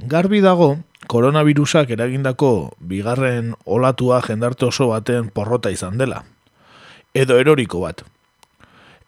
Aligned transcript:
Garbi 0.00 0.40
dago, 0.40 0.78
koronavirusak 1.12 1.90
eragindako 1.92 2.72
bigarren 2.80 3.52
olatua 3.68 4.22
jendarte 4.24 4.64
oso 4.64 4.86
baten 4.88 5.28
porrota 5.28 5.68
izan 5.70 5.98
dela. 6.00 6.22
Edo 7.12 7.36
eroriko 7.36 7.82
bat. 7.84 8.00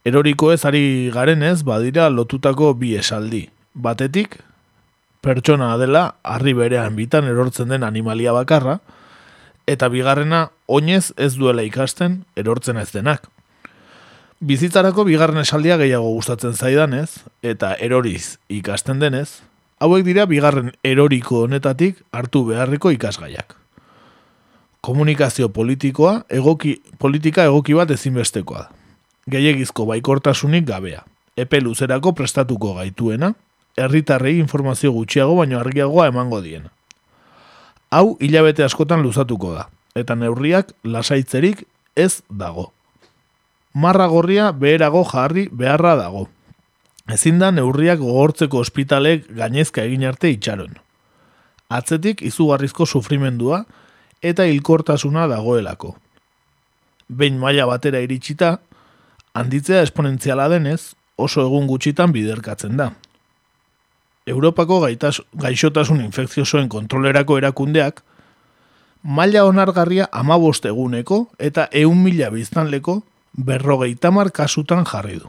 Eroriko 0.04 0.50
ez 0.52 0.64
ari 0.68 1.10
garenez 1.14 1.62
badira 1.64 2.10
lotutako 2.10 2.74
bi 2.74 2.96
esaldi. 3.00 3.46
Batetik, 3.72 4.36
pertsona 5.24 5.71
dela 5.81 6.17
harri 6.22 6.53
berean 6.53 6.97
bitan 6.97 7.24
erortzen 7.24 7.72
den 7.72 7.87
animalia 7.88 8.35
bakarra, 8.37 8.81
eta 9.67 9.88
bigarrena 9.88 10.51
oinez 10.67 11.15
ez 11.17 11.37
duela 11.38 11.65
ikasten 11.65 12.27
erortzen 12.37 12.77
ez 12.77 12.90
denak. 12.93 13.31
Bizitzarako 14.43 15.06
bigarren 15.09 15.40
esaldia 15.40 15.79
gehiago 15.81 16.12
gustatzen 16.19 16.52
zaidanez, 16.52 17.23
eta 17.41 17.73
eroriz 17.80 18.37
ikasten 18.51 19.01
denez, 19.01 19.41
hauek 19.83 20.05
dira 20.06 20.27
bigarren 20.30 20.70
eroriko 20.87 21.42
honetatik 21.46 22.02
hartu 22.14 22.45
beharreko 22.46 22.92
ikasgaiak. 22.95 23.56
Komunikazio 24.82 25.48
politikoa, 25.55 26.22
egoki, 26.30 26.77
politika 26.98 27.46
egoki 27.50 27.74
bat 27.78 27.91
ezinbestekoa. 27.95 28.68
Gehiagizko 29.30 29.86
baikortasunik 29.86 30.66
gabea. 30.66 31.05
Epe 31.38 31.60
luzerako 31.62 32.12
prestatuko 32.18 32.74
gaituena, 32.78 33.32
herritarrei 33.78 34.36
informazio 34.38 34.92
gutxiago 34.92 35.36
baino 35.38 35.58
argiagoa 35.60 36.08
emango 36.10 36.42
diena. 36.42 36.70
Hau 37.91 38.16
hilabete 38.20 38.64
askotan 38.64 39.02
luzatuko 39.05 39.52
da, 39.55 39.66
eta 39.94 40.16
neurriak 40.16 40.72
lasaitzerik 40.84 41.64
ez 41.96 42.22
dago. 42.28 42.70
Marra 43.74 44.06
gorria 44.06 44.50
beherago 44.52 45.05
jarri 45.08 45.48
beharra 45.52 45.94
dago. 45.96 46.27
Ezin 47.11 47.41
da 47.41 47.51
neurriak 47.51 47.98
gogortzeko 47.98 48.61
ospitalek 48.62 49.27
gainezka 49.37 49.83
egin 49.83 50.05
arte 50.06 50.30
itxaron. 50.30 50.77
Atzetik 51.73 52.23
izugarrizko 52.23 52.87
sufrimendua 52.87 53.64
eta 54.22 54.47
hilkortasuna 54.47 55.27
dagoelako. 55.27 55.97
Behin 57.09 57.41
maila 57.42 57.67
batera 57.67 58.00
iritsita, 58.00 58.59
handitzea 59.34 59.83
esponentziala 59.83 60.48
denez, 60.53 60.94
oso 61.17 61.42
egun 61.42 61.67
gutxitan 61.67 62.12
biderkatzen 62.12 62.77
da. 62.78 62.92
Europako 64.27 64.81
gaitas, 64.84 65.19
gaixotasun 65.34 66.00
infekziosoen 66.05 66.69
kontrolerako 66.70 67.41
erakundeak, 67.41 68.03
maila 69.03 69.42
onargarria 69.48 70.06
amabost 70.12 70.64
eguneko 70.70 71.27
eta 71.39 71.66
eun 71.72 71.98
mila 72.05 72.31
biztanleko 72.31 73.00
berrogeita 73.33 74.12
kasutan 74.33 74.84
jarri 74.84 75.19
du. 75.19 75.28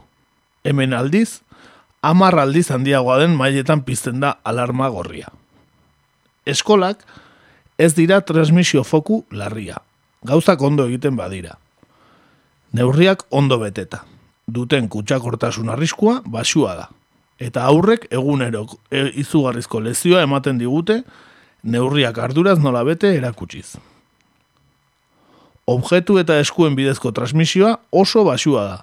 Hemen 0.62 0.94
aldiz, 0.94 1.40
amar 2.04 2.38
aldiz 2.38 2.68
handiagoa 2.70 3.18
den 3.22 3.36
mailetan 3.38 3.82
pizten 3.84 4.20
da 4.20 4.36
alarma 4.44 4.88
gorria. 4.92 5.30
Eskolak 6.46 7.04
ez 7.78 7.94
dira 7.96 8.20
transmisio 8.20 8.84
foku 8.84 9.24
larria. 9.30 9.80
Gauzak 10.24 10.62
ondo 10.62 10.86
egiten 10.88 11.16
badira. 11.16 11.56
Neurriak 12.72 13.24
ondo 13.30 13.58
beteta. 13.58 14.04
Duten 14.46 14.88
kutsakortasun 14.92 15.72
arriskua 15.72 16.20
basua 16.26 16.74
da 16.82 16.90
eta 17.38 17.64
aurrek 17.66 18.06
egunero 18.14 18.66
e, 18.90 19.10
izugarrizko 19.20 19.80
lezioa 19.82 20.22
ematen 20.22 20.58
digute 20.58 21.02
neurriak 21.64 22.18
arduraz 22.18 22.58
nola 22.62 22.84
bete 22.84 23.10
erakutsiz. 23.16 23.76
Objektu 25.66 26.18
eta 26.20 26.36
eskuen 26.38 26.76
bidezko 26.76 27.12
transmisioa 27.16 27.78
oso 27.90 28.24
basua 28.24 28.64
da. 28.68 28.78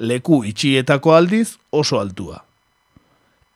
Leku 0.00 0.42
itxietako 0.48 1.14
aldiz 1.14 1.58
oso 1.70 2.00
altua. 2.00 2.40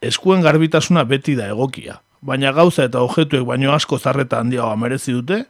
Eskuen 0.05 0.45
garbitasuna 0.45 1.05
beti 1.09 1.34
da 1.39 1.48
egokia, 1.48 2.01
baina 2.20 2.53
gauza 2.53 2.84
eta 2.84 3.01
objektuek 3.01 3.47
baino 3.48 3.73
asko 3.73 3.98
zarreta 3.98 4.42
handiagoa 4.45 4.77
merezi 4.77 5.17
dute 5.17 5.45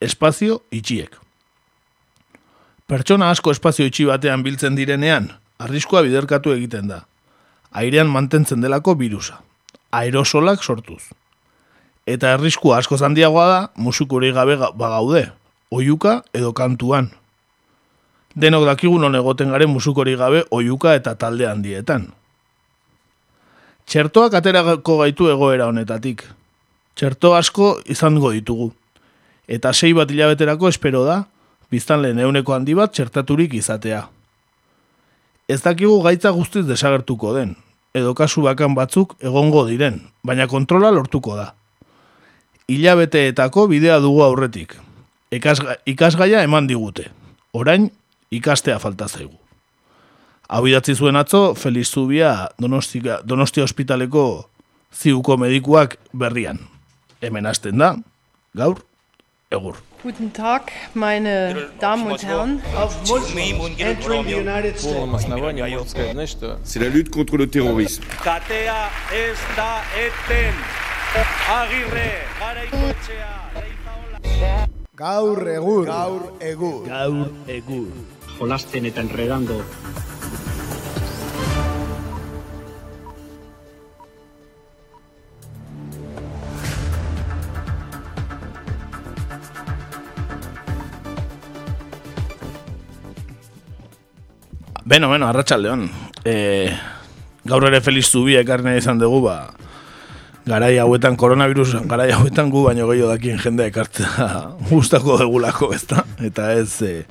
espazio 0.00 0.62
itxiek. 0.72 1.12
Pertsona 2.88 3.30
asko 3.30 3.52
espazio 3.52 3.86
itxi 3.86 4.08
batean 4.08 4.42
biltzen 4.42 4.74
direnean, 4.74 5.28
arriskoa 5.60 6.02
biderkatu 6.08 6.56
egiten 6.56 6.88
da 6.88 7.04
airean 7.70 8.10
mantentzen 8.10 8.60
delako 8.60 8.94
virusa. 8.98 9.40
Aerosolak 9.92 10.62
sortuz. 10.62 11.02
Eta 12.06 12.34
errisku 12.34 12.72
asko 12.74 12.98
handiagoa 13.04 13.46
da, 13.46 13.60
musikuri 13.76 14.32
gabe 14.32 14.56
bagaude, 14.56 15.30
oiuka 15.70 16.22
edo 16.34 16.52
kantuan. 16.52 17.10
Denok 18.40 18.64
dakigun 18.68 19.02
non 19.04 19.16
egoten 19.18 19.50
garen 19.52 19.70
musukori 19.70 20.16
gabe 20.16 20.44
oiuka 20.50 20.94
eta 20.96 21.14
talde 21.20 21.48
handietan. 21.48 22.06
Txertoak 23.90 24.36
aterako 24.38 25.00
gaitu 25.02 25.28
egoera 25.28 25.66
honetatik. 25.68 26.24
Txerto 26.94 27.34
asko 27.36 27.74
izango 27.84 28.30
ditugu. 28.32 28.70
Eta 29.50 29.74
sei 29.74 29.92
bat 29.92 30.10
hilabeterako 30.10 30.70
espero 30.70 31.04
da, 31.04 31.24
biztan 31.70 32.00
lehen 32.02 32.22
euneko 32.22 32.54
handi 32.54 32.76
bat 32.78 32.94
txertaturik 32.94 33.54
izatea 33.58 34.06
ez 35.50 35.58
dakigu 35.64 35.98
gaitza 36.04 36.30
guztiz 36.30 36.62
desagertuko 36.68 37.34
den, 37.34 37.56
edo 37.94 38.14
kasu 38.14 38.44
bakan 38.46 38.76
batzuk 38.78 39.16
egongo 39.18 39.64
diren, 39.66 39.98
baina 40.22 40.46
kontrola 40.46 40.92
lortuko 40.94 41.34
da. 41.34 41.50
Ilabeteetako 42.70 43.66
bidea 43.72 43.98
dugu 43.98 44.22
aurretik. 44.22 44.76
Ikasga, 45.34 45.74
ikasgaia 45.90 46.44
eman 46.46 46.68
digute. 46.70 47.08
Orain, 47.52 47.88
ikastea 48.30 48.78
falta 48.78 49.08
zaigu. 49.08 49.38
Hau 50.48 50.66
idatzi 50.66 50.94
zuen 50.94 51.16
atzo, 51.16 51.54
Feliz 51.54 51.90
Zubia 51.90 52.48
Donostia, 52.62 53.20
Donostia 53.28 53.62
Hospitaleko 53.62 54.50
ziuko 54.94 55.36
medikuak 55.36 55.96
berrian. 56.12 56.58
Hemen 57.22 57.46
hasten 57.46 57.78
da, 57.78 57.94
gaur, 58.56 58.80
egur. 59.50 59.76
Guten 60.02 60.30
Tag, 60.32 60.72
meine 60.94 61.68
Damen 61.80 62.10
und 62.10 62.22
Herren. 62.24 62.62
C'est 66.64 66.80
la 66.80 66.88
lutte 66.88 67.10
contre 67.10 67.36
le 67.36 67.46
terrorisme. 67.46 68.04
Gaur 74.96 75.48
egur. 75.48 75.84
Gaur 75.86 76.32
egur. 76.40 76.86
Gaur 76.86 77.28
egur. 77.46 78.19
Jolasten 78.40 78.86
eta 78.88 79.02
enredando 79.04 79.60
Beno, 94.90 95.06
beno, 95.12 95.28
arratsaldeon. 95.28 95.84
E, 96.26 96.72
gaur 97.46 97.62
ere 97.68 97.78
Feliz 97.84 98.08
Zubia 98.08 98.40
ekarri 98.42 98.72
izan 98.74 98.98
dugu, 98.98 99.20
ba, 99.22 99.52
garai 100.50 100.72
hauetan 100.82 101.14
koronavirus, 101.20 101.76
garai 101.86 102.08
hauetan 102.16 102.50
gu 102.50 102.64
baino 102.64 102.88
gehiago 102.88 103.12
dakien 103.12 103.38
jendea 103.38 103.70
ekartzea 103.70 104.26
gustako 104.72 105.20
degulako, 105.20 105.70
ezta? 105.76 106.02
Eta 106.26 106.50
ez, 106.58 106.82
e, 106.82 107.04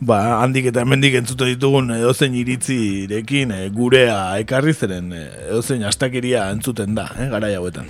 ba, 0.00 0.42
handik 0.42 0.68
eta 0.70 0.82
hemendik 0.84 1.16
entzute 1.18 1.48
ditugun 1.48 1.90
edozein 1.96 2.34
iritzirekin 2.38 3.52
e, 3.54 3.60
gurea 3.74 4.38
ekarri 4.42 4.74
zeren 4.74 5.12
e, 5.12 5.24
edozein 5.48 5.84
astakeria 5.88 6.48
entzuten 6.54 6.94
da, 6.98 7.08
eh, 7.18 7.28
garai 7.32 7.54
hauetan. 7.58 7.88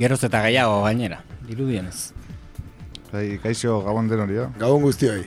Geroz 0.00 0.22
eta 0.26 0.42
gehiago 0.44 0.82
gainera, 0.84 1.22
dirudienez. 1.48 2.12
Bai, 3.10 3.40
kaixo 3.42 3.80
gabon 3.82 4.08
den 4.10 4.20
hori, 4.22 4.38
Gabon 4.60 4.84
guztioi. 4.84 5.24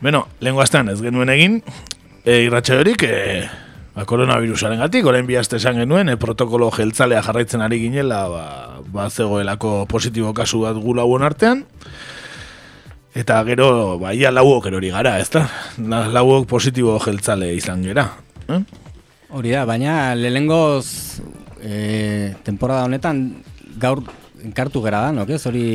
Beno, 0.00 0.28
lehen 0.40 0.88
ez 0.88 1.00
genuen 1.02 1.28
egin, 1.28 1.62
e, 2.24 2.44
irratxadorik, 2.44 3.02
e, 3.02 3.48
ba, 3.94 4.04
koronavirusaren 4.04 4.78
gatik, 4.78 5.06
orain 5.06 5.26
bihazte 5.26 5.56
esan 5.56 5.80
genuen, 5.80 6.08
e, 6.08 6.16
protokolo 6.16 6.70
jeltzalea 6.70 7.22
jarraitzen 7.22 7.62
ari 7.62 7.80
ginela, 7.80 8.28
ba, 8.28 8.44
ba 8.92 9.08
zegoelako 9.10 9.86
positibo 9.86 10.34
kasu 10.34 10.60
bat 10.60 10.76
gu 10.76 10.94
lauon 10.94 11.22
artean, 11.22 11.64
eta 13.14 13.38
gero, 13.46 13.98
ba, 14.02 14.12
ia 14.14 14.32
lauok 14.34 14.66
erori 14.72 14.90
gara, 14.90 15.16
ez 15.22 15.30
da? 15.30 15.46
Lauok 15.78 16.48
positibo 16.50 16.98
jeltzale 17.02 17.52
izan 17.54 17.84
gera. 17.86 18.08
Eh? 18.48 18.60
Hori 19.34 19.54
da, 19.54 19.64
baina 19.66 20.14
lehengoz 20.18 21.20
e, 21.62 22.34
temporada 22.46 22.84
honetan 22.88 23.24
gaur 23.80 24.02
enkartu 24.44 24.82
gara 24.84 25.06
da, 25.06 25.12
no? 25.14 25.24
Hori 25.24 25.66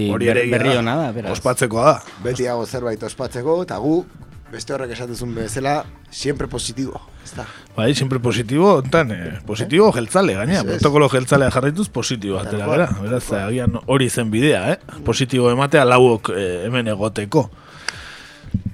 berri 0.52 0.76
hona 0.78 0.96
da, 1.00 1.12
beraz. 1.16 1.34
Ospatzeko 1.38 1.82
da. 1.84 1.96
Beti 2.24 2.48
hago 2.48 2.68
zerbait 2.68 3.04
ospatzeko, 3.04 3.62
eta 3.66 3.80
gu 3.82 4.04
beste 4.52 4.74
horrek 4.74 4.92
esatezun 4.96 5.34
bezala, 5.36 5.84
siempre 6.12 6.48
positibo, 6.48 7.00
ez 7.24 7.34
da? 7.38 7.46
Bai, 7.76 7.94
siempre 7.96 8.20
positibo, 8.20 8.76
ontan, 8.82 9.12
eh, 9.12 9.40
positibo 9.46 9.92
jeltzale, 9.96 10.36
gaina, 10.40 10.64
protokolo 10.66 11.10
jeltzalea 11.10 11.52
jarraituz 11.54 11.88
positibo, 11.94 12.40
atera 12.42 12.68
gara, 12.68 12.90
beraz, 13.02 13.24
agian 13.44 13.80
hori 13.86 14.10
zen 14.10 14.32
bidea, 14.34 14.64
eh? 14.74 15.02
Positibo 15.06 15.52
ematea 15.52 15.86
lauok 15.86 16.34
eh, 16.36 16.64
hemen 16.66 16.90
egoteko. 16.96 17.50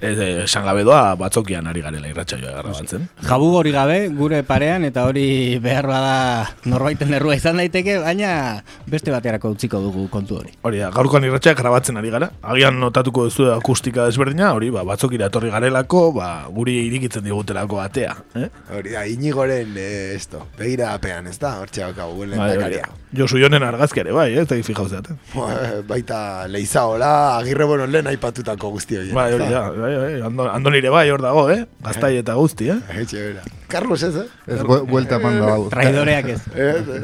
Eh, 0.02 0.44
esan 0.44 0.64
gabe 0.66 0.84
doa 0.84 1.16
batzokian 1.20 1.68
ari 1.68 1.82
garela 1.82 2.08
irratsaioa 2.08 2.52
grabatzen. 2.62 3.08
Jabu 3.28 3.52
hori 3.58 3.72
gabe, 3.72 4.08
gure 4.10 4.42
parean, 4.44 4.84
eta 4.86 5.06
hori 5.08 5.58
behar 5.64 5.88
bada 5.88 6.50
norbaiten 6.66 7.14
errua 7.14 7.36
izan 7.36 7.58
daiteke, 7.58 7.98
baina 8.04 8.62
beste 8.88 9.12
baterako 9.12 9.52
utziko 9.56 9.80
dugu 9.82 10.08
kontu 10.14 10.38
hori. 10.42 10.54
Hori 10.64 10.80
da, 10.84 10.90
gaurkoan 10.96 11.24
irratsaioa 11.28 11.56
grabatzen 11.62 11.98
ari 11.98 12.10
gara. 12.14 12.30
Agian 12.44 12.80
notatuko 12.80 13.26
duzu 13.30 13.50
akustika 13.54 14.06
desberdina, 14.10 14.52
hori 14.54 14.70
ba, 14.76 14.84
batzokira 14.88 15.28
etorri 15.32 15.50
garelako, 15.54 16.12
ba, 16.20 16.30
guri 16.54 16.78
irikitzen 16.88 17.24
digutelako 17.26 17.80
atea. 17.82 18.16
Eh? 18.36 18.50
Hori 18.78 18.92
da, 18.98 19.06
inigoren, 19.08 19.74
eh, 19.78 20.14
esto, 20.16 20.46
begira 20.60 20.94
apean, 20.94 21.28
ez 21.28 21.40
da? 21.40 21.56
Hortxe 21.62 21.82
Bai, 21.86 21.94
hori 22.06 22.30
lehendakaria. 22.32 22.82
da. 22.88 23.02
Josu 23.16 23.38
jonen 23.40 23.64
argazkiare, 23.64 24.12
bai, 24.12 24.34
ez 24.38 24.48
da 24.48 24.56
fijau 24.64 24.88
zeaten. 24.90 25.18
Ba- 25.34 25.82
Baita 25.88 26.48
leizaola, 26.52 27.38
agirre 27.38 27.66
bono 27.66 27.86
lehen 27.88 28.08
aipatutako 28.12 28.72
guzti 28.76 28.98
hori. 29.00 29.12
Bai, 29.16 29.32
hori 29.34 29.48
da, 29.52 29.62
bai, 29.72 29.96
bai, 29.98 30.22
ando, 30.22 30.46
ando 30.52 30.70
nire 30.72 30.90
bai 30.90 31.10
hor 31.12 31.22
dago, 31.22 31.50
eh? 31.50 31.66
Gaztai 31.84 32.18
eta 32.22 32.34
guzti, 32.38 32.70
eh? 32.70 32.78
Etxe 33.02 33.18
bera. 33.22 33.44
Carlos 33.68 34.04
ez, 34.04 34.16
eh? 34.16 34.28
Ez, 34.48 34.60
bu- 34.62 34.86
buelta 34.88 35.20
manda 35.20 35.54
hau. 35.54 35.70
Traidoreak 35.70 36.30
ez. 36.36 36.42
Eh, 36.56 37.04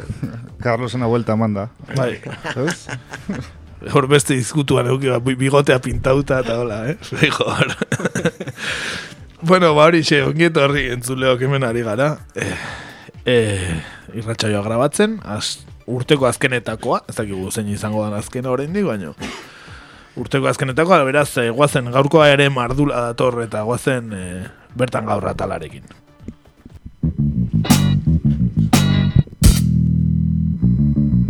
Carlosena 0.62 1.06
buelta 1.10 1.34
manda. 1.36 1.68
Bai. 1.96 2.20
Ez? 2.66 2.86
Hor 3.92 4.06
beste 4.06 4.36
izkutuan 4.38 4.86
euki, 4.92 5.08
ba, 5.10 5.18
bi- 5.18 5.34
bigotea 5.34 5.80
pintauta 5.82 6.38
eta 6.44 6.58
hola, 6.60 6.84
eh? 6.90 6.96
Fijo, 7.02 7.48
hor. 7.50 7.72
bueno, 9.42 9.74
ba 9.74 9.86
hori 9.90 10.02
xe, 10.06 10.22
ongieto 10.22 10.62
horri 10.62 10.88
entzuleok 10.94 11.40
hemen 11.42 11.64
ari 11.66 11.82
gara. 11.82 12.12
Eh, 12.38 12.54
eh, 13.24 13.82
irratsaioa 14.14 14.62
grabatzen, 14.62 15.18
az, 15.24 15.64
urteko 15.90 16.28
azkenetakoa, 16.30 17.02
ez 17.10 17.16
dakigu 17.18 17.50
zein 17.50 17.68
izango 17.74 18.04
dan 18.04 18.14
azkena 18.20 18.50
oraindik 18.54 18.86
baino. 18.86 19.14
Urteko 20.12 20.48
azkenetakoa, 20.50 21.04
beraz, 21.08 21.30
eh, 21.40 21.48
guazen 21.48 21.88
gaurkoa 21.92 22.26
ere 22.34 22.50
mardula 22.52 23.06
dator 23.08 23.38
eta 23.46 23.62
guazen 23.64 24.12
eh, 24.12 24.44
bertan 24.76 25.08
gaur 25.08 25.24
atalarekin. 25.24 25.88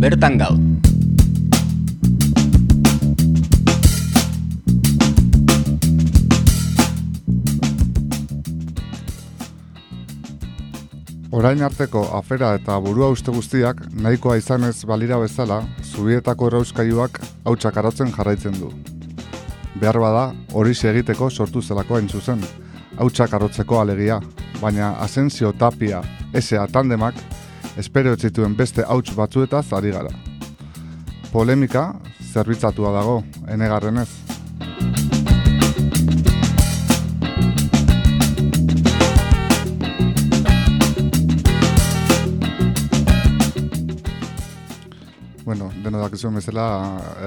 Bertan 0.03 0.37
gau. 0.37 0.57
Orain 11.33 11.63
arteko 11.65 12.01
afera 12.13 12.51
eta 12.53 12.75
burua 12.77 13.07
uste 13.09 13.33
guztiak 13.33 13.79
nahikoa 14.05 14.35
izanez 14.37 14.85
balira 14.85 15.17
bezala, 15.17 15.63
zubietako 15.81 16.51
erauskailuak 16.51 17.17
hautsak 17.49 17.79
arotzen 17.81 18.11
jarraitzen 18.13 18.59
du. 18.59 18.69
Behar 19.81 19.97
bada, 20.03 20.27
hori 20.53 20.77
egiteko 20.91 21.31
sortu 21.31 21.61
zelako 21.61 21.95
hain 21.95 22.09
zuzen, 22.09 22.43
hautsak 22.99 23.33
arotzeko 23.33 23.79
alegia, 23.81 24.19
baina 24.61 24.91
Asensio 24.99 25.51
Tapia, 25.53 26.03
esea 26.33 26.67
tandemak, 26.67 27.15
espero 27.77 28.13
ez 28.13 28.21
zituen 28.21 28.55
beste 28.55 28.83
hauts 28.85 29.15
batzuetaz 29.15 29.73
ari 29.73 29.89
gara. 29.89 30.13
Polemika, 31.31 31.95
zerbitzatua 32.31 32.93
dago, 32.93 33.23
enegarrenez. 33.49 34.22
Deno 45.83 46.01
dakizuen 46.01 46.39
bezala 46.39 46.65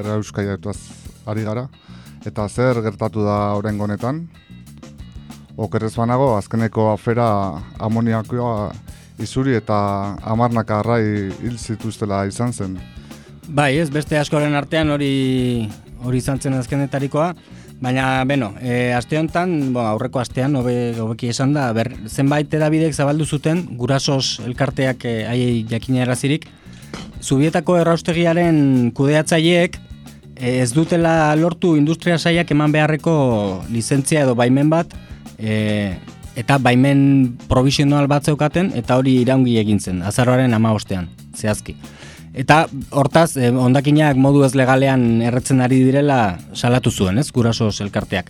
errauskaiatuaz 0.01 0.79
ari 1.27 1.45
gara. 1.47 1.67
Eta 2.27 2.49
zer 2.49 2.81
gertatu 2.83 3.23
da 3.25 3.55
oraingo 3.59 3.85
honetan? 3.85 4.27
Okerrez 5.57 5.95
banago, 5.97 6.35
azkeneko 6.37 6.91
afera 6.93 7.29
amoniakoa 7.81 8.73
izuri 9.23 9.57
eta 9.57 9.79
amarnaka 10.25 10.81
arrai 10.81 11.05
hil 11.43 11.57
zituztela 11.57 12.25
izan 12.29 12.53
zen. 12.53 12.77
Bai, 13.47 13.77
ez, 13.79 13.89
beste 13.95 14.19
askoren 14.19 14.57
artean 14.59 14.91
hori 14.91 15.69
hori 16.05 16.19
izan 16.21 16.41
zen 16.43 16.57
azkenetarikoa, 16.59 17.31
baina, 17.81 18.25
beno, 18.29 18.53
e, 18.61 18.93
aste 18.97 19.19
honetan, 19.19 19.55
bo, 19.75 19.85
aurreko 19.87 20.21
astean, 20.21 20.57
hobe, 20.59 20.77
hobeki 21.01 21.31
esan 21.33 21.55
da, 21.57 21.71
ber, 21.77 21.93
zenbait 22.09 22.53
edabidek 22.59 22.95
zabaldu 22.95 23.25
zuten, 23.25 23.65
gurasos 23.81 24.41
elkarteak 24.45 25.05
e, 25.09 25.17
haiei 25.31 25.65
jakina 25.71 26.05
erazirik, 26.05 26.49
Zubietako 27.23 27.79
erraustegiaren 27.81 28.93
kudeatzaileek 28.95 29.79
e, 30.37 30.61
ez 30.63 30.73
dutela 30.75 31.35
lortu 31.37 31.75
industria 31.77 32.19
saiak 32.19 32.51
eman 32.55 32.73
beharreko 32.73 33.17
lizentzia 33.73 34.23
edo 34.27 34.37
baimen 34.39 34.71
bat, 34.71 34.93
e, 35.39 35.97
eta 36.37 36.59
baimen 36.63 37.37
provisional 37.49 38.07
bat 38.09 38.29
zeukaten, 38.29 38.71
eta 38.77 38.99
hori 39.01 39.17
iraungi 39.23 39.57
egin 39.59 39.81
zen, 39.81 40.03
azaroaren 40.05 40.55
amaostean, 40.55 41.09
zehazki. 41.35 41.77
Eta 42.37 42.67
hortaz, 42.93 43.39
eh, 43.41 43.49
hondakinak 43.49 44.19
modu 44.21 44.43
ez 44.45 44.53
legalean 44.55 45.23
erretzen 45.25 45.63
ari 45.65 45.81
direla 45.81 46.37
salatu 46.53 46.93
zuen, 46.93 47.19
ez, 47.19 47.31
gurasos 47.33 47.81
elkarteak. 47.81 48.29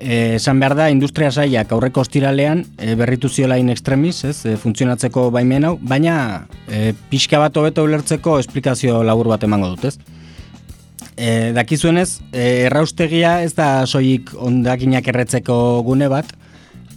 Esan 0.00 0.60
behar 0.62 0.72
da, 0.78 0.86
industria 0.88 1.28
saiak 1.28 1.72
aurreko 1.76 2.00
ostiralean 2.00 2.62
e, 2.80 2.94
berritu 2.96 3.28
ziola 3.28 3.58
in 3.60 3.68
extremis, 3.68 4.22
ez, 4.24 4.46
e, 4.48 4.54
funtzionatzeko 4.56 5.26
baimen 5.34 5.66
hau, 5.68 5.74
baina 5.76 6.14
e, 6.72 6.94
pixka 7.10 7.38
bat 7.42 7.56
hobeto 7.60 7.84
ulertzeko 7.84 8.38
esplikazio 8.40 9.02
labur 9.04 9.28
bat 9.28 9.44
emango 9.44 9.74
dut, 9.74 9.90
ez? 9.90 9.98
E, 11.20 11.52
dakizuenez, 11.52 12.22
e, 12.32 12.46
erraustegia 12.70 13.42
ez 13.44 13.52
da 13.58 13.84
soilik 13.84 14.32
ondakinak 14.40 15.12
erretzeko 15.12 15.56
gune 15.84 16.08
bat, 16.08 16.32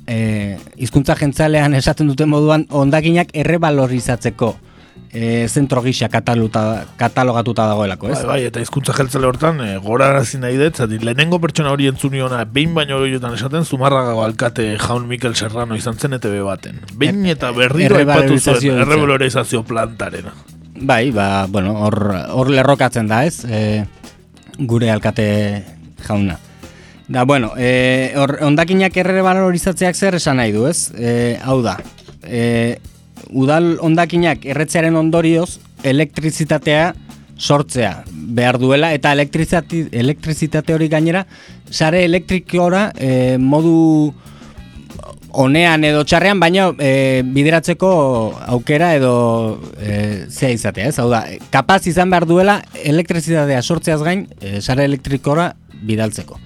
e, 0.08 0.56
hizkuntza 0.80 1.20
jentzalean 1.20 1.76
esaten 1.82 2.08
duten 2.08 2.32
moduan 2.32 2.64
ondakinak 2.72 3.36
errebalorizatzeko 3.36 4.56
e, 5.14 5.48
zentro 5.48 5.82
gisa 5.86 6.10
kataluta, 6.10 6.86
katalogatuta 6.98 7.68
dagoelako, 7.70 8.10
ez? 8.10 8.18
Bai, 8.18 8.26
bai, 8.28 8.40
eta 8.50 8.62
hizkuntza 8.64 8.96
jeltzale 8.98 9.30
hortan, 9.30 9.62
e, 9.62 9.78
gora 9.84 10.10
nahi 10.42 10.58
dut, 10.58 10.80
zati, 10.82 11.00
lehenengo 11.00 11.40
pertsona 11.44 11.72
hori 11.72 11.88
entzuniona, 11.92 12.44
behin 12.50 12.74
baino 12.74 13.00
gehiotan 13.04 13.38
esaten, 13.38 13.66
zumarragago 13.66 14.24
alkate 14.26 14.74
jaun 14.82 15.08
Mikel 15.08 15.36
Serrano 15.36 15.78
izan 15.78 16.00
zen 16.00 16.18
ETV 16.18 16.40
baten. 16.48 16.82
Behin 16.98 17.26
eta 17.30 17.52
berriro 17.56 18.02
aipatu 18.02 18.40
zuen, 18.40 18.82
errebalorizazio 18.82 19.64
plantarena. 19.70 20.34
Bai, 20.74 21.12
ba, 21.12 21.46
bueno, 21.48 21.78
hor, 21.86 22.00
hor 22.34 22.50
lerrokatzen 22.50 23.08
da, 23.08 23.24
ez? 23.30 23.46
E, 23.46 23.86
gure 24.58 24.90
alkate 24.92 25.28
jauna. 26.08 26.40
Da, 27.08 27.24
bueno, 27.30 27.52
e, 27.58 28.14
hor, 28.18 28.40
ondakinak 28.42 28.98
errebalorizatzeak 28.98 29.96
zer 29.96 30.18
esan 30.18 30.42
nahi 30.42 30.56
du, 30.56 30.66
ez? 30.66 30.90
E, 30.98 31.38
hau 31.46 31.62
da, 31.62 31.78
e, 32.24 32.80
udal 33.34 33.78
ondakinak 33.82 34.46
erretzearen 34.46 34.96
ondorioz, 34.96 35.60
elektrizitatea 35.84 36.94
sortzea 37.38 38.04
behar 38.38 38.60
duela, 38.62 38.94
eta 38.94 39.14
elektrizitate 39.14 40.76
hori 40.76 40.88
gainera, 40.90 41.26
sare 41.70 42.04
elektrikora 42.06 42.92
e, 42.96 43.38
modu 43.42 44.14
honean 45.34 45.84
edo 45.88 46.04
txarrean, 46.06 46.40
baina 46.40 46.70
e, 46.78 47.24
bideratzeko 47.26 47.90
aukera 48.54 48.94
edo 48.96 49.14
e, 49.82 50.26
zea 50.30 50.54
izatea, 50.54 50.92
ez? 50.92 50.98
Hau 51.02 51.10
da, 51.12 51.24
kapaz 51.54 51.82
izan 51.90 52.14
behar 52.14 52.28
duela 52.30 52.60
elektrizitatea 52.84 53.62
sortzeaz 53.66 54.02
gain, 54.06 54.28
e, 54.40 54.60
sare 54.62 54.86
elektrikora 54.86 55.52
bidaltzeko. 55.84 56.40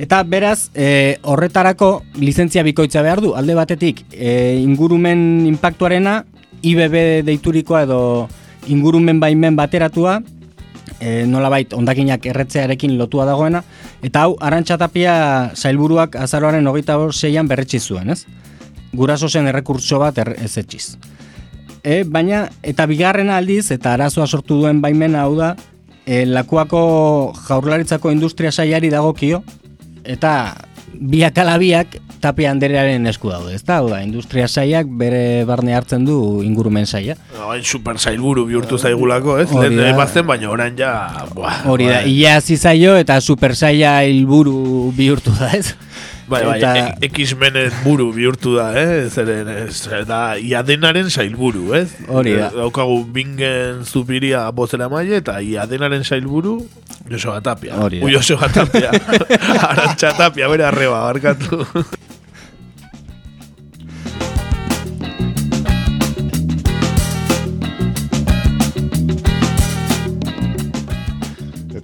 Eta 0.00 0.22
beraz, 0.24 0.70
e, 0.72 1.18
horretarako 1.28 1.90
lizentzia 2.16 2.62
bikoitza 2.64 3.02
behar 3.04 3.20
du, 3.20 3.34
alde 3.36 3.52
batetik 3.52 4.00
e, 4.14 4.56
ingurumen 4.62 5.44
impactuarena, 5.44 6.22
IBB 6.64 6.94
deiturikoa 7.26 7.82
edo 7.84 8.00
ingurumen 8.72 9.20
baimen 9.20 9.58
bateratua, 9.60 10.22
e, 10.96 11.26
nolabait 11.28 11.76
ondakinak 11.76 12.24
erretzearekin 12.32 12.96
lotua 12.96 13.28
dagoena, 13.28 13.60
eta 14.00 14.24
hau 14.24 14.38
arantxatapia 14.40 15.14
sailburuak 15.52 16.16
azaroaren 16.16 16.72
hogeita 16.72 16.96
seian 17.12 17.48
berretsi 17.48 17.80
zuen, 17.80 18.08
ez? 18.16 18.24
Guraso 18.96 19.28
zen 19.28 19.52
errekurtso 19.52 20.00
bat 20.00 20.16
er, 20.18 20.32
ez 20.40 20.56
etxiz. 20.56 20.96
E, 21.84 22.04
baina, 22.08 22.46
eta 22.62 22.88
bigarren 22.88 23.28
aldiz, 23.28 23.66
eta 23.70 23.92
arazoa 23.98 24.26
sortu 24.26 24.62
duen 24.64 24.80
baimena 24.80 25.28
hau 25.28 25.36
da, 25.36 25.54
e, 26.06 26.24
lakuako 26.24 27.34
jaurlaritzako 27.46 28.16
industria 28.16 28.48
saiari 28.52 28.88
dagokio, 28.88 29.44
eta 30.04 30.54
biak 31.00 31.38
ala 31.38 31.56
biak 31.60 31.98
tapia 32.20 32.50
anderearen 32.52 33.06
esku 33.08 33.30
daude, 33.32 33.54
ez 33.56 33.62
da? 33.64 33.78
Hau 33.80 33.88
da, 33.88 34.02
industria 34.04 34.44
saiak 34.48 34.88
bere 35.00 35.44
barne 35.48 35.72
hartzen 35.76 36.04
du 36.04 36.42
ingurumen 36.44 36.84
saia. 36.86 37.16
Hain 37.48 37.64
super 37.64 37.96
sailburu 37.98 38.44
bihurtu 38.50 38.76
zaigulako, 38.78 39.38
ez? 39.40 39.48
Hori 39.48 39.70
Lehen 39.70 39.80
da. 39.80 39.88
emazten, 39.94 40.26
baina 40.28 40.50
orain 40.52 40.76
ja... 40.76 40.92
Buah, 41.34 41.62
Hori 41.70 41.88
da, 41.88 42.02
bai. 42.02 42.12
ia 42.12 42.36
hasi 42.36 42.58
zaio 42.60 42.96
eta 43.00 43.20
super 43.24 43.56
saia 43.56 44.00
hilburu 44.04 44.92
bihurtu 44.96 45.32
da, 45.38 45.52
ez? 45.56 45.72
Bai, 46.30 46.44
bai, 46.46 46.58
Eta- 46.60 46.96
e- 47.02 47.08
X-Menen 47.10 47.72
buru 47.82 48.12
bihurtu 48.14 48.54
da, 48.54 48.68
eh? 48.78 49.08
Zeren, 49.10 49.48
ez, 49.66 49.80
da, 50.06 50.36
iadenaren 50.38 51.10
sailburu, 51.10 51.72
ez? 51.74 51.88
Hori 52.06 52.36
da. 52.38 52.50
Daukagu 52.54 53.00
bingen 53.12 53.82
zupiria 53.84 54.44
bozera 54.54 54.86
maile, 54.92 55.18
eta 55.24 55.40
iadenaren 55.42 56.06
sailburu, 56.06 56.60
Joseba 57.10 57.40
Tapia. 57.42 57.80
Hori 57.82 57.98
da. 58.04 58.12
Joseba 58.14 58.46
Tapia. 58.54 58.92
Arantxa 59.70 60.14
Tapia, 60.16 60.48
bere 60.52 60.68
arreba, 60.70 61.02
barkatu. 61.08 61.64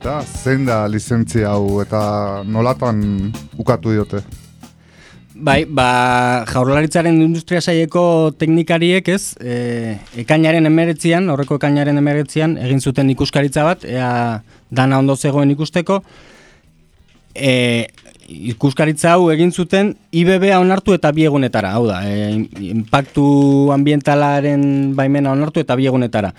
Eta 0.06 0.20
zein 0.22 0.62
da 0.62 0.84
lizentzia 0.86 1.48
hau 1.50 1.80
eta 1.82 2.00
nolatan 2.46 3.00
ukatu 3.58 3.90
diote? 3.90 4.20
Bai, 5.34 5.64
ba, 5.66 5.86
jaurlaritzaren 6.46 7.18
industria 7.24 7.58
saieko 7.58 8.04
teknikariek 8.38 9.10
ez, 9.10 9.34
e, 9.42 9.96
ekainaren 10.22 10.70
emeretzian, 10.70 11.26
horreko 11.34 11.58
ekainaren 11.58 11.98
emeretzian, 11.98 12.54
egin 12.68 12.78
zuten 12.78 13.10
ikuskaritza 13.16 13.64
bat, 13.66 13.82
ea 13.82 14.12
dana 14.70 15.00
ondo 15.02 15.16
zegoen 15.18 15.50
ikusteko, 15.56 15.98
e, 17.34 17.88
ikuskaritza 18.54 19.16
hau 19.16 19.32
egin 19.34 19.50
zuten 19.50 19.90
IBB 20.14 20.52
onartu 20.54 20.94
eta 20.94 21.10
biegunetara, 21.18 21.74
hau 21.74 21.88
da, 21.90 22.04
e, 22.06 22.46
impactu 22.70 23.26
ambientalaren 23.74 24.94
baimena 24.94 25.34
onartu 25.34 25.66
eta 25.66 25.74
biegunetara. 25.82 26.30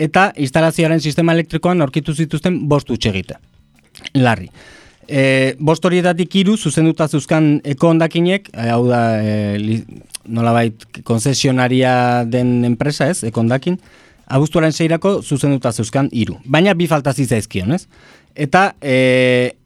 Eta 0.00 0.30
instalazioaren 0.40 1.00
sistema 1.00 1.34
elektrikoan 1.36 1.82
aurkitu 1.84 2.14
zituzten 2.16 2.62
bost 2.68 2.90
egite. 2.90 3.36
Larri. 4.14 4.48
E, 5.10 5.54
bost 5.58 5.84
horietatik 5.84 6.34
hiru 6.38 6.56
zuzenduta 6.56 7.08
zuzkan 7.08 7.58
eko 7.66 7.90
ondakinek, 7.90 8.48
e, 8.54 8.68
hau 8.70 8.84
da, 8.88 9.00
e, 9.20 9.80
nolabait 10.30 10.86
konzesionaria 11.04 12.24
den 12.30 12.64
enpresa 12.64 13.10
ez, 13.10 13.24
eko 13.26 13.42
ondakin, 13.42 13.76
abuztuaren 14.30 14.72
seirako 14.72 15.18
zuzenduta 15.22 15.72
zuzkan 15.72 16.08
hiru. 16.14 16.38
Baina 16.46 16.76
bi 16.78 16.86
falta 16.86 17.12
zitzaizkion, 17.12 17.74
ez? 17.74 17.88
Eta 18.38 18.70
e, 18.80 19.56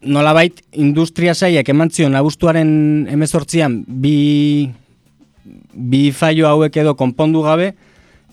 nolabait 0.00 0.62
industria 0.72 1.34
saiak 1.34 1.68
eman 1.68 1.92
zion 1.92 2.16
abuztuaren 2.16 2.70
emezortzian 3.12 3.82
bi, 3.86 4.70
bi 5.74 6.08
faio 6.16 6.48
hauek 6.48 6.80
edo 6.80 6.96
konpondu 6.96 7.44
gabe, 7.44 7.74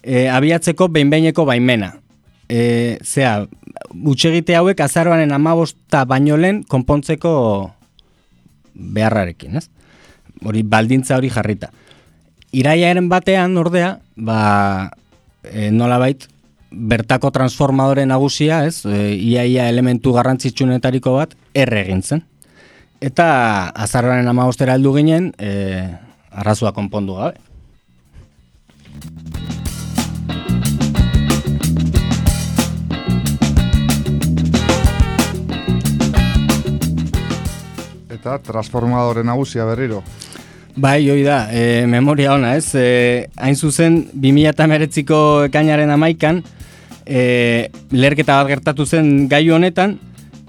e, 0.05 0.27
abiatzeko 0.29 0.87
behinbeineko 0.93 1.45
baimena. 1.49 1.95
E, 2.47 2.99
zea, 3.01 3.39
utxegite 4.05 4.55
hauek 4.55 4.83
azaroaren 4.85 5.33
amabosta 5.33 6.03
baino 6.05 6.37
lehen 6.37 6.61
konpontzeko 6.69 7.31
beharrarekin, 8.75 9.57
ez? 9.57 9.67
Hori 10.45 10.61
baldintza 10.67 11.17
hori 11.17 11.31
jarrita. 11.33 11.71
Iraiaren 12.55 13.09
batean, 13.09 13.57
ordea, 13.57 13.97
ba, 14.15 14.91
e, 15.43 15.71
nolabait, 15.71 16.27
bertako 16.69 17.31
transformadore 17.31 18.05
nagusia, 18.05 18.63
ez? 18.67 18.83
E, 18.85 19.15
iaia 19.15 19.69
elementu 19.71 20.13
garrantzitsunetariko 20.15 21.17
bat, 21.17 21.35
erre 21.57 21.81
egin 21.87 22.03
zen. 22.03 22.23
Eta 23.03 23.27
azaroaren 23.85 24.27
amabostera 24.29 24.77
heldu 24.77 24.93
ginen, 24.99 25.33
e, 25.39 25.83
arrazua 26.31 26.75
konpondu 26.77 27.17
gabe. 27.19 27.41
Eta 38.25 38.39
transformadore 38.41 39.21
nagusia 39.21 39.67
berriro. 39.69 39.99
Bai, 40.75 41.05
hoi 41.13 41.21
da, 41.21 41.45
e, 41.53 41.85
memoria 41.85 42.31
ona, 42.33 42.55
ez? 42.57 42.71
E, 42.73 43.27
hain 43.37 43.53
zuzen, 43.53 43.99
2008ko 44.17 45.19
ekainaren 45.45 45.93
amaikan, 45.93 46.39
e, 47.05 47.69
lerketa 47.93 48.39
bat 48.39 48.49
gertatu 48.49 48.87
zen 48.89 49.29
gaiu 49.29 49.53
honetan, 49.53 49.99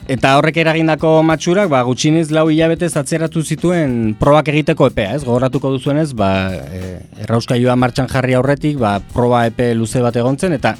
eta 0.08 0.32
horrek 0.38 0.56
eragindako 0.64 1.20
matxurak, 1.28 1.68
ba, 1.68 1.82
gutxinez 1.84 2.30
lau 2.32 2.46
hilabetez 2.48 2.94
atzeratu 2.96 3.44
zituen 3.44 4.14
probak 4.16 4.48
egiteko 4.54 4.88
epea, 4.88 5.12
ez? 5.18 5.26
Gogoratuko 5.28 5.76
duzuenez, 5.76 6.14
ba, 6.16 6.30
e, 6.56 6.96
errauskailua 7.26 7.76
martxan 7.76 8.08
jarri 8.08 8.40
aurretik, 8.40 8.80
ba, 8.80 9.02
proba 9.12 9.44
epe 9.52 9.74
luze 9.76 10.00
bat 10.00 10.16
egontzen, 10.16 10.56
eta 10.56 10.78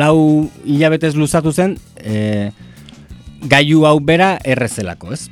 lau 0.00 0.48
hilabetez 0.64 1.12
luzatu 1.12 1.52
zen, 1.52 1.76
e, 2.00 2.48
gaiu 3.52 3.84
hau 3.84 3.98
bera 4.00 4.38
errezelako, 4.48 5.12
ez? 5.12 5.26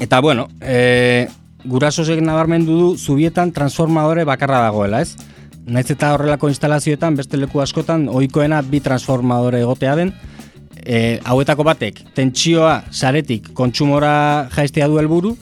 Eta 0.00 0.20
bueno, 0.20 0.48
e, 0.60 1.26
gurasosek 1.64 2.20
nabarmendu 2.20 2.76
du 2.78 2.88
zubietan 2.96 3.52
transformadore 3.52 4.24
bakarra 4.28 4.60
dagoela, 4.66 5.00
ez? 5.00 5.16
Naiz 5.66 5.88
eta 5.90 6.12
horrelako 6.14 6.50
instalazioetan 6.52 7.16
beste 7.18 7.40
leku 7.40 7.60
askotan 7.62 8.06
ohikoena 8.12 8.60
bi 8.62 8.80
transformadore 8.84 9.64
egotea 9.64 9.96
den, 9.98 10.12
e, 10.76 11.18
hauetako 11.24 11.64
batek 11.66 12.04
tentsioa 12.14 12.84
saretik 12.92 13.50
kontsumora 13.56 14.48
jaistea 14.54 14.86
du 14.86 15.00
helburu, 15.00 15.34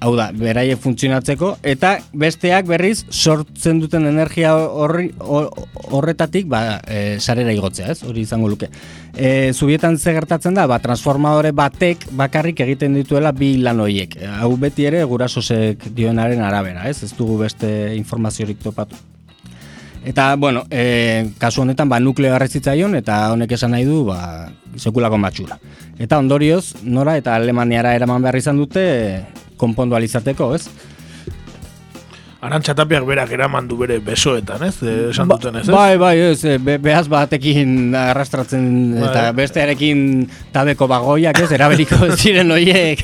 hau 0.00 0.14
da, 0.16 0.30
beraiek 0.32 0.80
funtzionatzeko, 0.80 1.52
eta 1.66 1.98
besteak 2.16 2.66
berriz 2.70 3.04
sortzen 3.10 3.82
duten 3.82 4.06
energia 4.08 4.54
horri, 4.56 5.10
hor- 5.20 5.50
horretatik 5.92 6.48
ba, 6.48 6.80
e, 6.88 7.18
sarera 7.20 7.52
igotzea, 7.52 7.92
ez? 7.92 8.02
Hori 8.08 8.24
izango 8.24 8.48
luke. 8.48 8.70
E, 9.14 9.52
zubietan 9.52 9.98
ze 9.98 10.14
gertatzen 10.16 10.56
da, 10.56 10.66
ba, 10.70 10.80
transformadore 10.80 11.52
batek 11.52 12.08
bakarrik 12.16 12.64
egiten 12.64 12.96
dituela 12.96 13.32
bi 13.36 13.56
lan 13.60 13.80
horiek. 13.84 14.16
Hau 14.40 14.54
beti 14.56 14.88
ere 14.88 15.04
gurasosek 15.04 15.90
dionaren 15.94 16.40
arabera, 16.42 16.88
ez? 16.88 17.02
Ez 17.04 17.12
dugu 17.18 17.38
beste 17.44 17.94
informaziorik 17.96 18.62
topatu. 18.62 18.96
Eta, 20.00 20.34
bueno, 20.40 20.64
e, 20.72 21.28
kasu 21.38 21.60
honetan, 21.60 21.90
ba, 21.92 22.00
nukleo 22.00 22.32
garrezitzaion, 22.32 22.94
eta 22.96 23.20
honek 23.34 23.52
esan 23.52 23.74
nahi 23.76 23.84
du, 23.84 24.06
ba, 24.08 24.48
sekulako 24.80 25.18
matxura. 25.20 25.58
Eta 26.00 26.16
ondorioz, 26.16 26.80
nora 26.88 27.18
eta 27.20 27.34
Alemaniara 27.36 27.92
eraman 27.98 28.24
behar 28.24 28.40
izan 28.40 28.56
dute, 28.56 28.86
konpondu 29.60 29.96
alizateko, 30.00 30.54
ez? 30.56 30.64
Arantxa 32.40 32.72
Tapiak 32.72 33.04
berak 33.04 33.28
eraman 33.36 33.66
du 33.68 33.76
bere 33.76 33.98
besoetan, 34.00 34.62
ez? 34.64 34.78
E, 34.80 34.92
esan 35.10 35.28
Ba- 35.28 35.36
duten 35.36 35.58
ez, 35.60 35.66
ez? 35.68 35.74
Bai, 35.74 35.98
bai, 36.00 36.14
ez, 36.30 36.38
e, 36.48 36.54
be, 36.56 36.78
behaz 36.80 37.04
batekin 37.12 37.92
arrastratzen 38.00 38.62
Bai. 38.94 39.02
eta 39.10 39.24
bestearekin 39.36 40.00
tabeko 40.54 40.88
bagoiak, 40.88 41.36
ez, 41.44 41.50
eraberiko 41.52 41.98
ziren 42.22 42.48
horiek 42.56 43.02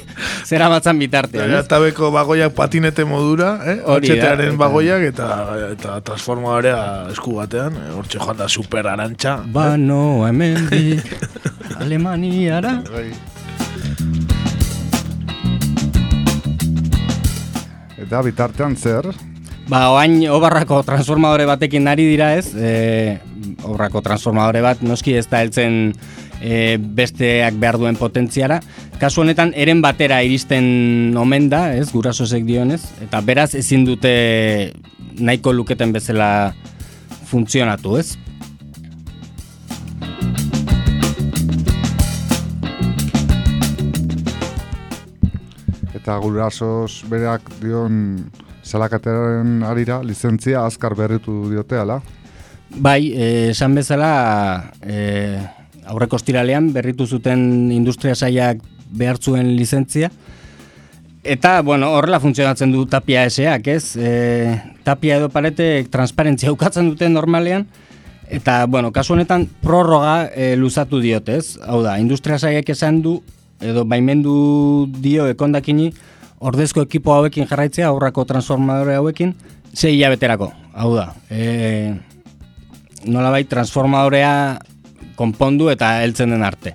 zera 0.49 0.71
batzan 0.73 0.97
bitartean, 1.05 1.51
Eta 1.53 1.61
ez? 1.61 1.69
tabeko 1.69 2.09
bagoiak 2.17 2.57
patinete 2.57 3.05
modura, 3.05 3.59
eh? 3.61 3.77
Hori 3.85 4.09
Hortxetearen 4.09 4.57
bagoiak 4.57 5.05
eta, 5.13 5.29
eta 5.69 6.01
transformadorea 6.09 6.81
esku 7.13 7.37
batean. 7.37 7.77
eh, 7.77 7.93
Hortxe 7.93 8.17
joan 8.25 8.41
da 8.41 8.49
super 8.49 8.89
arantxa. 8.89 9.43
Ba, 9.53 9.75
no, 9.77 10.25
hemendik 10.27 11.05
Alemaniara. 11.85 12.79
Bai. 12.89 13.11
Eta 18.07 18.21
bitartean 18.23 18.77
zer? 18.79 19.09
Ba, 19.67 19.89
oain 19.91 20.21
obarrako 20.31 20.79
transformadore 20.87 21.43
batekin 21.49 21.89
ari 21.91 22.05
dira 22.07 22.37
ez, 22.39 22.53
e, 22.55 23.17
obarrako 23.67 23.99
transformadore 24.05 24.61
bat 24.63 24.85
noski 24.87 25.17
ez 25.19 25.25
da 25.27 25.41
heltzen 25.43 25.91
e, 26.39 26.77
besteak 26.79 27.59
behar 27.59 27.81
duen 27.83 27.99
potentziara. 27.99 28.61
Kasu 29.01 29.25
honetan, 29.25 29.51
eren 29.59 29.83
batera 29.83 30.21
iristen 30.23 31.19
omen 31.19 31.51
da, 31.51 31.73
ez, 31.75 31.89
gurasosek 31.91 32.47
dionez, 32.47 32.85
eta 33.03 33.19
beraz 33.27 33.57
ezin 33.59 33.83
dute 33.89 34.15
nahiko 35.19 35.51
luketen 35.57 35.91
bezala 35.97 36.31
funtzionatu, 37.27 37.99
ez? 37.99 38.13
Eta 46.07 46.21
gurasos 46.23 47.03
berak 47.11 47.49
dion 47.59 48.29
salakateren 48.63 49.65
arira 49.67 49.97
lizentzia 50.07 50.61
azkar 50.63 50.95
berritu 50.95 51.49
diote 51.51 51.81
ala. 51.83 51.97
Bai, 52.79 53.11
eh, 53.11 53.49
esan 53.51 53.75
bezala 53.75 54.71
eh, 54.87 55.43
aurreko 55.83 56.15
ostiralean 56.15 56.71
berritu 56.71 57.09
zuten 57.11 57.73
industria 57.75 58.15
saiak 58.15 58.63
behar 58.87 59.19
zuen 59.19 59.51
lizentzia. 59.57 60.13
Eta, 61.25 61.59
bueno, 61.67 61.91
horrela 61.99 62.23
funtzionatzen 62.23 62.71
du 62.71 62.87
tapia 62.87 63.25
eseak, 63.27 63.67
ez? 63.67 63.97
E, 63.99 64.55
tapia 64.87 65.19
edo 65.19 65.27
paretek 65.35 65.91
transparentzia 65.91 66.55
ukatzen 66.55 66.93
duten 66.93 67.19
normalean, 67.19 67.67
eta, 68.31 68.61
bueno, 68.71 68.93
kasu 68.95 69.19
honetan 69.19 69.49
prorroga 69.59 70.29
e, 70.31 70.53
luzatu 70.55 71.03
diote, 71.03 71.41
ez? 71.43 71.57
Hau 71.67 71.83
da, 71.83 71.99
industria 71.99 72.39
saiak 72.39 72.71
esan 72.71 73.03
du, 73.03 73.25
edo 73.61 73.85
baimendu 73.89 74.89
dio 75.03 75.27
ekondakini, 75.31 75.91
ordezko 76.41 76.85
ekipo 76.87 77.15
hauekin 77.15 77.49
jarraitzea, 77.49 77.89
aurrako 77.89 78.25
transformadore 78.29 78.97
hauekin, 78.99 79.35
sei 79.73 79.97
hilabeterako. 79.97 80.51
Hau 80.77 80.91
da, 80.97 81.11
e, 81.31 81.95
nolabait 83.09 83.49
transformadorea 83.49 84.59
konpondu 85.17 85.71
eta 85.73 85.97
heltzen 86.03 86.35
den 86.35 86.45
arte. 86.45 86.75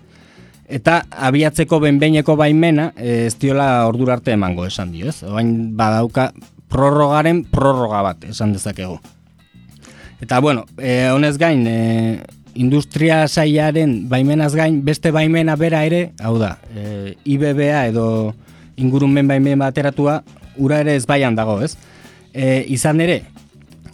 Eta 0.72 1.02
abiatzeko 1.28 1.82
benbeineko 1.84 2.38
baimena 2.40 2.92
e, 2.96 3.28
ez 3.28 3.36
diola 3.38 3.86
ordura 3.90 4.16
arte 4.18 4.34
emango 4.34 4.66
esan 4.66 4.94
dio, 4.94 5.12
ez? 5.12 5.22
Oain 5.28 5.76
badauka 5.78 6.32
prorrogaren 6.72 7.44
prorroga 7.52 8.02
bat 8.06 8.30
esan 8.32 8.56
dezakegu. 8.56 8.96
Eta 10.22 10.40
bueno, 10.40 10.66
e, 10.78 11.10
honez 11.12 11.36
gain, 11.42 11.66
e, 11.68 12.41
industria 12.56 13.28
saiaren 13.28 14.10
baimenaz 14.10 14.54
gain 14.56 14.82
beste 14.86 15.12
baimena 15.12 15.56
bera 15.56 15.84
ere, 15.88 16.12
hau 16.20 16.38
da, 16.40 16.58
e, 16.76 17.16
IBBA 17.26 17.86
edo 17.92 18.06
ingurumen 18.78 19.28
baimen 19.28 19.60
bateratua 19.60 20.22
ura 20.58 20.82
ere 20.84 20.96
ez 20.96 21.06
baian 21.08 21.36
dago, 21.36 21.60
ez? 21.62 21.76
E, 22.34 22.66
izan 22.74 23.02
ere, 23.02 23.22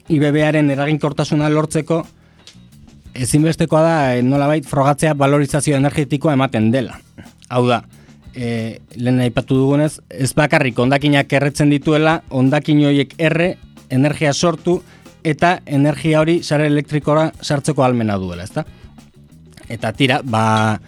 IBBaren 0.08 0.72
eraginkortasuna 0.72 1.50
lortzeko 1.52 2.04
ezinbestekoa 3.18 3.84
da 3.84 3.96
e, 4.16 4.24
nolabait 4.24 4.66
frogatzea 4.66 5.14
valorizazio 5.18 5.78
energetikoa 5.78 6.36
ematen 6.38 6.72
dela. 6.72 7.00
Hau 7.50 7.66
da, 7.68 7.82
e, 8.34 8.80
lehen 8.96 9.22
aipatu 9.26 9.58
dugunez, 9.58 9.98
ez 10.10 10.34
bakarrik 10.38 10.80
ondakinak 10.80 11.34
erretzen 11.34 11.74
dituela, 11.74 12.22
ondakin 12.30 12.86
horiek 12.90 13.16
erre, 13.18 13.56
energia 13.90 14.34
sortu, 14.34 14.82
eta 15.28 15.58
energia 15.66 16.22
hori 16.22 16.40
sare 16.44 16.68
elektrikora 16.72 17.32
sartzeko 17.42 17.84
almena 17.84 18.16
duela, 18.18 18.46
ezta? 18.48 18.64
Eta 19.68 19.92
tira, 19.92 20.22
ba, 20.24 20.80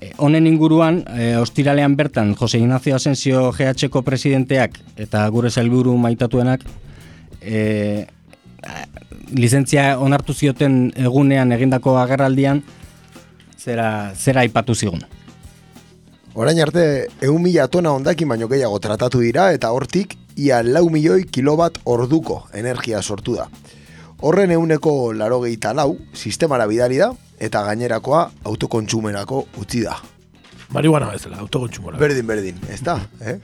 e, 0.00 0.12
honen 0.20 0.46
inguruan, 0.50 1.02
e, 1.16 1.34
ostiralean 1.40 1.96
bertan, 1.96 2.34
Jose 2.36 2.58
Ignacio 2.60 2.96
Asensio 2.96 3.48
GH-ko 3.56 4.02
presidenteak 4.04 4.76
eta 5.00 5.26
gure 5.32 5.50
sailburu 5.50 5.96
maitatuenak, 5.96 6.66
e, 7.40 8.06
lizentzia 9.32 9.94
onartu 9.98 10.34
zioten 10.34 10.92
egunean 10.96 11.56
egindako 11.56 11.96
agerraldian, 12.02 12.60
zera, 13.56 14.12
zera 14.16 14.44
aipatu 14.44 14.74
zigun. 14.74 15.06
Orain 16.34 16.60
arte, 16.62 16.82
egun 17.20 17.42
mila 17.42 17.66
tona 17.68 17.90
ondakin 17.96 18.28
baino 18.28 18.46
gehiago 18.48 18.78
tratatu 18.78 19.24
dira 19.24 19.50
eta 19.56 19.72
hortik 19.74 20.14
ia 20.38 20.60
lau 20.62 20.86
milioi 20.92 21.24
kilobat 21.24 21.80
orduko 21.84 22.44
energia 22.54 23.02
sortu 23.02 23.34
da. 23.40 23.48
Horren 24.20 24.50
euneko 24.52 25.12
laro 25.16 25.40
lau, 25.74 25.96
sistemara 26.12 26.66
bidali 26.66 26.98
da, 26.98 27.12
eta 27.40 27.62
gainerakoa 27.64 28.30
autokontsumerako 28.44 29.46
utzi 29.56 29.80
da. 29.80 29.96
Marihuana 30.70 31.10
bezala, 31.10 31.38
autokontsumora. 31.38 31.96
Berdin, 31.98 32.26
berdin, 32.26 32.56
ez 32.68 32.82
da, 32.82 33.00
eh? 33.24 33.38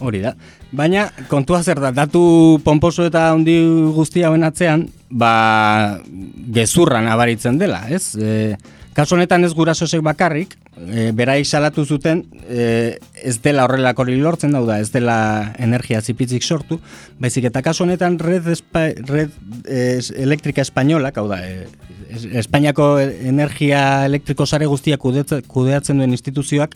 Hori 0.00 0.20
da. 0.22 0.34
Baina, 0.70 1.08
kontua 1.28 1.62
zer 1.62 1.80
da, 1.80 1.90
datu 1.90 2.60
pomposo 2.64 3.04
eta 3.04 3.32
handi 3.32 3.58
guztia 3.94 4.30
hoen 4.30 4.44
atzean, 4.46 4.86
ba, 5.10 5.98
gezurran 6.54 7.10
abaritzen 7.10 7.58
dela, 7.58 7.82
ez? 7.90 8.14
E, 8.14 8.54
kaso 8.94 9.16
honetan 9.16 9.44
ez 9.44 9.52
gurasosek 9.58 10.02
bakarrik, 10.06 10.54
e, 10.76 11.10
berai 11.12 11.44
salatu 11.44 11.84
zuten, 11.84 12.24
e, 12.48 12.98
ez 13.22 13.36
dela 13.44 13.64
horrelako 13.66 14.02
hori 14.06 14.16
lortzen 14.20 14.52
dauda, 14.56 14.78
ez 14.80 14.90
dela 14.94 15.52
energia 15.58 16.00
zipitzik 16.00 16.42
sortu, 16.42 16.80
baizik 17.20 17.44
eta 17.50 17.62
kaso 17.62 17.84
honetan 17.84 18.18
red, 18.18 18.46
espa, 18.48 18.88
red 19.08 19.30
e, 19.68 20.00
elektrika 20.22 20.62
espainola, 20.64 21.12
hau 21.16 21.28
da, 21.28 21.40
e, 21.46 21.66
es- 22.10 22.28
Espainiako 22.44 22.98
energia 23.00 24.04
elektriko 24.06 24.46
sare 24.46 24.66
guztiak 24.66 25.00
kudeatzen 25.00 25.98
duen 25.98 26.12
instituzioak, 26.12 26.74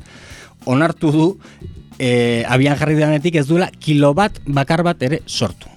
onartu 0.66 1.12
du 1.12 1.26
e, 1.98 2.44
abian 2.48 2.76
jarri 2.76 2.94
denetik 2.98 3.36
ez 3.36 3.46
duela 3.48 3.70
kilobat 3.80 4.40
bakar 4.46 4.82
bat 4.82 5.02
ere 5.02 5.22
sortu. 5.26 5.68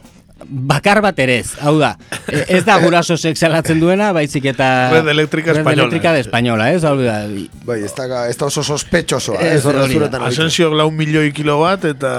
Bakar 0.47 1.01
bat 1.01 1.19
ere 1.19 1.39
ez, 1.41 1.51
hau 1.61 1.75
da, 1.79 1.95
e, 2.27 2.45
ez 2.47 2.63
da 2.65 2.77
guraso 2.79 3.17
salatzen 3.17 3.79
duena, 3.79 4.11
baizik 4.15 4.45
eta... 4.53 4.89
Red 4.93 5.07
Eléctrica 5.11 5.51
Red 5.51 5.59
Española. 5.61 5.81
Eléctrica 5.81 6.13
de 6.13 6.19
Española, 6.19 6.71
ez, 6.71 6.83
hau 6.85 6.95
da, 7.01 7.17
Bai, 7.65 7.81
ez 7.83 7.93
da, 7.95 8.27
ez 8.29 8.37
da 8.37 8.45
oso 8.45 8.63
sospechosoa, 8.63 9.41
Ez 9.41 9.59
ez 9.59 9.65
horre 9.65 9.83
hori 9.83 9.93
da. 9.93 9.99
zuretan 9.99 10.21
aritu. 10.23 10.41
Asensio 10.41 10.71
lau 10.73 10.89
milioi 10.91 11.31
kilobat 11.35 11.85
eta 11.85 12.13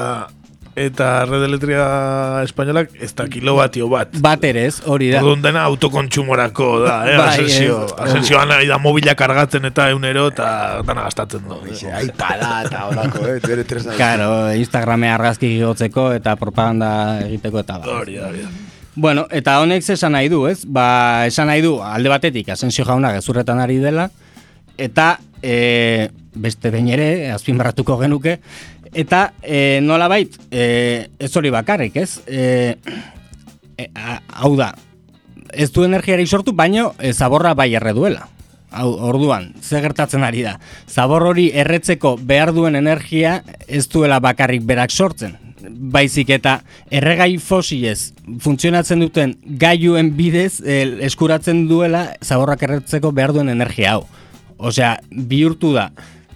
eta 0.87 1.25
Red 1.29 1.45
Eletria 1.47 1.85
Espainolak 2.45 2.95
ez 3.01 3.11
da 3.17 3.27
kilobatio 3.31 3.89
bat. 3.91 4.17
bat 4.23 4.45
ere 4.45 4.67
ez, 4.69 4.81
hori 4.87 5.11
da. 5.13 5.21
Orduan 5.21 5.43
dena 5.45 5.65
autokontsumorako 5.69 6.71
da, 6.85 6.97
eh? 7.11 7.17
Bai, 7.19 7.29
Asensio. 7.35 7.83
Asensio 7.99 8.41
nahi 8.49 8.69
da 8.71 8.79
mobila 8.79 9.15
kargatzen 9.19 9.69
eta 9.69 9.91
eunero 9.91 10.29
eta 10.33 10.49
dana 10.87 11.05
gastatzen 11.09 11.45
du. 11.47 11.61
Eixe, 11.69 11.93
Aipada 11.93 12.53
eta 12.67 12.87
horako, 12.89 13.27
eh, 13.27 13.39
bere 13.47 13.65
tresna. 13.65 13.99
Claro, 13.99 14.33
Instagrame 14.57 15.11
argazki 15.13 15.53
igotzeko 15.59 16.11
eta 16.17 16.37
propaganda 16.41 16.91
egiteko 17.27 17.65
eta 17.65 17.79
ba. 17.79 18.01
Hori 18.01 18.19
da, 18.21 18.29
hori 18.29 18.45
da. 18.47 18.53
Bueno, 19.01 19.27
eta 19.31 19.61
honek 19.63 19.87
esan 19.87 20.13
nahi 20.17 20.29
du, 20.29 20.45
ez? 20.51 20.65
Ba, 20.67 21.27
esan 21.31 21.49
nahi 21.49 21.63
du, 21.63 21.77
alde 21.85 22.11
batetik, 22.11 22.51
Asensio 22.53 22.85
jauna 22.85 23.13
gezurretan 23.15 23.61
ari 23.63 23.79
dela, 23.81 24.11
eta 24.77 25.13
e, 25.43 26.11
beste 26.35 26.73
behin 26.75 26.91
ere, 26.95 27.31
azpimarratuko 27.33 27.97
genuke, 28.01 28.39
eta 28.95 29.33
e, 29.43 29.81
nola 29.83 30.09
bait, 30.09 30.37
e, 30.51 31.09
ez 31.19 31.31
hori 31.37 31.51
bakarrik, 31.51 31.97
ez? 31.97 32.21
E, 32.27 32.77
e, 33.77 33.91
a- 33.95 34.21
hau 34.43 34.57
da, 34.57 34.75
ez 35.53 35.71
du 35.73 35.85
energiari 35.85 36.27
sortu, 36.27 36.53
baino 36.53 36.95
e, 36.99 37.13
zaborra 37.13 37.55
bai 37.55 37.73
erre 37.75 37.93
duela. 37.95 38.29
Hau, 38.71 38.93
orduan, 39.03 39.49
ze 39.63 39.81
gertatzen 39.83 40.23
ari 40.23 40.45
da. 40.47 40.61
Zabor 40.87 41.25
hori 41.27 41.49
erretzeko 41.59 42.15
behar 42.23 42.53
duen 42.55 42.77
energia 42.79 43.41
ez 43.67 43.89
duela 43.91 44.21
bakarrik 44.23 44.63
berak 44.63 44.93
sortzen. 44.95 45.35
Baizik 45.61 46.31
eta 46.31 46.61
erregai 46.89 47.35
fosilez 47.43 48.13
funtzionatzen 48.41 49.03
duten 49.03 49.35
gailuen 49.61 50.13
bidez 50.17 50.61
eh, 50.63 50.87
eskuratzen 51.09 51.67
duela 51.69 52.13
zaborrak 52.23 52.63
erretzeko 52.63 53.11
behar 53.13 53.35
duen 53.35 53.51
energia 53.51 53.97
hau. 53.97 54.07
Osea, 54.57 55.01
bihurtu 55.11 55.73
da, 55.75 55.91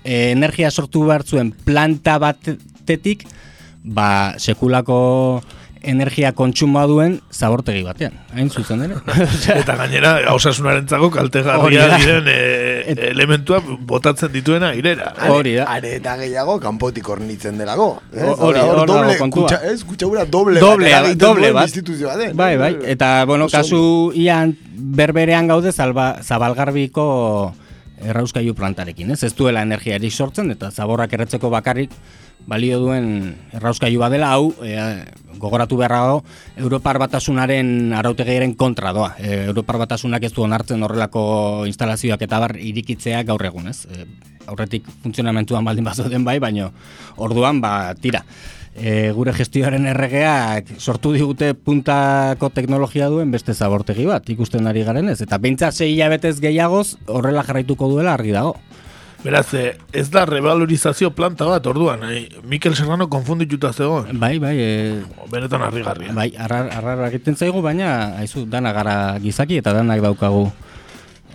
eh, 0.04 0.30
energia 0.32 0.70
sortu 0.70 1.04
behar 1.08 1.24
zuen 1.24 1.52
planta 1.64 2.18
batetik, 2.18 3.26
ba, 3.82 4.34
sekulako 4.38 5.42
energia 5.84 6.30
kontsumoa 6.32 6.86
duen 6.88 7.18
zabortegi 7.28 7.82
batean. 7.84 8.14
Hain 8.32 8.48
zuzen 8.48 8.80
ere. 8.86 8.94
Osea, 9.26 9.58
Eta 9.60 9.74
gainera, 9.76 10.14
osasunarentzako 10.32 11.10
Hori 11.10 11.16
kaltegarria 11.18 11.88
diren 11.98 12.30
e, 12.32 12.94
elementua 13.10 13.58
botatzen 13.60 14.32
dituena 14.32 14.70
irera. 14.74 15.10
Hori 15.28 15.52
da. 15.58 15.66
Are 15.74 15.90
eta 15.98 16.14
gehiago 16.22 16.56
kanpotik 16.62 17.06
hornitzen 17.12 17.58
delago. 17.60 18.00
eh? 18.14 18.22
Ho- 18.24 18.32
hori, 18.48 18.60
Hor 18.64 18.78
hor 18.78 18.88
dago 18.88 19.02
doble, 19.02 19.18
kontua. 19.18 19.42
kutsa, 19.50 19.60
ez, 19.74 19.84
kutsaura 19.84 20.24
doble, 20.24 20.58
Doble, 20.64 20.88
bat 20.90 21.18
doble 21.20 21.52
bat. 21.52 21.68
instituzioa 21.68 22.16
den. 22.16 22.32
Bai, 22.34 22.56
bai. 22.56 22.78
Eta, 22.94 23.26
bueno, 23.28 23.44
Oso 23.52 23.58
kasu 23.58 23.82
ian 24.16 24.56
berberean 24.72 25.48
gaude 25.52 25.70
zalba, 25.72 26.14
zabalgarbiko 26.22 27.54
errauskailu 28.02 28.54
plantarekin, 28.54 29.10
ez? 29.14 29.22
Ez 29.24 29.34
duela 29.36 29.62
energiarik 29.62 30.12
sortzen, 30.12 30.50
eta 30.54 30.70
zaborrak 30.70 31.12
erretzeko 31.12 31.50
bakarrik 31.52 31.94
balio 32.46 32.80
duen 32.82 33.06
errauskailu 33.54 34.00
badela 34.02 34.32
hau, 34.34 34.50
e, 34.64 34.74
gogoratu 35.40 35.78
beharra 35.80 36.00
dago, 36.08 36.24
Europar 36.60 36.98
Batasunaren 37.00 37.94
arautegiaren 37.96 38.54
kontra 38.58 38.92
doa. 38.92 39.14
E, 39.18 39.44
Europar 39.46 39.78
Batasunak 39.84 40.26
ez 40.26 40.32
du 40.34 40.44
onartzen 40.44 40.82
horrelako 40.82 41.64
instalazioak 41.70 42.26
eta 42.26 42.40
bar 42.42 42.56
irikitzea 42.60 43.22
gaur 43.28 43.44
egun, 43.46 43.70
ez? 43.70 43.84
E, 43.86 44.06
aurretik 44.50 44.88
funtzionamentuan 45.02 45.64
baldin 45.64 45.86
bazoden 45.86 46.24
bai, 46.26 46.38
baino 46.42 46.70
orduan, 47.16 47.62
ba, 47.64 47.94
tira. 47.94 48.24
E, 48.74 49.12
gure 49.14 49.30
gestioaren 49.32 49.86
erregeak 49.86 50.72
sortu 50.82 51.12
digute 51.14 51.52
puntako 51.54 52.50
teknologia 52.50 53.06
duen 53.12 53.30
beste 53.30 53.54
zabortegi 53.54 54.06
bat, 54.08 54.26
ikusten 54.28 54.66
ari 54.66 54.82
garen 54.82 55.08
ez. 55.12 55.20
Eta 55.22 55.38
beintza 55.38 55.70
sei 55.70 55.92
hilabetez 55.92 56.40
gehiagoz 56.42 56.96
horrela 57.06 57.44
jarraituko 57.46 57.88
duela 57.92 58.16
argi 58.18 58.34
dago. 58.34 58.56
Beraz, 59.24 59.54
eh, 59.54 59.78
ez 59.96 60.10
da 60.12 60.26
revalorizazio 60.28 61.14
planta 61.16 61.46
bat, 61.48 61.64
orduan. 61.66 62.02
Eh? 62.10 62.26
Mikel 62.44 62.74
Serrano 62.76 63.08
konfundituta 63.08 63.72
zegoen. 63.72 64.18
Bai, 64.20 64.38
bai, 64.38 64.56
e, 64.58 65.02
Benetan 65.30 65.62
harrigarria. 65.62 66.12
bai, 66.12 66.34
arrar, 66.36 66.68
arrar 66.76 67.06
egiten 67.08 67.36
zaigu, 67.36 67.62
baina 67.62 68.18
haizu, 68.18 68.44
dana 68.44 68.74
gara 68.76 69.18
gizaki 69.22 69.56
eta 69.62 69.72
danak 69.72 70.02
daukagu 70.02 70.50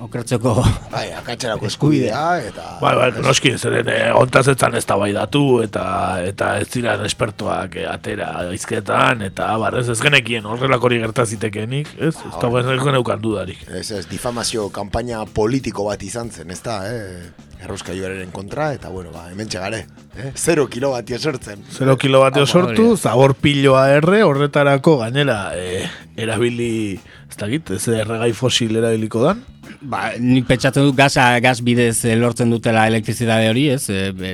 okertzeko 0.03 0.55
Bai, 0.91 1.07
akatxerako 1.17 1.67
eskubidea, 1.71 2.23
eta... 2.49 2.65
Bai, 2.81 2.93
bai, 2.97 3.09
noski, 3.23 3.53
zeren 3.57 3.89
eh, 3.91 4.11
ontaz 4.15 4.45
etzan 4.53 4.77
ez 4.79 4.85
da 4.89 4.97
bai 4.99 5.11
datu, 5.15 5.43
eta, 5.65 5.83
eta 6.25 6.53
ez 6.61 6.67
ziren 6.69 7.03
espertuak 7.07 7.75
eh, 7.79 7.87
atera 7.89 8.29
izketan, 8.55 9.23
eta 9.27 9.51
abar, 9.55 9.79
ez, 9.81 9.87
ez 9.91 9.99
genekien 10.03 10.47
horrelako 10.49 10.89
hori 10.89 11.01
gertazitekenik, 11.03 11.91
ez? 11.99 12.15
Ez 12.15 12.33
da 12.41 12.49
ez 12.59 13.19
dudarik. 13.21 13.61
Ez, 13.67 13.91
ez, 13.91 14.05
difamazio 14.09 14.69
kanpaina 14.73 15.25
politiko 15.25 15.85
bat 15.89 16.03
izan 16.03 16.31
zen, 16.31 16.51
ez 16.51 16.61
da, 16.65 16.81
eh? 16.87 17.29
Errauskailuaren 17.59 18.29
kontra, 18.31 18.69
eta 18.71 18.87
bueno, 18.87 19.11
ba, 19.11 19.25
hemen 19.33 19.49
txegare, 19.51 19.81
eh? 20.15 20.31
Zero 20.39 20.69
kilobatio 20.71 21.19
sortzen. 21.19 21.65
Zero 21.75 21.97
kilobateo 21.99 22.45
Hori 22.45 22.51
sortu, 22.51 22.85
da. 22.93 23.09
zabor 23.09 23.35
piloa 23.35 23.89
erre, 23.91 24.23
horretarako 24.23 24.95
gainera 25.03 25.41
eh, 25.59 25.83
erabili, 26.15 26.99
ez 27.27 27.39
dakit, 27.39 27.75
ez 27.75 27.83
erregai 27.99 28.31
fosil 28.37 28.79
erabiliko 28.79 29.25
dan. 29.27 29.43
Ba, 29.81 30.13
nik 30.19 30.47
pentsatzen 30.49 30.83
dut 30.87 30.97
gaza, 30.97 31.31
gaz 31.43 31.59
bidez 31.63 32.03
eh, 32.05 32.15
lortzen 32.19 32.51
dutela 32.51 32.87
elektrizitate 32.89 33.49
hori, 33.51 33.67
ez? 33.75 33.85
E, 33.89 34.09
be, 34.15 34.31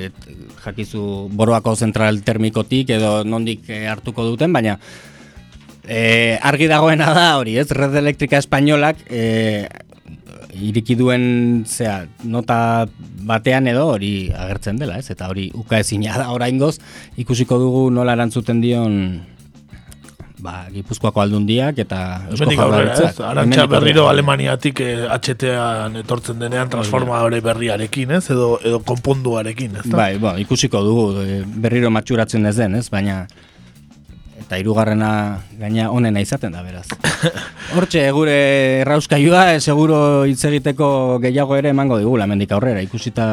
jakizu 0.64 1.28
boroako 1.36 1.76
zentral 1.76 2.22
termikotik 2.26 2.96
edo 2.96 3.20
nondik 3.28 3.70
eh, 3.70 3.86
hartuko 3.92 4.26
duten, 4.32 4.54
baina 4.56 4.78
e, 5.84 6.38
argi 6.42 6.70
dagoena 6.72 7.12
da 7.14 7.28
hori, 7.40 7.58
ez? 7.62 7.68
Red 7.76 7.98
Elektrika 8.02 8.40
Espainolak 8.42 9.04
e, 9.10 9.68
iriki 10.56 10.96
duen 10.98 11.66
zea, 11.68 12.06
nota 12.24 12.88
batean 13.28 13.68
edo 13.68 13.86
hori 13.94 14.32
agertzen 14.34 14.80
dela, 14.82 14.98
ez? 15.02 15.12
Eta 15.14 15.30
hori 15.30 15.50
uka 15.54 15.84
ezina 15.84 16.18
da 16.22 16.32
oraingoz 16.34 16.78
ikusiko 17.22 17.60
dugu 17.62 17.88
nola 17.94 18.16
erantzuten 18.18 18.64
dion 18.64 19.00
ba, 20.46 20.54
Gipuzkoako 20.74 21.24
aldundiak 21.24 21.82
eta 21.86 22.00
Eusko? 22.30 22.52
Jaurlaritzak. 22.54 23.20
Arantxa 23.26 23.66
berriro. 23.72 24.06
Alemaniatik 24.12 24.82
eh, 24.86 25.08
HT-an 25.10 25.98
etortzen 26.04 26.40
denean 26.42 26.72
transformadore 26.72 27.42
berriarekin, 27.46 28.16
ez? 28.20 28.24
Edo, 28.34 28.56
edo 28.64 28.82
konponduarekin, 28.86 29.82
ez? 29.82 29.90
Bai, 29.92 30.16
bo, 30.22 30.36
ikusiko 30.42 30.84
dugu 30.86 31.10
e, 31.24 31.42
berriro 31.66 31.92
matxuratzen 31.94 32.46
ez 32.50 32.56
den, 32.60 32.80
ez? 32.80 32.88
Baina 32.94 33.24
eta 34.46 34.60
hirugarrena 34.62 35.12
gaina 35.58 35.90
onena 35.92 36.22
izaten 36.22 36.54
da 36.54 36.62
beraz. 36.66 36.86
Hortxe 37.76 38.04
gure 38.14 38.36
errauskailua 38.84 39.46
e, 39.56 39.62
seguro 39.64 40.00
hitz 40.30 40.44
egiteko 40.52 40.90
gehiago 41.24 41.58
ere 41.58 41.72
emango 41.74 41.98
digula 42.02 42.28
hemendik 42.30 42.54
aurrera 42.54 42.84
ikusita 42.86 43.26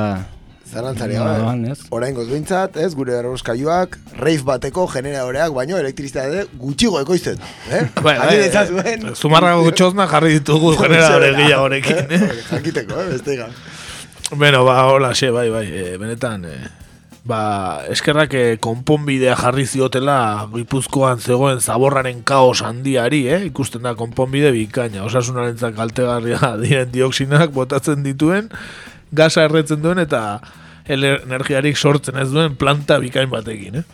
Zalantzari 0.72 1.18
Nola 1.18 1.32
gabe. 1.36 1.42
doan, 1.44 1.64
ez? 1.68 1.78
Oraingoz 1.92 2.26
behintzat, 2.30 2.76
ez, 2.80 2.94
gure 2.96 3.12
errauskailuak, 3.18 3.98
rave 4.16 4.44
bateko 4.48 4.86
generadoreak, 4.88 5.52
baino 5.52 5.76
elektrizitate 5.76 6.46
gutxigo 6.56 7.00
ekoizten. 7.02 7.40
Eh? 7.68 7.82
Bai, 8.06 8.16
bai, 8.18 8.36
eh, 8.38 8.46
ezazuen. 8.48 9.10
Zumarrago 9.14 9.70
txosna 9.76 10.08
jarri 10.08 10.38
ditugu 10.38 10.72
generadore 10.80 11.34
gehiagorekin, 11.36 12.06
eh? 12.16 12.28
Jakiteko, 12.48 13.00
eh, 13.02 13.10
beste. 13.12 13.36
Bueno, 14.32 14.64
ba, 14.64 14.78
hola, 14.88 15.12
xe, 15.12 15.28
bai, 15.30 15.50
bai, 15.52 15.66
e, 15.68 15.98
benetan, 16.00 16.46
e, 16.48 16.56
ba, 17.28 17.42
eskerrak 17.92 18.32
e, 18.32 18.44
konponbidea 18.64 19.34
jarri 19.36 19.66
ziotela 19.68 20.48
Gipuzkoan 20.54 21.20
zegoen 21.20 21.60
zaborraren 21.60 22.22
kaos 22.24 22.62
handiari, 22.64 23.26
eh? 23.28 23.42
ikusten 23.50 23.84
da 23.84 23.92
konponbide 23.98 24.54
bikaina, 24.56 25.04
osasunaren 25.04 25.76
kaltegarria 25.76 26.54
diren 26.64 26.88
dioksinak 26.96 27.52
botatzen 27.52 28.00
dituen, 28.08 28.48
gasa 29.12 29.46
erretzen 29.46 29.82
duen 29.82 30.00
eta 30.02 30.40
energiarik 30.88 31.76
sortzen 31.76 32.18
ez 32.18 32.30
duen 32.32 32.56
planta 32.58 32.98
bikain 32.98 33.30
batekin, 33.30 33.82
eh? 33.82 33.86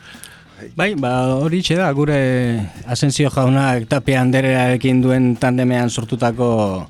Bai, 0.74 0.94
ba 0.98 1.38
hori 1.38 1.60
da 1.62 1.92
gure 1.94 2.18
Asensio 2.86 3.30
jaunak 3.30 3.86
Tapia 3.88 4.20
Anderearekin 4.20 5.02
duen 5.02 5.36
tandemean 5.36 5.90
sortutako 5.90 6.88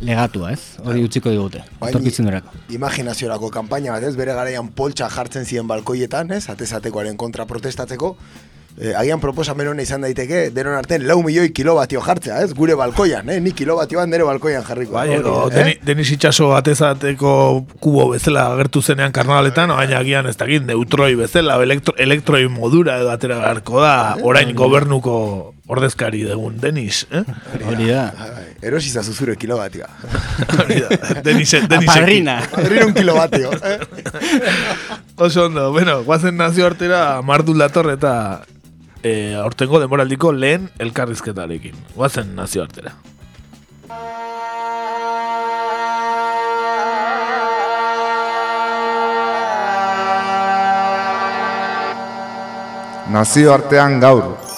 legatua, 0.00 0.52
ez? 0.52 0.78
Hori 0.82 1.04
utziko 1.04 1.30
digute. 1.30 1.60
Bai, 1.80 1.90
Etorkizunerako. 1.90 2.54
Imaginaziorako 2.72 3.50
kanpaina 3.52 3.92
bat, 3.92 4.06
ez, 4.08 4.14
bere 4.16 4.32
garaian 4.32 4.70
poltsa 4.72 5.10
jartzen 5.12 5.44
ziren 5.44 5.68
balkoietan, 5.68 6.32
ez, 6.32 6.46
atezatekoaren 6.48 7.18
kontra 7.20 7.44
protestatzeko, 7.44 8.14
eh, 8.80 8.94
agian 8.96 9.20
proposamen 9.20 9.68
hona 9.70 9.84
izan 9.84 10.04
daiteke, 10.06 10.48
denon 10.56 10.78
artean 10.78 11.04
lau 11.08 11.20
milioi 11.22 11.52
kilobatio 11.56 12.02
jartzea, 12.04 12.40
ez, 12.44 12.54
gure 12.56 12.74
balkoian, 12.78 13.28
eh, 13.30 13.38
ni 13.44 13.52
kilobatioan 13.56 14.10
nire 14.10 14.26
balkoian 14.26 14.64
jarriko. 14.66 14.96
Bai, 14.96 15.10
edo 15.18 15.36
Hori, 15.44 15.54
Deni, 15.54 15.76
Denis 15.86 16.10
Itxaso 16.16 16.50
atezateko 16.56 17.32
kubo 17.80 18.08
bezala 18.14 18.48
agertu 18.54 18.82
zenean 18.82 19.12
karnavaletan, 19.12 19.74
baina 19.76 20.00
agian 20.00 20.26
ez 20.30 20.36
dakit 20.40 20.66
neutroi 20.66 21.14
bezala, 21.20 21.60
elektro, 21.62 21.94
elektroi 21.98 22.46
modura 22.48 22.98
edo 23.02 23.12
atera 23.12 23.40
beharko 23.42 23.84
da, 23.84 23.94
orain 24.26 24.54
gobernuko 24.56 25.16
ordezkari 25.70 26.24
dugun 26.26 26.56
Denis, 26.58 27.04
eh? 27.14 27.22
Hori 27.68 27.90
da. 27.92 28.08
Bai, 28.16 28.46
Erosiza 28.66 29.04
zuzure 29.06 29.36
kilobatioa. 29.38 29.88
Hori 30.56 30.80
da, 30.82 31.20
Denis, 31.22 31.52
Denis 31.70 31.86
Padrina. 31.86 32.40
Madrid 32.56 32.86
un 32.88 32.94
kilobatio. 32.94 33.52
Eh? 33.52 33.78
Oso 35.16 35.44
ondo, 35.46 35.70
bueno, 35.72 36.02
guazen 36.04 36.36
nazioartera 36.40 37.20
mardul 37.22 37.60
dator 37.62 37.90
eta 37.92 38.42
e, 39.02 39.34
aurtengo 39.34 39.80
demoraldiko 39.80 40.32
lehen 40.32 40.68
elkarrizketarekin. 40.78 41.76
Guazen 41.94 42.34
nazioartera. 42.36 42.92
Nazioartean 53.10 53.98
gaur. 54.00 54.49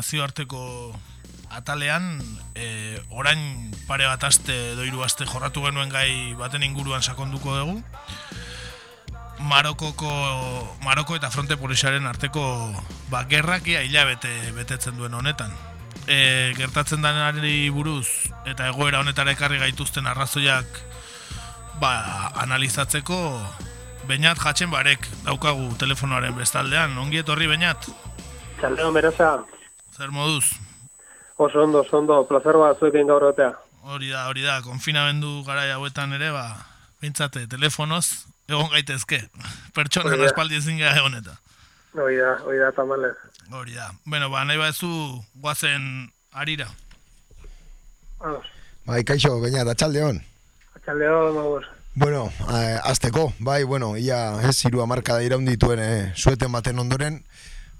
Nazioarteko 0.00 0.60
atalean 1.52 2.16
e, 2.54 2.96
orain 3.12 3.40
pare 3.88 4.06
bat 4.08 4.22
aste 4.24 4.54
edo 4.72 4.86
hiru 4.86 5.02
aste 5.04 5.26
jorratu 5.28 5.66
genuen 5.66 5.92
gai 5.92 6.32
baten 6.40 6.64
inguruan 6.64 7.04
sakonduko 7.04 7.56
dugu. 7.58 7.76
Marokoko 9.40 10.08
Maroko 10.84 11.16
eta 11.16 11.30
Fronte 11.32 11.56
Polisaren 11.56 12.06
arteko 12.06 12.44
ba, 13.12 13.24
gerrak 13.28 13.68
ia 13.68 13.82
hilabete 13.84 14.32
betetzen 14.56 14.96
duen 14.96 15.16
honetan. 15.16 15.52
E, 16.06 16.52
gertatzen 16.56 17.04
denari 17.04 17.68
buruz 17.68 18.08
eta 18.48 18.70
egoera 18.72 19.00
honetara 19.04 19.36
ekarri 19.36 19.60
gaituzten 19.60 20.08
arrazoiak 20.08 20.84
ba, 21.82 21.92
analizatzeko 22.46 23.20
Beñat 24.08 24.40
jatzen 24.40 24.72
barek 24.72 25.04
daukagu 25.26 25.74
telefonoaren 25.78 26.32
bestaldean. 26.34 26.96
Ongi 26.98 27.20
etorri 27.20 27.46
Beñat, 27.46 27.84
Txaldeo 28.60 28.90
zer 30.00 30.10
moduz? 30.16 30.46
oso 31.36 31.60
ondo, 31.64 31.80
oso 31.84 31.98
ondo, 31.98 32.22
placer 32.28 32.56
bat 32.56 32.78
zuekin 32.80 33.06
gaur 33.08 33.22
egotea. 33.28 33.52
Hori 33.84 34.08
da, 34.12 34.26
hori 34.28 34.42
da, 34.44 34.58
konfinamendu 34.64 35.42
garai 35.46 35.70
hauetan 35.72 36.12
ere, 36.16 36.28
ba, 36.34 36.42
bintzate, 37.00 37.46
telefonoz, 37.48 38.26
egon 38.48 38.68
gaitezke. 38.74 39.22
Pertsona 39.76 40.10
Hori 40.12 40.20
da. 40.20 40.28
espaldi 40.28 40.58
ezin 40.60 40.76
gara 40.80 40.98
egon 41.00 41.16
eta. 41.16 41.36
Hoi 41.96 42.16
da, 42.18 42.34
hoi 42.44 42.58
da, 42.60 42.68
tamalez. 42.76 43.14
Hori 43.56 43.72
da. 43.76 43.88
Bueno, 44.04 44.28
ba, 44.32 44.44
nahi 44.44 44.60
bazu 44.60 44.90
guazen 45.40 46.10
arira. 46.32 46.68
Vamos, 48.20 48.44
Bai, 48.84 49.00
kaixo, 49.04 49.38
baina, 49.40 49.64
da 49.64 49.74
txalde 49.74 50.04
hon. 50.04 50.20
txaldeo, 50.84 51.18
magoz. 51.36 51.64
Bueno, 51.94 52.26
eh, 52.52 52.78
azteko, 52.84 53.32
bai, 53.40 53.62
bueno, 53.64 53.94
ia 53.96 54.20
ez 54.48 54.58
hiru 54.64 54.80
hamarkada 54.84 55.24
iraun 55.24 55.44
dituen 55.48 55.80
eh, 55.82 56.12
sueten 56.16 56.52
baten 56.52 56.78
ondoren, 56.78 57.22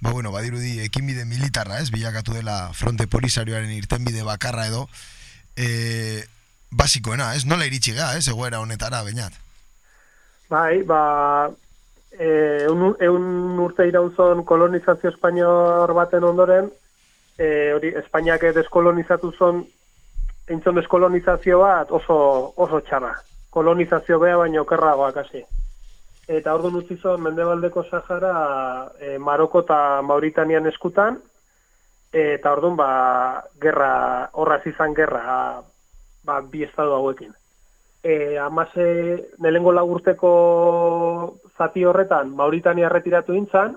ba, 0.01 0.13
bueno, 0.13 0.33
badirudi 0.33 0.81
ekinbide 0.85 1.25
militarra, 1.25 1.81
ez, 1.81 1.91
bilakatu 1.93 2.35
dela 2.35 2.71
fronte 2.73 3.07
polisarioaren 3.07 3.71
irtenbide 3.77 4.25
bakarra 4.25 4.67
edo, 4.67 4.87
eh, 5.57 6.25
basikoena, 6.71 7.35
ez, 7.35 7.45
nola 7.47 7.67
iritsi 7.69 7.95
ga, 7.95 8.15
ez, 8.17 8.27
egoera 8.29 8.61
honetara, 8.61 9.03
bainat. 9.05 9.37
Bai, 10.51 10.83
ba, 10.83 11.51
e, 12.11 12.29
eun, 12.67 12.95
eun 12.99 13.59
urte 13.63 13.87
irauzon 13.87 14.43
kolonizazio 14.45 15.13
espainior 15.13 15.93
baten 15.95 16.25
ondoren, 16.27 16.71
e, 17.39 17.73
hori, 17.77 17.93
Espainiak 18.01 18.49
deskolonizatu 18.57 19.33
zon, 19.39 19.65
eintzon 20.51 20.81
deskolonizazio 20.81 21.61
bat 21.63 21.93
oso, 21.95 22.19
oso 22.57 22.81
txarra. 22.87 23.15
Kolonizazio 23.51 24.19
bea 24.23 24.37
baino 24.39 24.63
okerragoak 24.63 25.23
hasi. 25.23 25.45
Eta 26.31 26.53
orduan 26.55 26.77
utzi 26.79 26.95
zon 27.03 27.25
Mendebaldeko 27.25 27.83
Sahara 27.91 28.35
e, 29.03 29.17
Maroko 29.19 29.65
eta 29.65 30.01
Mauritanian 30.07 30.69
eskutan, 30.71 31.17
eta 32.15 32.53
orduan 32.55 32.77
ba, 32.79 32.91
gerra, 33.63 34.31
horraz 34.39 34.63
izan 34.71 34.95
gerra 34.95 35.25
ba, 36.25 36.39
bi 36.53 36.63
estadu 36.69 36.95
hauekin. 36.95 37.35
E, 38.03 38.39
amase 38.39 38.87
nelengo 39.43 39.75
lagurteko 39.75 40.31
zati 41.59 41.85
horretan 41.85 42.31
Mauritania 42.37 42.89
retiratu 42.89 43.35
intzan, 43.35 43.75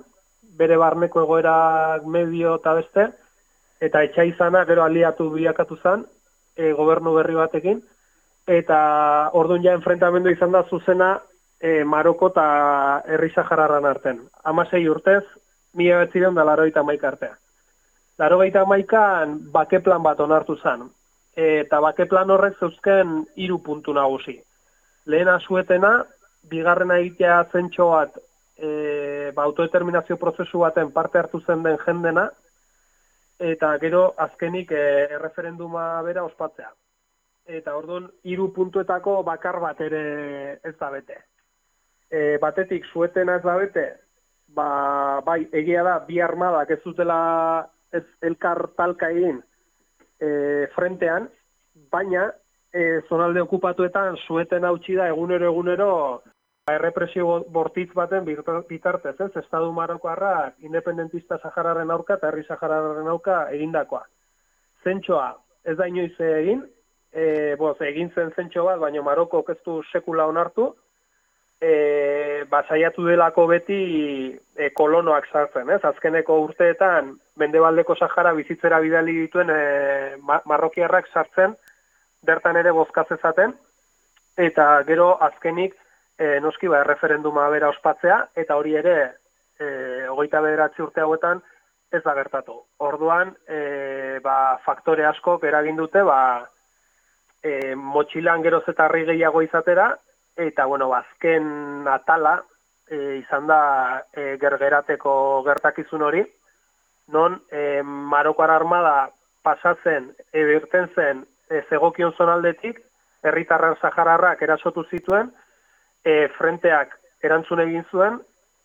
bere 0.54 0.78
barneko 0.78 1.24
egoerak 1.26 2.06
medio 2.06 2.54
eta 2.62 2.78
beste, 2.78 3.10
eta 3.82 4.06
etxa 4.06 4.30
izana 4.30 4.62
gero 4.70 4.86
aliatu 4.86 5.26
bilakatu 5.34 5.82
zan, 5.82 6.06
e, 6.54 6.70
gobernu 6.72 7.18
berri 7.18 7.34
batekin, 7.34 7.82
eta 8.46 8.80
orduan 9.34 9.64
ja 9.66 9.74
enfrentamendu 9.74 10.30
izan 10.30 10.54
da 10.54 10.62
zuzena 10.70 11.16
e, 11.64 11.84
Maroko 11.84 12.28
eta 12.32 12.46
Herri 13.08 13.30
Sahararran 13.32 13.86
arten. 13.88 14.20
Amasei 14.44 14.84
urtez, 14.88 15.22
mila 15.80 16.02
betziren 16.02 16.36
da 16.36 16.44
laroita 16.44 16.82
maika 16.84 17.08
artea. 17.08 17.38
Larogeita 18.20 18.66
maikan 18.68 19.38
bake 19.54 19.80
plan 19.82 20.02
bat 20.04 20.20
onartu 20.20 20.58
zan, 20.60 20.84
eta 21.34 21.80
bake 21.82 22.06
plan 22.10 22.30
horrek 22.30 22.60
zeuzken 22.60 23.16
hiru 23.40 23.58
puntu 23.64 23.96
nagusi. 23.96 24.36
Lehena 25.10 25.38
suetena, 25.40 25.96
bigarrena 26.50 27.00
egitea 27.00 27.40
zentxo 27.50 27.88
bat 27.90 28.20
e, 28.56 29.32
ba, 29.34 29.48
autodeterminazio 29.48 30.20
prozesu 30.20 30.62
baten 30.62 30.92
parte 30.92 31.18
hartu 31.18 31.40
zen 31.40 31.64
den 31.64 31.80
jendena, 31.82 32.28
eta 33.40 33.74
gero 33.82 34.06
azkenik 34.28 34.70
e, 34.70 34.86
erreferenduma 35.16 35.88
bera 36.06 36.28
ospatzea. 36.28 36.70
Eta 37.44 37.74
orduan 37.76 38.06
hiru 38.22 38.52
puntuetako 38.54 39.22
bakar 39.24 39.58
bat 39.64 39.80
ere 39.80 40.04
ez 40.62 40.76
da 40.78 40.92
bete. 40.92 41.24
E, 42.10 42.38
batetik 42.38 42.84
suetena 42.92 43.38
ez 43.38 43.42
da 43.42 43.56
bete, 43.58 43.84
ba, 44.54 45.20
bai, 45.26 45.44
egia 45.52 45.82
da, 45.86 45.98
bi 46.06 46.20
armadak 46.20 46.70
ez 46.70 46.80
zutela 46.84 47.18
ez 47.94 48.04
elkar 48.22 48.68
talka 48.76 49.10
egin, 49.10 49.40
e, 50.20 50.66
frentean, 50.74 51.28
baina 51.90 52.28
e, 52.74 53.00
zonalde 53.08 53.42
okupatuetan 53.42 54.18
sueten 54.26 54.64
hautsi 54.64 54.96
da 54.98 55.08
egunero 55.08 55.50
egunero 55.50 55.90
errepresio 56.70 57.42
bortitz 57.52 57.90
baten 57.94 58.24
bitartez, 58.24 59.14
ez? 59.20 59.30
Estadu 59.36 59.72
Marokoarrak 59.76 60.62
independentista 60.64 61.38
Sahararen 61.42 61.90
aurka 61.90 62.16
eta 62.16 62.30
herri 62.30 62.44
Sahararen 62.48 63.10
aurka 63.10 63.48
egindakoa. 63.52 64.04
Zentsoa 64.84 65.34
ez 65.64 65.76
da 65.76 65.88
inoiz 65.88 66.14
egin, 66.24 66.64
e, 67.12 67.54
boz, 67.60 67.76
egin 67.84 68.10
zen 68.14 68.32
zentso 68.36 68.64
bat, 68.64 68.80
baina 68.80 69.02
Maroko 69.02 69.44
ez 69.48 69.58
du 69.66 69.82
sekula 69.92 70.26
onartu, 70.26 70.72
e, 71.64 72.44
ba, 72.50 72.62
saiatu 72.68 73.06
delako 73.08 73.46
beti 73.48 73.78
e, 74.56 74.70
kolonoak 74.76 75.28
sartzen, 75.30 75.70
ez? 75.72 75.80
Azkeneko 75.84 76.36
urteetan 76.44 77.14
Mendebaldeko 77.40 77.96
Sahara 77.96 78.34
bizitzera 78.36 78.80
bidali 78.84 79.16
dituen 79.22 79.52
e, 79.52 79.62
ma 80.20 80.40
marrokiarrak 80.50 81.08
sartzen, 81.12 81.56
bertan 82.24 82.60
ere 82.60 82.72
bozkaz 82.76 83.06
ezaten, 83.16 83.54
eta 84.36 84.68
gero 84.88 85.14
azkenik 85.24 85.74
e, 86.18 86.38
noski 86.44 86.68
ba, 86.68 86.84
referenduma 86.84 87.48
bera 87.54 87.72
ospatzea, 87.72 88.20
eta 88.44 88.60
hori 88.60 88.76
ere 88.80 88.96
e, 89.58 89.66
hogeita 90.12 90.44
bederatzi 90.44 90.84
urte 90.84 91.04
hauetan 91.04 91.42
ez 91.94 92.02
da 92.04 92.14
gertatu. 92.16 92.58
Orduan, 92.84 93.30
e, 93.48 94.18
ba, 94.24 94.58
faktore 94.66 95.06
askok 95.06 95.46
eragin 95.48 95.78
dute, 95.80 96.02
ba, 96.04 96.18
e, 97.40 97.74
motxilan 97.74 98.42
geroz 98.42 98.66
eta 98.68 98.90
gehiago 98.92 99.42
izatera, 99.46 99.94
eta, 100.36 100.66
bueno, 100.66 100.92
azken 100.94 101.86
atala 101.88 102.42
e, 102.88 103.20
izan 103.20 103.46
da 103.46 103.60
e, 104.12 104.36
gergerateko 104.40 105.42
gertakizun 105.46 106.02
hori, 106.02 106.24
non 107.08 107.40
e, 107.50 107.82
Marokoar 107.82 108.50
armada 108.50 109.10
pasatzen, 109.44 110.10
ebirten 110.32 110.90
zen, 110.94 111.24
e, 111.50 111.62
zegokion 111.68 112.14
zonaldetik, 112.16 112.80
herritarran 113.24 113.76
sahararrak 113.80 114.42
erasotu 114.42 114.84
zituen, 114.90 115.30
e, 116.04 116.28
frenteak 116.38 116.96
erantzun 117.24 117.62
egin 117.64 117.84
zuen, 117.90 118.18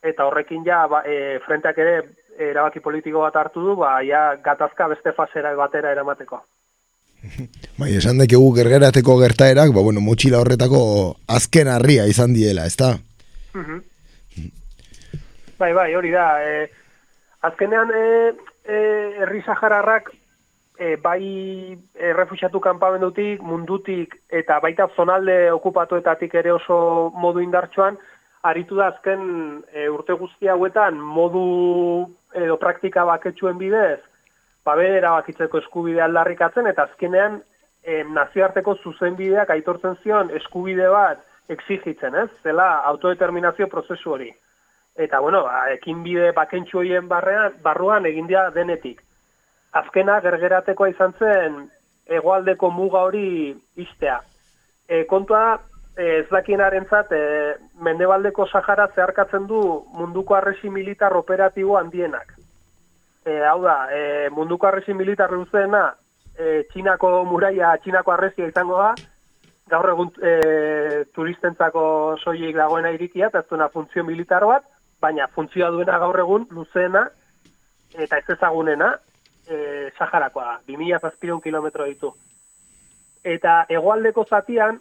eta 0.03 0.25
horrekin 0.27 0.63
ja, 0.67 0.85
ba, 0.87 1.03
e, 1.05 1.39
frenteak 1.45 1.77
ere 1.77 1.95
erabaki 2.39 2.79
politiko 2.79 3.25
bat 3.25 3.35
hartu 3.35 3.63
du, 3.63 3.75
ba, 3.79 3.99
ja, 4.07 4.35
gatazka 4.43 4.87
beste 4.91 5.11
fasera 5.15 5.53
batera 5.59 5.91
eramateko. 5.91 6.39
Bai, 7.79 7.93
esan 7.97 8.19
dekegu 8.21 8.51
gergerateko 8.55 9.17
gertaerak, 9.19 9.73
ba, 9.75 9.83
bueno, 9.83 10.03
motxila 10.03 10.39
horretako 10.39 10.81
azken 11.27 11.67
harria 11.71 12.07
izan 12.07 12.33
diela, 12.33 12.65
ezta? 12.65 12.95
Mhm. 13.53 13.81
Bai, 15.59 15.73
bai, 15.73 15.89
hori 15.95 16.11
da. 16.11 16.27
E, 16.43 16.69
azkenean, 17.41 17.91
e, 17.91 18.31
e, 18.63 18.79
herri 19.19 19.41
sahararrak 19.43 20.13
e, 20.79 20.95
bai 21.03 21.75
errefusiatu 21.99 22.61
kanpamendutik, 22.63 23.41
mundutik, 23.43 24.15
eta 24.31 24.59
baita 24.63 24.87
zonalde 24.95 25.51
okupatuetatik 25.51 26.35
ere 26.39 26.53
oso 26.55 27.11
modu 27.19 27.43
indartsuan, 27.43 27.99
aritu 28.47 28.79
da 28.79 28.87
azken 28.93 29.25
e, 29.73 29.89
urte 29.91 30.15
guzti 30.15 30.47
hauetan 30.47 30.95
modu 30.95 32.07
edo 32.39 32.55
praktika 32.61 33.03
baketsuen 33.09 33.59
bidez, 33.59 33.99
bere 34.65 34.97
erabakitzeko 34.97 35.57
eskubidea 35.63 36.05
aldarrikatzen, 36.05 36.67
eta 36.67 36.85
azkenean 36.89 37.39
e, 37.83 38.03
nazioarteko 38.03 38.75
zuzenbideak 38.83 39.49
aitortzen 39.55 39.97
zion 40.03 40.29
eskubide 40.35 40.89
bat 40.93 41.23
exigitzen, 41.49 42.15
ez? 42.15 42.29
Zela 42.43 42.69
autodeterminazio 42.91 43.67
prozesu 43.67 44.13
hori. 44.13 44.29
Eta, 44.99 45.19
bueno, 45.19 45.43
ba, 45.47 45.69
ekin 45.73 46.03
bide 46.03 46.31
bakentsu 46.35 46.81
horien 46.81 47.07
barrean, 47.07 47.55
barruan 47.63 48.05
egin 48.05 48.27
dira 48.27 48.49
denetik. 48.51 49.01
Azkena 49.79 50.19
gergeratekoa 50.21 50.89
izan 50.91 51.13
zen 51.19 51.59
hegoaldeko 52.09 52.69
muga 52.73 53.05
hori 53.07 53.53
istea. 53.77 54.19
E, 54.87 55.05
kontua 55.09 55.59
e, 55.95 56.19
ez 56.19 56.27
dakienarentzat 56.31 57.13
e, 57.13 57.21
mendebaldeko 57.85 58.47
Sahara 58.49 58.89
zeharkatzen 58.95 59.47
du 59.47 59.61
munduko 59.93 60.35
arresi 60.35 60.69
militar 60.73 61.15
operatibo 61.17 61.77
handienak. 61.77 62.38
E, 63.29 63.43
hau 63.45 63.61
da, 63.61 63.77
e, 63.93 64.29
munduko 64.33 64.67
arresi 64.67 64.93
militar 64.97 65.31
luzeena 65.35 65.83
e, 66.33 66.63
Txinako 66.71 67.11
muraia, 67.29 67.75
Txinako 67.83 68.13
arresia 68.15 68.47
izango 68.49 68.79
da, 68.79 68.93
gaur 69.69 69.91
egun 69.91 70.09
e, 70.23 70.33
turistentzako 71.13 71.83
soilik 72.23 72.57
dagoena 72.57 72.93
irikia, 72.95 73.27
eta 73.29 73.43
ez 73.43 73.49
duena 73.51 73.69
funtzio 73.69 74.05
militar 74.07 74.47
bat, 74.49 74.65
baina 75.01 75.27
funtzioa 75.35 75.69
duena 75.75 75.99
gaur 76.01 76.17
egun 76.23 76.47
luzeena 76.55 77.05
eta 77.93 78.17
ez 78.17 78.35
ezagunena 78.35 78.93
e, 79.45 79.91
Saharakoa 79.97 80.45
da, 80.45 80.57
2000 80.71 81.01
zazpiron 81.03 81.41
kilometro 81.41 81.85
ditu. 81.85 82.13
Eta 83.23 83.65
hegoaldeko 83.69 84.25
zatian, 84.25 84.79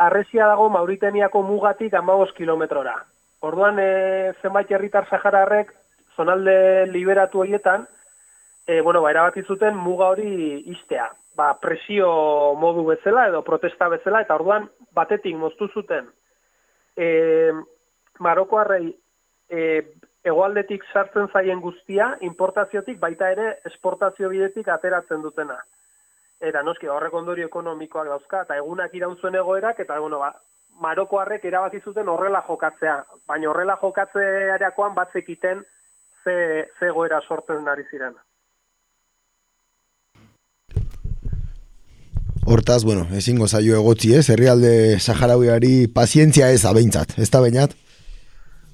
arresia 0.00 0.46
dago 0.48 0.70
Mauritaniako 0.72 1.42
mugatik 1.44 1.92
15 1.92 2.36
kilometrora. 2.38 2.96
Orduan, 3.44 3.78
e, 3.80 4.32
zenbait 4.40 4.70
herritar 4.70 5.08
Sahararrek, 5.08 5.74
zonalde 6.16 6.86
liberatu 6.92 7.40
horietan, 7.40 7.86
e, 8.66 8.80
bueno, 8.80 9.02
ba, 9.02 9.10
erabaki 9.10 9.42
zuten 9.42 9.76
muga 9.76 10.10
hori 10.14 10.62
istea. 10.72 11.10
Ba, 11.36 11.54
presio 11.60 12.08
modu 12.58 12.84
bezala 12.86 13.28
edo 13.28 13.42
protesta 13.42 13.88
bezala, 13.88 14.22
eta 14.26 14.34
orduan 14.34 14.68
batetik 14.94 15.36
moztu 15.36 15.68
zuten 15.74 16.10
e, 16.96 17.52
Marokoarrei 18.18 18.90
e, 19.48 19.60
hegoaldetik 20.24 20.84
sartzen 20.92 21.30
zaien 21.32 21.60
guztia, 21.64 22.12
importaziotik 22.26 23.00
baita 23.00 23.30
ere 23.32 23.54
esportazio 23.70 24.28
bidetik 24.28 24.68
ateratzen 24.68 25.22
dutena. 25.24 25.56
Eta 26.40 26.62
noski 26.64 26.88
horrek 26.88 27.14
ondorio 27.16 27.48
ekonomikoak 27.48 28.08
dauzka, 28.08 28.44
eta 28.44 28.56
egunak 28.60 28.94
iraun 28.96 29.16
zuen 29.20 29.36
egoerak, 29.40 29.80
eta 29.80 29.98
bueno, 30.00 30.20
ba, 30.20 30.34
Marokoarrek 30.80 31.44
erabaki 31.44 31.80
zuten 31.84 32.08
horrela 32.08 32.40
jokatzea. 32.46 33.02
Baina 33.28 33.50
horrela 33.50 33.76
jokatzeareakoan 33.80 34.94
batzekiten 34.96 35.64
ze, 36.24 36.68
ze 36.78 36.86
egoera 36.86 37.20
sortzen 37.26 37.68
ari 37.68 37.84
ziren. 37.90 38.14
Hortaz, 42.50 42.82
bueno, 42.84 43.04
ezingo 43.14 43.46
zaio 43.46 43.76
egotzi 43.78 44.14
ez, 44.16 44.24
herrialde 44.32 44.98
saharauiari 44.98 45.86
pazientzia 45.94 46.48
ez 46.50 46.64
abeintzat, 46.66 47.12
ez 47.18 47.28
da 47.30 47.42
bainat? 47.44 47.76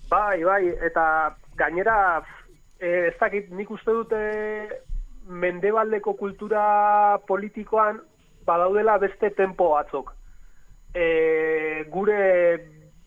Bai, 0.09 0.43
bai, 0.47 0.63
eta 0.87 1.05
gainera, 1.59 1.97
e, 2.79 3.09
ez 3.11 3.17
dakit, 3.21 3.51
nik 3.51 3.71
uste 3.75 3.93
dute 3.93 4.21
mendebaldeko 5.27 6.15
kultura 6.15 7.19
politikoan 7.27 7.99
badaudela 8.47 8.97
beste 9.03 9.33
tempo 9.35 9.73
batzuk. 9.75 10.13
E, 10.95 11.85
gure 11.93 12.21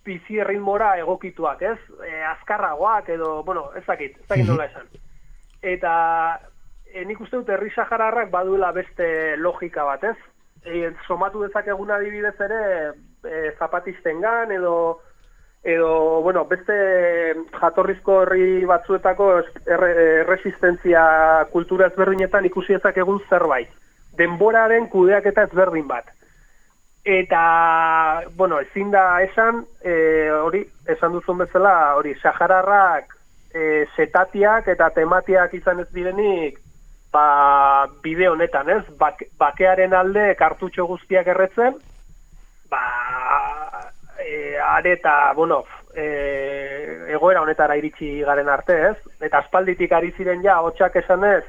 bizi 0.09 0.39
erritmora 0.41 0.95
egokituak, 1.03 1.61
ez? 1.61 1.77
E, 2.05 2.13
azkarragoak 2.33 3.11
edo, 3.15 3.39
bueno, 3.47 3.69
ez 3.77 3.85
dakit, 3.87 4.17
ez 4.17 4.27
dakit 4.31 4.49
nola 4.49 4.67
esan. 4.69 4.89
Eta 5.61 5.93
e, 6.89 7.05
nik 7.05 7.21
uste 7.21 7.37
dut 7.37 7.51
herri 7.53 7.71
sahararrak 7.75 8.31
baduela 8.33 8.71
beste 8.75 9.37
logika 9.37 9.85
bat, 9.87 10.07
ez? 10.11 10.17
E, 10.65 10.89
somatu 11.07 11.45
dezakegun 11.45 11.91
adibidez 11.95 12.35
ere 12.47 12.63
e, 13.23 13.53
zapatistengan 13.59 14.51
edo 14.55 14.75
edo, 15.63 16.21
bueno, 16.23 16.45
beste 16.47 16.75
jatorrizko 17.59 18.21
herri 18.23 18.65
batzuetako 18.65 19.25
erre, 19.67 19.89
erresistentzia 20.21 21.03
kultura 21.51 21.89
ezberdinetan 21.91 22.45
ikusi 22.47 22.77
egun 22.79 23.19
zerbait. 23.29 23.69
Denboraren 24.17 24.87
kudeaketa 24.87 25.43
ezberdin 25.49 25.87
bat. 25.87 26.05
Eta, 27.05 28.23
bueno, 28.35 28.59
ezin 28.59 28.91
da 28.91 29.21
esan, 29.23 29.63
e, 29.81 30.29
hori, 30.35 30.65
esan 30.87 31.13
duzun 31.15 31.39
bezala, 31.39 31.95
hori, 31.95 32.13
sahararrak 32.19 33.15
e, 33.53 33.85
setatiak 33.95 34.67
eta 34.67 34.89
tematiak 34.95 35.53
izan 35.57 35.79
ez 35.79 35.87
direnik, 35.95 36.59
ba, 37.13 37.87
bide 38.03 38.27
honetan, 38.29 38.69
ez? 38.69 38.83
Bak, 38.99 39.23
bakearen 39.39 39.95
alde 39.95 40.33
kartutxo 40.37 40.85
guztiak 40.91 41.27
erretzen, 41.27 41.79
ba, 42.69 42.83
e, 44.19 44.57
are 44.59 44.93
eta, 44.99 45.31
bueno, 45.35 45.63
e, 45.95 46.05
egoera 47.15 47.41
honetara 47.41 47.77
iritsi 47.79 48.19
garen 48.27 48.49
arte, 48.49 48.75
ez? 48.91 48.97
Eta 49.21 49.41
aspalditik 49.41 49.95
ari 49.95 50.11
ziren 50.17 50.43
ja, 50.43 50.59
hotxak 50.61 50.99
esanez, 51.01 51.45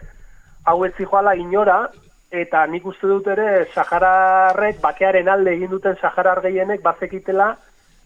hau 0.64 0.84
ez 0.86 0.94
zijoala 0.96 1.34
inora, 1.36 1.82
eta 2.30 2.64
nik 2.66 2.86
uste 2.86 3.08
dut 3.10 3.26
ere, 3.32 3.66
Sahararrek, 3.74 4.80
bakearen 4.80 5.28
alde 5.28 5.54
egin 5.56 5.70
duten 5.70 5.96
Saharar 6.00 6.40
gehienek, 6.44 6.82
bazekitela, 6.82 7.54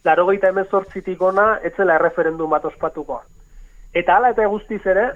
laro 0.05 0.27
gehieta 0.29 0.51
emezortzitik 0.53 1.23
ona, 1.23 1.59
etzela 1.63 1.99
erreferendum 2.01 2.51
bat 2.51 2.65
ospatuko. 2.65 3.21
Eta 3.95 4.17
hala 4.17 4.33
eta 4.35 4.47
guztiz 4.51 4.81
ere, 4.87 5.11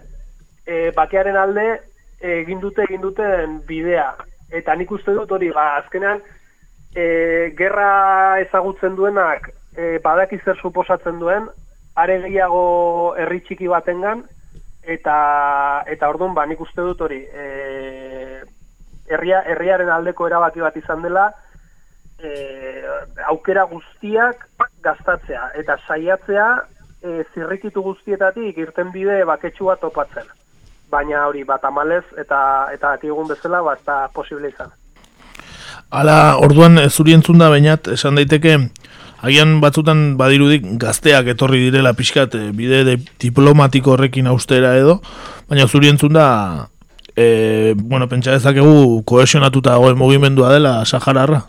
e, 0.67 0.91
bakearen 0.97 1.37
alde 1.37 1.69
egin 2.21 2.61
dute 2.61 2.85
egin 2.85 3.01
duten 3.01 3.61
bidea. 3.69 4.11
Eta 4.53 4.75
nik 4.77 4.91
uste 4.93 5.15
dut 5.17 5.33
hori, 5.33 5.51
ba, 5.55 5.77
azkenean, 5.81 6.21
e, 6.95 7.53
gerra 7.57 8.41
ezagutzen 8.45 8.97
duenak 8.97 9.51
e, 9.77 9.99
badaki 10.05 10.41
zer 10.45 10.59
suposatzen 10.61 11.19
duen, 11.21 11.49
are 11.99 12.21
gehiago 12.23 13.15
herri 13.19 13.41
txiki 13.47 13.69
batengan 13.71 14.23
eta 14.95 15.17
eta 15.95 16.09
ordun 16.09 16.35
ba 16.35 16.47
nik 16.47 16.61
uste 16.65 16.85
dut 16.85 17.01
hori, 17.07 17.21
e, 17.27 18.43
herria, 19.11 19.43
herriaren 19.47 19.91
aldeko 19.91 20.27
erabaki 20.27 20.61
bat 20.65 20.77
izan 20.77 21.03
dela, 21.03 21.29
e, 22.19 22.33
aukera 23.31 23.65
guztiak 23.71 24.49
gastatzea 24.85 25.53
eta 25.61 25.79
saiatzea 25.87 26.49
e, 27.03 27.23
zirrikitu 27.35 27.83
guztietatik 27.83 28.59
irten 28.59 28.93
bide 28.95 29.23
baketsu 29.29 29.71
bat 29.71 29.81
topatzen. 29.81 30.27
Baina 30.91 31.27
hori 31.29 31.45
bat 31.45 31.65
amalez 31.69 32.05
eta 32.19 32.41
eta 32.75 32.97
egun 33.03 33.29
bezala 33.29 33.63
bat 33.63 33.83
da 33.87 34.07
posible 34.15 34.49
izan. 34.49 34.73
Hala, 35.89 36.37
orduan 36.45 36.79
ez 36.81 36.93
zuri 36.93 37.15
entzun 37.17 37.39
da 37.41 37.49
bainat, 37.49 37.89
esan 37.95 38.19
daiteke, 38.19 38.57
agian 39.25 39.55
batzutan 39.63 40.17
badirudik 40.21 40.67
gazteak 40.81 41.31
etorri 41.33 41.63
direla 41.69 41.95
pixkat 41.97 42.35
e, 42.37 42.51
bide 42.57 42.83
de 42.85 42.97
diplomatiko 43.21 43.95
horrekin 43.95 44.29
austera 44.29 44.75
edo, 44.77 44.99
baina 45.49 45.69
zuri 45.69 45.89
entzun 45.93 46.13
da, 46.17 46.27
e, 47.19 47.75
bueno, 47.77 48.07
pentsa 48.07 48.31
dezakegu 48.31 49.03
kohesionatuta 49.03 49.73
dagoen 49.75 49.99
mugimendua 49.99 50.53
dela 50.53 50.85
Sahararra? 50.87 51.41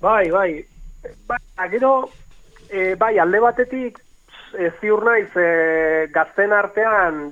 Bai, 0.00 0.30
bai, 0.30 0.64
bai, 1.26 1.68
gero, 1.68 2.08
e, 2.70 2.94
bai, 2.94 3.18
alde 3.18 3.42
batetik, 3.44 4.00
e, 4.56 4.70
ziur 4.80 5.04
naiz, 5.04 5.28
e, 5.36 6.08
gazten 6.14 6.56
artean, 6.56 7.26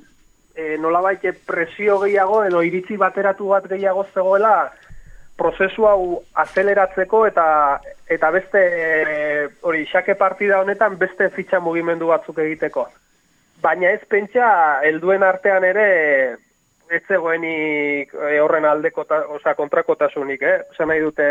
e, 0.52 0.76
nolabait 0.76 1.24
presio 1.48 1.96
gehiago, 2.04 2.42
edo 2.44 2.60
iritzi 2.60 3.00
bateratu 3.00 3.48
bat 3.54 3.64
gehiago 3.72 4.04
zegoela, 4.12 4.70
prozesu 5.40 5.88
hau 5.88 6.22
azeleratzeko 6.44 7.26
eta 7.28 7.46
eta 8.12 8.30
beste 8.32 8.60
e, 8.60 9.48
hori 9.64 9.84
xake 9.88 10.14
partida 10.20 10.60
honetan 10.60 10.96
beste 11.00 11.28
fitxa 11.32 11.60
mugimendu 11.60 12.08
batzuk 12.12 12.44
egiteko. 12.44 12.88
Baina 13.64 13.92
ez 13.92 14.04
pentsa 14.08 14.48
helduen 14.84 15.24
artean 15.24 15.64
ere 15.64 15.86
ez 16.90 17.02
zegoenik 17.08 18.12
e, 18.14 18.38
horren 18.40 18.64
aldeko 18.64 19.04
ta, 19.04 19.22
osea 19.36 19.54
kontrakotasunik, 19.58 20.42
eh? 20.42 20.58
Osa 20.70 20.86
nahi 20.86 21.02
dute 21.04 21.26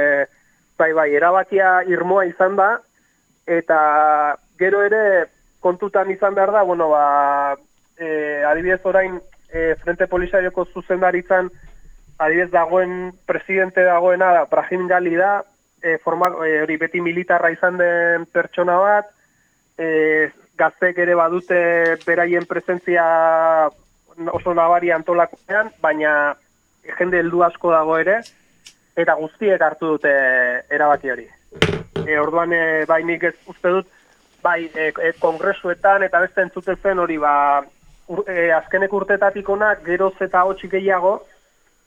bai 0.77 0.91
bai 0.93 1.09
erabakia 1.15 1.81
irmoa 1.87 2.25
izan 2.27 2.57
da 2.59 2.75
eta 3.47 3.79
gero 4.59 4.81
ere 4.83 5.25
kontutan 5.63 6.11
izan 6.11 6.35
behar 6.35 6.51
da, 6.51 6.63
bueno, 6.63 6.89
ba, 6.91 7.55
e, 7.97 8.43
adibidez 8.45 8.81
orain 8.83 9.19
e, 9.49 9.75
Frente 9.81 10.07
Polisarioko 10.07 10.65
zuzendaritzan 10.73 11.49
adibidez 12.17 12.51
dagoen 12.51 13.13
presidente 13.25 13.83
dagoena 13.83 14.31
da 14.33 14.45
Brahim 14.51 14.87
Gali 14.87 15.15
da, 15.15 15.39
e, 15.81 15.97
forma, 16.03 16.29
hori 16.37 16.77
beti 16.77 17.01
militarra 17.01 17.51
izan 17.53 17.79
den 17.81 18.27
pertsona 18.31 18.77
bat, 18.81 19.09
e, 19.77 20.29
gaztek 20.57 20.97
ere 21.03 21.15
badute 21.15 21.57
beraien 22.05 22.45
presentzia 22.47 23.05
oso 24.31 24.53
nabari 24.53 24.91
antolakoean, 24.91 25.71
baina 25.81 26.35
jende 26.97 27.19
heldu 27.19 27.43
asko 27.43 27.71
dago 27.73 27.97
ere, 27.99 28.19
eta 28.95 29.15
guztiek 29.19 29.61
hartu 29.61 29.95
dute 29.95 30.13
erabaki 30.71 31.11
hori. 31.11 31.27
E, 32.05 32.17
orduan, 32.19 32.53
e, 32.53 32.85
bai 32.87 33.01
nik 33.03 33.23
ez 33.31 33.35
uste 33.51 33.71
dut, 33.77 33.87
bai 34.43 34.69
e, 34.69 34.91
e, 34.91 35.13
kongresuetan 35.19 36.05
eta 36.05 36.21
beste 36.23 36.43
entzuten 36.45 36.77
zen 36.81 37.01
hori, 37.01 37.17
ba, 37.17 37.63
ur, 38.07 38.23
e, 38.29 38.51
azkenek 38.55 38.93
urtetatik 38.93 39.49
onak, 39.49 39.83
geroz 39.85 40.13
eta 40.21 40.43
hotxik 40.45 40.75
gehiago, 40.77 41.17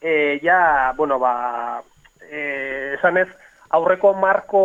e, 0.01 0.39
ja, 0.43 0.93
bueno, 0.97 1.19
ba, 1.19 1.81
e, 2.27 2.95
esan 2.97 3.21
ez, 3.23 3.29
aurreko 3.69 4.13
marko 4.17 4.61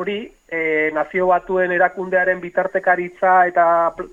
hori, 0.00 0.22
e, 0.48 0.90
nazio 0.94 1.28
batuen 1.30 1.72
erakundearen 1.74 2.40
bitartekaritza 2.40 3.44
eta, 3.50 3.64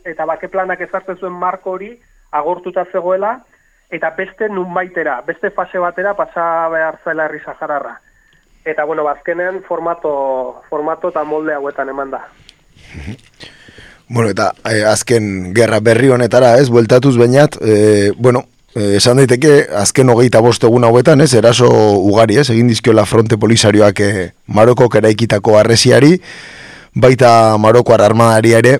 eta 0.05 0.25
bake 0.25 0.49
planak 0.53 0.81
ezartzen 0.85 1.19
zuen 1.21 1.37
marko 1.37 1.77
hori, 1.77 1.93
agortuta 2.31 2.85
zegoela, 2.91 3.43
eta 3.89 4.11
beste 4.17 4.49
nun 4.49 4.73
baitera, 4.73 5.21
beste 5.27 5.51
fase 5.51 5.79
batera 5.79 6.13
pasa 6.15 6.67
behar 6.69 6.99
zela 7.03 7.25
herri 7.25 7.39
Sahararra. 7.43 7.99
Eta, 8.65 8.83
bueno, 8.83 9.03
bazkenean 9.03 9.61
formato, 9.63 10.61
formato 10.69 11.09
eta 11.13 11.23
molde 11.23 11.55
hauetan 11.55 11.89
eman 11.89 12.11
da. 12.11 12.25
Bueno, 14.07 14.29
eta 14.31 14.53
eh, 14.71 14.85
azken 14.87 15.51
gerra 15.51 15.81
berri 15.83 16.07
honetara, 16.07 16.53
ez, 16.61 16.69
bueltatuz 16.71 17.17
bainat, 17.19 17.57
eh, 17.59 18.13
bueno, 18.15 18.45
Eh, 18.77 18.97
esan 18.99 19.17
daiteke, 19.17 19.71
azken 19.73 20.11
hogeita 20.13 20.37
bostegun 20.43 20.83
hauetan, 20.85 21.23
ez, 21.25 21.31
eraso 21.39 21.67
ugari, 21.97 22.35
ez, 22.37 22.49
egin 22.53 22.67
dizkiola 22.69 23.07
fronte 23.09 23.37
polisarioak 23.41 24.01
eh, 24.05 24.25
Maroko 24.53 24.85
keraikitako 24.93 25.55
arresiari, 25.57 26.11
baita 26.93 27.29
Maroko 27.57 27.95
armadari 27.95 28.53
ere, 28.59 28.75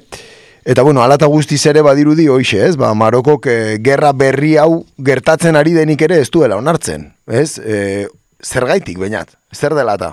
eta 0.67 0.83
bueno, 0.83 1.01
alata 1.01 1.29
guztiz 1.31 1.61
ere 1.71 1.81
badirudi 1.81 2.25
hoxe, 2.27 2.59
ez, 2.65 2.75
ba, 2.75 2.89
Maroko 2.93 3.37
eh, 3.47 3.77
gerra 3.79 4.11
berri 4.11 4.57
hau 4.59 4.83
gertatzen 4.99 5.55
ari 5.55 5.71
denik 5.71 6.03
ere 6.03 6.17
ez 6.19 6.27
duela 6.29 6.57
onartzen, 6.59 7.05
ez, 7.23 7.55
e, 7.59 8.07
zer 8.43 8.67
gaitik, 8.67 8.99
bainat, 8.99 9.31
zer 9.55 9.77
dela 9.77 9.95
eta? 9.95 10.11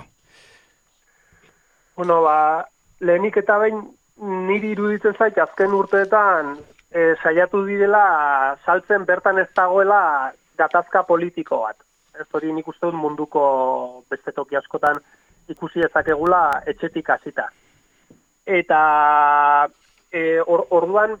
Bueno, 1.99 2.21
ba, 2.23 2.63
lehenik 3.03 3.35
eta 3.43 3.59
behin 3.59 3.83
niri 4.47 4.71
iruditzen 4.77 5.19
zait 5.19 5.37
azken 5.43 5.75
urteetan 5.75 6.55
e, 6.87 7.13
saiatu 7.19 7.65
direla 7.67 8.55
saltzen 8.63 9.03
bertan 9.03 9.43
ez 9.43 9.49
dagoela 9.55 10.31
gatazka 10.55 11.03
politiko 11.03 11.65
bat. 11.67 11.81
Ez 12.15 12.29
hori 12.31 12.55
nik 12.55 12.67
uste 12.71 12.87
dut 12.87 12.95
munduko 12.95 13.45
beste 14.09 14.31
toki 14.31 14.55
askotan 14.55 15.03
ikusi 15.51 15.83
ezakegula 15.83 16.61
etxetik 16.71 17.11
hasita. 17.11 17.49
Eta 18.47 18.79
e, 20.15 20.41
or, 20.41 20.65
orduan 20.69 21.17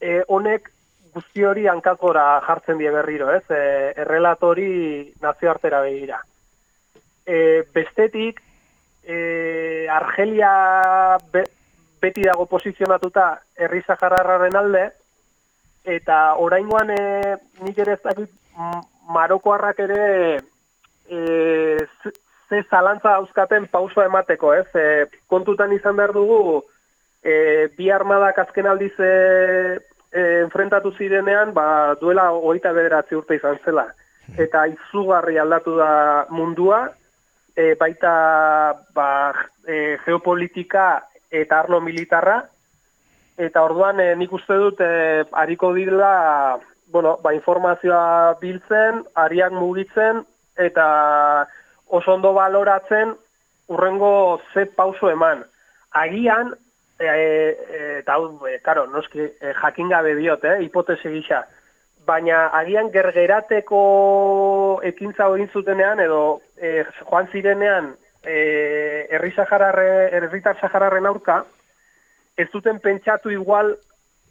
e, 0.00 0.22
honek 0.28 0.70
guzti 1.14 1.42
hori 1.42 1.66
hankakora 1.66 2.26
jartzen 2.46 2.78
die 2.78 2.90
berriro, 2.94 3.30
ez? 3.34 3.44
E, 3.50 3.62
errelatori 4.04 4.70
nazioartera 5.24 5.82
begira. 5.82 6.20
E, 7.26 7.64
bestetik, 7.74 8.40
e, 9.02 9.86
Argelia 9.90 10.52
beti 11.98 12.22
dago 12.22 12.46
posizionatuta 12.46 13.32
herri 13.58 13.82
Sahararraren 13.82 14.56
alde 14.56 14.84
eta 15.88 16.20
oraingoan 16.38 16.94
e, 16.94 17.02
nik 17.64 17.78
ere 17.82 17.96
ez 17.96 18.02
dakit 18.04 18.30
Marokoarrak 19.08 19.78
ere 19.80 20.02
e, 21.08 21.20
ze 22.48 22.62
zalantza 22.70 23.16
dauzkaten 23.16 23.66
pausoa 23.72 24.06
emateko, 24.06 24.52
ez? 24.54 24.68
E, 24.76 25.06
kontutan 25.26 25.72
izan 25.74 25.96
behar 25.96 26.12
dugu 26.16 26.62
e, 27.28 27.68
bi 27.76 27.90
armadak 27.92 28.38
azken 28.44 28.66
aldiz 28.66 28.94
e, 28.98 29.12
e, 30.12 30.22
enfrentatu 30.44 30.92
zirenean, 30.96 31.52
ba, 31.54 31.96
duela 32.00 32.30
hogeita 32.32 32.72
bederatzi 32.76 33.18
urte 33.18 33.36
izan 33.38 33.60
zela. 33.64 33.88
Eta 34.36 34.66
izugarri 34.72 35.38
aldatu 35.40 35.76
da 35.78 35.90
mundua, 36.32 36.86
e, 37.56 37.74
baita 37.80 38.14
ba, 38.96 39.10
e, 39.66 39.98
geopolitika 40.06 40.88
eta 41.30 41.60
arlo 41.60 41.80
militarra, 41.84 42.40
eta 43.38 43.62
orduan 43.62 44.00
e, 44.00 44.14
nik 44.16 44.32
uste 44.32 44.56
dut 44.58 44.80
e, 44.80 45.24
hariko 45.32 45.72
direla 45.76 46.58
bueno, 46.92 47.18
ba, 47.22 47.34
informazioa 47.36 48.38
biltzen, 48.40 49.02
ariak 49.20 49.52
mugitzen, 49.52 50.24
eta 50.56 50.86
oso 51.88 52.14
ondo 52.14 52.32
baloratzen 52.36 53.12
urrengo 53.68 54.40
ze 54.54 54.64
pauso 54.66 55.10
eman. 55.12 55.44
Agian, 55.92 56.54
e, 56.98 57.06
e, 57.06 57.98
eta 58.00 58.14
hau, 58.14 58.46
e, 58.46 58.58
karo, 58.64 58.86
noski, 58.90 59.20
e, 59.20 59.54
jakin 59.62 59.88
gabe 59.88 60.14
diot, 60.18 60.44
eh, 60.44 60.58
hipotesi 60.64 61.12
gisa, 61.14 61.44
baina 62.08 62.48
agian 62.58 62.90
gergerateko 62.90 63.80
ekintza 64.90 65.28
hori 65.28 65.48
zutenean, 65.52 66.00
edo 66.00 66.40
e, 66.56 66.84
joan 67.04 67.28
zirenean 67.32 67.94
eh 68.28 69.06
herri 69.14 69.30
sahararre 69.32 70.10
herritar 70.16 70.56
sahararren 70.60 71.06
aurka 71.06 71.44
ez 72.36 72.48
duten 72.52 72.80
pentsatu 72.82 73.30
igual 73.30 73.70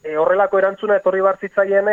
e, 0.03 0.15
horrelako 0.17 0.59
erantzuna 0.59 0.97
etorri 0.99 1.21
bar 1.21 1.39
zitzaien 1.39 1.87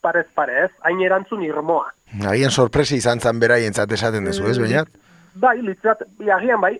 parez 0.00 0.26
pare, 0.34 0.64
ez? 0.64 0.70
Hain 0.82 1.00
erantzun 1.02 1.42
irmoa. 1.42 1.90
Agian 2.28 2.50
sorpresa 2.50 2.96
izan 2.96 3.20
zan 3.20 3.40
beraientzat 3.40 3.92
esaten 3.92 4.24
duzu, 4.24 4.46
ez, 4.48 4.58
baina? 4.58 4.84
Bai, 5.34 5.58
litzat, 5.62 6.04
agian 6.36 6.60
bai. 6.60 6.78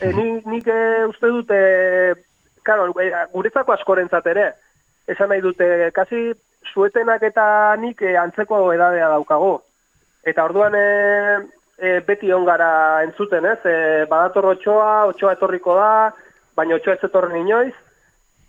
E, 0.00 0.12
nik, 0.12 0.46
nik 0.46 0.68
e, 0.68 0.80
uste 1.08 1.32
dute, 1.34 1.60
claro, 2.68 2.92
e, 3.00 3.08
guretzako 3.32 3.72
askorentzat 3.72 4.26
ere, 4.28 4.50
esan 5.08 5.30
nahi 5.32 5.40
dute, 5.40 5.88
kasi 5.96 6.34
suetenak 6.68 7.22
eta 7.24 7.46
nik 7.80 8.02
e, 8.04 8.12
antzeko 8.20 8.60
edadea 8.74 9.08
daukago. 9.14 9.54
Eta 10.28 10.44
orduan, 10.44 10.76
e, 10.76 10.84
e, 11.78 11.94
beti 12.04 12.32
ongara 12.34 12.70
entzuten, 13.06 13.48
ez? 13.48 13.58
E, 13.64 14.04
badator 14.10 14.50
otxoa, 14.52 15.06
otxoa 15.14 15.32
etorriko 15.38 15.78
da, 15.78 16.12
baina 16.58 16.76
otxoa 16.76 16.98
ez 16.98 17.08
etorren 17.08 17.40
inoiz, 17.40 17.72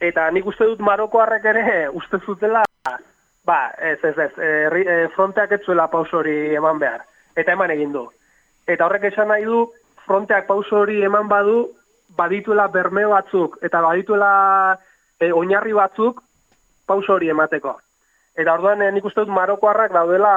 eta 0.04 0.28
nik 0.36 0.52
uste 0.52 0.68
dut 0.68 0.84
Maroko 0.84 1.24
harrek 1.24 1.48
ere 1.54 1.64
uste 2.02 2.20
zutela, 2.26 2.66
ba, 3.48 3.60
ez, 3.80 3.98
ez, 4.04 4.18
ez, 4.18 4.32
e, 4.36 4.54
e, 4.84 5.02
fronteak 5.16 5.56
ez 5.56 5.64
zuela 5.64 5.88
pauso 5.88 6.20
hori 6.20 6.56
eman 6.60 6.84
behar, 6.84 7.08
eta 7.40 7.56
eman 7.56 7.72
egin 7.72 7.96
du. 7.96 8.10
Eta 8.68 8.84
horrek 8.84 9.14
esan 9.14 9.32
nahi 9.32 9.48
du, 9.48 9.64
fronteak 10.04 10.50
pauso 10.52 10.84
hori 10.84 11.00
eman 11.08 11.32
badu, 11.32 11.70
badituela 12.18 12.68
berme 12.68 13.06
batzuk, 13.08 13.58
eta 13.62 13.82
badituela 13.82 14.32
e, 15.20 15.32
oinarri 15.32 15.74
batzuk 15.74 16.22
pauso 16.88 17.14
hori 17.14 17.30
emateko. 17.30 17.76
Eta 18.40 18.54
orduan 18.56 18.82
eh, 18.82 18.92
nik 18.96 19.06
uste 19.06 19.26
dut 19.26 19.34
Marokoarrak 19.36 19.92
daudela 19.94 20.34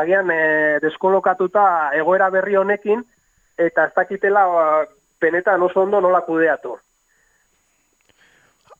agian 0.00 0.30
e, 0.30 0.40
deskolokatuta 0.82 1.66
egoera 1.94 2.28
berri 2.34 2.56
honekin 2.56 3.04
eta 3.56 3.86
ez 3.86 3.94
dakitela 3.96 4.44
benetan 5.20 5.62
oso 5.62 5.82
ondo 5.82 6.00
nola 6.00 6.20
kudeatu. 6.26 6.76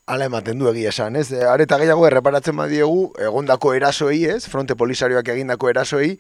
Hala 0.07 0.29
ematen 0.29 0.61
du 0.61 0.69
egia 0.71 0.93
esan, 0.93 1.17
ez? 1.19 1.33
E, 1.35 1.41
Areta 1.51 1.81
gehiago 1.81 2.05
erreparatzen 2.07 2.55
badiegu 2.55 3.09
egondako 3.27 3.73
erasoei, 3.75 4.21
ez? 4.31 4.45
Fronte 4.47 4.77
polisarioak 4.79 5.27
egindako 5.33 5.67
erasoei 5.73 6.13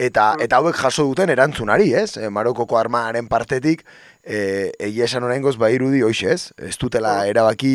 eta 0.00 0.30
eta 0.40 0.62
hauek 0.62 0.78
jaso 0.80 1.04
duten 1.10 1.28
erantzunari, 1.28 1.90
ez? 1.92 2.16
E, 2.16 2.30
Marokoko 2.32 2.78
armaaren 2.80 3.28
partetik 3.28 3.82
e, 4.24 4.70
egia 4.86 5.04
esan 5.04 5.26
oraingoz 5.28 5.58
ba 5.60 5.68
irudi 5.68 6.00
hoize, 6.00 6.32
ez? 6.32 6.54
Ez 6.56 6.78
dutela 6.80 7.12
erabaki 7.28 7.74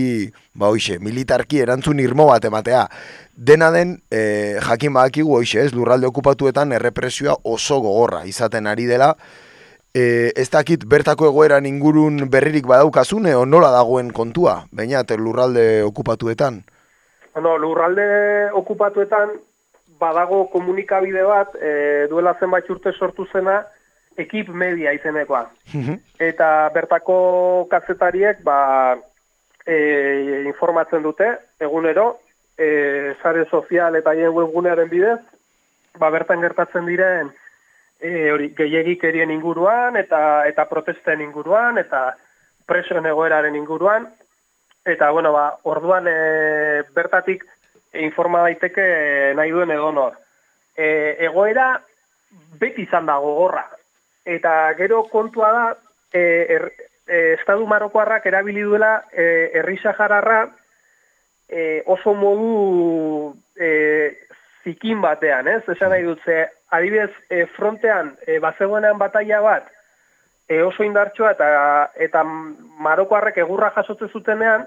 ba 0.57 0.71
hoize, 0.73 0.97
militarki 1.05 1.61
erantzun 1.61 2.01
irmo 2.01 2.25
bat 2.31 2.49
ematea. 2.49 2.87
Dena 3.37 3.69
den 3.69 3.99
e, 4.09 4.23
jakin 4.65 4.97
badakigu 4.97 5.37
hoize, 5.37 5.67
ez? 5.67 5.75
Lurralde 5.77 6.09
okupatuetan 6.09 6.73
errepresioa 6.79 7.37
oso 7.43 7.77
gogorra 7.85 8.23
izaten 8.25 8.65
ari 8.73 8.89
dela. 8.89 9.13
E, 9.95 10.31
ez 10.37 10.49
dakit 10.53 10.83
bertako 10.85 11.31
egoeran 11.31 11.65
ingurun 11.65 12.27
berririk 12.29 12.67
badaukazune 12.69 13.33
o 13.35 13.45
nola 13.45 13.71
dagoen 13.73 14.11
kontua, 14.13 14.65
baina 14.71 15.01
lurralde 15.17 15.83
okupatuetan? 15.83 16.61
Bueno, 17.33 17.57
lurralde 17.57 18.51
okupatuetan 18.53 19.33
badago 19.99 20.47
komunikabide 20.51 21.23
bat, 21.23 21.55
e, 21.55 22.07
duela 22.09 22.35
zenbait 22.39 22.69
urte 22.69 22.93
sortu 22.93 23.25
zena, 23.33 23.63
ekip 24.17 24.49
media 24.49 24.93
izenekoa. 24.93 25.47
Eta 26.19 26.69
bertako 26.75 27.67
kazetariek 27.71 28.43
ba, 28.43 28.97
e, 29.65 30.45
informatzen 30.45 31.03
dute, 31.03 31.29
egunero, 31.59 32.19
e, 32.57 33.15
sare 33.23 33.45
sozial 33.49 33.95
eta 33.95 34.13
hien 34.13 34.33
webgunearen 34.35 34.89
bidez, 34.91 35.19
ba, 35.99 36.09
bertan 36.11 36.41
gertatzen 36.43 36.85
diren, 36.85 37.31
e, 37.99 38.31
hori 38.31 38.49
gehiegik 38.55 39.03
inguruan 39.03 39.97
eta 39.97 40.47
eta 40.47 40.65
protesten 40.65 41.21
inguruan 41.21 41.77
eta 41.77 42.15
presoen 42.67 43.05
egoeraren 43.05 43.55
inguruan 43.55 44.07
eta 44.85 45.11
bueno 45.11 45.33
ba 45.33 45.57
orduan 45.63 46.07
e, 46.07 46.83
bertatik 46.95 47.43
informa 47.93 48.41
daiteke 48.41 49.33
nahi 49.35 49.51
duen 49.51 49.71
edonor. 49.71 50.13
E, 50.77 51.17
egoera 51.25 51.81
beti 52.59 52.83
izan 52.83 53.05
da 53.05 53.17
gogorra 53.17 53.65
eta 54.25 54.73
gero 54.77 55.03
kontua 55.09 55.51
da 55.51 55.65
e, 56.13 56.21
er, 56.55 56.71
e, 57.07 57.33
estadu 57.33 57.65
marokoarrak 57.67 58.25
erabili 58.25 58.61
duela 58.61 59.03
e, 59.11 59.51
herri 59.53 59.77
sahararra 59.81 60.47
e, 61.49 61.83
oso 61.85 62.13
modu 62.13 63.35
e, 63.57 64.28
zikin 64.63 65.01
batean, 65.01 65.47
ez? 65.47 65.61
Esan 65.69 65.93
nahi 65.93 66.03
dut, 66.03 66.21
ze 66.25 66.47
adibidez, 66.69 67.11
e, 67.29 67.45
frontean, 67.55 68.13
e, 68.27 68.39
bazegoenean 68.39 68.97
bataia 68.97 69.41
bat, 69.41 69.69
e, 70.47 70.61
oso 70.63 70.83
indartxoa 70.83 71.31
eta, 71.35 71.49
eta 71.95 72.23
marokoarrek 72.83 73.37
egurra 73.43 73.71
jasotzen 73.75 74.09
zutenean, 74.09 74.65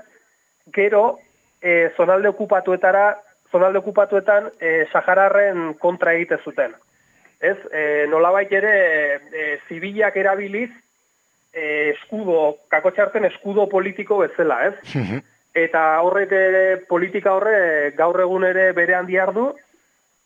gero, 0.74 1.18
e, 1.60 1.90
zonalde 1.96 2.30
okupatuetara, 2.32 3.16
zonalde 3.52 3.82
okupatuetan, 3.82 4.48
e, 4.60 4.86
Sahararren 4.92 5.74
kontra 5.82 6.14
egite 6.14 6.38
zuten. 6.44 6.74
Ez, 7.42 7.58
e, 7.72 8.06
nolabait 8.08 8.52
ere, 8.54 8.72
e, 9.34 9.58
zibilak 9.68 10.16
erabiliz, 10.16 10.70
e, 11.52 11.90
eskudo, 11.90 12.56
kakotxarten 12.72 13.26
eskudo 13.28 13.68
politiko 13.68 14.22
bezala, 14.22 14.62
ez? 14.70 15.20
Eta 15.52 15.82
horrek 16.00 16.30
politika 16.88 17.34
horre 17.36 17.90
gaur 17.98 18.16
egun 18.24 18.46
ere 18.48 18.70
bere 18.72 18.94
handiar 18.96 19.34
du, 19.36 19.50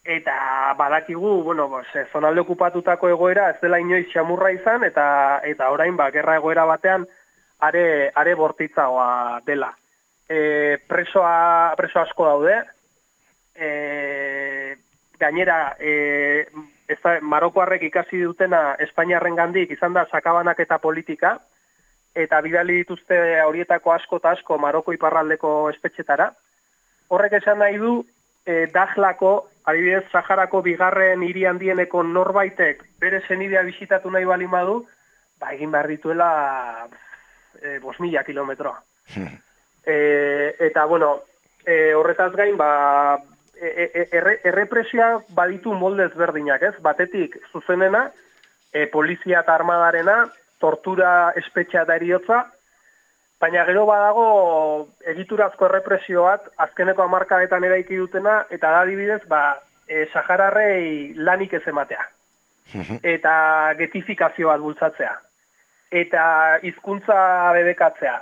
eta 0.07 0.72
badakigu, 0.78 1.42
bueno, 1.42 1.68
eh, 1.94 2.07
zonalde 2.12 2.40
okupatutako 2.40 3.09
egoera 3.11 3.50
ez 3.50 3.61
dela 3.61 3.80
inoiz 3.82 4.07
xamurra 4.12 4.52
izan, 4.54 4.84
eta 4.86 5.40
eta 5.44 5.70
orain, 5.74 5.96
ba, 5.96 6.11
gerra 6.14 6.36
egoera 6.38 6.64
batean, 6.64 7.07
are, 7.59 8.12
are 8.14 8.34
bortitzagoa 8.34 9.40
dela. 9.46 9.72
E, 10.28 10.78
presoa, 10.88 11.74
preso 11.76 12.00
asko 12.00 12.26
daude, 12.26 12.57
e, 13.54 14.76
gainera, 15.18 15.76
e, 15.78 16.46
ez 16.88 16.98
da, 17.02 17.18
Marokoarrek 17.20 17.82
ikasi 17.88 18.22
dutena 18.22 18.76
Espainiarren 18.78 19.34
gandik 19.34 19.72
izan 19.74 19.94
da 19.96 20.07
sakabanak 20.11 20.61
eta 20.62 20.78
politika, 20.78 21.36
eta 22.16 22.40
bidali 22.40 22.80
dituzte 22.82 23.18
horietako 23.44 23.92
asko 23.92 24.20
eta 24.22 24.36
asko 24.36 24.59
Maroko 24.59 24.94
iparraldeko 24.94 25.70
espetxetara. 25.74 26.30
Horrek 27.11 27.40
esan 27.40 27.59
nahi 27.61 27.78
du, 27.82 27.98
e, 28.46 28.66
dajlako 28.72 29.34
adibidez, 29.66 30.04
Saharako 30.12 30.62
bigarren 30.62 31.22
hiri 31.26 31.44
handieneko 31.46 32.02
norbaitek 32.06 32.82
bere 33.02 33.22
zenidea 33.28 33.62
bisitatu 33.66 34.10
nahi 34.10 34.24
bali 34.24 34.46
badu, 34.50 34.80
ba, 35.40 35.52
egin 35.52 35.72
behar 35.74 35.88
dituela 35.90 36.28
e, 37.60 37.78
bos 37.82 37.98
mila 38.00 38.24
kilometroa. 38.24 38.78
e, 39.86 39.96
eta, 40.70 40.84
bueno, 40.84 41.20
e, 41.66 41.94
horretaz 41.94 42.32
gain, 42.38 42.56
ba, 42.56 43.18
e, 43.56 43.66
e, 43.66 43.86
e 43.92 44.08
erre, 44.12 44.40
errepresia 44.44 45.16
baditu 45.34 45.74
moldez 45.74 46.12
berdinak, 46.14 46.62
ez? 46.62 46.74
Batetik, 46.82 47.36
zuzenena, 47.52 48.10
e, 48.72 48.86
polizia 48.86 49.42
eta 49.42 49.54
armadarena, 49.54 50.24
tortura 50.62 51.32
espetxea 51.36 51.84
da 51.84 51.96
eriotza, 51.96 52.44
Baina 53.41 53.64
gero 53.68 53.84
badago 53.84 54.26
egiturazko 55.12 55.66
errepresio 55.68 56.24
bat 56.24 56.47
azkeneko 56.57 57.05
hamarkadetan 57.05 57.64
eraiki 57.64 57.97
dutena 58.01 58.45
eta 58.51 58.70
da 58.70 58.84
adibidez 58.87 59.22
ba 59.28 59.59
e, 59.87 60.07
Sahararrei 60.12 61.14
lanik 61.16 61.53
ez 61.53 61.66
ematea. 61.66 62.07
Mhm. 62.74 62.99
eta 63.03 63.74
getifikazio 63.78 64.49
bat 64.49 64.61
bultzatzea. 64.61 65.12
Eta 65.91 66.22
hizkuntza 66.62 67.53
bebekatzea. 67.55 68.16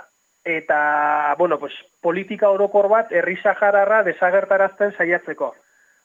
Eta, 0.45 1.33
bueno, 1.39 1.57
pues, 1.57 1.73
politika 2.01 2.51
orokor 2.53 2.87
bat 2.87 3.11
herri 3.11 3.35
Sahararra 3.41 4.03
desagertarazten 4.05 4.93
saiatzeko. 4.93 5.55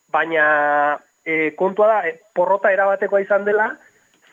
Baina 0.09 0.99
e, 1.25 1.53
kontua 1.57 1.89
da, 1.91 1.99
e, 2.09 2.15
porrota 2.35 2.73
erabatekoa 2.73 3.21
izan 3.21 3.45
dela, 3.45 3.75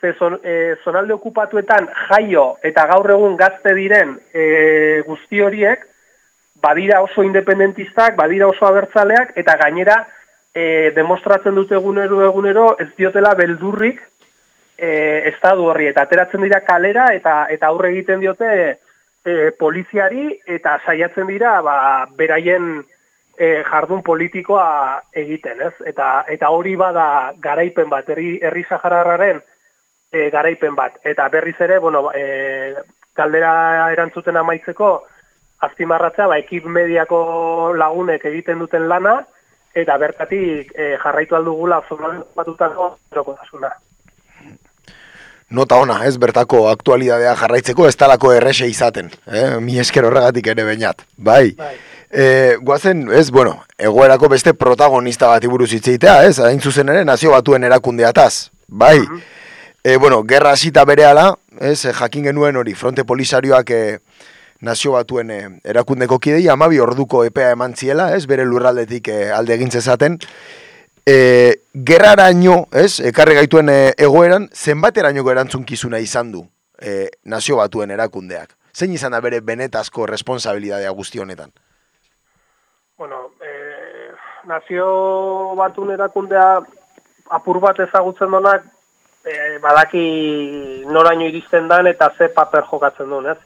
ze 0.00 0.14
e, 0.42 0.76
zonalde 0.84 1.14
okupatuetan 1.14 1.88
jaio 2.08 2.56
eta 2.62 2.86
gaur 2.86 3.10
egun 3.10 3.36
gazte 3.36 3.74
diren 3.74 4.18
e, 4.32 5.02
guzti 5.06 5.40
horiek, 5.42 5.84
badira 6.62 7.00
oso 7.02 7.22
independentistak, 7.22 8.16
badira 8.16 8.48
oso 8.48 8.66
abertzaleak, 8.66 9.32
eta 9.36 9.56
gainera 9.62 9.98
e, 10.54 10.90
demostratzen 10.94 11.54
dute 11.54 11.76
egunero 11.78 12.22
egunero 12.26 12.68
ez 12.82 12.90
diotela 12.96 13.34
beldurrik 13.38 14.00
e, 14.78 14.90
estadu 15.32 15.68
horri, 15.70 15.88
eta 15.90 16.06
ateratzen 16.06 16.44
dira 16.46 16.60
kalera, 16.66 17.08
eta 17.14 17.46
eta 17.50 17.70
aurre 17.70 17.92
egiten 17.94 18.20
diote 18.20 18.52
e, 18.58 19.50
poliziari, 19.58 20.30
eta 20.46 20.78
saiatzen 20.84 21.26
dira 21.30 21.58
ba, 21.62 21.78
beraien 22.16 22.78
e, 23.38 23.62
jardun 23.70 24.02
politikoa 24.02 25.02
egiten, 25.14 25.62
ez? 25.68 25.74
Eta, 25.86 26.24
eta 26.28 26.50
hori 26.54 26.74
bada 26.76 27.34
garaipen 27.42 27.90
bat, 27.90 28.08
herri, 28.10 28.38
herri 28.42 28.64
sahararraren, 28.68 29.42
e, 30.12 30.30
garaipen 30.30 30.76
bat. 30.76 30.98
Eta 31.04 31.28
berriz 31.28 31.56
ere, 31.60 31.78
bueno, 31.78 32.08
e, 32.14 32.74
galdera 33.16 33.90
erantzuten 33.92 34.36
amaitzeko, 34.36 34.92
azpimarratzea, 35.66 36.28
ba, 36.30 36.38
ekip 36.38 36.68
mediako 36.70 37.74
lagunek 37.76 38.24
egiten 38.30 38.62
duten 38.62 38.88
lana, 38.88 39.18
eta 39.74 39.98
bertatik 39.98 40.72
e, 40.74 40.94
jarraitu 41.02 41.36
aldugula 41.38 41.82
zonalen 41.88 42.22
batutako 42.36 42.94
erokotasuna. 43.12 43.70
Nota 45.50 45.78
ona, 45.80 46.02
ez 46.04 46.18
bertako 46.20 46.66
aktualidadea 46.68 47.32
jarraitzeko 47.40 47.86
ez 47.88 47.94
talako 47.96 48.34
errese 48.36 48.66
izaten, 48.68 49.08
eh? 49.32 49.56
mi 49.64 49.78
esker 49.80 50.04
horregatik 50.04 50.50
ere 50.52 50.66
bainat. 50.66 51.06
Bai, 51.16 51.54
bai. 51.56 51.72
E, 52.08 52.56
guazen, 52.64 53.06
ez, 53.12 53.30
bueno, 53.32 53.54
egoerako 53.80 54.28
beste 54.32 54.52
protagonista 54.56 55.28
bat 55.32 55.44
iburuz 55.44 55.70
itzeitea, 55.76 56.22
ez, 56.28 56.38
hain 56.44 56.60
zuzen 56.60 56.92
ere 56.92 57.04
nazio 57.04 57.32
batuen 57.32 57.64
erakundeataz. 57.64 58.50
Bai, 58.68 59.00
uh 59.00 59.20
E, 59.84 59.96
bueno, 59.96 60.24
gerra 60.26 60.56
zita 60.56 60.84
bere 60.84 61.04
ala, 61.06 61.36
ez, 61.60 61.84
e, 61.84 61.92
jakin 61.94 62.24
genuen 62.30 62.56
hori, 62.56 62.74
fronte 62.74 63.04
polisarioak 63.04 63.70
e, 63.70 63.82
nazio 64.60 64.92
batuen 64.96 65.30
e, 65.30 65.40
erakundeko 65.64 66.18
kidei, 66.18 66.48
amabi 66.50 66.80
orduko 66.82 67.22
epea 67.24 67.52
eman 67.54 67.76
ziela, 67.76 68.10
ez, 68.16 68.26
bere 68.26 68.44
lurraldetik 68.44 69.08
e, 69.08 69.18
alde 69.32 69.54
egintzezaten. 69.54 70.18
E, 71.06 71.16
gerraraino, 71.72 72.66
ez, 72.74 72.98
ekarri 73.06 73.38
gaituen 73.38 73.70
e, 73.72 73.80
egoeran, 73.96 74.48
zenbaterainoko 74.52 75.30
erantzunkizuna 75.32 76.02
izan 76.02 76.32
du 76.34 76.44
e, 76.80 77.10
nazio 77.24 77.56
batuen 77.56 77.90
erakundeak. 77.94 78.54
Zein 78.74 78.92
izan 78.94 79.14
da 79.14 79.20
bere 79.20 79.40
benetazko 79.40 80.06
responsabilidadea 80.06 80.90
guzti 80.90 81.22
honetan? 81.22 81.50
Bueno, 82.98 83.30
e, 83.42 84.10
nazio 84.46 85.54
batun 85.58 85.94
erakundea 85.94 86.58
apur 87.30 87.60
bat 87.62 87.78
ezagutzen 87.86 88.30
donak 88.34 88.66
e, 89.28 89.58
badaki 89.62 90.04
noraino 90.88 91.28
iristen 91.28 91.68
dan 91.68 91.86
eta 91.86 92.10
ze 92.16 92.28
paper 92.28 92.64
jokatzen 92.70 93.10
duen, 93.10 93.34
ez? 93.34 93.38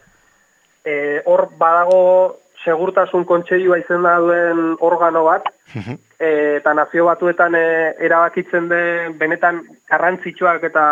E, 0.85 0.95
hor 1.25 1.49
badago 1.59 2.39
segurtasun 2.63 3.25
kontseilua 3.27 3.77
izena 3.81 4.15
duen 4.23 4.77
organo 4.79 5.25
bat, 5.27 5.49
mhm. 5.75 5.99
e, 6.19 6.29
eta 6.59 6.73
nazio 6.73 7.05
batuetan 7.09 7.55
e, 7.59 7.65
erabakitzen 8.07 8.69
den 8.71 9.17
benetan 9.19 9.61
garrantzitsuak 9.91 10.63
eta 10.71 10.85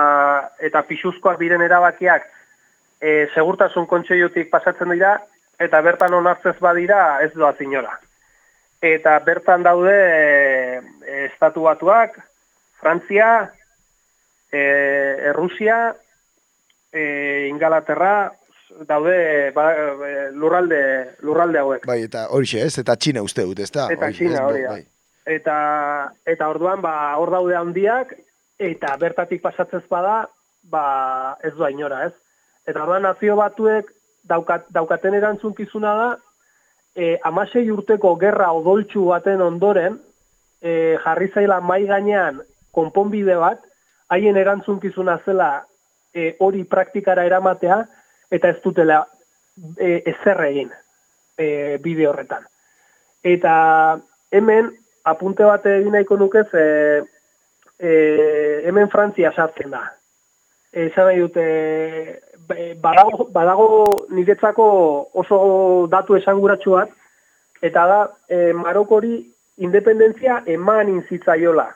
eta 0.60 0.84
pisuzkoak 0.90 1.40
diren 1.40 1.64
erabakiak 1.68 2.28
e, 3.02 3.28
segurtasun 3.34 3.88
kontseilutik 3.88 4.52
pasatzen 4.52 4.92
dira, 4.94 5.16
eta 5.60 5.82
bertan 5.82 6.14
onartzez 6.18 6.58
badira 6.60 7.22
ez 7.24 7.32
doa 7.34 7.54
zinora. 7.58 7.98
Eta 8.82 9.18
bertan 9.26 9.64
daude 9.64 9.94
e, 9.94 11.24
estatu 11.28 11.68
batuak, 11.68 12.18
Frantzia, 12.82 13.52
e, 14.52 14.62
Errusia, 15.32 15.96
e, 16.92 17.48
Ingalaterra, 17.50 18.34
daude 18.88 19.52
ba, 19.56 19.72
e, 19.74 20.32
lurralde, 20.32 20.82
lurralde 21.22 21.60
hauek. 21.60 21.86
Bai, 21.88 22.04
eta 22.08 22.28
horixe 22.36 22.66
ez, 22.66 22.74
eta 22.82 22.96
Txina 22.96 23.24
uste 23.24 23.46
dut, 23.48 23.60
ezta? 23.60 23.88
Eta 23.92 24.10
Horixe, 24.10 24.26
Txina 24.26 24.40
ez, 24.40 24.48
hori 24.48 24.66
da. 24.66 24.76
bai. 24.76 24.84
Eta, 25.32 25.56
eta 26.26 26.50
orduan, 26.50 26.82
ba, 26.84 26.96
hor 27.22 27.32
daude 27.34 27.56
handiak, 27.56 28.14
eta 28.62 28.96
bertatik 29.02 29.42
pasatzez 29.44 29.84
bada, 29.90 30.26
ba, 30.70 30.84
ez 31.44 31.54
doa 31.56 31.72
inora, 31.74 32.06
ez? 32.10 32.14
Eta 32.68 32.84
orduan 32.84 33.06
nazio 33.08 33.38
batuek 33.40 33.90
daukat, 34.30 34.68
daukaten 34.74 35.18
erantzunkizuna 35.18 35.96
da, 35.98 36.10
e, 36.96 37.18
amasei 37.24 37.70
urteko 37.72 38.16
gerra 38.22 38.52
odoltsu 38.54 39.08
baten 39.10 39.42
ondoren, 39.42 40.00
e, 40.62 40.98
jarri 41.04 41.32
zaila 41.34 41.60
mai 41.62 41.84
gainean 41.90 42.42
konponbide 42.76 43.36
bat, 43.40 43.64
haien 44.12 44.38
erantzunkizuna 44.38 45.18
zela 45.26 45.52
e, 46.14 46.36
hori 46.40 46.64
praktikara 46.68 47.26
eramatea, 47.26 47.82
eta 48.32 48.52
ez 48.52 48.60
dutela 48.64 49.02
e, 49.78 50.02
ezer 50.12 50.44
egin 50.48 50.72
e, 51.38 51.78
bide 51.84 52.08
horretan. 52.08 52.46
Eta 53.24 53.54
hemen, 54.34 54.72
apunte 55.08 55.48
bat 55.48 55.66
egin 55.70 55.96
nahiko 55.96 56.18
nuke, 56.20 56.44
ze, 56.52 56.64
e, 57.80 57.92
hemen 58.68 58.90
Frantzia 58.94 59.34
sartzen 59.36 59.74
da. 59.74 59.84
Esan 60.72 61.10
nahi 61.10 61.20
dute, 61.24 61.46
e, 62.56 62.72
badago, 62.84 63.28
badago 63.34 63.70
niretzako 64.16 64.66
oso 65.24 65.42
datu 65.92 66.20
esanguratsu 66.20 66.78
bat, 66.80 66.96
eta 67.62 67.86
da, 67.88 68.02
e, 68.28 68.52
Marokori 68.58 69.20
independentzia 69.62 70.42
eman 70.50 70.90
inzitzaiola. 70.90 71.68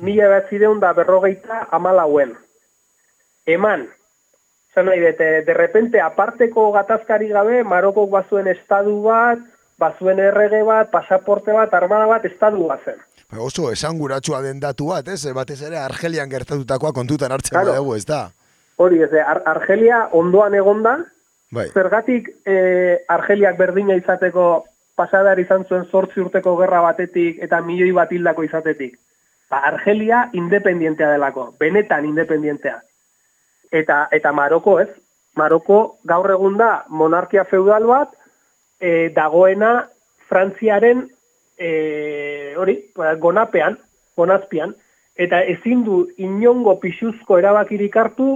Mila 0.00 0.28
bat 0.32 0.48
zideun 0.50 0.80
da 0.80 0.92
berrogeita 0.96 1.66
amalauen. 1.76 2.34
Eman. 3.46 3.86
Zan 4.74 4.86
nahi 4.86 5.00
dute, 5.02 5.28
de 5.44 5.54
repente, 5.54 6.00
aparteko 6.00 6.70
gatazkari 6.72 7.28
gabe, 7.28 7.64
Marokok 7.64 8.10
bazuen 8.10 8.46
estadu 8.52 9.00
bat, 9.02 9.40
bazuen 9.80 10.20
errege 10.22 10.62
bat, 10.62 10.90
pasaporte 10.92 11.52
bat, 11.52 11.72
armada 11.74 12.06
bat, 12.06 12.24
estadu 12.28 12.68
bat 12.68 12.84
zen. 12.84 13.00
Ba, 13.30 13.40
Oso 13.42 13.70
esanguratsua 13.72 14.42
den 14.42 14.60
datu 14.62 14.90
bat, 14.92 15.08
ez? 15.08 15.24
Batez 15.34 15.60
ere 15.66 15.78
Argelian 15.82 16.30
gertatutakoa 16.30 16.92
kontutan 16.92 17.32
hartzen 17.32 17.56
Claro. 17.58 17.72
badugu, 17.72 17.96
ez 17.96 18.06
da? 18.06 18.30
Hori, 18.76 19.02
ez, 19.02 19.10
Ar 19.12 19.42
Argelia 19.46 20.08
ondoan 20.12 20.54
egonda, 20.54 20.96
Bai. 21.52 21.68
zergatik 21.74 22.30
e, 22.46 22.98
Argeliak 23.08 23.58
berdina 23.58 23.96
izateko 23.98 24.64
pasadar 24.96 25.38
izan 25.40 25.64
zuen 25.66 25.84
zortzi 25.90 26.20
urteko 26.20 26.56
gerra 26.56 26.80
batetik 26.80 27.42
eta 27.42 27.60
milioi 27.60 27.90
bat 27.92 28.12
hildako 28.12 28.44
izatetik. 28.44 28.96
Ba, 29.50 29.64
Argelia 29.66 30.28
independientea 30.32 31.10
delako, 31.10 31.50
benetan 31.58 32.04
independientea. 32.06 32.78
Eta, 33.70 34.06
eta 34.14 34.32
Maroko 34.32 34.78
ez, 34.78 34.90
Maroko 35.36 35.80
gaur 36.06 36.30
egun 36.30 36.56
da 36.58 36.84
monarkia 36.88 37.44
feudal 37.50 37.86
bat, 37.90 38.14
e, 38.78 39.10
dagoena 39.14 39.88
Frantziaren 40.30 41.02
e, 41.58 42.54
hori, 42.58 42.76
gonapean, 43.18 43.76
gonazpian, 44.16 44.74
eta 45.18 45.42
ezin 45.42 45.82
du 45.84 46.04
inongo 46.22 46.76
pixuzko 46.82 47.38
erabakirik 47.42 47.96
hartu 47.96 48.30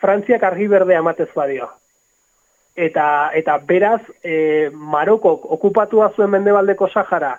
Frantziak 0.00 0.42
argi 0.44 0.66
berdea 0.68 1.04
ematez 1.04 1.28
badio. 1.36 1.68
Eta, 2.74 3.06
eta 3.36 3.60
beraz, 3.68 4.02
e, 4.24 4.70
Marokok 4.72 5.44
okupatua 5.58 6.10
zuen 6.16 6.32
mendebaldeko 6.32 6.88
Sahara, 6.88 7.36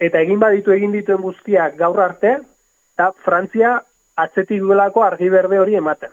eta 0.00 0.20
egin 0.20 0.38
baditu 0.40 0.72
egin 0.72 0.92
dituen 0.92 1.24
guztiak 1.24 1.76
gaur 1.80 2.00
arte, 2.00 2.38
eta 3.00 3.14
Frantzia 3.24 3.78
atzetik 4.20 4.60
duelako 4.60 5.02
argi 5.02 5.30
berde 5.32 5.58
hori 5.58 5.78
ematen. 5.78 6.12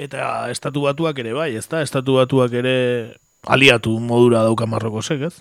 Eta 0.00 0.50
estatu 0.50 0.82
batuak 0.88 1.18
ere 1.22 1.34
bai, 1.36 1.54
ezta? 1.56 1.82
Estatu 1.86 2.16
batuak 2.18 2.52
ere 2.58 2.74
aliatu 3.46 3.98
modura 4.00 4.42
dauka 4.42 4.66
Marrokosek, 4.66 5.22
ez? 5.28 5.34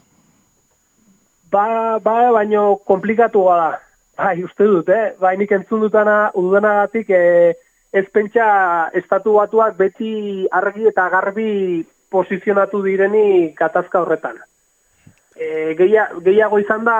Ba, 1.49 1.97
ba, 2.03 2.29
baino 2.35 2.75
komplikatua 2.85 3.55
da. 3.57 3.69
Bai, 4.19 4.43
uste 4.43 4.67
dut, 4.67 4.89
eh? 4.93 5.15
Bai, 5.19 5.37
nik 5.39 5.51
entzun 5.55 5.81
dutana, 5.81 6.29
ududanagatik, 6.35 7.09
eh, 7.09 7.55
ez 7.95 8.05
pentsa 8.13 8.91
estatu 8.93 9.39
batuak 9.39 9.77
beti 9.79 10.45
argi 10.51 10.85
eta 10.91 11.07
garbi 11.09 11.85
posizionatu 12.11 12.83
direni 12.83 13.55
gatazka 13.57 14.03
horretan. 14.03 14.37
E, 15.39 15.73
gehia, 15.79 16.09
gehiago 16.21 16.59
izan 16.59 16.83
da, 16.85 16.99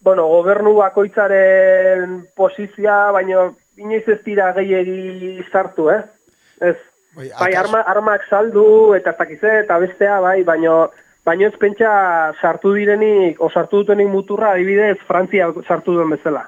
bueno, 0.00 0.26
gobernu 0.30 0.74
bakoitzaren 0.78 2.26
posizia, 2.36 3.10
baino 3.12 3.54
inoiz 3.76 4.04
ez 4.08 4.20
dira 4.24 4.52
gehiegi 4.56 5.42
sartu, 5.52 5.90
eh? 5.90 6.02
Ez, 6.60 6.76
Bai, 7.18 7.30
bai, 7.40 7.52
arma, 7.58 7.80
armak 7.90 8.22
saldu 8.30 8.94
eta 8.94 9.10
ez 9.10 9.18
dakize 9.18 9.52
eta 9.64 9.78
bestea, 9.82 10.20
bai, 10.22 10.42
baino, 10.46 10.90
baino 11.26 11.48
ez 11.48 11.54
pentsa 11.58 12.32
sartu 12.40 12.74
direnik, 12.76 13.40
o 13.42 13.48
sartu 13.50 13.80
dutenik 13.82 14.06
muturra, 14.12 14.52
adibidez, 14.54 14.98
Frantzia 15.08 15.48
sartu 15.66 15.96
duen 15.96 16.10
bezala. 16.14 16.44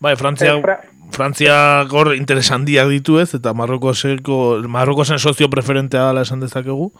Bai, 0.00 0.14
Frantzia, 0.16 0.54
Eh, 0.56 0.60
Fra- 0.62 0.80
Frantzia 1.12 1.84
gor 1.90 2.14
interesandiak 2.14 2.88
ditu 2.88 3.18
ez, 3.20 3.34
eta 3.34 3.52
Marrokoseko, 3.52 4.62
Marrokosen 4.68 5.18
sozio 5.18 5.48
preferentea 5.50 6.06
dela 6.08 6.22
esan 6.22 6.40
dezakegu. 6.40 6.92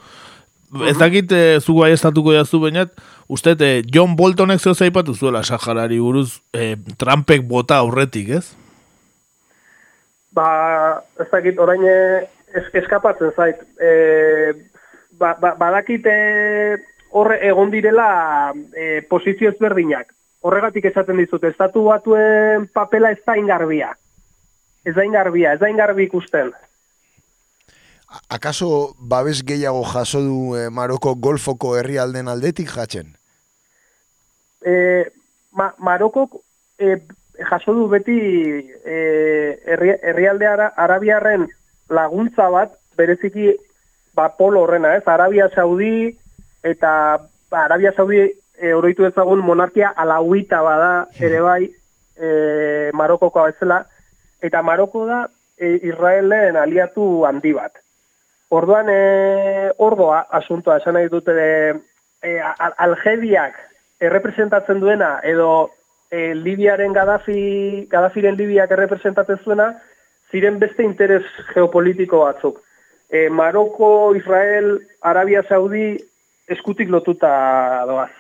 Ez 0.89 0.97
dakit, 0.99 1.31
e, 1.33 1.61
zu 1.61 1.75
gai 1.79 1.93
estatuko 1.93 2.33
jazu 2.33 2.59
bainat, 2.61 2.93
uste, 3.33 3.57
e, 3.59 3.83
John 3.89 4.17
Boltonek 4.17 4.61
zeo 4.61 4.75
zaipatu 4.75 5.15
zuela 5.15 5.43
Saharari 5.43 5.99
buruz 6.01 6.43
e, 6.53 6.77
Trumpek 7.01 7.47
bota 7.49 7.81
aurretik, 7.81 8.29
ez? 8.39 8.45
Ba, 10.33 11.03
ez 11.21 11.29
dakit, 11.31 11.59
orain 11.61 11.85
eh, 11.85 12.25
es, 12.57 12.65
eskapatzen 12.83 13.33
zait. 13.37 13.61
E, 13.81 13.91
ba, 15.21 15.35
ba, 15.41 15.55
badakit 15.61 16.09
eh, 16.09 16.77
horre 17.13 17.39
egon 17.49 17.73
direla 17.73 18.53
e, 18.73 19.03
posizio 19.09 19.53
ezberdinak. 19.53 20.13
Horregatik 20.43 20.89
esaten 20.91 21.21
dizut, 21.21 21.45
estatu 21.47 21.85
batuen 21.87 22.67
papela 22.75 23.13
ez 23.13 23.21
da 23.27 23.37
ingarbia. 23.39 23.93
Ez 24.85 24.97
da 24.97 25.05
ingarbia, 25.07 25.53
ez 25.55 25.61
da 25.61 25.71
ingarbi 25.71 26.09
ikusten. 26.09 26.51
Akaso 28.29 28.95
babes 28.99 29.41
gehiago 29.47 29.85
jaso 29.89 30.21
du 30.21 30.39
eh, 30.57 30.69
Maroko 30.71 31.15
Golfoko 31.15 31.77
herrialden 31.79 32.29
aldetik 32.29 32.73
jatzen? 32.73 33.15
E, 34.65 35.11
ma, 35.53 35.73
Marokok 35.79 36.39
e, 36.79 36.99
jaso 37.51 37.75
du 37.75 37.89
beti 37.89 38.19
e, 38.85 38.97
herri, 39.67 39.97
herrialde 40.03 40.47
ara, 40.47 40.73
arabiarren 40.77 41.49
laguntza 41.91 42.49
bat, 42.51 42.77
bereziki 42.97 43.53
ba, 44.15 44.31
polo 44.37 44.63
horrena, 44.63 44.95
ez? 44.97 45.05
Arabia 45.07 45.49
Saudi 45.55 46.13
eta 46.63 47.19
ba, 47.51 47.65
Arabia 47.65 47.93
Saudi 47.97 48.21
e, 48.23 48.73
oroitu 48.75 49.07
ezagun 49.09 49.43
monarkia 49.45 49.93
alauita 49.97 50.63
bada 50.63 50.93
ere 51.21 51.41
bai 51.41 51.63
e, 52.17 52.91
Marokokoa 52.95 53.51
bezala, 53.51 53.83
eta 54.43 54.63
Maroko 54.63 55.07
da 55.07 55.25
e, 55.59 55.79
Israelen 55.83 56.57
aliatu 56.57 57.25
handi 57.27 57.53
bat. 57.57 57.75
Orduan, 58.53 58.89
e, 58.93 59.73
ordoa 59.81 60.27
asuntoa, 60.39 60.77
esan 60.83 60.99
nahi 60.99 61.09
dute, 61.09 61.33
e, 61.33 62.33
Al- 62.39 62.77
Algeriak 62.87 63.57
errepresentatzen 64.03 64.81
duena, 64.83 65.15
edo 65.23 65.71
e, 66.11 66.35
Libiaren 66.35 66.93
Gaddafi, 66.93 67.87
Gaddafiren 67.91 68.37
Libiak 68.37 68.75
errepresentatzen 68.75 69.41
zuena, 69.45 69.71
ziren 70.33 70.59
beste 70.59 70.85
interes 70.85 71.25
geopolitiko 71.53 72.25
batzuk. 72.25 72.59
E, 73.13 73.29
Maroko, 73.29 74.15
Israel, 74.17 74.75
Arabia 75.01 75.45
Saudi 75.49 75.95
eskutik 76.51 76.91
lotuta 76.91 77.31
doaz. 77.87 78.11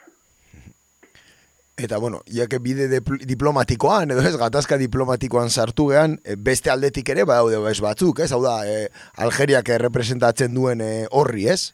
Eta 1.82 1.96
bueno, 1.98 2.20
jake 2.28 2.60
bide 2.60 2.86
dipl- 2.92 3.22
diplomatikoan, 3.26 4.12
edo 4.12 4.22
ez, 4.28 4.36
gatazka 4.38 4.76
diplomatikoan 4.78 5.50
sartu 5.50 5.88
gean, 5.88 6.18
eh, 6.22 6.36
beste 6.38 6.70
aldetik 6.70 7.08
ere 7.08 7.24
badaude 7.24 7.58
bez 7.64 7.80
batzuk, 7.80 8.20
ez? 8.20 8.30
Hau 8.30 8.42
da, 8.44 8.60
e, 8.68 8.88
Algeriak 9.16 9.72
errepresentatzen 9.72 10.52
duen 10.54 10.84
eh, 10.84 11.06
horri, 11.10 11.48
ez? 11.48 11.72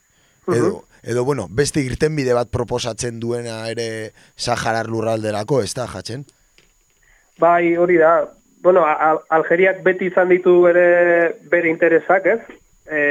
Edo, 0.48 0.87
edo, 1.02 1.24
bueno, 1.24 1.46
beste 1.50 1.80
irtenbide 1.80 2.34
bat 2.34 2.48
proposatzen 2.50 3.20
duena 3.20 3.68
ere 3.70 4.12
Saharar 4.36 4.88
lurralderako, 4.88 5.62
ez 5.62 5.74
da, 5.74 5.86
jatzen? 5.86 6.24
Bai, 7.38 7.76
hori 7.76 7.96
da. 7.98 8.28
Bueno, 8.62 8.82
Al 8.84 9.20
Algeriak 9.30 9.82
beti 9.84 10.08
izan 10.10 10.28
ditu 10.32 10.62
bere, 10.64 11.36
bere 11.50 11.70
interesak, 11.70 12.26
ez? 12.26 12.40
E, 12.90 13.02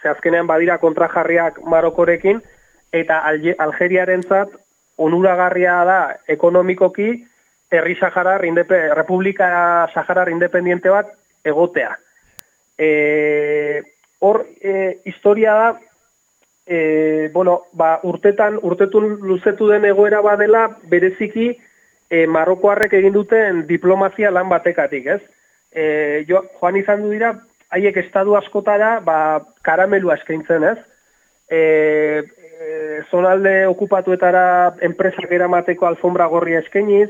ze 0.00 0.08
azkenean 0.08 0.46
badira 0.46 0.78
kontrajarriak 0.78 1.60
Marokorekin, 1.66 2.40
eta 2.92 3.20
Alge- 3.28 3.56
Algeriarentzat 3.58 4.54
onuragarria 4.96 5.74
da 5.84 5.98
ekonomikoki 6.26 7.26
herri 7.70 7.96
Saharar, 8.00 8.40
Republika 8.96 9.88
Saharar 9.92 10.30
independiente 10.30 10.88
bat 10.88 11.12
egotea. 11.44 11.98
E, 12.78 13.82
hor, 14.20 14.46
e, 14.62 15.00
historia 15.04 15.52
da, 15.52 15.68
e, 16.68 17.30
bueno, 17.32 17.62
ba, 17.72 17.98
urtetan, 18.04 18.58
urtetun 18.62 19.16
luzetu 19.24 19.70
den 19.72 19.86
egoera 19.88 20.20
badela, 20.20 20.66
bereziki 20.92 21.48
e, 22.10 22.26
Marrokoarrek 22.28 22.92
egin 23.00 23.14
duten 23.16 23.64
diplomazia 23.66 24.30
lan 24.30 24.50
batekatik, 24.52 25.06
ez? 25.16 25.22
E, 25.72 25.84
jo, 26.28 26.42
joan 26.60 26.76
izan 26.76 27.04
du 27.04 27.12
dira, 27.14 27.32
haiek 27.72 27.96
estadu 28.04 28.36
askotara, 28.36 28.98
ba, 29.04 29.40
karamelua 29.64 30.18
eskaintzen, 30.20 30.66
ez? 30.74 30.78
E, 31.48 31.60
e, 32.60 33.00
zonalde 33.10 33.62
okupatuetara 33.72 34.44
enpresak 34.84 35.32
eramateko 35.32 35.88
alfombra 35.88 36.28
gorria 36.28 36.60
eskainiz, 36.64 37.08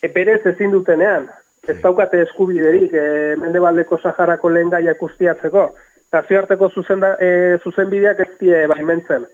e, 0.00 0.08
berez 0.08 0.40
ezin 0.48 0.72
dutenean, 0.72 1.28
ez 1.68 1.76
daukate 1.82 2.22
eskubiderik 2.24 2.96
e, 2.96 3.36
mendebaldeko 3.36 4.00
Saharako 4.00 4.52
lehen 4.54 4.72
gaiak 4.72 5.02
ustiatzeko, 5.04 5.68
nazioarteko 6.12 6.70
zuzen, 6.70 7.04
e, 7.20 7.58
zuzenbideak 7.64 8.20
ez 8.24 8.32
die 8.40 8.66
baimentzen. 8.70 9.26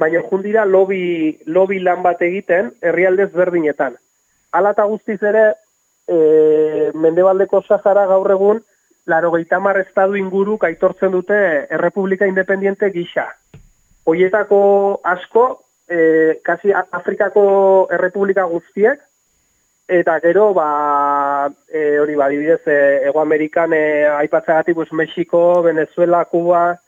Baina 0.00 0.22
jundira 0.30 0.64
lobby, 0.64 1.38
lobby 1.46 1.80
lan 1.80 2.02
bat 2.02 2.22
egiten 2.22 2.72
herrialdez 2.82 3.30
berdinetan. 3.34 3.96
Hala 4.52 4.72
eta 4.74 4.86
guztiz 4.90 5.20
ere, 5.22 5.44
e, 6.08 6.90
Mendebaldeko 6.94 7.62
Sahara 7.68 8.06
gaur 8.10 8.30
egun, 8.34 8.62
laro 9.06 9.30
gaitamar 9.34 9.78
estadu 9.80 10.16
inguru 10.18 10.58
aitortzen 10.62 11.12
dute 11.12 11.36
Errepublika 11.70 12.26
Independiente 12.26 12.90
gisa. 12.94 13.26
Hoietako 14.06 15.00
asko, 15.04 15.44
e, 15.88 16.40
kasi 16.42 16.72
Afrikako 16.72 17.88
Errepublika 17.92 18.44
guztiek, 18.50 19.00
Eta 19.90 20.20
gero, 20.22 20.54
ba, 20.54 21.50
e, 21.66 21.98
hori 21.98 22.14
ba, 22.14 22.28
dibidez, 22.30 22.62
e, 22.70 23.08
Ego 23.08 23.20
Amerikan 23.20 23.72
e, 23.74 24.06
aipatzagatik, 24.06 24.76
pues, 24.76 24.92
Mexiko, 24.92 25.64
Venezuela, 25.64 26.24
Cuba, 26.26 26.78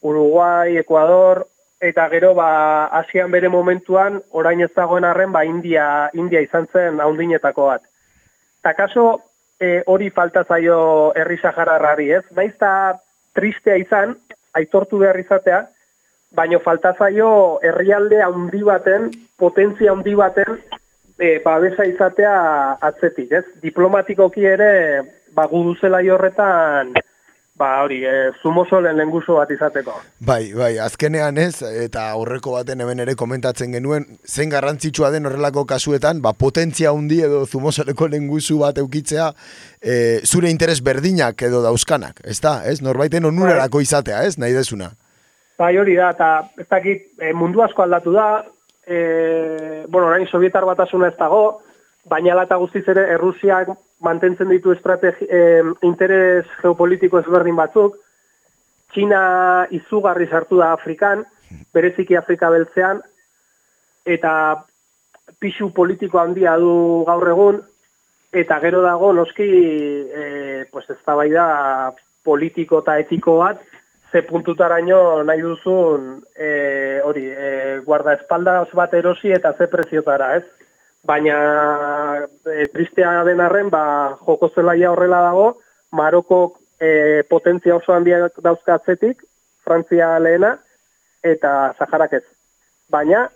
Uruguay, 0.00 0.78
Ecuador, 0.78 1.46
eta 1.78 2.08
gero, 2.08 2.32
ba, 2.32 2.86
Asian 2.86 3.30
bere 3.30 3.50
momentuan, 3.52 4.22
orain 4.30 4.64
ez 4.64 4.72
dagoen 4.72 5.04
arren, 5.04 5.28
ba, 5.30 5.44
India, 5.44 6.08
India 6.14 6.40
izan 6.40 6.70
zen 6.72 7.04
haundinetako 7.04 7.68
bat. 7.68 7.84
Eta 8.64 8.72
kaso, 8.80 9.06
e, 9.60 9.82
hori 9.84 10.08
falta 10.08 10.46
zaio 10.48 11.12
herri 11.12 11.36
sahararrari, 11.36 12.14
ez? 12.16 12.24
Naiz 12.32 12.56
tristea 13.36 13.76
izan, 13.76 14.16
aitortu 14.56 15.04
behar 15.04 15.20
izatea, 15.20 15.66
baino 16.32 16.64
falta 16.64 16.94
zaio 16.96 17.60
herrialde 17.60 18.24
handi 18.24 18.62
baten, 18.64 19.10
potentzia 19.36 19.92
handi 19.92 20.16
baten, 20.16 20.62
e, 21.22 21.38
babesa 21.44 21.86
izatea 21.86 22.34
atzetik, 22.82 23.30
ez? 23.32 23.44
Diplomatikoki 23.62 24.44
ere, 24.48 24.72
ba, 25.36 25.46
guduzela 25.50 26.02
horretan, 26.14 26.92
ba, 27.58 27.68
hori, 27.84 28.00
e, 28.08 28.32
zumosolen 28.42 28.96
lenguso 28.98 29.36
bat 29.38 29.50
izateko. 29.54 29.94
Bai, 30.26 30.50
bai, 30.56 30.72
azkenean 30.82 31.38
ez, 31.38 31.62
eta 31.84 32.08
aurreko 32.16 32.56
baten 32.56 32.82
hemen 32.82 33.04
ere 33.04 33.14
komentatzen 33.18 33.76
genuen, 33.76 34.08
zen 34.26 34.50
garrantzitsua 34.50 35.12
den 35.14 35.28
horrelako 35.30 35.64
kasuetan, 35.70 36.22
ba, 36.24 36.34
potentzia 36.38 36.90
handi 36.90 37.20
edo 37.28 37.44
zumosoleko 37.46 38.08
lengusu 38.10 38.58
bat 38.64 38.80
eukitzea, 38.82 39.30
e, 39.78 39.94
zure 40.26 40.50
interes 40.50 40.80
berdinak 40.82 41.46
edo 41.46 41.62
dauzkanak, 41.62 42.24
ez 42.26 42.40
da, 42.42 42.58
ez? 42.66 42.80
Norbaiten 42.82 43.30
onurarako 43.30 43.78
bai. 43.78 43.86
izatea, 43.86 44.24
ez? 44.26 44.38
Nahi 44.42 44.58
desuna. 44.58 44.90
Bai, 45.60 45.76
hori 45.78 45.94
da, 45.94 46.10
eta 46.16 46.32
ez 46.58 46.66
dakit, 46.66 47.06
e, 47.20 47.30
mundu 47.36 47.62
asko 47.62 47.86
aldatu 47.86 48.16
da, 48.16 48.26
e, 48.86 49.84
bueno, 49.88 50.08
orain 50.08 50.26
sovietar 50.26 50.64
batasuna 50.64 51.08
ez 51.08 51.16
dago, 51.18 51.62
baina 52.08 52.34
lata 52.34 52.56
guztiz 52.56 52.84
ere 52.88 53.06
Errusiak 53.14 53.70
mantentzen 54.02 54.50
ditu 54.50 54.72
estrategi, 54.74 55.28
e, 55.30 55.62
interes 55.86 56.46
geopolitiko 56.62 57.20
ezberdin 57.22 57.56
batzuk, 57.56 57.96
China 58.92 59.66
izugarri 59.70 60.26
sartu 60.28 60.58
da 60.60 60.72
Afrikan, 60.72 61.24
bereziki 61.72 62.16
Afrika 62.16 62.50
beltzean, 62.50 63.00
eta 64.04 64.32
pixu 65.40 65.70
politiko 65.72 66.18
handia 66.18 66.56
du 66.60 67.04
gaur 67.06 67.28
egun, 67.28 67.60
eta 68.32 68.58
gero 68.60 68.82
dago 68.82 69.12
noski 69.12 69.46
e, 69.46 70.64
pues 70.72 70.88
ez 70.90 70.98
da 71.06 71.92
politiko 72.24 72.80
eta 72.80 72.98
etiko 72.98 73.38
bat, 73.38 73.60
ze 74.12 74.22
puntutaraino 74.28 75.22
nahi 75.24 75.40
duzun 75.40 76.20
e, 76.36 77.00
hori, 77.04 77.24
e, 77.32 77.80
guarda 77.86 78.18
espalda 78.18 78.60
bat 78.74 78.94
erosi 78.94 79.32
eta 79.32 79.54
ze 79.56 79.66
preziotara, 79.66 80.36
ez? 80.36 80.44
Baina 81.02 81.36
e, 82.46 82.66
tristea 82.72 83.24
den 83.24 83.40
arren, 83.40 83.70
ba, 83.70 84.18
joko 84.20 84.52
zelaia 84.54 84.92
horrela 84.92 85.22
dago, 85.24 85.46
Maroko 85.92 86.58
e, 86.78 87.24
potentzia 87.28 87.76
oso 87.76 87.92
handia 87.92 88.28
dauzka 88.38 88.76
atzetik, 88.76 89.24
Frantzia 89.64 90.18
lehena, 90.20 90.56
eta 91.22 91.72
Saharak 91.78 92.18
ez. 92.20 92.24
Baina, 92.92 93.26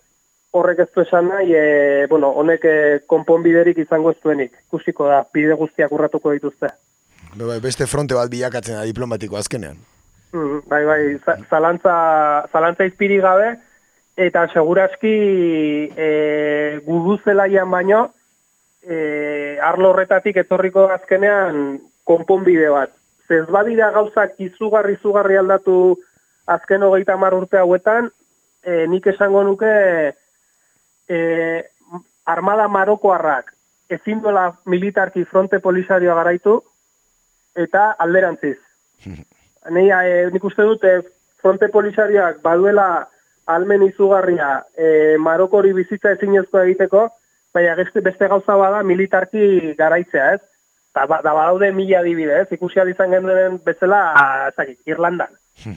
horrek 0.53 0.85
ez 0.85 0.89
du 0.95 1.03
esan 1.03 1.31
nahi, 1.33 1.53
e, 1.57 2.07
bueno, 2.13 2.35
honek 2.37 2.65
e, 2.65 2.77
konponbiderik 3.09 3.81
izango 3.81 4.13
ez 4.13 4.21
duenik. 4.23 4.53
Kusiko 4.71 5.09
da, 5.09 5.25
bide 5.33 5.57
guztiak 5.57 5.93
urratuko 5.93 6.37
dituzte. 6.37 6.71
Bai, 7.37 7.61
beste 7.61 7.89
fronte 7.89 8.17
bat 8.17 8.31
bilakatzen 8.33 8.79
da 8.79 8.87
diplomatiko 8.89 9.37
azkenean. 9.37 9.96
Mm, 10.33 10.61
bai, 10.69 10.85
bai, 10.85 11.03
zalantza, 11.51 11.95
zalantza 12.53 12.87
izpiri 12.89 13.19
gabe, 13.23 13.55
eta 14.17 14.47
segurazki 14.53 15.15
e, 15.93 16.09
gudu 16.87 17.19
zelaian 17.25 17.71
baino, 17.71 18.03
e, 18.83 19.59
arlo 19.63 19.93
horretatik 19.93 20.41
etorriko 20.43 20.89
azkenean 20.95 21.79
konponbide 22.09 22.71
bat. 22.73 22.95
Zez 23.29 23.45
badira 23.51 23.91
gauzak 23.95 24.37
izugarri 24.43 24.97
izugarri 24.97 25.37
aldatu 25.37 25.97
azken 26.47 26.87
hogeita 26.87 27.17
mar 27.19 27.35
urte 27.35 27.59
hauetan, 27.59 28.11
e, 28.65 28.87
nik 28.91 29.07
esango 29.13 29.43
nuke 29.45 29.73
e, 31.09 31.19
armada 32.27 32.69
marokoarrak 32.69 33.53
ezin 33.89 34.21
dola 34.23 34.49
militarki 34.67 35.25
fronte 35.31 35.61
polisarioa 35.63 36.17
garaitu, 36.19 36.59
eta 37.55 37.93
alderantziz. 38.03 38.59
Nei, 39.71 39.89
e, 39.91 40.27
nik 40.33 40.45
uste 40.45 40.65
dut, 40.67 40.85
e, 40.85 41.03
fronte 41.43 41.69
polisariak 41.73 42.43
baduela 42.43 43.07
almen 43.47 43.85
izugarria 43.87 44.65
e, 44.75 45.17
Marokori 45.23 45.73
bizitza 45.77 46.13
ezinezkoa 46.17 46.65
egiteko, 46.67 47.07
baina 47.55 47.77
beste, 47.79 48.03
beste 48.05 48.29
gauza 48.29 48.57
bada 48.59 48.83
militarki 48.83 49.75
garaitzea, 49.79 50.33
ez? 50.37 50.43
Da, 50.97 51.05
ba, 51.07 51.21
da 51.23 51.33
badaude 51.37 51.71
mila 51.77 52.01
adibide, 52.01 52.43
ez? 52.43 52.49
Ikusi 52.57 52.81
izan 52.91 53.13
genuen 53.13 53.61
bezala, 53.65 54.03
ezakik, 54.51 54.81
Irlandan. 54.89 55.35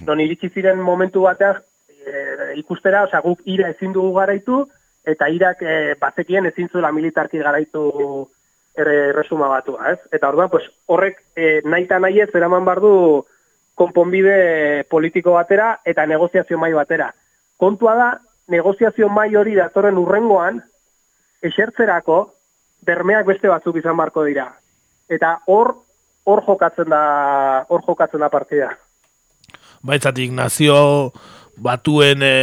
Non 0.07 0.19
iritsi 0.19 0.49
ziren 0.49 0.81
momentu 0.83 1.23
batean 1.27 1.61
e, 2.03 2.53
ikustera, 2.59 3.05
osea, 3.07 3.21
guk 3.23 3.41
ira 3.45 3.69
ezin 3.71 3.93
dugu 3.95 4.13
garaitu, 4.17 4.63
eta 5.07 5.29
irak 5.31 5.61
e, 5.61 5.95
bazekien 5.99 6.49
ezin 6.49 6.69
zuela 6.71 6.91
militarki 6.91 7.39
garaitu 7.39 7.85
erre, 8.79 9.11
resuma 9.15 9.47
batua, 9.51 9.93
ez? 9.93 9.99
Eta 10.11 10.29
orduan, 10.29 10.49
pues, 10.49 10.65
horrek 10.87 11.21
e, 11.35 11.59
nahi 11.65 11.87
eta 11.87 11.99
nahi 11.99 12.21
ez, 12.25 12.29
eraman 12.35 12.65
bardu, 12.67 13.25
konponbide 13.79 14.83
politiko 14.91 15.37
batera 15.37 15.77
eta 15.87 16.05
negoziazio 16.05 16.59
mai 16.59 16.73
batera. 16.75 17.09
Kontua 17.59 17.95
da, 17.95 18.09
negoziazio 18.51 19.09
mai 19.13 19.31
hori 19.35 19.55
datorren 19.55 19.97
urrengoan, 20.01 20.59
esertzerako, 21.45 22.19
bermeak 22.85 23.27
beste 23.27 23.51
batzuk 23.51 23.79
izan 23.79 23.97
barko 23.99 24.25
dira. 24.27 24.49
Eta 25.09 25.37
hor, 25.47 25.73
hor 26.27 26.43
jokatzen 26.47 26.91
da, 26.91 27.01
hor 27.69 27.83
jokatzen 27.87 28.23
da 28.23 28.29
partida. 28.31 28.71
Baitzatik, 29.85 30.31
nazio 30.35 30.79
batuen 31.59 32.23
e, 32.23 32.35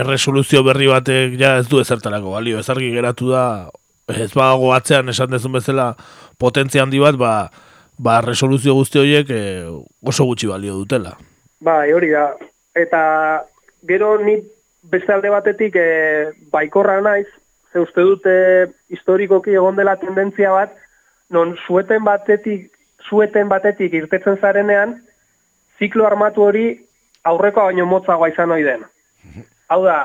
erresoluzio 0.00 0.64
berri 0.66 0.88
batek 0.90 1.34
ja 1.38 1.56
ez 1.58 1.66
du 1.70 1.82
ezertarako 1.82 2.34
balio. 2.36 2.62
Ezarki 2.62 2.90
geratu 2.94 3.32
da, 3.32 3.44
ez 4.08 4.30
badago 4.32 4.72
atzean 4.74 5.10
esan 5.10 5.30
dezun 5.34 5.54
bezala 5.58 5.92
potentzia 6.38 6.82
handi 6.82 7.02
bat, 7.02 7.18
ba, 7.18 7.32
ba, 7.98 8.20
resoluzio 8.22 8.74
guzti 8.78 9.00
horiek 9.00 9.30
e, 9.30 9.42
oso 10.02 10.24
gutxi 10.24 10.48
balio 10.48 10.78
dutela. 10.78 11.16
Bai, 11.60 11.92
hori 11.92 12.12
da. 12.14 12.30
Eta 12.78 13.02
gero 13.88 14.16
ni 14.22 14.38
beste 14.90 15.12
alde 15.12 15.30
batetik 15.34 15.76
e, 15.76 15.88
baikorra 16.52 17.00
naiz, 17.02 17.26
ze 17.72 17.82
uste 17.82 18.00
dute 18.00 18.34
historikoki 18.88 19.56
egon 19.58 19.76
dela 19.76 19.98
tendentzia 20.00 20.52
bat, 20.54 20.74
non 21.30 21.56
sueten 21.66 22.04
batetik, 22.04 22.70
sueten 23.08 23.48
batetik 23.48 23.92
irtetzen 23.94 24.38
zarenean, 24.40 24.96
ziklo 25.78 26.06
armatu 26.06 26.46
hori 26.46 26.68
aurreko 27.28 27.66
baino 27.68 27.86
motzagoa 27.86 28.30
izan 28.32 28.54
ohi 28.54 28.64
den. 28.64 28.86
Hau 29.68 29.82
da, 29.84 29.98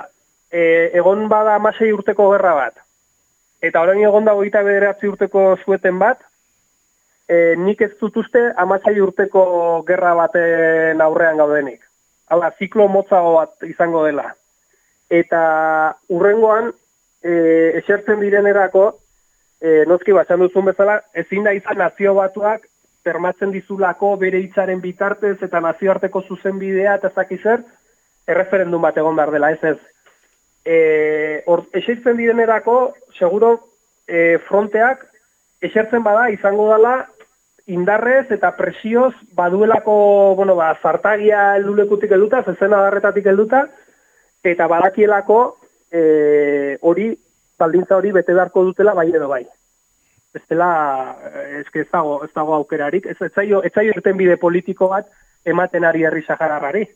e, 0.52 0.90
egon 1.00 1.30
bada 1.32 1.56
amasei 1.56 1.94
urteko 1.94 2.32
gerra 2.34 2.54
bat, 2.58 2.82
eta 3.64 3.82
orain 3.82 4.02
egon 4.04 4.26
da 4.28 4.36
goita 4.36 4.64
bederatzi 4.66 5.08
urteko 5.08 5.54
sueten 5.64 6.02
bat, 6.02 6.20
e, 7.34 7.56
nik 7.58 7.82
ez 7.82 7.92
dut 8.00 8.18
uste 8.22 8.42
amatzai 8.64 8.96
urteko 9.02 9.44
gerra 9.88 10.14
baten 10.20 11.02
aurrean 11.02 11.40
gaudenik. 11.42 11.82
Hala, 12.32 12.52
ziklo 12.60 12.88
motzago 12.92 13.36
bat 13.38 13.68
izango 13.68 14.04
dela. 14.08 14.30
Eta 15.22 15.42
urrengoan, 16.14 16.72
e, 17.24 17.34
esertzen 17.82 18.22
direnerako, 18.24 18.86
e, 19.62 19.84
noski 19.90 20.16
batxan 20.16 20.44
duzun 20.46 20.70
bezala, 20.72 21.00
ezin 21.24 21.48
da 21.48 21.54
izan 21.56 21.80
nazio 21.82 22.16
batuak, 22.20 22.68
permatzen 23.04 23.52
dizulako 23.52 24.14
bere 24.18 24.40
hitzaren 24.40 24.80
bitartez 24.82 25.36
eta 25.44 25.60
nazioarteko 25.64 26.22
zuzenbidea 26.30 26.96
eta 27.00 27.12
zakizer, 27.12 27.66
erreferendum 28.28 28.82
bat 28.86 28.98
egon 28.98 29.18
behar 29.20 29.34
dela, 29.36 29.52
ez 29.52 29.74
ez. 29.74 29.80
E, 30.64 30.78
or, 31.52 31.66
esertzen 31.76 32.16
direnerako, 32.18 32.78
seguro, 33.20 33.58
e, 34.08 34.38
fronteak 34.48 35.04
esertzen 35.64 36.04
bada 36.04 36.30
izango 36.32 36.70
dela 36.72 36.94
indarrez 37.68 38.30
eta 38.32 38.52
presioz 38.58 39.14
baduelako, 39.36 40.36
bueno, 40.36 40.56
ba, 40.56 40.74
zartagia 40.82 41.56
eldulekutik 41.58 42.12
helduta, 42.12 42.44
zezena 42.44 42.82
darretatik 42.84 43.26
helduta, 43.26 43.66
eta 44.44 44.68
badakielako 44.68 45.40
e, 45.92 46.78
hori, 46.82 47.14
baldintza 47.60 47.98
hori 47.98 48.12
bete 48.12 48.34
beharko 48.34 48.66
dutela 48.68 48.94
bai 48.98 49.10
edo 49.14 49.30
bai. 49.32 49.46
Ez 50.34 50.42
dela, 50.50 50.72
eske 51.62 51.84
ez 51.86 51.90
dago, 51.92 52.18
ez 52.26 52.32
dago 52.36 52.56
aukerarik, 52.58 53.06
ez, 53.06 53.18
ez 53.22 53.32
zaio, 53.32 53.62
ez 53.64 53.72
zaio 53.72 53.94
irten 53.96 54.18
bide 54.18 54.36
politiko 54.42 54.90
bat 54.92 55.08
ematen 55.46 55.86
ari 55.86 56.04
herri 56.04 56.24
sahararrari. 56.26 56.88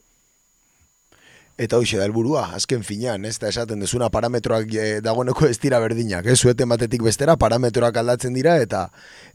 Eta 1.58 1.80
hoxe 1.82 1.97
da 1.97 2.05
helburua, 2.05 2.43
azken 2.53 2.84
finean, 2.86 3.24
ez 3.26 3.39
da 3.41 3.49
esaten 3.49 3.80
dezuna 3.82 4.12
parametroak 4.14 4.70
e, 4.78 4.84
dagoeneko 5.01 5.47
ez 5.49 5.55
dira 5.58 5.80
berdinak, 5.82 6.28
ez 6.30 6.38
zueten 6.38 6.70
batetik 6.70 7.01
bestera 7.01 7.34
parametroak 7.41 7.97
aldatzen 7.97 8.38
dira 8.38 8.60
eta 8.62 8.84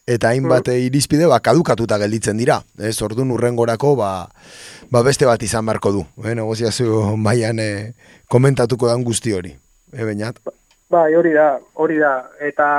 eta 0.07 0.31
hainbat 0.31 0.71
mm. 0.71 0.87
irizpide 0.87 1.27
ba, 1.27 1.41
kadukatuta 1.43 1.99
gelditzen 1.99 2.39
dira. 2.39 2.61
Ez 2.79 2.95
ordun 3.03 3.35
urrengorako 3.35 3.97
ba, 3.99 4.13
ba 4.91 5.03
beste 5.03 5.27
bat 5.27 5.43
izan 5.43 5.67
beharko 5.67 5.93
du. 5.99 6.07
Eh, 6.23 6.37
negoziazio 6.39 7.17
mailan 7.19 7.59
e, 7.59 7.71
komentatuko 8.31 8.87
dan 8.87 9.03
guzti 9.03 9.35
hori. 9.35 9.57
E, 9.91 10.07
bainat? 10.07 10.39
Bai, 10.93 11.11
hori 11.19 11.35
da, 11.35 11.57
hori 11.75 11.99
da. 11.99 12.15
Eta, 12.39 12.71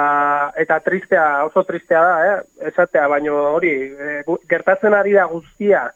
eta 0.55 0.79
tristea, 0.87 1.27
oso 1.49 1.65
tristea 1.67 1.99
da, 1.99 2.17
eh? 2.29 2.67
esatea, 2.71 3.09
baino 3.11 3.43
hori, 3.57 3.73
e, 3.91 4.19
gertatzen 4.47 4.95
ari 4.95 5.17
da 5.19 5.27
guztia, 5.27 5.89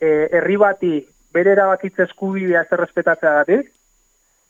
e, 0.00 0.12
herri 0.38 0.56
bati 0.56 1.00
bere 1.32 1.52
erabakitze 1.56 2.06
eskubidea 2.08 2.62
ez 2.62 2.72
errespetatzea 2.76 3.34
gatik, 3.40 3.70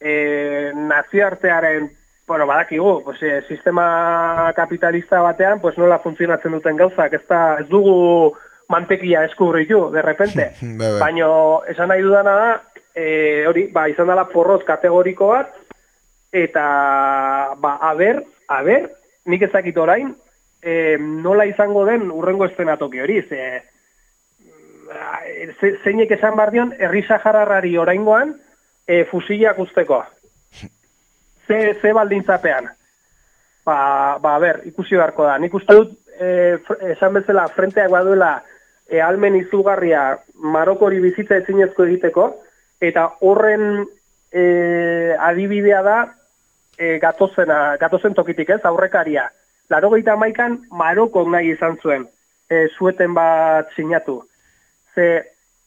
e, 0.00 0.72
nazioartearen, 0.74 1.90
bueno, 2.26 2.46
badakigu, 2.46 3.02
pues, 3.04 3.22
e, 3.22 3.42
sistema 3.48 4.52
kapitalista 4.56 5.20
batean, 5.20 5.60
pues 5.60 5.78
nola 5.78 5.98
funtzionatzen 5.98 6.52
duten 6.52 6.76
gauzak, 6.76 7.14
ez, 7.14 7.24
da, 7.28 7.58
ez 7.60 7.68
dugu 7.68 8.34
mantekia 8.68 9.24
eskubritu, 9.28 9.90
de 9.92 10.02
repente. 10.02 10.50
Baina, 11.02 11.28
esan 11.68 11.92
nahi 11.92 12.02
dudana 12.02 12.34
da, 12.38 12.50
e, 12.94 13.46
hori, 13.46 13.68
ba, 13.72 13.88
izan 13.90 14.10
dela 14.10 14.26
porroz 14.30 14.62
kategoriko 14.68 15.32
bat, 15.34 15.54
eta, 16.32 16.64
ba, 17.60 17.76
aber, 17.92 18.22
aber, 18.48 18.88
nik 19.26 19.44
ezakit 19.48 19.78
orain, 19.78 20.14
e, 20.62 20.96
nola 20.98 21.46
izango 21.46 21.84
den 21.86 22.10
urrengo 22.10 22.46
estenatoki 22.46 23.02
hori, 23.02 23.20
ze, 23.28 23.60
zeinek 25.84 26.10
esan 26.10 26.36
bardion, 26.36 26.72
herri 26.78 27.02
sahararrari 27.06 27.76
oraingoan 27.78 28.34
e, 28.86 29.04
fusilak 29.10 29.58
usteko. 29.58 30.02
Ze, 31.46 31.74
ze 31.80 31.92
baldintzapean. 31.92 32.68
Ba, 33.66 34.18
ba, 34.22 34.38
ber, 34.38 34.62
ikusi 34.66 34.96
beharko 34.96 35.26
da. 35.26 35.36
Nik 35.38 35.54
uste 35.54 35.74
dut, 35.74 35.92
e, 36.18 36.58
esan 36.94 37.14
bezala, 37.18 37.48
frenteak 37.54 37.90
baduela 37.90 38.36
e, 38.88 39.00
almen 39.00 39.36
izugarria 39.38 40.18
marokori 40.54 41.00
bizitza 41.02 41.38
ezinezko 41.42 41.86
egiteko, 41.86 42.28
eta 42.82 43.08
horren 43.20 43.84
e, 44.32 45.14
adibidea 45.18 45.82
da 45.86 45.98
e, 46.78 46.98
gatozena, 47.02 47.76
gatozen 47.80 48.14
tokitik 48.18 48.50
ez, 48.56 48.62
aurrekaria. 48.66 49.28
Laro 49.70 49.92
gaita 49.94 50.16
maikan 50.18 50.58
Maroko 50.74 51.22
nahi 51.30 51.54
izan 51.54 51.78
zuen, 51.82 52.04
e, 52.50 52.66
zueten 52.76 53.14
bat 53.14 53.70
sinatu 53.76 54.20
ze 54.94 55.06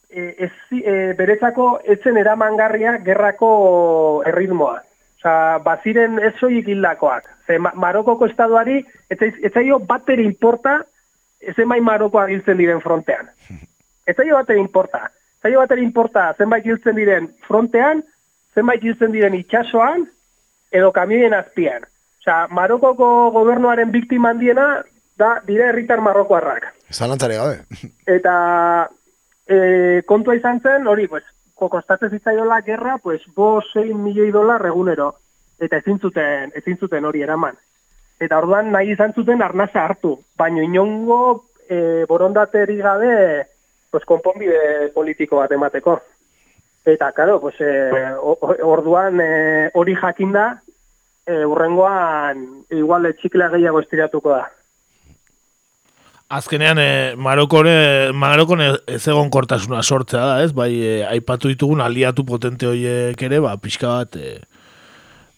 e, 0.09 0.35
ez, 0.47 0.51
e, 0.71 1.13
beretzako 1.17 1.79
etzen 1.83 2.17
eramangarria 2.17 2.97
gerrako 3.05 4.23
erritmoa. 4.27 4.81
Osa, 5.19 5.35
baziren 5.65 6.19
ez 6.21 6.35
soik 6.39 6.67
hildakoak. 6.69 7.27
Ze 7.47 7.57
Marokoko 7.59 8.27
estaduari, 8.29 8.83
ez 9.09 9.51
zaio 9.53 9.79
bater 9.79 10.19
importa, 10.19 10.81
emain 11.57 11.83
Marokoa 11.83 12.27
giltzen 12.29 12.57
diren 12.57 12.81
frontean. 12.81 13.29
Ez 14.05 14.15
zaio 14.15 14.35
bater 14.37 14.57
importa. 14.57 15.09
Zaio 15.41 15.59
bater 15.61 15.79
importa 15.81 16.33
zenbait 16.37 16.63
giltzen 16.63 16.95
diren 16.95 17.29
frontean, 17.47 18.03
zenbait 18.53 18.81
giltzen 18.81 19.11
diren 19.11 19.33
itxasoan, 19.37 20.05
edo 20.71 20.91
kamioen 20.91 21.33
azpian. 21.33 21.85
Osa, 22.21 22.45
Marokoko 22.49 23.31
gobernuaren 23.33 23.91
biktima 23.91 24.31
handiena, 24.33 24.83
da, 25.17 25.39
dire 25.47 25.69
herritar 25.69 26.01
Marokoarrak. 26.01 26.71
Zalantzare 26.91 27.37
gabe. 27.37 27.59
Eta 28.05 28.35
e, 29.47 30.01
kontua 30.05 30.35
izan 30.35 30.61
zen, 30.61 30.87
hori, 30.87 31.07
pues, 31.07 31.23
kostatzen 31.55 32.11
zitzaiola 32.11 32.61
gerra, 32.61 32.97
pues, 33.01 33.21
bo 33.35 33.61
6 33.61 33.95
milioi 33.95 34.31
dolar 34.31 34.65
egunero. 34.65 35.13
Eta 35.59 35.77
ezin 35.77 35.99
zuten, 35.99 36.51
ezin 36.55 36.77
zuten 36.77 37.05
hori 37.05 37.21
eraman. 37.23 37.55
Eta 38.19 38.37
orduan 38.39 38.71
nahi 38.71 38.91
izan 38.91 39.13
zuten 39.13 39.41
arnasa 39.41 39.85
hartu. 39.85 40.17
Baina 40.37 40.63
inongo 40.63 41.45
e, 41.69 42.05
borondateri 42.07 42.77
gabe 42.77 43.15
pues, 43.91 44.03
konponbide 44.03 44.91
politiko 44.93 45.39
bat 45.39 45.51
emateko. 45.51 45.99
Eta, 46.85 47.11
karo, 47.15 47.39
pues, 47.41 47.55
e, 47.59 47.71
orduan 48.61 49.21
e, 49.21 49.69
hori 49.73 49.95
jakinda, 49.95 50.61
e, 51.25 51.45
urrengoan 51.45 52.43
igual 52.69 53.09
txiklea 53.21 53.49
gehiago 53.55 53.81
estiratuko 53.81 54.35
da. 54.35 54.43
Azkenean, 56.27 56.79
e, 56.79 57.15
Marokore, 57.21 58.11
Marokone 58.13 58.71
ez 58.89 59.03
egon 59.07 59.29
kortasuna 59.29 59.83
sortzea 59.83 60.23
da, 60.25 60.37
ez? 60.41 60.53
Bai, 60.57 60.71
e, 60.81 60.93
aipatu 61.05 61.51
ditugun 61.51 61.83
aliatu 61.85 62.25
potente 62.25 62.65
horiek 62.65 63.21
ere, 63.27 63.39
ba, 63.43 63.53
pixka 63.61 63.91
bat, 63.91 64.17
e, 64.17 64.39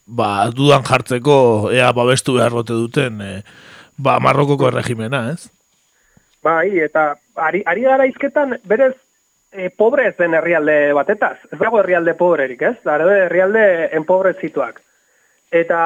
ba, 0.06 0.48
dudan 0.48 0.86
jartzeko, 0.88 1.36
ea, 1.76 1.90
babestu 1.92 2.38
behar 2.38 2.56
duten, 2.64 3.20
e, 3.20 3.42
ba, 4.00 4.16
Marokoko 4.24 4.70
erregimena, 4.70 5.26
ez? 5.34 5.50
Bai, 6.42 6.78
eta 6.80 7.12
ari, 7.36 7.60
ari 7.68 7.84
gara 7.84 8.08
izketan, 8.08 8.56
berez, 8.64 8.94
e, 9.52 9.68
pobre 9.68 10.08
ez 10.08 10.16
den 10.16 10.34
herrialde 10.40 10.94
batetaz. 10.96 11.36
Ez 11.52 11.60
dago 11.60 11.82
herrialde 11.82 12.16
pobrerik, 12.16 12.62
ez? 12.62 12.76
Dara 12.84 13.12
herrialde 13.26 13.90
enpobrezituak. 13.98 14.80
Eta, 15.52 15.80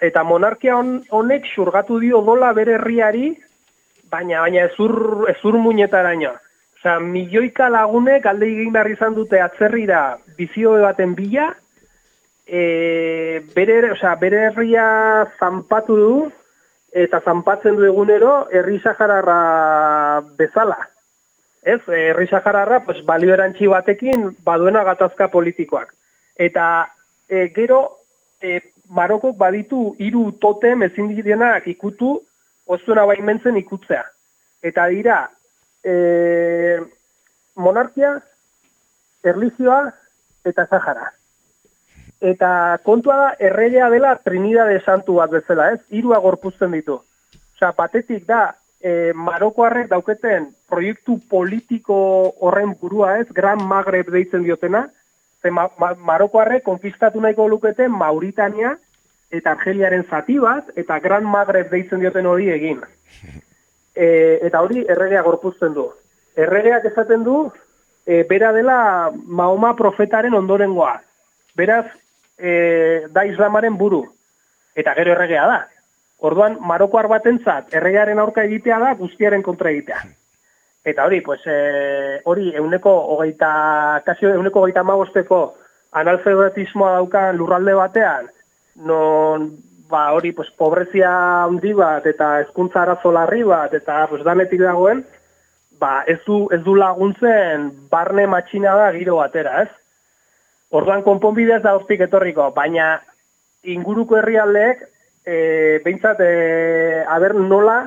eta 0.00 0.22
monarkia 0.24 0.76
honek 0.76 1.48
xurgatu 1.48 1.98
dio 2.00 2.22
dola 2.24 2.52
bere 2.56 2.76
herriari, 2.78 3.34
baina 4.10 4.42
baina 4.42 4.66
ezur 4.66 5.28
ezur 5.30 5.58
muñetaraino. 5.58 6.34
Osea, 6.78 6.98
milioika 7.00 7.68
lagunek 7.68 8.26
alde 8.26 8.46
egin 8.46 8.72
behar 8.72 8.90
izan 8.90 9.14
dute 9.14 9.40
atzerrira 9.42 10.18
bizio 10.38 10.76
baten 10.82 11.14
bila, 11.18 11.48
e, 12.46 13.40
bere, 13.54 13.92
osea, 13.92 14.14
bere 14.20 14.44
herria 14.48 14.84
zanpatu 15.40 15.96
du, 15.96 16.12
eta 16.92 17.20
zanpatzen 17.20 17.76
du 17.76 17.84
egunero 17.84 18.46
herri 18.52 18.78
sahararra 18.80 20.22
bezala. 20.38 20.78
Ez, 21.62 21.80
herri 21.88 22.28
sahararra, 22.30 22.80
pues, 22.86 23.02
balio 23.04 23.34
erantzi 23.34 23.66
batekin 23.66 24.30
baduena 24.44 24.84
gatazka 24.86 25.28
politikoak. 25.28 25.92
Eta 26.38 26.88
e, 27.28 27.48
gero, 27.54 27.82
e, 28.40 28.60
Marokok 28.88 29.36
baditu 29.36 29.94
hiru 30.00 30.30
totem 30.40 30.86
ezin 30.86 31.10
direnak 31.12 31.66
ikutu 31.68 32.22
ozuena 32.68 33.04
baimentzen 33.08 33.56
ikutzea. 33.56 34.04
Eta 34.62 34.86
dira, 34.92 35.22
e, 35.84 36.80
monarkia, 37.56 38.18
erlizioa 39.24 39.80
eta 40.46 40.66
Sahara. 40.66 41.12
Eta 42.20 42.50
kontua 42.82 43.16
da, 43.16 43.28
erregea 43.38 43.88
dela 43.90 44.16
Trinidade 44.24 44.80
Santu 44.84 45.18
bat 45.20 45.30
bezala, 45.30 45.72
ez? 45.74 45.80
Irua 45.94 46.18
gorpuzten 46.22 46.74
ditu. 46.74 46.98
Osa, 47.54 47.72
patetik 47.76 48.26
da, 48.26 48.52
e, 48.80 49.12
Marokoarrek 49.14 49.88
dauketen 49.90 50.48
proiektu 50.70 51.18
politiko 51.30 51.98
horren 52.42 52.74
burua, 52.80 53.18
ez? 53.22 53.28
Gran 53.34 53.62
Magreb 53.70 54.10
deitzen 54.14 54.42
diotena. 54.46 54.88
Ze 55.42 55.50
ma, 55.54 55.68
ma, 55.78 55.92
Marokoarrek 55.94 56.64
konfistatu 56.66 57.22
nahiko 57.22 57.46
luketen 57.48 57.94
Mauritania, 57.94 58.74
eta 59.30 59.52
Argeliaren 59.52 60.04
zati 60.08 60.38
bat, 60.40 60.70
eta 60.76 60.98
Gran 61.04 61.26
Magreb 61.28 61.70
deitzen 61.72 62.00
dioten 62.00 62.26
hori 62.26 62.50
egin. 62.54 62.82
E, 63.98 64.38
eta 64.46 64.60
hori 64.62 64.84
erregea 64.86 65.24
gorpuzten 65.26 65.72
du. 65.74 65.88
Erregeak 66.38 66.84
esaten 66.86 67.24
du, 67.26 67.48
e, 68.06 68.20
bera 68.30 68.52
dela 68.54 68.76
Mahoma 69.26 69.72
profetaren 69.74 70.36
ondorengoa. 70.38 70.92
Beraz, 71.58 71.88
e, 72.38 72.52
da 73.10 73.24
islamaren 73.26 73.74
buru. 73.74 74.04
Eta 74.78 74.94
gero 74.94 75.16
erregea 75.16 75.48
da. 75.50 75.58
Orduan, 76.30 76.60
Marokoar 76.62 77.08
batentzat 77.10 77.74
erregearen 77.74 78.22
aurka 78.22 78.46
egitea 78.46 78.78
da, 78.84 78.94
guztiaren 79.02 79.42
kontra 79.42 79.74
egitea. 79.74 79.98
Eta 80.92 81.10
hori, 81.10 81.18
pues, 81.26 81.42
e, 81.50 82.20
hori, 82.22 82.52
euneko 82.54 82.94
hogeita, 83.16 83.50
kasio 84.06 84.30
euneko 84.38 84.62
hogeita 84.62 84.86
magosteko 84.86 85.42
analfabetismoa 85.98 86.94
daukan 87.00 87.34
lurralde 87.34 87.74
batean, 87.74 88.30
non 88.78 89.50
ba 89.88 90.12
hori 90.12 90.32
pues 90.32 90.50
pobrezia 90.50 91.44
handi 91.44 91.72
bat 91.72 92.06
eta 92.06 92.40
hezkuntza 92.40 92.82
arazo 92.82 93.12
larri 93.12 93.42
bat 93.42 93.72
eta 93.74 94.06
pues 94.10 94.22
danetik 94.24 94.60
dagoen 94.60 95.04
ba 95.80 96.02
ez 96.06 96.18
du 96.26 96.48
ez 96.52 96.60
du 96.62 96.74
laguntzen 96.74 97.70
barne 97.90 98.26
matxina 98.26 98.74
da 98.76 98.92
giro 98.92 99.16
batera, 99.16 99.62
ez? 99.62 99.70
Orduan 100.70 101.02
konponbidea 101.02 101.58
ez 101.58 101.64
da 101.64 101.74
hortik 101.76 102.02
etorriko, 102.04 102.50
baina 102.52 102.98
inguruko 103.62 104.18
herrialdeek 104.18 104.82
e, 105.24 105.36
behintzat 105.84 106.20
e, 106.20 107.04
aber 107.08 107.34
nola 107.34 107.78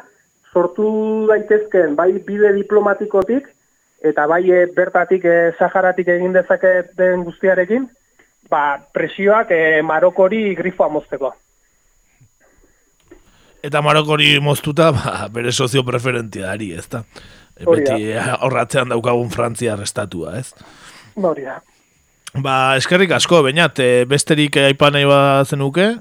sortu 0.51 1.27
daitezken 1.29 1.95
bai 1.95 2.11
bide 2.25 2.53
diplomatikotik 2.57 3.47
eta 4.01 4.25
bai 4.27 4.43
e, 4.49 4.65
bertatik 4.75 5.25
e, 5.25 5.37
Saharatik 5.59 6.09
egin 6.09 6.33
dezaketen 6.33 7.25
guztiarekin, 7.27 7.87
ba, 8.49 8.79
presioak 8.93 9.51
e, 9.51 9.81
Marokori 9.81 10.55
grifoa 10.55 10.89
mozteko. 10.89 11.33
Eta 13.61 13.81
Marokori 13.85 14.39
moztuta, 14.41 14.91
ba, 14.95 15.27
bere 15.33 15.51
sozio 15.51 15.83
preferentia 15.85 16.47
dari, 16.49 16.71
ez 16.73 16.87
da? 16.89 17.03
E, 17.55 17.65
da. 17.65 17.71
Beti 17.71 18.13
eh, 18.13 18.31
horratzean 18.41 18.89
daukagun 18.89 19.29
Frantzia 19.29 19.75
arrestatua, 19.75 20.39
ez? 20.39 20.55
Hori 21.15 21.45
da. 21.45 21.59
Ba, 22.41 22.77
eskerrik 22.79 23.11
asko, 23.11 23.41
bainat, 23.43 23.79
e, 23.83 24.05
besterik 24.07 24.57
aipan 24.57 24.95
nahi 24.95 25.05
bat 25.05 25.49
zenuke? 25.51 25.91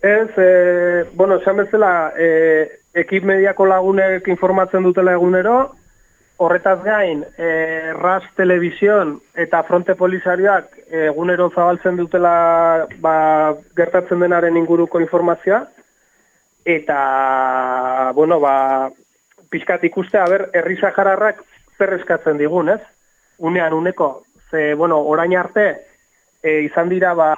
Ez, 0.00 0.30
e, 0.36 0.50
bueno, 1.16 1.40
esan 1.40 1.58
bezala, 1.62 2.12
e, 2.16 2.80
ekip 3.00 3.24
mediako 3.24 3.66
lagunek 3.68 4.28
informatzen 4.28 4.84
dutela 4.84 5.16
egunero, 5.16 5.72
horretaz 6.40 6.78
gain, 6.82 7.20
e, 7.36 7.92
RAS 7.92 8.24
Television 8.34 9.18
eta 9.36 9.60
Fronte 9.68 9.92
Polizarioak 9.94 10.72
egunero 10.88 11.50
zabaltzen 11.52 11.98
dutela 12.00 12.86
ba, 13.04 13.16
gertatzen 13.76 14.22
denaren 14.24 14.56
inguruko 14.56 15.02
informazioa, 15.04 15.66
eta, 16.64 18.12
bueno, 18.16 18.38
ba, 18.40 18.88
pixkat 19.52 19.84
ikustea, 19.84 20.24
ber, 20.32 20.46
herri 20.56 20.78
sahararrak 20.80 21.42
zer 21.76 21.92
eskatzen 21.98 22.40
digun, 22.40 22.70
ez? 22.72 22.80
Unean, 23.38 23.76
uneko, 23.76 24.22
ze, 24.50 24.72
bueno, 24.74 25.00
orain 25.12 25.34
arte, 25.36 25.66
e, 26.42 26.62
izan 26.64 26.88
dira, 26.88 27.12
ba, 27.14 27.34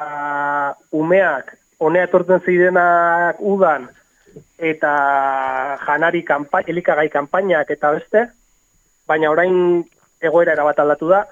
umeak, 0.94 1.56
honea 1.82 2.06
etortzen 2.06 2.44
zirenak 2.46 3.42
udan, 3.42 3.88
eta 4.62 4.92
janari 5.82 6.22
kanpai, 6.22 6.62
elikagai 6.70 7.08
kanpainak 7.10 7.74
eta 7.74 7.90
beste, 7.98 8.24
baina 9.12 9.30
orain 9.30 9.56
egoera 10.24 10.56
erabat 10.56 10.80
aldatu 10.80 11.10
da, 11.12 11.22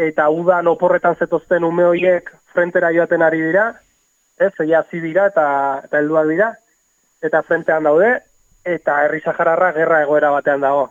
eta 0.00 0.28
udan 0.30 0.70
oporretan 0.70 1.18
zetozten 1.18 1.66
ume 1.66 1.84
horiek 1.88 2.30
frentera 2.54 2.92
joaten 2.94 3.22
ari 3.26 3.42
dira, 3.42 3.70
ez, 4.40 4.52
hasi 4.56 5.00
dira 5.00 5.26
eta, 5.30 5.46
eta 5.84 6.00
helduak 6.00 6.28
dira, 6.30 6.50
eta 7.22 7.42
frentean 7.44 7.88
daude, 7.88 8.14
eta 8.64 9.02
herri 9.04 9.20
sahararra 9.24 9.72
gerra 9.76 10.02
egoera 10.06 10.30
batean 10.32 10.64
dago. 10.64 10.88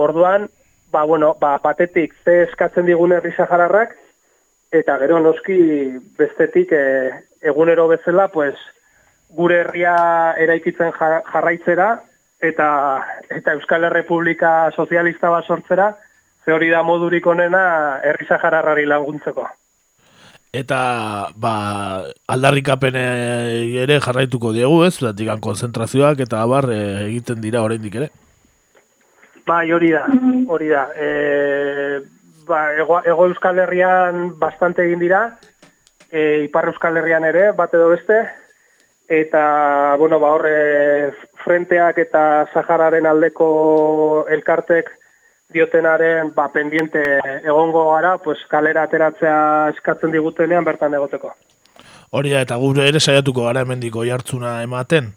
Orduan, 0.00 0.48
ba, 0.90 1.04
bueno, 1.04 1.34
ba, 1.40 1.58
batetik 1.62 2.14
ze 2.24 2.42
eskatzen 2.48 2.86
digun 2.86 3.12
herri 3.12 3.32
sahararrak, 3.36 3.94
eta 4.72 4.96
gero 5.02 5.20
noski 5.22 5.58
bestetik 6.18 6.72
e, 6.72 6.84
egunero 7.42 7.86
bezala, 7.90 8.28
pues, 8.34 8.54
gure 9.36 9.60
herria 9.62 9.94
eraikitzen 10.38 10.92
ja- 10.98 11.22
jarraitzera, 11.32 11.90
eta, 12.40 12.68
eta 13.28 13.54
Euskal 13.56 13.84
Herrepublika 13.84 14.70
Sozialista 14.76 15.30
bat 15.30 15.46
sortzera, 15.46 15.92
ze 16.44 16.52
hori 16.52 16.70
da 16.70 16.82
modurik 16.82 17.26
onena 17.26 18.00
herri 18.04 18.26
sahararrari 18.26 18.86
laguntzeko. 18.88 19.46
Eta, 20.50 21.30
ba, 21.38 21.52
aldarrikapen 22.26 22.96
eh, 22.98 23.82
ere 23.84 24.00
jarraituko 24.02 24.50
diegu, 24.56 24.80
ez? 24.82 24.96
Zatikan 24.98 25.38
konzentrazioak 25.38 26.24
eta 26.24 26.40
abar 26.42 26.66
eh, 26.74 27.06
egiten 27.06 27.38
dira 27.44 27.62
oraindik 27.62 28.00
ere. 28.00 28.10
Bai, 29.46 29.70
hori 29.72 29.92
da, 29.94 30.02
hori 30.50 30.72
da. 30.72 30.88
E, 30.94 32.00
ba, 32.48 32.64
ego, 32.74 32.98
ego 33.06 33.28
Euskal 33.30 33.62
Herrian 33.62 34.32
bastante 34.38 34.82
egin 34.84 35.00
dira, 35.02 35.22
e, 36.10 36.44
Ipar 36.48 36.68
Euskal 36.72 36.98
Herrian 36.98 37.24
ere, 37.26 37.50
bat 37.58 37.74
edo 37.74 37.88
beste, 37.94 38.20
eta, 39.10 39.96
bueno, 39.98 40.20
ba, 40.22 40.30
horre, 40.36 41.12
frenteak 41.42 41.98
eta 41.98 42.46
Sahararen 42.54 43.08
aldeko 43.10 44.24
elkartek 44.30 44.88
diotenaren, 45.50 46.30
ba, 46.36 46.46
pendiente 46.54 47.02
egongo 47.42 47.88
gara, 47.90 48.16
pues, 48.22 48.38
kalera 48.48 48.86
ateratzea 48.86 49.72
eskatzen 49.74 50.14
digutenean 50.14 50.64
bertan 50.64 50.94
egoteko. 50.94 51.34
Hori 52.14 52.30
da, 52.30 52.44
eta 52.46 52.56
gure 52.62 52.86
ere 52.86 53.02
saiatuko 53.02 53.48
gara 53.48 53.66
hemendiko 53.66 54.06
jartzuna 54.06 54.60
ematen. 54.62 55.10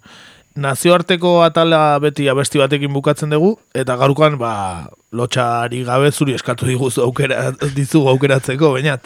Nazioarteko 0.58 1.44
atala 1.46 1.98
beti 2.02 2.28
abesti 2.30 2.62
batekin 2.62 2.94
bukatzen 2.94 3.30
dugu, 3.34 3.56
eta 3.78 3.96
gaurkoan, 4.02 4.42
ba, 4.42 4.90
lotxari 5.14 5.86
gabe 5.86 6.10
zuri 6.12 6.34
eskatu 6.34 6.66
diguzu 6.66 7.06
aukera, 7.06 7.52
dizugu 7.78 8.10
aukeratzeko, 8.10 8.74
bainat. 8.74 9.06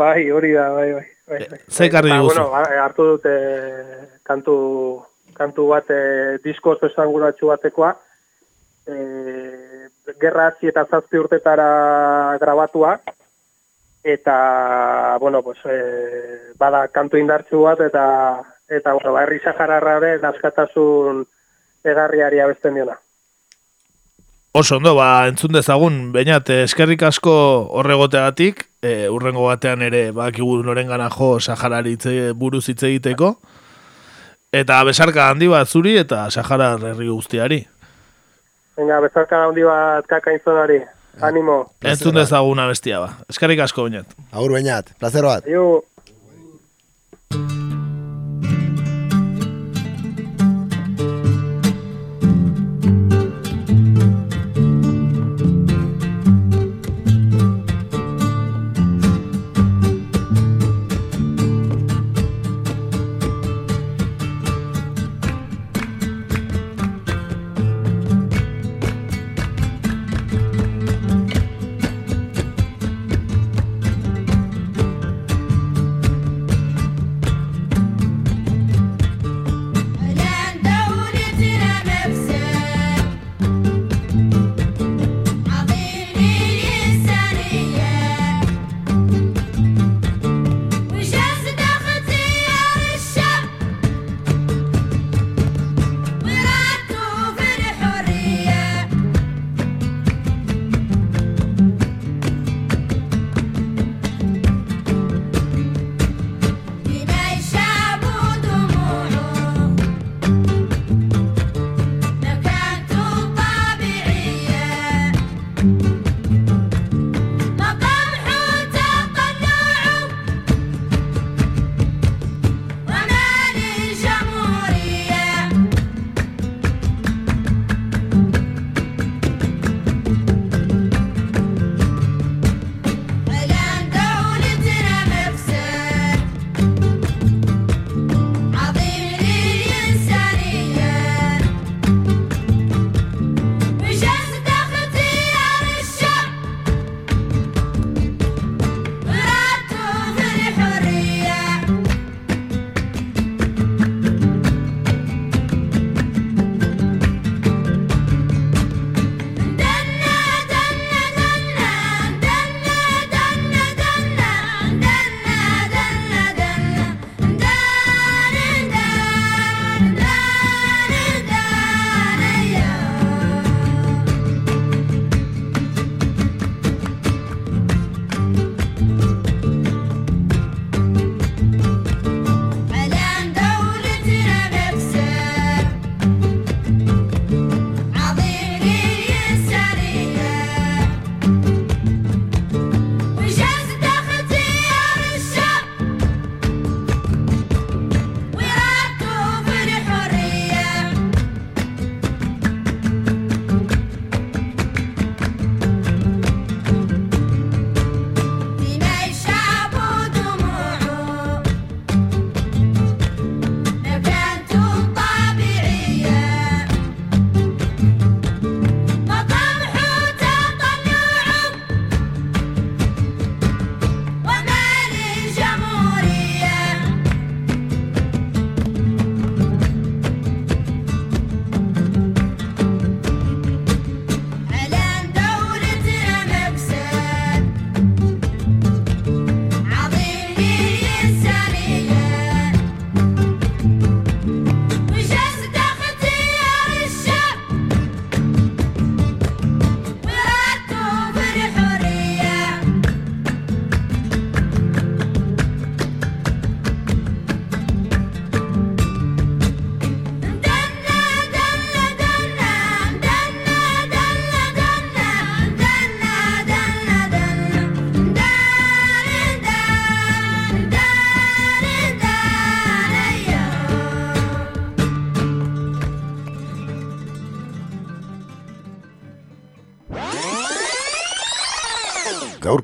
Bai, 0.00 0.30
hori 0.32 0.56
da, 0.56 0.70
bai, 0.72 0.92
bai. 0.96 1.08
Bai, 1.30 1.46
bai. 1.50 1.60
ze 1.68 1.86
ekarri 1.86 2.10
Eta, 2.10 2.18
diguzu? 2.18 2.34
Bueno, 2.34 2.50
ba, 2.50 2.84
hartu 2.84 3.06
dute 3.14 3.34
kantu, 4.26 4.56
kantu 5.38 5.66
bat, 5.70 5.90
e, 5.90 6.38
disko 6.44 6.74
oso 6.76 6.90
esanguratsu 6.90 7.50
batekoa, 7.52 7.94
e, 8.86 8.96
gerra 10.20 10.50
hasi 10.50 10.70
eta 10.70 10.84
zazpi 10.90 11.20
urtetara 11.22 12.36
grabatua, 12.42 12.96
eta, 14.02 15.16
bueno, 15.20 15.42
pues, 15.42 15.58
e, 15.64 16.54
bada 16.58 16.86
kantu 16.88 17.20
indartsu 17.20 17.62
bat, 17.68 17.80
eta, 17.84 18.06
eta 18.68 18.96
bueno, 18.96 19.14
ba, 19.14 19.22
herri 19.24 19.40
sahararraren 19.44 20.24
askatasun 20.32 21.24
egarriari 21.84 22.40
abesten 22.40 22.74
diona. 22.74 22.98
Oso 24.52 24.80
ondo, 24.80 24.96
ba, 24.98 25.28
entzun 25.30 25.54
dezagun, 25.54 26.10
bainat, 26.12 26.48
eskerrik 26.64 27.04
asko 27.06 27.32
horregoteagatik, 27.78 28.69
e, 28.82 29.08
urrengo 29.12 29.46
batean 29.46 29.82
ere, 29.82 30.10
bakigu 30.12 30.62
noren 30.64 30.88
gana 30.88 31.08
jo, 31.10 31.38
Saharari 31.40 31.96
hitze- 31.96 32.32
buruz 32.34 32.66
hitz 32.68 32.82
egiteko, 32.82 33.34
eta 34.52 34.82
besarka 34.84 35.28
handi 35.30 35.48
bat 35.48 35.68
zuri 35.68 35.96
eta 35.98 36.30
Saharar 36.30 36.80
herri 36.92 37.08
guztiari. 37.08 37.66
Venga, 38.76 39.00
bezarka 39.00 39.44
handi 39.46 39.62
bat 39.62 40.06
kakainzonari. 40.06 40.80
Animo. 41.20 41.72
Entzun 41.82 42.14
dezaguna 42.14 42.66
bestia 42.70 43.00
ba. 43.02 43.10
Eskerrik 43.28 43.60
asko 43.60 43.82
bainat. 43.82 44.06
Agur 44.32 44.52
bainat, 44.56 44.94
placer 44.98 45.26
bat. 45.26 45.44
Iu. 45.46 45.82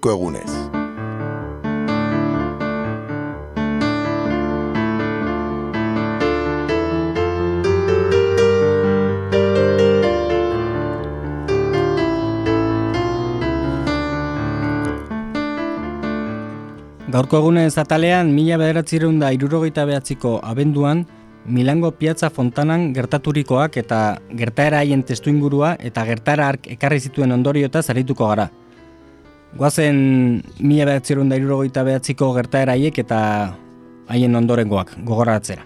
Gaurko 0.07 0.13
egunez. 0.13 0.51
Gaurko 17.07 17.39
egunez 17.39 17.79
atalean, 17.79 18.29
mila 18.35 18.59
bederatzireun 18.61 19.19
da 19.19 19.33
irurogeita 19.33 19.87
behatziko 19.87 20.41
abenduan, 20.43 21.07
Milango 21.47 21.93
Piazza 21.95 22.27
Fontanan 22.29 22.93
gertaturikoak 22.93 23.77
eta 23.79 24.19
gertaera 24.35 24.81
haien 24.83 25.05
testu 25.07 25.31
ingurua 25.31 25.77
eta 25.79 26.03
gertaera 26.05 26.49
ark 26.51 26.67
ekarri 26.75 26.99
zituen 26.99 27.33
ondoriota 27.33 27.83
zarituko 27.83 28.27
gara. 28.27 28.49
Goazen 29.57 29.99
mila 30.61 30.85
bederatzireun 30.85 31.31
da 31.33 31.37
irurogeita 31.41 31.81
behatziko 31.87 32.27
gertaera 32.37 32.75
haiek 32.77 32.99
eta 33.01 33.19
haien 34.13 34.37
ondorengoak 34.37 34.91
gogoratzera. 35.09 35.65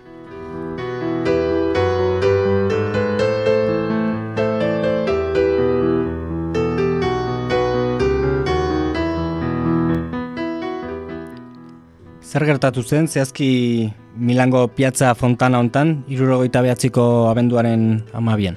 Zer 12.31 12.47
gertatu 12.47 12.85
zen, 12.87 13.09
zehazki 13.11 13.91
Milango 14.15 14.69
Piazza 14.71 15.17
Fontana 15.19 15.59
hontan, 15.59 16.05
irurogeita 16.07 16.63
behatziko 16.63 17.27
abenduaren 17.27 18.05
amabian. 18.15 18.55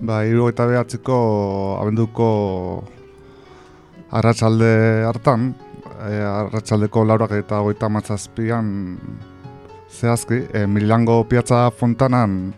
Ba, 0.00 0.24
hiru 0.24 0.48
eta 0.48 0.64
behatziko 0.72 1.20
abenduko 1.82 2.32
arratsalde 4.12 5.04
hartan, 5.08 5.52
e, 6.04 6.12
arratsaldeko 6.20 7.04
laurak 7.08 7.32
eta 7.38 7.60
goita 7.64 7.88
matzazpian 7.88 8.66
zehazki, 9.92 10.42
e, 10.52 10.66
Milango 10.66 11.22
Piazza 11.28 11.70
Fontanan 11.70 12.52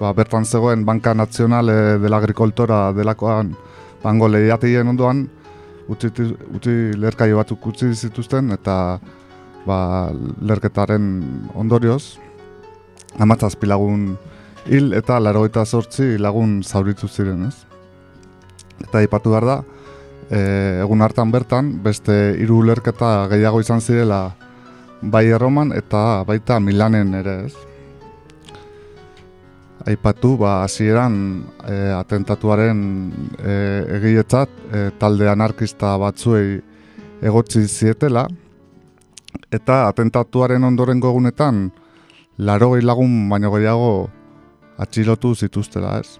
ba, 0.00 0.12
bertan 0.12 0.44
zegoen 0.44 0.84
Banka 0.84 1.14
Nazionale 1.14 1.98
de 1.98 2.08
la 2.08 2.18
Agricultora 2.18 2.92
delakoan 2.92 3.54
bango 4.02 4.28
lehiatien 4.28 4.88
ondoan, 4.88 5.26
utzi, 5.88 6.10
utzi 6.54 6.74
lerkai 7.00 7.32
batzuk 7.32 7.66
utzi 7.72 7.92
zituzten 7.94 8.52
eta 8.52 8.98
ba, 9.66 9.78
lerketaren 10.40 11.08
ondorioz 11.54 12.18
amatzazpi 13.18 13.66
lagun 13.66 14.10
hil 14.66 14.92
eta 14.98 15.18
larogeita 15.22 15.64
sortzi 15.64 16.16
lagun 16.18 16.60
zauritu 16.62 17.08
ziren 17.08 17.46
ez. 17.48 17.54
Eta 18.82 19.00
ipatu 19.00 19.32
behar 19.32 19.46
da, 19.48 19.56
e, 20.30 20.40
egun 20.82 21.02
hartan 21.02 21.30
bertan, 21.32 21.76
beste 21.82 22.36
hiru 22.40 22.62
lerketa 22.66 23.26
gehiago 23.30 23.60
izan 23.62 23.80
zirela 23.80 24.20
bai 25.02 25.26
erroman 25.28 25.72
eta 25.76 26.24
baita 26.26 26.60
milanen 26.60 27.14
ere 27.14 27.36
ez. 27.46 27.54
Aipatu, 29.86 30.34
ba, 30.40 30.64
hasieran 30.64 31.44
e, 31.62 31.74
atentatuaren 31.94 32.80
e, 33.38 33.52
egietzat 34.00 34.50
e, 34.72 34.88
talde 34.98 35.28
anarkista 35.30 35.94
batzuei 36.02 36.56
egotzi 37.22 37.62
zietela, 37.68 38.26
eta 39.52 39.86
atentatuaren 39.86 40.64
ondorengo 40.64 41.12
egunetan 41.12 41.68
larogei 42.38 42.82
lagun 42.82 43.28
baino 43.30 43.52
gehiago 43.54 43.92
atxilotu 44.82 45.34
zituztela 45.34 46.00
ez. 46.00 46.18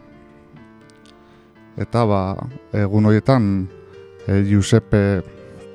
Eta 1.76 2.06
ba, 2.08 2.20
egun 2.72 3.10
horietan 3.10 3.66
e, 4.26 4.42
Giuseppe 4.44 5.22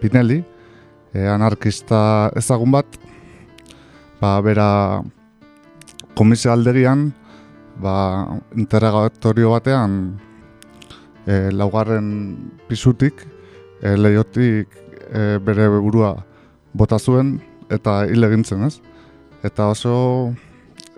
Pinelli, 0.01 0.43
e, 1.13 1.25
anarkista 1.27 2.31
ezagun 2.37 2.71
bat, 2.71 2.87
ba, 4.21 4.35
bera 4.43 5.01
komisio 6.15 6.51
aldegian, 6.53 7.09
ba, 7.81 7.95
interrogatorio 8.55 9.53
batean 9.55 9.97
e, 11.25 11.49
laugarren 11.51 12.09
pisutik, 12.67 13.25
e, 13.81 13.95
lehiotik 13.97 14.77
e, 15.09 15.37
bere 15.43 15.67
burua 15.79 16.15
bota 16.73 16.99
zuen 16.99 17.39
eta 17.71 18.03
hil 18.07 18.23
egintzen 18.27 18.67
ez. 18.67 18.77
Eta 19.43 19.71
oso 19.73 19.95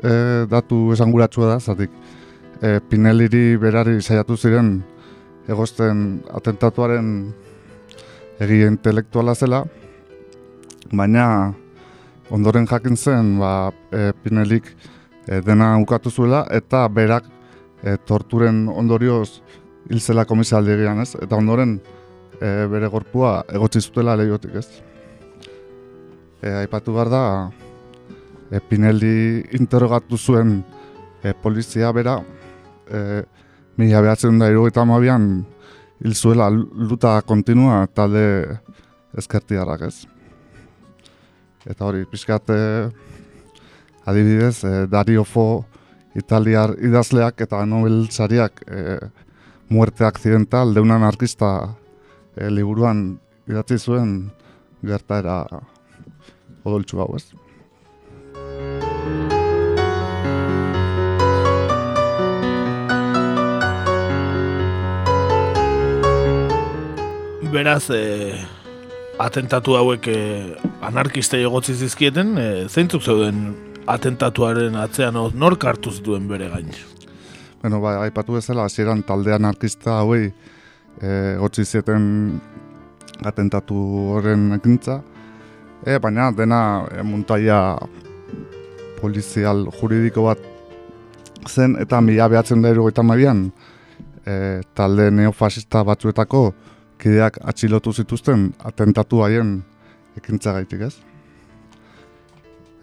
e, 0.03 0.45
datu 0.49 0.91
esanguratsua 0.95 1.53
da, 1.53 1.59
zatik 1.59 1.91
e, 2.61 2.79
Pineliri 2.89 3.55
berari 3.61 4.01
saiatu 4.01 4.37
ziren 4.37 4.75
egosten 5.47 6.23
atentatuaren 6.31 7.33
egi 8.41 8.63
intelektuala 8.65 9.35
zela, 9.35 9.63
baina 10.91 11.53
ondoren 12.33 12.65
jakin 12.67 12.97
zen 12.97 13.37
ba, 13.39 13.71
e, 13.91 14.11
Pinelik 14.23 14.69
e, 15.27 15.41
dena 15.41 15.77
ukatu 15.81 16.09
zuela 16.09 16.45
eta 16.51 16.87
berak 16.89 17.27
e, 17.83 17.97
torturen 18.07 18.67
ondorioz 18.69 19.41
hil 19.89 19.99
zela 19.99 20.25
komisaldegian, 20.25 21.01
ez? 21.03 21.13
Eta 21.21 21.37
ondoren 21.37 21.77
e, 22.39 22.65
bere 22.71 22.89
gorpua 22.89 23.43
egotzi 23.53 23.81
zutela 23.81 24.15
lehiotik, 24.17 24.55
ez? 24.55 24.67
E, 26.41 26.49
aipatu 26.63 26.95
behar 26.95 27.11
da, 27.11 27.23
e, 28.49 28.59
Pinelli 28.59 29.43
interrogatu 29.59 30.17
zuen 30.17 30.61
e, 31.23 31.33
polizia 31.33 31.91
bera, 31.91 32.17
e, 32.89 33.23
mila 33.77 34.01
behatzen 34.05 34.39
da 34.39 34.49
irugaita 34.51 34.81
amabian 34.81 35.43
hil 36.03 36.15
zuela 36.15 36.49
luta 36.51 37.21
kontinua 37.25 37.87
talde 37.87 38.59
ezkertiarrak, 39.17 39.87
ez? 39.87 40.05
Eta 41.63 41.85
hori, 41.87 42.03
pixkat, 42.09 42.49
adibidez, 44.05 44.63
e, 44.63 44.87
Dario 44.91 45.23
Fo 45.23 45.65
italiar 46.15 46.75
idazleak 46.81 47.41
eta 47.41 47.63
Nobel 47.65 48.07
sariak 48.11 48.63
e, 48.67 48.97
muerte 49.69 50.05
accidental 50.05 50.73
de 50.73 50.81
un 50.81 50.91
anarkista 50.91 51.75
e, 52.35 52.49
liburuan 52.49 53.05
idatzi 53.47 53.79
zuen 53.79 54.31
gertaera 54.83 55.45
odoltsu 56.63 56.99
hau 56.99 57.15
ez. 57.15 57.25
Beraz, 67.53 67.91
e, 67.93 68.33
atentatu 69.21 69.75
hauek 69.77 70.07
e, 70.09 70.21
anarkistei 70.81 71.43
egotzi 71.45 71.75
zizkieten, 71.77 72.31
e, 72.41 72.45
zeintzuk 72.65 73.03
zeuden 73.05 73.43
atentatuaren 73.93 74.73
atzean 74.81 75.19
nork 75.37 75.67
hartu 75.69 75.93
zituen 75.93 76.25
bere 76.25 76.47
gain. 76.49 76.71
Bueno, 77.61 77.77
ba, 77.83 77.99
aipatu 78.07 78.39
bezala, 78.39 78.65
hasieran 78.65 79.03
talde 79.05 79.35
anarkista 79.37 79.99
hauei 79.99 80.31
e, 80.31 81.11
gotzi 81.43 81.67
zieten 81.69 82.09
atentatu 83.21 83.77
horren 84.15 84.49
ekintza. 84.57 84.97
E, 85.85 85.99
baina 86.01 86.31
dena 86.33 86.63
e, 86.89 87.05
muntaia 87.05 87.61
polizial 88.97 89.67
juridiko 89.77 90.25
bat 90.31 90.41
zen 91.45 91.77
eta 91.77 92.01
mila 92.01 92.31
behatzen 92.33 92.65
da 92.65 92.73
erogeita 92.73 93.05
marian 93.05 93.51
e, 94.25 94.63
talde 94.73 95.11
neofasista 95.13 95.85
batzuetako 95.85 96.47
kideak 97.03 97.41
atxilotu 97.43 97.91
zituzten 97.91 98.53
atentatu 98.63 99.23
haien 99.25 99.57
ekintza 100.17 100.53
gaitik 100.55 100.85
ez. 100.87 100.93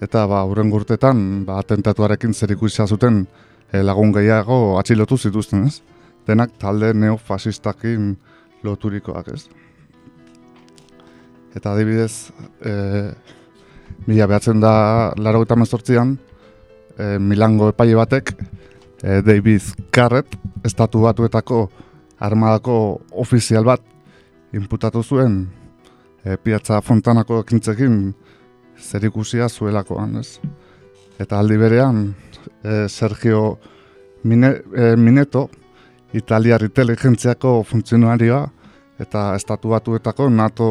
Eta 0.05 0.27
ba, 0.29 0.43
urren 0.49 0.71
gurtetan, 0.73 1.45
ba, 1.49 1.59
atentatuarekin 1.61 2.35
zer 2.35 2.57
zuten 2.87 3.27
e, 3.73 3.83
lagun 3.83 4.13
gehiago 4.13 4.79
atxilotu 4.81 5.17
zituzten, 5.17 5.67
ez? 5.67 5.81
Denak 6.27 6.53
talde 6.59 6.93
neofasistakin 6.95 8.17
loturikoak, 8.63 9.29
ez? 9.29 9.49
Eta 11.57 11.73
adibidez, 11.73 12.31
e, 12.65 12.73
mila 14.07 14.27
behatzen 14.27 14.61
da 14.61 15.13
laro 15.17 15.43
eta 15.43 15.57
mezortzian, 15.57 16.17
e, 16.97 17.19
Milango 17.19 17.71
epaile 17.73 17.97
batek, 17.97 18.35
e, 19.03 19.21
David 19.21 19.63
Carret, 19.93 20.37
estatu 20.65 21.05
batuetako 21.05 21.69
armadako 22.21 23.01
ofizial 23.13 23.65
bat, 23.65 23.81
inputatu 24.53 25.03
zuen, 25.03 25.49
e, 26.25 26.37
Piazza 26.37 26.81
Fontanako 26.81 27.41
ekintzekin, 27.45 28.15
zer 28.81 29.05
ikusia 29.05 29.49
zuelakoan, 29.49 30.17
ez? 30.21 30.41
Eta 31.21 31.39
aldi 31.39 31.59
berean, 31.61 32.15
e, 32.65 32.89
Sergio 32.89 33.59
Mine, 34.25 34.55
e, 34.75 34.97
Mineto, 34.97 35.49
italiar 36.13 36.63
inteligentziako 36.63 37.63
funtzionarioa, 37.65 38.47
eta 39.01 39.35
estatu 39.37 39.71
batuetako 39.73 40.29
NATO 40.31 40.71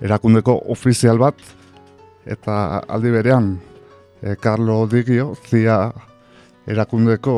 erakundeko 0.00 0.54
ofizial 0.72 1.18
bat, 1.18 1.40
eta 2.26 2.78
aldi 2.88 3.10
berean, 3.10 3.56
e, 4.22 4.36
Carlo 4.36 4.86
Digio, 4.86 5.34
zia 5.48 5.90
erakundeko 6.68 7.34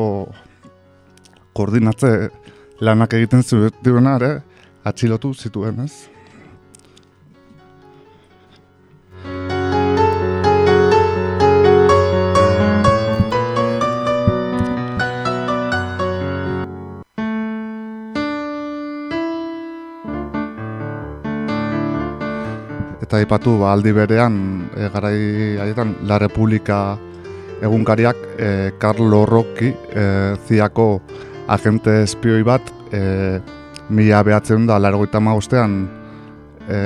koordinatze 1.55 2.29
lanak 2.81 3.13
egiten 3.17 3.43
zuetuena 3.43 4.15
ere, 4.19 4.31
atxilotu 4.83 5.33
zituen, 5.33 5.83
ez? 5.85 6.09
eta 23.11 23.19
aipatu 23.19 23.57
ba, 23.59 23.73
aldi 23.75 23.91
berean 23.91 24.35
e, 24.71 24.87
garai 24.87 25.17
haietan 25.59 25.97
La 26.07 26.15
Republika 26.15 26.95
egunkariak 27.59 28.21
e, 28.39 28.71
Carlo 28.79 29.25
Rocchi 29.27 29.67
e, 29.67 30.05
ziako 30.47 30.85
agente 31.51 32.05
espioi 32.05 32.45
bat 32.47 32.71
e, 32.95 33.01
mila 33.91 34.23
behatzen 34.23 34.65
da 34.67 34.79
largoita 34.79 35.19
maostean 35.19 35.83
e, 36.67 36.79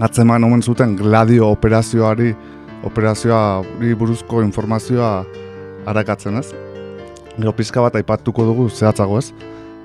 atzeman 0.00 0.44
omen 0.46 0.62
zuten 0.62 0.96
gladio 0.96 1.50
operazioari 1.50 2.34
operazioa 2.86 3.62
buruzko 3.98 4.40
informazioa 4.42 5.24
harakatzen 5.86 6.38
ez. 6.40 6.48
Gero 7.36 7.52
pizka 7.56 7.82
bat 7.84 7.96
aipatuko 8.00 8.46
dugu 8.48 8.68
zehatzago 8.70 9.18
ez. 9.18 9.30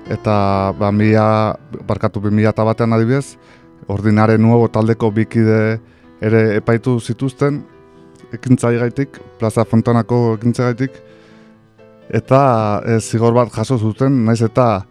Eta 0.06 0.72
ba, 0.78 0.92
mila, 0.94 1.56
barkatu 1.86 2.20
bi 2.22 2.30
mila 2.30 2.52
batean 2.56 2.92
adibidez, 2.92 3.36
ordinare 3.88 4.38
nuevo 4.38 4.68
taldeko 4.68 5.10
bikide 5.10 5.80
ere 6.22 6.42
epaitu 6.56 7.00
zituzten 7.00 7.64
ekintzai 8.32 8.76
gaitik, 8.78 9.18
Plaza 9.38 9.64
Fontanako 9.64 10.36
ekintzai 10.36 10.72
gaitik, 10.72 11.00
eta 12.08 12.82
e, 12.86 13.00
zigor 13.00 13.34
bat 13.34 13.52
jaso 13.52 13.78
zuten, 13.78 14.24
naiz 14.24 14.40
eta 14.42 14.86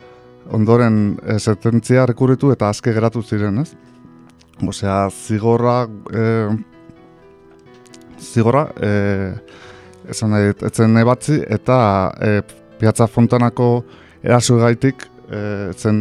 ondoren 0.53 1.17
e, 1.23 1.39
sententzia 1.39 2.05
rekurritu 2.05 2.51
eta 2.53 2.69
azke 2.69 2.93
geratu 2.93 3.23
ziren, 3.23 3.59
ez? 3.63 3.71
Osea, 4.67 5.09
zigorra, 5.09 5.87
e, 6.13 6.23
zigorra, 8.21 8.67
e, 8.77 8.91
esan 10.09 10.35
nahi, 10.35 10.53
etzen 10.69 10.97
ebatzi, 11.01 11.41
eta 11.57 11.77
e, 12.21 12.39
Piazza 12.79 13.07
Fontanako 13.07 13.69
eraso 14.23 14.59
gaitik, 14.61 15.07
e, 15.29 15.41
zen 15.73 15.99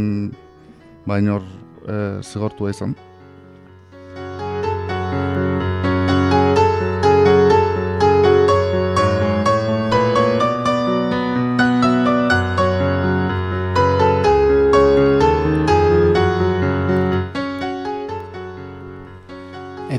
bainor 1.07 1.43
e, 1.87 1.99
zigortua 2.23 2.71
izan. 2.75 2.95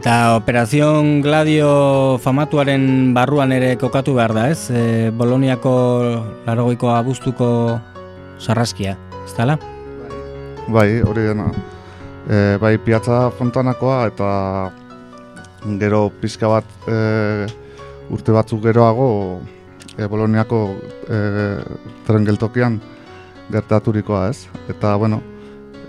Eta 0.06 0.36
Operazion 0.38 1.24
Gladio 1.26 2.20
famatuaren 2.22 2.84
barruan 3.16 3.50
ere 3.56 3.72
kokatu 3.82 4.14
behar 4.14 4.36
da, 4.38 4.44
ez? 4.54 4.70
E, 4.70 5.10
Boloniako 5.10 5.72
larogoiko 6.46 6.92
abuztuko 6.94 7.48
sarraskia, 8.38 8.94
ez 9.24 9.34
dala? 9.34 9.56
Bai, 10.70 11.02
hori 11.02 11.26
dena. 11.26 11.50
E, 12.30 12.38
bai, 12.62 12.76
Piazza 12.86 13.32
Fontanakoa 13.34 13.98
eta 14.12 14.30
gero 15.82 16.06
pizka 16.22 16.54
bat 16.54 16.70
e, 16.86 17.50
urte 18.14 18.38
batzuk 18.38 18.62
geroago 18.62 19.12
e, 19.98 20.06
Boloniako 20.06 20.66
e, 21.10 21.24
tren 22.06 22.30
gertaturikoa 23.50 24.28
ez. 24.30 24.46
Eta, 24.70 25.00
bueno, 25.02 25.24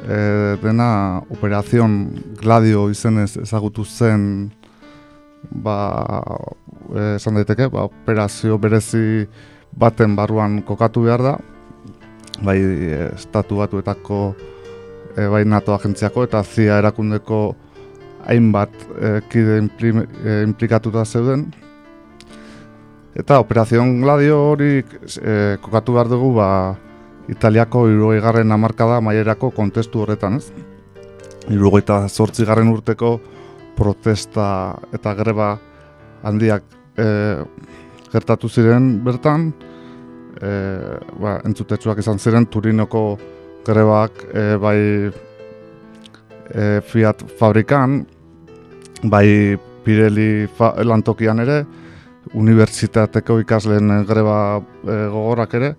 e, 0.06 0.56
dena 0.62 1.22
Operazion 1.30 2.06
Gladio 2.40 2.88
izenez 2.90 3.36
ezagutu 3.42 3.84
zen 3.84 4.50
ba, 5.50 6.22
e, 6.94 7.16
esan 7.16 7.38
daiteke, 7.40 7.68
ba, 7.72 7.86
operazio 7.90 8.58
berezi 8.58 9.26
baten 9.76 10.16
barruan 10.16 10.62
kokatu 10.66 11.04
behar 11.06 11.22
da, 11.22 11.36
bai 12.42 12.58
estatu 13.12 13.60
batuetako 13.60 14.20
e, 15.16 15.26
bai 15.32 15.44
NATO 15.44 15.74
agentziako 15.74 16.26
eta 16.26 16.42
zia 16.44 16.78
erakundeko 16.82 17.40
hainbat 18.26 18.72
e, 19.00 19.20
kide 19.30 19.60
e, 19.62 20.42
implikatuta 20.46 21.04
zeuden. 21.04 21.46
Eta 23.16 23.38
Operazion 23.40 24.02
Gladio 24.02 24.40
hori 24.50 24.72
e, 24.82 25.56
kokatu 25.62 25.94
behar 25.96 26.10
dugu 26.12 26.34
ba, 26.36 26.48
Italiako 27.28 27.88
irugarren 27.90 28.52
hamarkada 28.54 29.00
maierako 29.02 29.50
kontestu 29.50 30.04
horretan, 30.04 30.38
ez? 30.38 30.52
Irugaita 31.50 32.04
zortzi 32.08 32.46
garren 32.46 32.70
urteko 32.70 33.16
protesta 33.76 34.48
eta 34.94 35.14
greba 35.18 35.56
handiak 36.26 36.62
e, 36.96 37.06
gertatu 38.12 38.48
ziren 38.48 38.88
bertan, 39.04 39.50
e, 40.40 40.50
ba, 41.20 41.38
entzutetsuak 41.44 41.98
izan 42.02 42.18
ziren 42.22 42.46
Turinoko 42.46 43.04
grebak 43.66 44.22
e, 44.30 44.44
bai 44.62 44.80
e, 46.50 46.80
Fiat 46.86 47.26
fabrikan, 47.38 48.04
bai 49.02 49.58
Pirelli 49.86 50.46
lantokian 50.82 51.42
ere, 51.42 51.60
unibertsitateko 52.34 53.40
ikasleen 53.42 54.06
greba 54.06 54.38
e, 54.58 54.96
gogorrak 55.12 55.58
ere, 55.58 55.74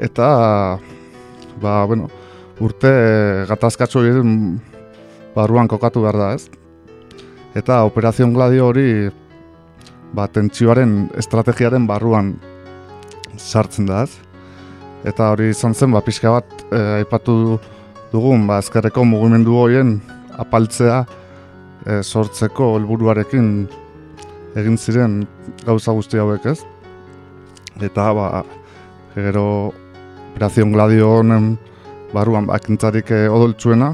eta 0.00 0.28
ba, 1.62 1.84
bueno, 1.86 2.08
urte 2.62 2.92
gatazkatzu 3.48 4.02
egin 4.06 4.60
barruan 5.34 5.68
kokatu 5.68 6.02
behar 6.04 6.18
da, 6.18 6.32
ez? 6.36 6.48
Eta 7.58 7.82
Operazion 7.84 8.32
Gladio 8.32 8.68
hori 8.70 9.10
ba, 10.16 10.28
tentsioaren 10.28 11.10
estrategiaren 11.20 11.86
barruan 11.88 12.34
sartzen 13.36 13.88
da, 13.88 14.04
ez? 14.06 14.16
Eta 15.08 15.32
hori 15.34 15.50
izan 15.50 15.74
zen, 15.74 15.92
ba, 15.92 16.02
pixka 16.04 16.30
bat 16.36 16.66
e, 16.70 16.80
aipatu 17.02 17.58
dugun, 18.12 18.46
ba, 18.46 18.60
ezkerreko 18.62 19.04
mugimendu 19.08 19.56
horien 19.58 19.96
apaltzea 20.40 21.02
e, 21.86 22.02
sortzeko 22.02 22.76
helburuarekin 22.76 23.52
egin 24.60 24.76
ziren 24.76 25.22
gauza 25.64 25.94
guzti 25.96 26.20
hauek, 26.20 26.46
ez? 26.52 26.60
Eta, 27.80 28.12
ba, 28.14 28.28
gero 29.16 29.46
Operazion 30.32 30.72
Gladio 30.72 31.10
honen 31.20 31.52
barruan 32.12 32.48
bakintzarik 32.48 33.12
odoltsuena, 33.30 33.92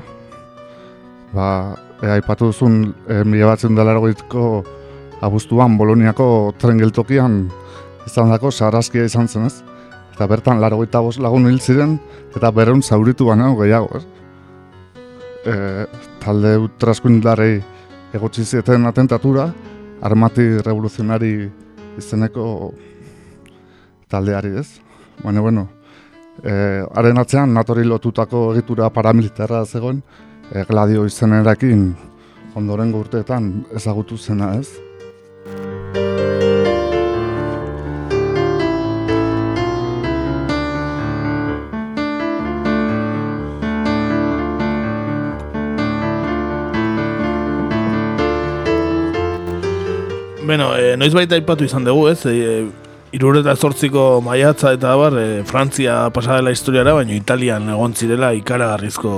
ba, 1.35 1.48
e, 2.02 2.10
aipatu 2.19 2.52
duzun 2.52 2.93
e, 3.09 3.23
mila 3.27 3.52
batzen 3.52 3.77
dela 3.77 3.94
erogitko 3.94 4.62
abuztuan 5.24 5.77
Boloniako 5.78 6.55
tren 6.60 6.78
geltokian 6.78 7.40
izan 8.06 8.31
dako 8.32 8.52
sarazkia 8.52 9.06
izan 9.09 9.28
zen 9.28 9.47
ez. 9.47 9.62
Eta 10.15 10.27
bertan 10.27 10.60
laro 10.60 10.85
lagun 11.19 11.47
hil 11.47 11.60
ziren 11.60 11.98
eta 12.35 12.51
berreun 12.51 12.82
zauritu 12.82 13.27
baina 13.27 13.55
gehiago 13.55 13.89
ez. 13.97 14.06
E, 15.47 15.86
talde 16.20 16.56
ultraskuindarei 16.56 17.62
egotzi 18.15 18.44
zieten 18.44 18.86
atentatura, 18.86 19.52
armati 20.02 20.62
revoluzionari 20.62 21.51
izeneko 21.98 22.73
taldeari 24.09 24.56
ez. 24.59 24.81
Baina, 25.23 25.40
bueno, 25.40 25.69
E, 26.39 26.85
haren 26.94 27.19
atzean, 27.19 27.51
natori 27.52 27.82
lotutako 27.85 28.52
egitura 28.52 28.90
paramilitarra 28.94 29.65
zegoen, 29.66 30.02
e, 30.52 30.62
gladio 30.69 31.06
izenerakin 31.06 31.89
ondoren 32.55 32.94
urteetan 32.94 33.51
ezagutu 33.74 34.16
zena 34.19 34.55
ez. 34.59 34.69
Bueno, 50.48 50.70
e, 50.78 50.94
noiz 50.97 51.12
baita 51.12 51.36
ipatu 51.36 51.66
izan 51.66 51.85
dugu, 51.85 52.06
ez? 52.09 52.23
E, 52.24 52.62
Irureta 53.17 53.55
zortziko 53.57 54.21
maiatza 54.21 54.75
eta 54.77 54.91
bar, 55.01 55.15
e, 55.17 55.43
Frantzia 55.49 56.11
pasadela 56.13 56.53
historiara, 56.53 56.93
baina 56.93 57.15
Italian 57.17 57.71
egon 57.73 57.95
zirela 57.97 58.35
ikaragarrizko 58.37 59.13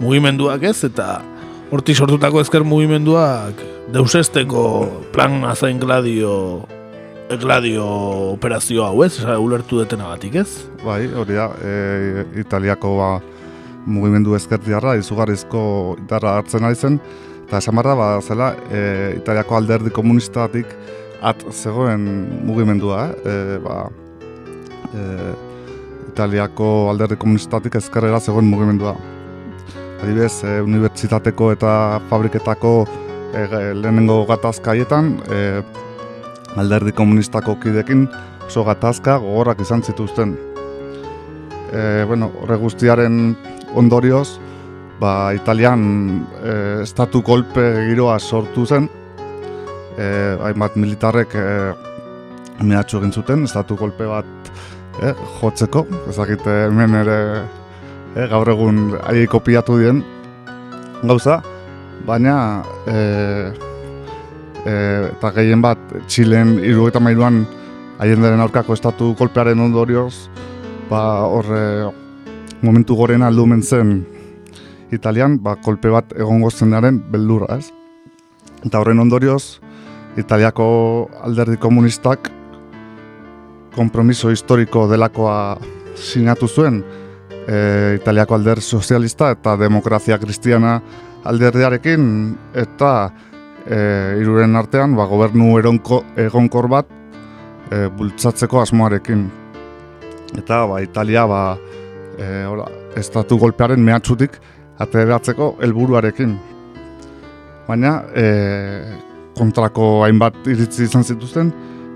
mugimenduak 0.00 0.64
ez, 0.70 0.78
eta 0.88 1.18
horti 1.72 1.92
sortutako 1.92 2.40
ezker 2.40 2.64
mugimenduak 2.64 3.60
deusesteko 3.92 4.62
plan 5.12 5.42
azain 5.44 5.80
gladio 5.82 6.62
gladio 7.42 7.84
operazio 8.30 8.86
hau 8.86 9.04
ez, 9.04 9.12
esa, 9.20 9.36
ulertu 9.40 9.82
detena 9.82 10.08
batik 10.08 10.40
ez? 10.40 10.48
Bai, 10.80 11.04
hori 11.12 11.36
da, 11.36 11.50
e, 11.60 12.24
Italiako 12.40 12.94
ba, 12.96 13.10
mugimendu 13.84 14.38
ezkertiarra, 14.40 14.96
izugarrizko 14.96 15.62
itarra 16.06 16.38
hartzen 16.40 16.64
ari 16.64 16.80
zen, 16.80 16.98
eta 17.44 17.60
esan 17.60 17.76
barra, 17.76 17.94
ba, 17.98 18.10
zela, 18.24 18.54
e, 18.72 18.82
Italiako 19.20 19.60
alderdi 19.60 19.92
komunistatik 19.92 20.76
at 21.22 21.44
zegoen 21.54 22.04
mugimendua, 22.46 23.06
e, 23.24 23.58
ba, 23.62 23.86
e, 24.90 25.02
Italiako 26.12 26.90
alderdi 26.90 27.16
komunistatik 27.16 27.78
ezkerrera 27.78 28.20
zegoen 28.20 28.50
mugimendua. 28.50 28.96
adibidez, 30.02 30.42
e, 30.42 30.60
unibertsitateko 30.60 31.52
eta 31.54 32.00
fabriketako 32.10 32.72
e, 33.38 33.44
lehenengo 33.78 34.24
gatazkaietan, 34.26 35.12
e, 35.30 35.62
alderdi 36.58 36.92
komunistako 36.92 37.54
kidekin 37.62 38.08
oso 38.46 38.64
gatazka 38.66 39.18
gogorrak 39.22 39.60
izan 39.60 39.82
zituzten. 39.82 40.34
E, 41.72 42.04
bueno, 42.08 42.32
horre 42.42 42.58
guztiaren 42.58 43.36
ondorioz, 43.78 44.40
ba, 45.00 45.32
Italian 45.38 45.86
e, 46.42 46.56
estatu 46.82 47.22
kolpe 47.22 47.86
giroa 47.86 48.18
sortu 48.18 48.66
zen, 48.66 48.90
e, 49.98 50.08
hainbat 50.48 50.76
militarrek 50.76 51.34
e, 51.34 51.46
mehatxu 52.62 53.00
egin 53.00 53.12
zuten, 53.12 53.44
estatu 53.48 53.76
kolpe 53.76 54.06
bat 54.08 54.50
e, 55.02 55.12
jotzeko, 55.40 55.86
ezakite 56.12 56.56
hemen 56.68 56.98
ere 57.02 57.18
e, 58.14 58.26
gaur 58.30 58.52
egun 58.52 58.98
ahi 59.02 59.26
kopiatu 59.30 59.78
dien 59.80 60.02
gauza, 61.02 61.40
baina 62.06 62.36
e, 62.86 62.98
e, 64.66 64.74
eta 65.10 65.32
gehien 65.38 65.62
bat 65.64 65.80
Txilen 66.06 66.58
iru 66.62 66.88
eta 66.90 67.02
mairuan 67.02 67.42
haien 68.02 68.40
aurkako 68.40 68.74
estatu 68.74 69.12
kolpearen 69.18 69.60
ondorioz, 69.60 70.28
ba 70.90 71.24
horre 71.26 71.92
momentu 72.62 72.94
goren 72.96 73.22
aldumen 73.22 73.62
zen 73.62 74.02
Italian, 74.92 75.38
ba, 75.42 75.56
kolpe 75.56 75.88
bat 75.88 76.12
egongo 76.12 76.50
zenaren 76.50 76.98
beldurra, 77.10 77.56
ez? 77.56 77.70
Eta 78.66 78.78
horren 78.78 79.00
ondorioz, 79.00 79.58
Italiako 80.16 81.10
alderdi 81.24 81.56
komunistak 81.56 82.28
kompromiso 83.72 84.28
historiko 84.28 84.84
delakoa 84.90 85.56
sinatu 85.96 86.48
zuen 86.48 86.82
e, 87.46 87.94
Italiako 87.96 88.36
alderdi 88.36 88.62
sozialista 88.62 89.30
eta 89.32 89.56
demokrazia 89.56 90.18
kristiana 90.18 90.80
alderdiarekin 91.24 92.04
eta 92.54 92.92
e, 93.66 93.78
iruren 94.20 94.56
artean 94.56 94.96
ba, 94.96 95.06
gobernu 95.08 95.56
eronko, 95.58 96.02
egonkor 96.16 96.68
bat 96.68 96.90
e, 97.70 97.86
bultzatzeko 97.96 98.60
asmoarekin. 98.62 99.24
Eta 100.38 100.64
ba, 100.68 100.80
Italia 100.84 101.24
ba, 101.28 101.42
e, 102.18 102.44
ora, 102.48 102.66
estatu 103.00 103.38
golpearen 103.40 103.80
mehatxutik 103.80 104.36
ateratzeko 104.82 105.54
helburuarekin. 105.62 106.36
Baina 107.68 107.94
e, 108.18 108.26
kontrako 109.38 110.02
hainbat 110.06 110.36
iritzi 110.46 110.86
izan 110.88 111.04
zituzten 111.04 111.52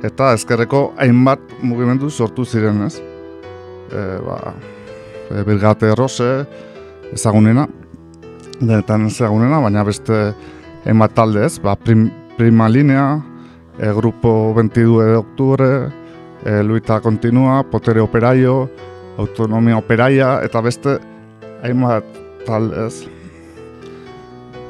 eta 0.06 0.32
ezkerreko 0.36 0.92
hainbat 1.00 1.40
mugimendu 1.62 2.10
sortu 2.10 2.44
ziren, 2.44 2.82
ez? 2.86 2.98
E, 3.90 4.04
ba, 4.24 4.54
e, 5.30 5.42
Birgate 5.46 5.94
Rose 5.94 6.28
ezagunena, 7.14 7.66
denetan 8.60 9.06
ezagunena, 9.10 9.60
baina 9.64 9.84
beste 9.86 10.20
hainbat 10.86 11.16
talde, 11.16 11.44
ez? 11.46 11.56
Ba, 11.62 11.76
prim, 11.76 12.08
prima 12.36 12.68
linea, 12.68 13.06
e, 13.78 13.92
Grupo 13.96 14.52
22 14.54 15.06
de 15.06 15.16
Octubre, 15.16 15.70
e, 16.44 16.62
Luita 16.62 17.00
Continua, 17.00 17.62
Potere 17.70 18.00
Operaio, 18.00 18.68
Autonomia 19.18 19.78
Operaia, 19.78 20.40
eta 20.44 20.60
beste 20.60 20.98
hainbat 21.64 22.04
taldez. 22.46 23.06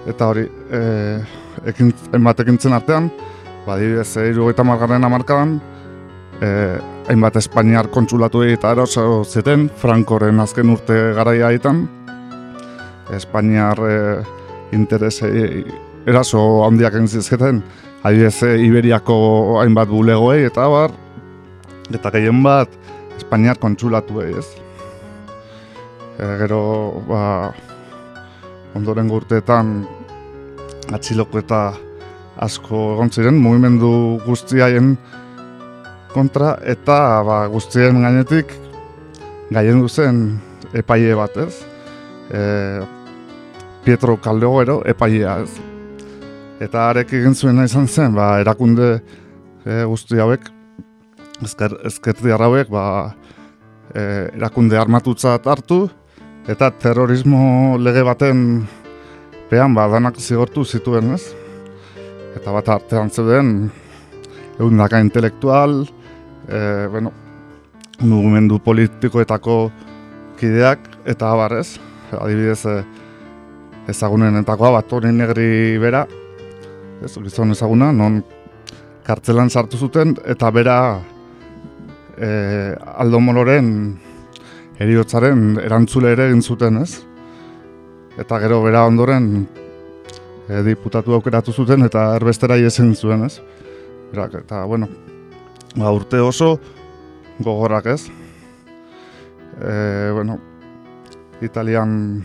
Eta 0.07 0.29
hori, 0.31 0.47
e, 0.71 0.83
ekin, 1.65 1.93
hainbat 2.13 2.41
ekintzen 2.45 2.75
artean, 2.77 3.11
badibidez, 3.67 4.17
eta 4.51 4.65
margarren 4.65 5.05
amarkadan, 5.05 5.57
e, 6.41 6.51
hainbat 7.09 7.37
Espainiar 7.41 7.89
kontsulatu 7.93 8.43
eta 8.47 8.73
eroso 8.77 9.25
zeten, 9.25 9.69
Frankoren 9.81 10.41
azken 10.41 10.71
urte 10.71 10.97
garaia 11.17 11.49
aitan, 11.49 11.87
Espainiar 13.15 13.81
e, 13.87 13.99
interese 14.77 15.31
eraso 16.07 16.41
handiak 16.67 16.95
entzizketen, 16.99 17.63
adibidez, 18.03 18.43
e, 18.43 18.57
Iberiako 18.67 19.61
hainbat 19.63 19.91
bulegoei 19.91 20.45
eta 20.47 20.69
bar, 20.71 20.95
eta 21.93 22.13
gehien 22.15 22.43
bat, 22.43 22.71
Espainiar 23.17 23.59
kontsulatu 23.59 24.21
ez. 24.23 24.47
E, 26.19 26.27
gero, 26.43 26.61
ba, 27.09 27.53
ondoren 28.77 29.09
gurteetan 29.09 29.79
atxiloko 30.95 31.41
eta 31.41 31.61
asko 32.43 32.83
egon 32.95 33.11
ziren, 33.11 33.39
mugimendu 33.41 33.91
guztiaien 34.27 34.95
kontra, 36.13 36.57
eta 36.65 37.23
ba, 37.27 37.45
guztien 37.53 38.03
gainetik 38.03 38.53
gaien 39.53 39.81
duzen 39.83 40.21
epaile 40.77 41.17
bat, 41.19 41.37
ez? 41.41 41.63
E, 42.31 42.41
Pietro 43.87 44.17
Caldeogero 44.23 44.81
epailea, 44.89 45.37
ez? 45.45 45.53
Eta 46.63 46.89
arek 46.91 47.13
egin 47.19 47.37
zuen 47.37 47.63
izan 47.65 47.89
zen, 47.89 48.15
ba, 48.17 48.37
erakunde 48.43 48.97
e, 48.97 49.83
guzti 49.85 50.21
hauek, 50.23 50.49
ezker, 51.45 51.77
ezkerti 51.89 52.33
hauek, 52.33 52.73
ba, 52.73 52.87
e, 53.93 54.03
erakunde 54.37 54.81
armatutzat 54.81 55.47
hartu, 55.47 55.87
eta 56.49 56.71
terrorismo 56.83 57.77
lege 57.83 58.05
baten 58.07 58.43
pean 59.51 59.75
badanak 59.75 60.19
zigortu 60.19 60.65
zituen, 60.65 61.13
ez? 61.15 61.23
Eta 62.37 62.53
bat 62.53 62.69
artean 62.69 63.11
zeuden 63.11 63.71
egun 64.57 64.81
daka 64.81 65.01
intelektual, 65.05 65.85
e, 66.49 66.59
bueno, 66.93 67.13
mugimendu 68.01 68.59
politikoetako 68.65 69.59
kideak 70.41 70.91
eta 71.07 71.33
abar, 71.33 71.59
ez? 71.61 71.79
Adibidez, 72.13 72.63
e, 72.67 72.77
ezagunenetakoa 73.93 74.73
bat 74.81 74.93
hori 74.93 75.13
negri 75.15 75.77
bera, 75.83 76.07
ez, 77.05 77.13
gizon 77.15 77.55
ezaguna, 77.55 77.93
non 77.93 78.23
kartzelan 79.07 79.51
sartu 79.51 79.79
zuten, 79.79 80.17
eta 80.27 80.51
bera 80.51 80.79
e, 82.19 82.29
Aldo 82.99 83.21
Moloren 83.23 83.69
eriotzaren 84.83 85.61
erantzule 85.63 86.17
ere 86.17 86.27
egin 86.31 86.43
zuten, 86.43 86.83
ez? 86.83 87.05
Eta 88.17 88.39
gero 88.41 88.63
bera 88.65 88.87
ondoren 88.89 89.47
e, 90.49 90.63
diputatu 90.65 91.13
aukeratu 91.17 91.53
zuten 91.53 91.85
eta 91.85 92.09
erbestera 92.17 92.57
iesen 92.57 92.95
zuen, 92.97 93.27
ez? 93.27 93.41
Berak, 94.13 94.39
eta, 94.41 94.65
bueno, 94.65 94.89
ba, 95.77 95.93
urte 95.93 96.21
oso 96.25 96.55
gogorrak, 97.39 97.91
ez? 97.93 98.09
E, 99.61 100.11
bueno, 100.17 100.39
Italian 101.45 102.25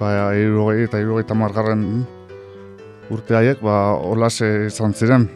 ba, 0.00 0.34
irugei 0.34 0.88
eta 0.88 0.98
irugei 1.02 1.26
tamargarren 1.28 1.84
urte 3.14 3.38
haiek, 3.38 3.62
ba, 3.62 3.94
olase 3.94 4.66
izan 4.66 4.94
ziren. 4.94 5.28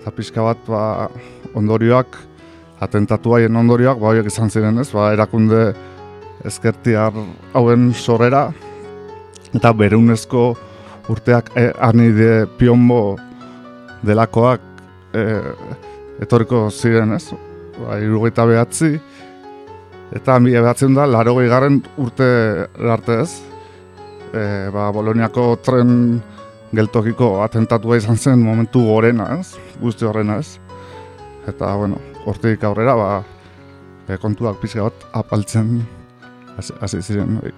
Eta 0.00 0.12
pixka 0.14 0.42
bat, 0.42 0.60
ba, 0.66 1.08
ondorioak, 1.54 2.18
atentatu 2.82 3.36
haien 3.36 3.56
ondorioak, 3.56 4.02
ba, 4.02 4.10
horiek 4.10 4.34
izan 4.34 4.50
ziren 4.50 4.82
ez, 4.82 4.90
ba, 4.90 5.12
erakunde 5.14 5.68
ezkertiar 6.44 7.16
hauen 7.56 7.92
sorrera, 7.94 8.48
eta 9.54 9.72
berunezko 9.72 10.52
urteak 11.12 11.50
e, 11.56 11.70
anide 11.80 12.44
pionbo 12.58 13.16
delakoak 14.04 14.60
e, 15.14 15.24
etoriko 16.24 16.68
ziren 16.70 17.14
ez, 17.16 17.26
ba, 17.78 17.98
irugaita 18.02 18.46
behatzi, 18.48 18.92
eta 20.14 20.38
mi 20.40 20.54
behatzen 20.54 20.94
da, 20.96 21.06
laro 21.10 21.36
garen 21.36 21.80
urte 21.98 22.28
arte 22.78 23.20
ez, 23.24 23.30
e, 24.32 24.70
ba, 24.74 24.90
Boloniako 24.92 25.56
tren 25.64 26.20
geltokiko 26.74 27.42
atentatua 27.44 27.96
izan 28.00 28.16
zen 28.18 28.42
momentu 28.42 28.82
gorena 28.84 29.30
ez, 29.38 29.54
guzti 29.80 30.04
horrena 30.04 30.38
ez, 30.42 30.58
eta, 31.46 31.74
bueno, 31.76 32.00
hortik 32.26 32.64
aurrera, 32.64 32.96
ba, 32.98 34.16
kontuak 34.20 34.58
pizka 34.60 34.84
bat 34.84 35.06
apaltzen 35.16 35.78
hasi 36.58 37.02
ziren. 37.02 37.38
Bai. 37.42 37.52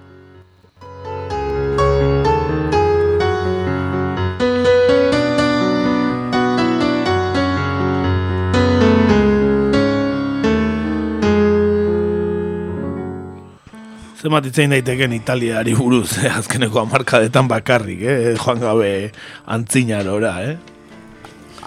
Zemat 14.26 14.46
itzein 14.48 14.72
daiteken 14.72 15.12
Italiari 15.14 15.74
buruz, 15.78 16.16
eh? 16.18 16.32
azkeneko 16.34 16.80
amarkadetan 16.80 17.46
bakarrik, 17.46 18.00
eh? 18.02 18.32
joan 18.34 18.58
gabe 18.58 19.12
antzinarora, 19.54 20.32
eh? 20.42 20.56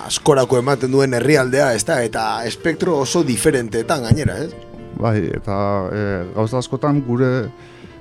askorako 0.09 0.57
ematen 0.59 0.91
duen 0.91 1.13
herrialdea, 1.15 1.69
ez 1.77 1.85
da, 1.87 2.01
eta 2.03 2.25
espektro 2.49 2.97
oso 3.05 3.21
diferenteetan 3.23 4.03
gainera, 4.07 4.39
ez? 4.43 4.68
Bai, 4.97 5.29
eta 5.35 5.57
e, 5.93 6.05
gauza 6.33 6.57
askotan 6.59 7.03
gure 7.05 7.29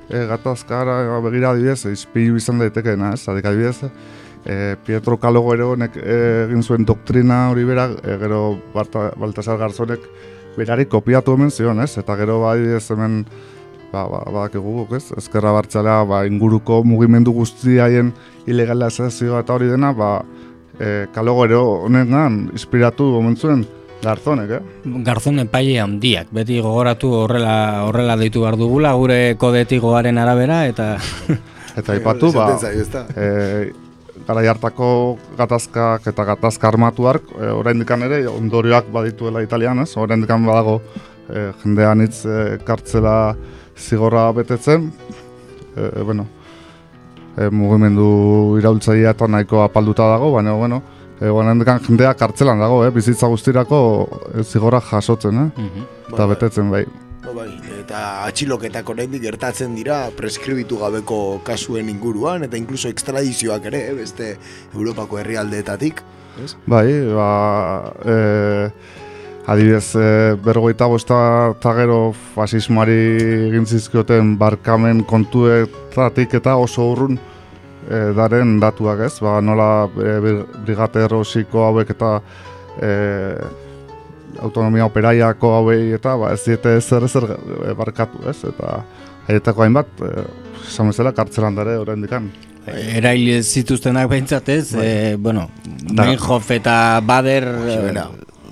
e, 0.08 0.22
gatazkara 0.30 1.18
begira 1.24 1.52
adibidez, 1.52 1.84
izpilu 1.92 2.38
izan 2.40 2.62
daitekena, 2.62 3.12
ez? 3.14 3.28
Adik 3.28 3.46
adibidez, 3.50 3.90
e, 4.44 4.76
Pietro 4.86 5.18
Kalogo 5.20 5.52
ere 5.54 5.66
honek 5.68 5.98
e, 6.00 6.16
egin 6.46 6.62
zuen 6.62 6.86
doktrina 6.88 7.48
hori 7.52 7.66
bera, 7.68 7.88
e, 8.02 8.16
gero 8.22 8.42
Baltasar 8.74 9.58
Garzonek 9.60 10.08
berari 10.56 10.88
kopiatu 10.90 11.36
hemen 11.36 11.50
zion, 11.50 11.80
ez? 11.84 11.96
Eta 12.00 12.16
gero 12.16 12.40
bai 12.42 12.58
hemen 12.78 13.24
ba, 13.92 14.06
ba, 14.08 14.24
badakigu 14.26 14.74
guk, 14.82 14.96
ez? 14.96 15.12
Ezkerra 15.16 15.52
bartzalea, 15.52 16.02
ba, 16.08 16.24
inguruko 16.26 16.82
mugimendu 16.84 17.32
guztiaien 17.36 18.12
ilegalizazioa 18.46 19.44
eta 19.44 19.54
hori 19.54 19.68
dena, 19.70 19.92
ba, 19.92 20.22
e, 20.78 21.06
kalogero 21.14 21.84
honetan 21.86 22.48
inspiratu 22.52 23.12
momentzuen 23.14 23.66
garzonek, 24.02 24.50
eh? 24.58 24.62
Garzon 25.06 25.42
epaile 25.42 25.78
handiak, 25.82 26.30
beti 26.34 26.60
gogoratu 26.64 27.10
horrela 27.24 27.84
horrela 27.88 28.16
deitu 28.20 28.44
behar 28.44 28.58
dugula, 28.60 28.94
gure 28.98 29.36
kodetigoaren 29.40 30.18
arabera, 30.18 30.64
eta 30.70 30.96
Eta 31.78 31.94
ipatu, 31.94 32.32
ba, 32.34 32.48
e, 33.14 33.26
gara 34.26 34.42
hartako 34.50 35.18
gatazkak 35.38 36.08
eta 36.10 36.24
gatazka 36.32 36.68
armatuak, 36.72 37.28
e, 37.38 37.50
oraindik 37.54 37.90
ere 37.90 38.24
ondorioak 38.30 38.90
badituela 38.92 39.42
italian, 39.42 39.84
ez? 39.84 39.92
Oraindik 39.96 40.28
badago 40.28 40.80
e, 41.28 41.52
jendean 41.62 42.02
hitz 42.02 42.24
e, 42.26 42.58
kartzela 42.66 43.36
zigorra 43.76 44.32
betetzen, 44.32 44.90
e, 45.76 45.80
e, 45.80 46.02
bueno, 46.02 46.26
e, 47.36 47.48
mugimendu 47.50 48.58
iraultzailea 48.58 49.14
eta 49.14 49.28
nahiko 49.28 49.62
apalduta 49.62 50.08
dago, 50.10 50.32
baina, 50.34 50.56
bueno, 50.58 50.82
e, 51.20 51.28
oraindik 51.28 51.70
jendea 51.86 52.14
kartzelan 52.18 52.60
dago, 52.62 52.84
eh? 52.86 52.92
bizitza 52.94 53.28
guztirako 53.30 53.80
e, 54.34 54.44
zigorra 54.44 54.80
jasotzen, 54.80 55.44
eh? 55.44 55.66
eta 56.08 56.24
Bai, 56.24 56.28
betetzen 56.34 56.70
bai. 56.72 56.84
Ba, 57.24 57.34
bai, 57.34 57.48
eta 57.80 58.04
atxiloketak 58.28 58.88
oraindik 58.88 59.24
gertatzen 59.26 59.74
dira 59.76 60.06
preskribitu 60.16 60.78
gabeko 60.80 61.40
kasuen 61.44 61.90
inguruan 61.92 62.46
eta 62.46 62.56
inkluso 62.56 62.88
ekstradizioak 62.92 63.68
ere, 63.72 63.82
eh, 63.90 63.96
beste 63.98 64.30
Europako 64.74 65.20
herrialdeetatik. 65.20 66.02
Ez? 66.44 66.54
Bai, 66.70 66.86
ba, 67.12 67.30
e, 68.06 68.16
adibidez, 69.48 69.96
e, 69.96 70.36
berrogeita 70.44 70.86
bosta 70.86 71.18
eta 71.56 71.72
gero 71.80 71.98
fasismoari 72.36 73.00
egin 73.48 73.66
zizkioten 73.66 74.36
barkamen 74.38 75.02
kontuetatik 75.08 76.38
eta 76.38 76.56
oso 76.60 76.86
urrun 76.92 77.18
e, 77.88 78.12
daren 78.16 78.58
datuak 78.60 79.00
ez, 79.06 79.14
ba, 79.24 79.40
nola 79.40 79.88
e, 79.96 80.18
bir- 80.24 80.44
brigate 80.66 81.02
erosiko 81.08 81.64
hauek 81.66 81.90
eta 81.96 82.20
e, 82.82 82.92
autonomia 84.44 84.86
operaiako 84.86 85.54
hauei 85.56 85.92
eta 85.96 86.16
ba, 86.20 86.32
ez 86.36 86.44
diete 86.44 86.76
zer 86.80 87.04
ezer 87.08 87.24
e, 87.32 87.72
barkatu 87.78 88.28
ez, 88.30 88.36
eta 88.52 88.82
haietako 89.28 89.64
hainbat, 89.64 89.88
e, 90.04 90.26
esan 90.68 90.92
bezala 90.92 91.12
kartzelan 91.16 91.56
dare 91.58 91.78
oraindikan. 91.80 92.30
erail 92.68 93.42
zituztenak 93.42 94.08
behintzat 94.10 94.48
ez, 94.52 94.74
e, 94.76 95.16
bueno. 95.16 95.48
Meinhof 95.96 96.50
eta 96.52 97.00
Bader 97.00 97.46
Bera. 97.86 98.08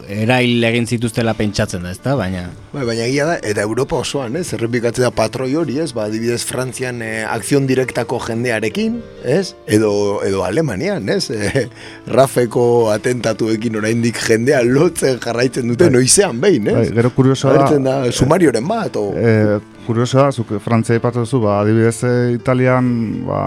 E, 0.08 0.22
erail 0.22 0.64
egin 0.68 0.86
zituztela 0.86 1.34
pentsatzen 1.36 1.82
da, 1.84 1.90
ezta, 1.94 2.14
baina 2.18 2.46
Bai, 2.72 2.84
baina 2.84 3.04
egia 3.06 3.26
da, 3.28 3.36
eta 3.42 3.62
Europa 3.64 4.00
osoan, 4.02 4.36
ez, 4.36 4.46
errepikatzen 4.56 5.06
da 5.06 5.10
patroi 5.14 5.52
hori, 5.56 5.78
ez, 5.82 5.90
ba, 5.96 6.06
adibidez 6.10 6.42
Frantzian 6.48 7.02
eh, 7.04 7.24
akzion 7.28 7.66
direktako 7.68 8.20
jendearekin, 8.26 8.98
ez, 9.24 9.54
edo, 9.66 9.92
edo 10.26 10.42
Alemanian, 10.44 11.08
ez, 11.12 11.30
eh, 11.36 11.66
Rafeko 12.12 12.66
atentatuekin 12.94 13.78
oraindik 13.80 14.20
jendea 14.26 14.62
lotzen 14.66 15.20
jarraitzen 15.22 15.68
dute 15.72 15.90
noizean 15.92 16.40
behin, 16.42 16.68
ez? 16.72 16.76
Bai, 16.80 16.90
gero 16.98 17.12
kuriosoa 17.16 17.52
da, 17.52 17.62
Agertzen 17.62 17.88
da, 17.88 17.96
sumarioren 18.12 18.68
bat, 18.68 18.98
o... 19.00 19.08
E, 19.16 19.60
kuriosoa, 19.86 20.30
zuk 20.32 20.56
Frantzia 20.64 20.98
ipatu 20.98 21.24
duzu, 21.24 21.40
ba, 21.44 21.60
adibidez 21.62 21.98
e, 22.04 22.12
Italian, 22.34 22.92
ba, 23.26 23.40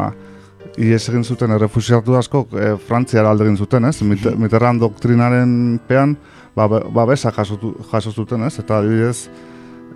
ies 0.79 1.01
egin 1.11 1.25
zuten 1.27 1.51
errefusiatu 1.51 2.15
asko 2.15 2.45
e, 2.55 2.73
Frantziara 2.87 3.31
alde 3.33 3.47
egin 3.47 3.57
zuten, 3.59 3.87
ez? 3.89 3.97
Mit- 4.07 4.27
Mitterrand 4.39 4.81
doktrinaren 4.81 5.51
pean, 5.87 6.15
babesa 6.55 7.31
jasotu, 7.31 7.75
jaso 7.91 8.11
zuten, 8.11 8.43
ez? 8.47 8.59
Eta 8.59 8.79
adibidez, 8.79 9.29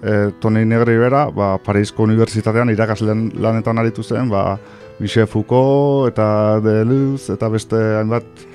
e, 0.03 0.31
Toni 0.39 0.65
Negri 0.65 0.97
bera, 0.97 1.27
ba, 1.31 1.57
Parisko 1.57 2.03
Unibertsitatean 2.03 2.71
irakasleen 2.73 3.29
lanetan 3.41 3.79
aritu 3.79 4.03
zen, 4.03 4.29
ba, 4.29 4.57
Michel 4.99 5.27
Foucault 5.27 6.11
eta 6.11 6.59
Deleuze 6.63 7.33
eta 7.33 7.49
beste 7.49 7.79
hainbat 7.97 8.45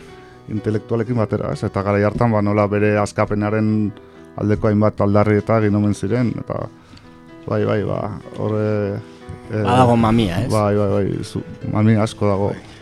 intelektualekin 0.48 1.18
batera, 1.18 1.52
ez? 1.52 1.64
Eta 1.66 1.82
gara 1.82 2.00
hartan, 2.06 2.32
ba, 2.32 2.42
nola 2.42 2.68
bere 2.70 2.96
askapenaren 3.00 3.92
aldeko 4.38 4.70
hainbat 4.70 5.00
aldarri 5.04 5.40
eta 5.42 5.58
egin 5.60 5.76
omen 5.80 5.94
ziren, 5.94 6.32
eta 6.38 6.66
bai, 7.48 7.64
bai, 7.64 7.82
ba, 7.88 8.02
horre... 8.38 8.66
E, 9.48 9.62
badago 9.64 9.96
mamia, 9.96 10.42
ez? 10.44 10.50
Bai, 10.52 10.74
bai, 10.76 10.90
bai, 10.94 11.24
zu, 11.24 11.42
mami 11.72 11.96
asko 11.96 12.28
dago. 12.28 12.50
Bai, 12.52 12.77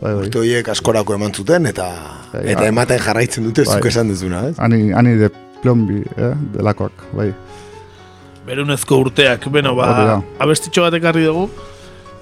bai. 0.00 0.14
Urte 0.22 0.40
horiek 0.40 0.68
askorako 0.72 1.14
eman 1.14 1.34
zuten, 1.34 1.68
eta 1.70 1.88
Bai, 2.32 2.44
eta 2.52 2.66
ja. 2.66 2.70
ematen 2.70 3.00
jarraitzen 3.02 3.46
dute 3.48 3.64
zuk 3.66 3.80
Bai. 3.80 3.90
esan 3.90 4.10
duzuna, 4.12 4.44
ez? 4.50 4.54
Ani, 4.62 4.92
ani 4.94 5.16
de 5.18 5.30
plombi, 5.62 6.00
eh, 6.16 6.34
delakoak, 6.54 7.06
bai. 7.16 7.30
Berunezko 8.46 9.00
urteak, 9.04 9.48
beno, 9.52 9.74
ba, 9.78 10.20
abestitxo 10.40 10.86
bat 10.86 10.96
ekarri 10.96 11.26
dugu, 11.26 11.48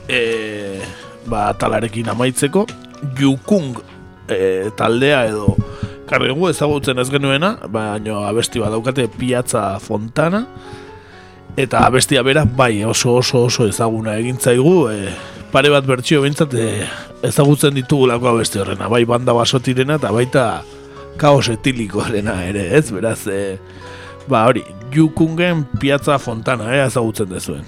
e, 0.08 0.80
ba, 1.28 1.52
talarekin 1.54 2.10
amaitzeko, 2.10 2.66
Yukung 3.20 3.76
e, 4.26 4.70
taldea 4.76 5.22
edo 5.28 5.54
karri 6.08 6.32
dugu 6.32 6.48
ezagutzen 6.50 6.98
ez 6.98 7.06
genuena, 7.12 7.52
baina 7.70 8.24
abesti 8.26 8.58
bat 8.58 8.74
daukate 8.74 9.06
Piazza 9.12 9.62
Fontana, 9.78 10.42
eta 11.56 11.84
abestia 11.86 12.24
bera 12.26 12.44
bai 12.44 12.82
oso 12.84 13.14
oso 13.20 13.44
oso 13.46 13.68
ezaguna 13.68 14.16
egin 14.18 14.40
zaigu, 14.40 14.88
e, 14.90 15.12
pare 15.52 15.70
bat 15.72 15.86
bertsio 15.86 16.22
bintzat 16.22 16.54
e, 16.54 16.66
ezagutzen 17.24 17.76
ditugulako 17.76 18.32
abesti 18.34 18.60
horrena, 18.60 18.88
bai 18.92 19.04
banda 19.08 19.32
basotirena 19.36 19.96
eta 19.96 20.12
baita 20.12 20.44
kaos 21.18 21.48
etilikoarena 21.54 22.36
ere, 22.50 22.68
ez, 22.78 22.90
beraz, 22.92 23.22
e, 23.26 23.56
ba 24.28 24.44
hori, 24.46 24.64
Yukungen 24.92 25.64
Piazza 25.80 26.18
Fontana, 26.18 26.72
eh, 26.74 26.84
ezagutzen 26.86 27.28
dezuen. 27.28 27.64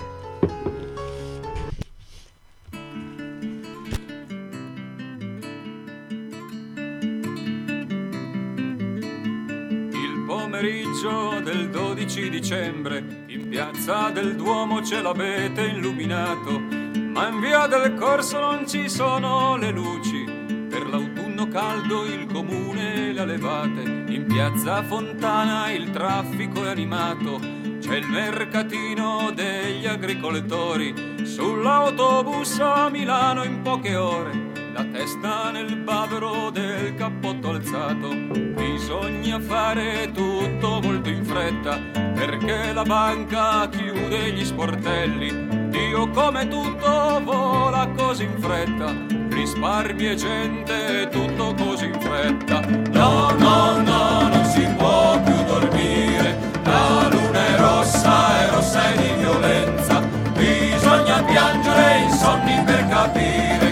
Il 9.93 10.25
pomeriggio 10.27 11.41
del 11.45 11.71
12 11.71 12.29
dicembre 12.29 13.25
in 13.29 13.49
piazza 13.49 14.11
del 14.11 14.37
Duomo 14.37 14.83
ce 14.83 15.01
l'avete 15.01 15.63
illuminato, 15.63 16.80
ma 17.21 17.29
in 17.29 17.39
via 17.39 17.67
del 17.67 17.93
Corso 17.97 18.41
non 18.41 18.67
ci 18.67 18.89
sono 18.89 19.55
le 19.57 19.71
luci. 19.73 20.25
Per 20.71 20.89
l'autunno 20.89 21.49
caldo 21.49 22.07
il 22.07 22.25
comune 22.25 23.13
le 23.13 23.21
ha 23.21 23.25
levate, 23.27 23.83
in 23.83 24.25
piazza 24.27 24.83
Fontana 24.83 25.71
il 25.71 25.91
traffico 25.91 26.65
è 26.65 26.71
animato, 26.71 27.39
c'è 27.79 27.97
il 27.97 28.07
mercatino 28.07 29.33
degli 29.35 29.85
agricoltori, 29.85 30.95
sull'autobus 31.23 32.59
a 32.61 32.89
Milano 32.89 33.45
in 33.45 33.61
poche 33.61 33.97
ore 33.97 34.49
la 34.73 34.85
testa 34.85 35.51
nel 35.51 35.77
bavero 35.77 36.49
del 36.49 36.95
cappotto 36.95 37.51
alzato. 37.51 38.09
Bisogna 38.15 39.39
fare 39.41 40.11
tutto 40.15 40.81
molto 40.81 41.11
in 41.11 41.25
fretta 41.27 41.79
perché 41.93 42.73
la 42.73 42.85
banca 42.85 43.69
chiude 43.69 44.33
gli 44.33 44.45
sportelli. 44.45 45.60
Dio 45.91 46.09
come 46.11 46.47
tutto 46.47 47.21
vola 47.25 47.85
così 47.97 48.23
in 48.23 48.39
fretta, 48.39 48.95
risparmi 49.29 50.11
e 50.11 50.15
gente, 50.15 51.09
tutto 51.11 51.53
così 51.55 51.87
in 51.87 52.01
fretta. 52.01 52.61
No, 52.93 53.35
no, 53.37 53.81
no, 53.83 54.29
non 54.29 54.45
si 54.45 54.65
può 54.79 55.21
più 55.21 55.35
dormire, 55.47 56.39
la 56.63 57.09
luna 57.11 57.45
è 57.45 57.59
rossa, 57.59 58.39
è 58.39 58.51
rossa 58.51 58.93
e 58.93 58.97
di 58.99 59.15
violenza. 59.19 59.99
Bisogna 60.33 61.25
piangere 61.25 62.03
insonni 62.05 62.63
per 62.65 62.87
capire 62.87 63.70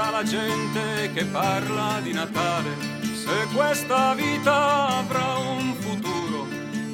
sopra 0.00 0.10
la 0.10 0.22
gente 0.22 1.12
che 1.12 1.24
parla 1.26 2.00
di 2.02 2.12
Natale. 2.12 2.70
Se 3.02 3.46
questa 3.54 4.14
vita 4.14 4.98
avrà 4.98 5.36
un 5.36 5.74
futuro, 5.78 6.46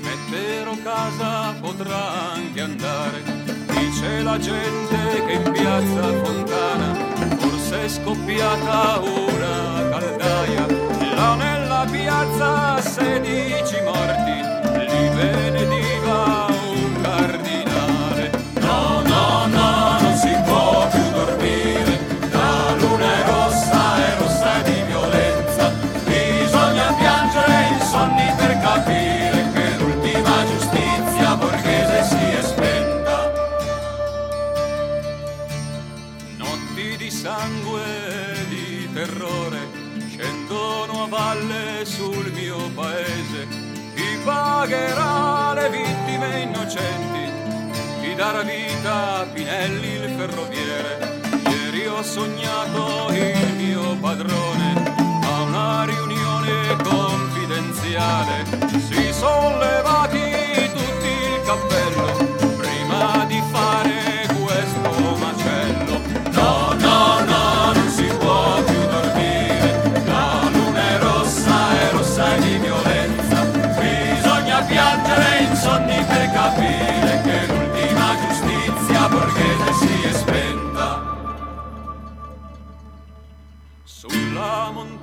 metterò 0.02 0.76
casa 0.82 1.54
potrà 1.60 2.32
anche 2.32 2.60
andare. 2.60 3.22
Dice 3.70 4.22
la 4.22 4.38
gente 4.38 5.24
che 5.26 5.32
in 5.32 5.52
piazza 5.52 6.02
Fontana 6.22 6.94
forse 7.38 7.84
è 7.84 7.88
scoppiata 7.88 8.98
una 8.98 9.88
caldaia. 9.90 10.66
Là 11.14 11.34
nella 11.36 11.86
piazza 11.88 12.80
16 12.80 13.82
morti, 13.82 14.36
li 14.88 15.08
benediva 15.14 16.55
valle 41.08 41.84
sul 41.84 42.30
mio 42.32 42.70
paese. 42.74 43.46
Chi 43.94 44.18
pagherà 44.24 45.52
le 45.54 45.70
vittime 45.70 46.40
innocenti? 46.40 47.30
Chi 48.00 48.14
darà 48.14 48.42
vita 48.42 49.20
a 49.20 49.24
Pinelli 49.24 49.94
il 49.94 50.14
ferroviere? 50.16 51.20
Ieri 51.48 51.86
ho 51.86 52.02
sognato 52.02 53.08
il 53.12 53.54
mio 53.56 53.96
padrone 53.96 54.94
a 55.22 55.42
una 55.42 55.84
riunione 55.84 56.76
confidenziale. 56.82 58.44
Si 58.88 59.12
sono 59.12 59.58
levati 59.58 60.35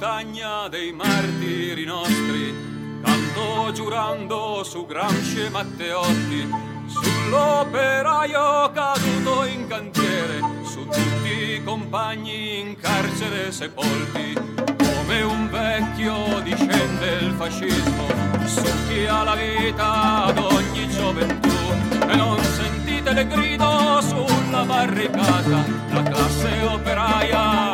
montagna 0.03 0.67
dei 0.67 0.91
martiri 0.91 1.85
nostri, 1.85 2.53
canto 3.01 3.71
giurando 3.71 4.61
su 4.65 4.85
Gramsci 4.85 5.45
e 5.45 5.49
Matteotti, 5.49 6.49
sull'operaio 6.87 8.69
caduto 8.73 9.45
in 9.45 9.65
cantiere, 9.65 10.41
su 10.65 10.83
tutti 10.83 11.53
i 11.53 11.63
compagni 11.63 12.59
in 12.59 12.75
carcere 12.75 13.53
sepolti. 13.53 14.33
Come 14.77 15.21
un 15.21 15.49
vecchio 15.49 16.41
discende 16.41 17.11
il 17.21 17.33
fascismo, 17.37 18.07
su 18.43 18.61
chi 18.89 19.05
ha 19.05 19.23
la 19.23 19.35
vita 19.35 20.25
ad 20.25 20.37
ogni 20.37 20.89
gioventù. 20.89 21.49
E 22.09 22.15
non 22.17 22.43
sentite 22.43 23.13
le 23.13 23.25
grido 23.25 24.01
sulla 24.01 24.65
barricata, 24.65 25.63
la 25.91 26.03
classe 26.03 26.61
operaia 26.65 27.72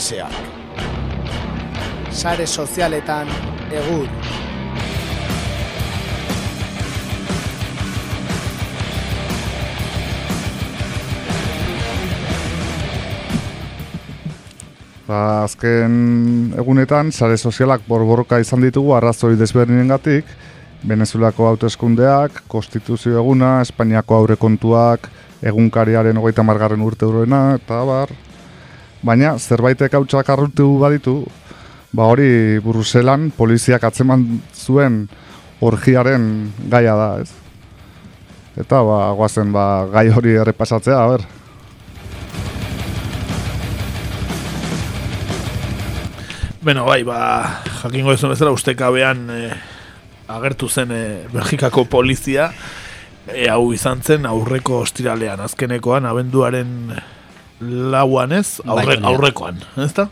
SSA. 0.00 0.28
Sare 2.10 2.46
sozialetan 2.46 3.28
egur. 3.68 4.06
Ba, 15.04 15.42
azken 15.44 16.54
egunetan, 16.56 17.12
sare 17.12 17.36
sozialak 17.36 17.84
borborroka 17.88 18.38
izan 18.40 18.64
ditugu 18.64 18.94
arrazoi 18.96 19.34
desberdinengatik, 19.36 20.24
Venezuelako 20.88 21.50
hauteskundeak, 21.50 22.46
konstituzio 22.48 23.20
eguna, 23.20 23.58
Espainiako 23.66 24.22
aurrekontuak, 24.22 25.12
egunkariaren 25.44 26.16
hogeita 26.16 26.46
margarren 26.46 26.88
urte 26.88 27.04
urrena, 27.10 27.44
eta 27.60 27.84
bar. 27.84 28.16
Baina, 29.00 29.38
zerbaitek 29.38 29.94
hautsak 29.96 30.28
arrutu 30.28 30.74
baditu, 30.76 31.22
ba 31.96 32.04
hori 32.12 32.60
Bruselan 32.60 33.30
poliziak 33.32 33.84
atzeman 33.88 34.26
zuen 34.52 35.06
orgiaren 35.64 36.26
gaia 36.68 36.92
da, 36.98 37.06
ez? 37.22 37.30
Eta, 38.60 38.82
ba, 38.84 38.98
guazen, 39.16 39.54
ba, 39.56 39.86
gai 39.88 40.10
hori 40.12 40.34
errepasatzea, 40.42 40.98
ber. 41.14 41.24
Beno, 46.60 46.84
bai, 46.84 47.00
ba, 47.08 47.20
jakingo 47.80 48.12
ez 48.12 48.20
bezala 48.20 48.52
ustekabean 48.52 49.22
eh, 49.32 49.54
agertu 50.28 50.68
zen 50.68 50.92
eh, 50.92 51.24
Belgikako 51.32 51.86
polizia 51.88 52.50
eh, 53.32 53.48
hau 53.48 53.72
izan 53.72 54.04
zen 54.04 54.28
aurreko 54.28 54.82
ostiralean, 54.84 55.40
azkenekoan, 55.40 56.04
abenduaren 56.04 56.92
lauan 57.60 58.32
ez, 58.32 58.60
aurre, 58.66 58.96
Bai, 58.96 58.98
aurrekoan, 59.12 59.60
ez 59.84 59.92
da? 59.96 60.06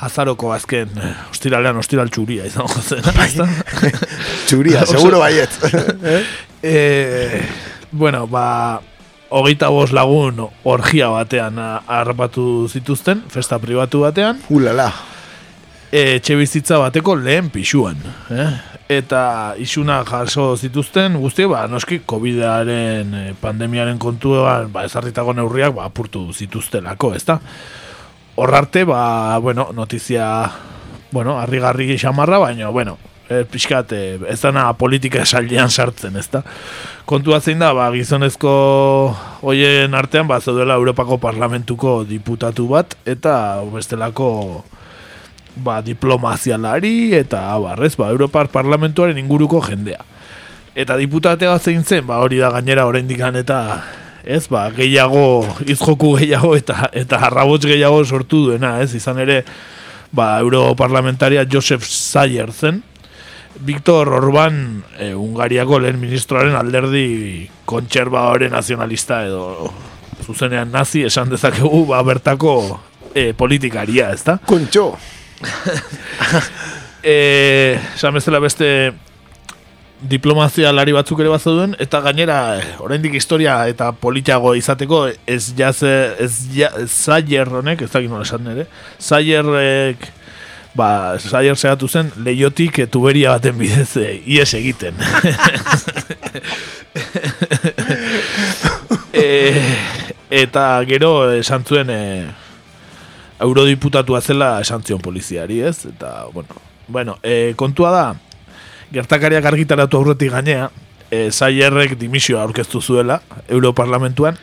Azaroko 0.00 0.48
azken 0.54 0.94
eh, 0.96 1.10
ostiralean 1.30 1.76
ostiral 1.76 2.08
txuria 2.08 2.46
izango 2.48 2.80
zen, 2.80 3.04
ez 3.20 3.34
da? 3.36 3.46
Txuria, 4.48 4.86
seguro 4.88 5.20
baiet. 5.22 5.58
Eh, 6.62 7.40
bueno, 7.90 8.26
ba, 8.28 8.82
hogeita 9.32 9.70
bost 9.72 9.94
lagun 9.96 10.42
orgia 10.68 11.06
batean 11.08 11.56
harrapatu 11.88 12.66
zituzten, 12.68 13.22
festa 13.32 13.56
pribatu 13.62 14.02
batean, 14.04 14.42
Ulala. 14.52 14.90
etxe 15.90 16.36
bizitza 16.36 16.76
bateko 16.82 17.14
lehen 17.16 17.48
pixuan. 17.48 17.96
Eh? 18.28 18.50
Eta 18.90 19.54
isuna 19.62 20.00
jaso 20.02 20.56
zituzten 20.58 21.14
guzti, 21.22 21.44
ba, 21.46 21.60
noski 21.70 22.00
COVID-aren 22.10 23.12
eh, 23.14 23.28
pandemiaren 23.38 24.00
kontuan 24.02 24.72
ba, 24.74 24.82
ezarritako 24.88 25.36
neurriak 25.38 25.76
ba, 25.76 25.84
apurtu 25.86 26.24
zituztelako, 26.34 27.12
ezta? 27.14 27.38
Horrarte, 28.34 28.82
ba, 28.90 29.38
bueno, 29.38 29.68
notizia, 29.76 30.26
bueno, 31.12 31.38
harrigarri 31.38 31.94
xamarra, 32.02 32.40
baina, 32.42 32.72
bueno, 32.74 32.96
e, 33.30 33.44
pixkat, 33.46 33.94
e, 33.94 34.18
ez 34.26 34.40
dana 34.42 34.66
politika 34.74 35.22
esaldian 35.22 35.70
sartzen, 35.70 36.18
ezta? 36.18 36.42
Kontua 37.06 37.38
zein 37.40 37.62
da, 37.62 37.70
ba, 37.76 37.86
gizonezko 37.94 38.50
hoien 39.46 39.94
artean, 39.94 40.26
ba, 40.26 40.40
zeudela 40.42 40.74
Europako 40.80 41.20
Parlamentuko 41.22 42.00
diputatu 42.10 42.66
bat, 42.74 42.98
eta 43.06 43.62
bestelako 43.70 44.64
ba, 45.56 45.80
diplomazialari 45.82 47.14
eta 47.18 47.50
abarrez, 47.54 47.96
ba, 47.96 48.10
Europar 48.10 48.48
Parlamentuaren 48.48 49.18
inguruko 49.18 49.60
jendea. 49.64 50.04
Eta 50.74 50.96
diputatea 50.96 51.58
zein 51.58 51.84
zen, 51.84 52.06
ba, 52.06 52.20
hori 52.22 52.38
da 52.38 52.50
gainera 52.54 52.86
oraindik 52.86 53.20
eta 53.20 53.82
ez, 54.24 54.46
ba, 54.48 54.70
gehiago, 54.70 55.46
izjoku 55.66 56.16
gehiago 56.18 56.54
eta 56.56 56.90
eta 56.92 57.18
arrabots 57.26 57.66
gehiago 57.66 58.04
sortu 58.04 58.46
duena, 58.46 58.80
ez, 58.80 58.94
izan 58.94 59.18
ere, 59.18 59.44
ba, 60.12 60.38
europarlamentaria 60.40 61.46
Joseph 61.50 61.84
Sayer 61.84 62.52
zen, 62.52 62.82
Viktor 63.60 64.08
Orban, 64.08 64.84
e, 64.98 65.14
Ungariako 65.14 65.80
lehen 65.82 65.98
ministroaren 66.00 66.54
alderdi 66.54 67.48
kontserbadore 67.66 68.48
nazionalista 68.48 69.24
edo 69.26 69.72
zuzenean 70.24 70.70
nazi 70.70 71.02
esan 71.04 71.32
dezakegu 71.32 71.84
ba, 71.90 72.02
bertako 72.06 72.80
e, 73.14 73.32
politikaria, 73.34 74.12
ezta? 74.14 74.38
Kontxo. 74.46 74.92
e, 77.02 77.78
esan 77.94 78.14
bezala 78.14 78.40
beste 78.42 78.92
diplomazia 80.00 80.72
lari 80.72 80.94
batzuk 80.96 81.20
ere 81.20 81.32
bazeuden 81.32 81.74
eta 81.78 82.00
gainera 82.04 82.58
eh, 82.58 82.64
oraindik 82.80 83.14
historia 83.18 83.66
eta 83.68 83.90
politiago 83.92 84.54
izateko 84.56 85.08
ez 85.26 85.52
jaz 85.56 85.82
ez 85.84 86.32
ja, 86.54 86.70
Sayer 86.88 87.48
honek 87.60 87.82
ez 87.84 87.90
dakit 87.92 88.10
nola 88.10 88.24
esan 88.24 88.46
ere 88.48 88.66
Sayerrek 88.98 90.08
ba 90.74 91.18
Sayer 91.20 91.56
segatu 91.56 91.88
zen 91.88 92.12
leiotik 92.16 92.78
eh, 92.78 92.88
tuberia 92.88 93.36
baten 93.36 93.58
bidez 93.58 93.96
eh, 94.00 94.22
ies 94.24 94.54
egiten. 94.54 94.94
E, 99.12 99.52
eta 100.30 100.84
gero 100.86 101.32
esan 101.34 101.64
zuen 101.66 101.90
e, 101.90 102.30
eurodiputatua 103.40 104.20
zela 104.20 104.58
esan 104.60 104.84
zion 104.84 105.00
poliziari, 105.00 105.60
ez? 105.64 105.86
Eta, 105.88 106.26
bueno, 106.34 106.60
bueno 106.88 107.18
e, 107.22 107.54
kontua 107.56 107.90
da, 107.94 108.04
gertakariak 108.92 109.46
argitaratu 109.50 109.98
aurretik 109.98 110.32
gainea, 110.34 110.70
e, 111.10 111.30
Zayerrek 111.30 111.96
dimisioa 111.98 112.42
aurkeztu 112.44 112.80
zuela, 112.80 113.20
Europarlamentuan, 113.48 114.38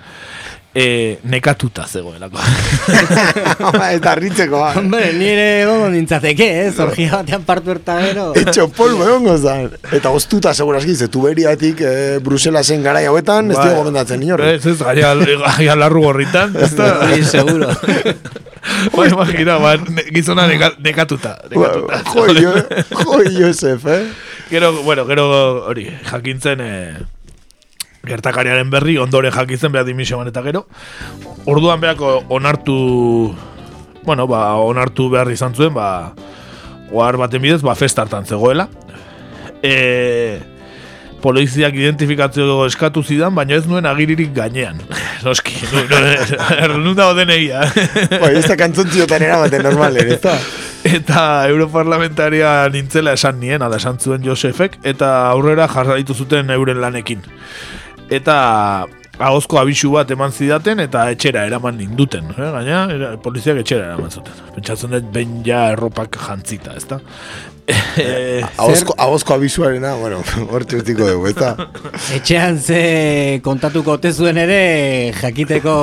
e, 0.77 1.17
nekatuta 1.23 1.87
zegoelako. 1.89 2.37
eta 3.97 4.13
ritzeko, 4.15 4.59
ba. 4.61 4.73
Hombre, 4.77 5.09
nire 5.17 5.45
egongo 5.63 5.89
nintzateke, 5.93 6.47
eh? 6.61 6.67
Zorgia 6.71 7.17
batean 7.17 7.45
partu 7.47 7.73
erta 7.73 7.97
gero. 8.03 8.27
Etxo 8.41 8.67
polvo 8.77 9.07
egongo 9.07 9.33
zan. 9.41 9.71
Eta 9.97 10.11
oztuta, 10.13 10.53
segurazki, 10.53 10.93
ze 10.95 11.09
tuberiatik 11.13 11.81
eh, 11.81 12.19
Bruselasen 12.23 12.85
garai 12.85 13.07
hauetan, 13.09 13.49
ez 13.51 13.57
Bai. 13.57 13.65
dio 13.71 13.81
gomendatzen 13.81 14.27
inorre. 14.27 14.53
Ez, 14.59 14.65
ez, 14.69 14.77
gaia, 14.83 15.15
gaia 15.47 15.77
larru 15.79 16.05
gorritan. 16.05 16.53
Ez 16.61 16.73
da, 16.77 16.93
Sí, 17.07 17.23
seguro. 17.25 17.71
ba, 18.95 19.07
imagina, 19.07 19.57
ba, 19.63 19.73
gizona 20.13 20.45
neka, 20.49 20.75
nekatuta. 20.83 21.37
nekatuta. 21.49 22.01
Jo, 22.13 22.27
jo, 22.37 22.55
jo, 22.93 23.21
Josef, 23.39 23.85
eh? 23.89 24.03
Gero, 24.51 24.71
bueno, 24.83 25.05
gero 25.09 25.25
hori, 25.67 25.89
jakintzen 26.11 26.61
eh, 26.61 26.97
gertakariaren 28.09 28.69
berri, 28.73 28.97
ondore 28.97 29.31
jakintzen 29.31 29.71
behar 29.71 29.87
dimisioan 29.87 30.27
eta 30.31 30.43
gero. 30.45 30.65
Orduan 31.45 31.81
beako 31.83 32.23
onartu, 32.33 32.77
bueno, 34.03 34.27
ba, 34.27 34.55
onartu 34.63 35.09
behar 35.13 35.31
izan 35.31 35.55
zuen, 35.55 35.73
ba, 35.75 36.13
ohar 36.91 37.17
baten 37.19 37.43
bidez, 37.43 37.61
ba, 37.61 37.75
festartan 37.75 38.25
zegoela. 38.25 38.67
E, 39.63 40.39
poliziak 41.21 41.75
identifikatzeo 41.75 42.61
eskatu 42.67 43.01
zidan, 43.03 43.33
baina 43.35 43.57
ez 43.57 43.65
nuen 43.67 43.85
agiririk 43.89 44.31
gainean. 44.35 44.79
Noski, 45.25 45.57
nu, 45.73 45.83
nu, 45.89 46.79
nun 46.85 46.95
dago 46.97 47.17
deneia. 47.17 47.65
Bai, 48.13 48.35
ez 48.37 48.45
da 48.47 48.57
kantzontziotan 48.59 49.25
erabaten 49.27 49.65
normalen, 49.65 50.13
ez 50.15 50.21
da? 50.23 50.37
Eta 50.97 51.21
europarlamentaria 51.49 52.51
nintzela 52.71 53.15
esan 53.17 53.41
nien, 53.41 53.63
ala 53.65 53.79
esan 53.81 53.97
zuen 53.99 54.23
Josefek, 54.23 54.77
eta 54.87 55.09
aurrera 55.33 55.67
jarraitu 55.71 56.15
zuten 56.15 56.53
euren 56.53 56.79
lanekin. 56.79 57.25
Eta 58.09 58.87
ahozko 59.17 59.57
abisu 59.59 59.91
bat 59.95 60.11
eman 60.13 60.31
zidaten 60.31 60.79
eta 60.83 61.07
etxera 61.11 61.45
eraman 61.49 61.77
ninduten. 61.79 62.29
Eh? 62.35 62.51
Gaina, 62.53 62.83
era, 62.93 63.09
poliziak 63.21 63.59
etxera 63.63 63.93
eraman 63.93 64.13
zuten. 64.13 64.37
Pentsatzen 64.55 64.93
dut 64.93 65.09
behin 65.13 65.41
ja 65.45 65.67
erropak 65.73 66.19
jantzita, 66.27 66.77
ezta? 66.77 67.01
Eh, 67.97 68.45
Ahozko, 68.61 68.93
ahozko 68.95 69.33
abisuarena, 69.33 69.95
bueno, 69.99 70.21
hortxe 70.53 70.77
utiko 70.79 71.03
dugu, 71.09 71.25
ez 71.27 71.35
da? 71.35 71.49
Etxean 72.15 72.61
ze 72.61 73.41
kontatuko 73.43 73.97
ote 73.97 74.13
zuen 74.13 74.37
ere 74.39 75.11
jakiteko 75.17 75.73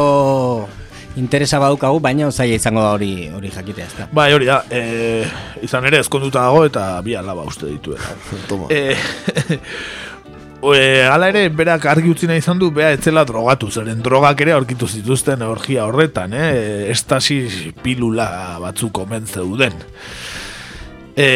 interesa 1.21 1.61
badaukagu, 1.61 2.01
baina 2.01 2.31
zaila 2.31 2.57
izango 2.57 2.87
da 2.87 2.95
hori 2.95 3.11
hori 3.35 3.51
jakitea, 3.53 3.89
ezta. 3.91 4.07
Bai, 4.17 4.31
hori 4.33 4.49
da, 4.49 4.63
e, 4.71 5.27
izan 5.67 5.85
ere 5.91 6.01
ezkonduta 6.01 6.47
dago 6.47 6.65
eta 6.65 6.87
bi 7.05 7.19
alaba 7.21 7.45
uste 7.51 7.69
dituela. 7.69 8.17
Toma. 8.49 8.71
E, 8.71 8.97
e, 10.73 11.03
ala 11.05 11.29
ere, 11.29 11.49
berak 11.53 11.85
argi 11.91 12.13
utzi 12.13 12.29
nahi 12.31 12.41
izan 12.41 12.61
du, 12.61 12.71
bea 12.75 12.93
etzela 12.97 13.25
drogatu, 13.29 13.69
zeren 13.69 14.01
drogak 14.05 14.41
ere 14.45 14.55
aurkitu 14.57 14.89
zituzten 14.89 15.43
orgia 15.45 15.85
horretan, 15.89 16.33
eh? 16.33 16.89
estasi 16.95 17.73
pilula 17.83 18.29
batzuk 18.63 19.03
omen 19.05 19.27
zeuden. 19.27 19.77
E, 21.15 21.27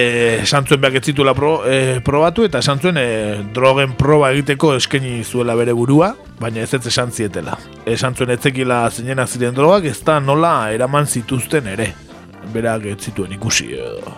esan 0.43 0.65
zuen 0.67 0.81
behak 0.83 0.97
ez 0.99 1.05
zituela 1.13 1.35
pro, 1.39 1.53
e, 1.69 2.01
probatu 2.07 2.47
eta 2.49 2.63
esan 2.65 2.81
zuen 2.83 2.97
e, 2.99 3.05
drogen 3.55 3.93
proba 3.99 4.33
egiteko 4.35 4.73
eskaini 4.79 5.21
zuela 5.23 5.55
bere 5.59 5.75
burua, 5.77 6.15
baina 6.41 6.65
ez 6.65 6.73
ez 6.75 6.87
esan 6.91 7.13
zietela. 7.13 7.59
Esan 7.87 8.17
zuen 8.17 8.33
etzekila 8.35 8.81
zeinenak 8.91 9.31
ziren 9.31 9.55
drogak, 9.55 9.87
ez 9.93 10.01
da 10.07 10.19
nola 10.23 10.73
eraman 10.75 11.07
zituzten 11.07 11.69
ere. 11.75 11.93
Berak 12.55 12.89
ez 12.95 12.99
zituen 13.11 13.37
ikusi 13.37 13.71
edo. 13.77 14.17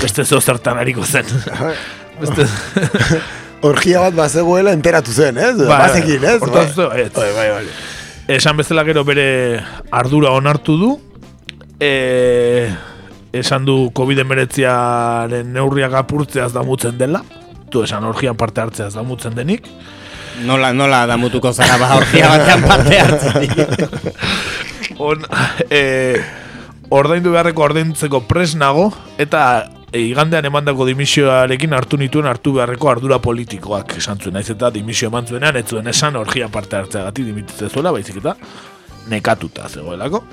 Beste 0.00 0.26
zeo 0.26 0.40
zertan 0.40 0.82
hariko 0.82 1.06
zen. 1.06 1.32
Beste... 2.20 2.50
Orgia 3.64 4.02
bat 4.04 4.16
bazegoela 4.16 4.74
enteratu 4.76 5.12
zen, 5.12 5.38
ez? 5.40 5.54
Bai, 5.56 5.78
Bazekin, 5.86 6.24
ez? 6.24 6.40
Hortaz, 6.42 6.70
ez. 7.00 7.10
Bai, 7.16 7.30
bai, 7.32 7.48
bai. 7.48 7.64
Esan 8.36 8.58
bezala 8.60 8.84
gero 8.84 9.04
bere 9.08 9.62
ardura 9.92 10.34
onartu 10.36 10.76
du. 10.80 10.90
E, 11.80 12.68
esan 13.32 13.64
du 13.64 13.88
COVID-19aren 13.96 15.48
neurriak 15.56 15.96
apurtzeaz 16.02 16.52
damutzen 16.52 16.98
dela. 17.00 17.22
Tu 17.72 17.82
esan 17.84 18.04
orgian 18.04 18.36
parte 18.36 18.60
hartzeaz 18.60 18.92
damutzen 18.98 19.36
denik. 19.36 19.68
Nola, 20.44 20.72
nola 20.74 21.04
damutuko 21.06 21.52
zara 21.52 21.78
ba 21.78 21.94
orgia 21.96 22.28
batean 22.32 22.64
parte 22.68 23.00
hartzen. 23.00 23.92
On, 25.08 25.24
e, 25.70 26.20
ordaindu 26.92 27.32
beharreko 27.32 27.64
ordaintzeko 27.64 28.24
pres 28.28 28.52
nago 28.58 28.90
eta 29.18 29.70
igandean 29.94 30.44
emandako 30.48 30.86
dimisioarekin 30.88 31.74
hartu 31.76 31.98
nituen 32.00 32.26
hartu 32.26 32.56
beharreko 32.56 32.90
ardura 32.90 33.20
politikoak 33.22 33.96
esan 34.00 34.18
zuen. 34.18 34.34
Naiz 34.34 34.48
eta 34.50 34.70
dimisio 34.74 35.08
eman 35.10 35.26
zuenean, 35.26 35.56
ez 35.56 35.66
zuen 35.70 35.86
esan 35.90 36.16
orgia 36.18 36.48
parte 36.52 36.76
hartzeagatik 36.76 37.28
dimititzen 37.30 37.70
zuela, 37.70 37.92
baizik 37.94 38.18
eta 38.18 38.34
nekatuta 39.10 39.68
zegoelako. 39.68 40.24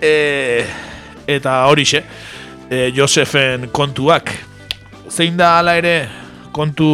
E, 0.00 0.64
eta 1.26 1.56
horixe, 1.70 2.04
e, 2.70 2.90
Josefen 2.94 3.70
kontuak, 3.72 4.30
zein 5.10 5.38
da 5.38 5.56
hala 5.58 5.74
ere 5.80 5.94
kontu 6.54 6.86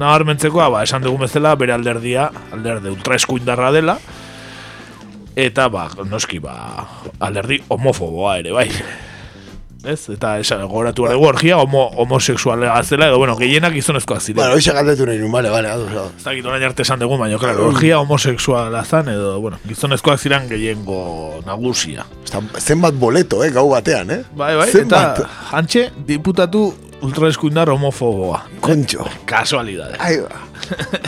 nabarmentzekoa, 0.00 0.70
ba, 0.72 0.82
esan 0.86 1.04
dugun 1.04 1.26
bezala, 1.26 1.54
bere 1.60 1.76
alderdia, 1.76 2.30
alderde 2.54 2.90
ultraeskuindarra 2.90 3.70
dela, 3.76 3.98
eta 5.36 5.68
ba, 5.70 5.86
noski 6.08 6.40
ba, 6.42 6.56
alderdi 7.20 7.60
homofoboa 7.68 8.38
ere, 8.42 8.56
bai. 8.56 8.66
Ez? 9.84 10.10
Eta 10.12 10.34
esan, 10.40 10.62
goratu 10.68 11.06
gara 11.06 11.16
orgia 11.16 11.56
homo, 11.58 11.86
homosexuala 11.96 12.82
zela, 12.84 13.06
edo, 13.08 13.18
bueno, 13.18 13.36
gehienak 13.38 13.72
gizonezkoak 13.72 14.20
ziren. 14.20 14.36
Bueno, 14.42 14.58
hoxe 14.58 14.74
galdetu 14.76 15.06
nahi 15.08 15.18
nun, 15.22 15.32
bale, 15.32 15.48
bale, 15.50 15.70
ados, 15.72 15.88
ados. 15.90 16.12
Ez 16.18 16.24
dakit 16.24 16.44
orain 16.44 16.66
arte 16.68 16.84
esan 16.84 17.00
dugu, 17.00 17.16
baina, 17.18 17.38
claro, 17.40 17.68
orgia 17.70 18.00
homosexuala 18.00 18.84
zan, 18.84 19.08
edo, 19.08 19.38
bueno, 19.40 19.60
gizonezkoak 19.68 20.20
ziren 20.20 20.48
gehiengo 20.50 21.40
nagusia. 21.46 22.04
Eta 22.26 22.42
zenbat 22.60 22.94
boleto, 23.00 23.42
eh, 23.44 23.50
gau 23.56 23.70
batean, 23.72 24.10
eh? 24.10 24.22
Bai, 24.36 24.54
bai, 24.60 24.68
Zenbat? 24.68 25.18
eta 25.24 25.48
jantxe, 25.54 25.88
diputatu 26.06 26.68
ultraeskuindar 27.00 27.70
homofoboa. 27.72 28.44
Kontxo. 28.60 29.08
Kasualidade. 29.24 29.96
Ai, 29.98 30.18
ba. 30.20 30.44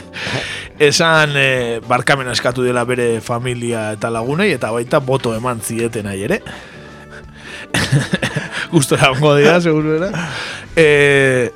Esan 0.89 1.37
eh, 1.37 1.81
barkamena 1.87 2.33
eskatu 2.33 2.65
dela 2.65 2.87
bere 2.89 3.21
familia 3.21 3.91
eta 3.93 4.09
lagunei, 4.11 4.51
eta 4.57 4.73
baita 4.73 4.99
boto 5.05 5.37
eman 5.37 5.61
zieten 5.61 6.09
ere. 6.09 6.41
Gustora 8.73 9.11
ongo 9.13 9.35
dira, 9.37 9.61
segurera. 9.61 10.11
E, 10.77 11.51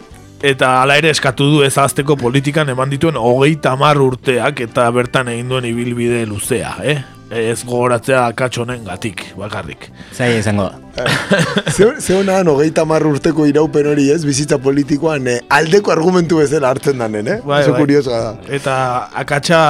eta 0.44 0.82
ala 0.82 0.98
ere 1.00 1.10
eskatu 1.14 1.48
du 1.50 1.62
ez 1.64 1.74
azteko 1.80 2.16
politikan 2.20 2.68
eman 2.68 2.92
dituen 2.92 3.16
hogeita 3.16 3.72
hamar 3.76 4.00
urteak 4.02 4.60
eta 4.66 4.88
bertan 4.92 5.30
egin 5.32 5.52
duen 5.52 5.68
ibilbide 5.68 6.24
luzea, 6.28 6.76
eh? 6.84 6.98
Ez 7.26 7.64
gogoratzea 7.66 8.20
katxonen 8.38 8.84
gatik, 8.86 9.24
bakarrik. 9.34 9.88
Zaila 10.14 10.38
izango 10.38 10.68
da. 10.68 11.06
Ze, 11.74 11.88
ze 11.98 12.14
honan 12.14 12.46
hogeita 12.48 12.84
marru 12.86 13.10
urteko 13.16 13.48
iraupen 13.50 13.88
hori 13.90 14.06
ez, 14.14 14.20
bizitza 14.24 14.60
politikoan 14.62 15.26
eh, 15.32 15.40
aldeko 15.50 15.90
argumentu 15.92 16.38
bezala 16.38 16.70
hartzen 16.70 17.02
danen, 17.02 17.26
eh? 17.26 17.40
Bai, 17.44 17.64
Oso 17.64 17.74
bai. 17.74 17.98
da. 18.06 18.36
Eta 18.60 18.76
akatsa 19.24 19.62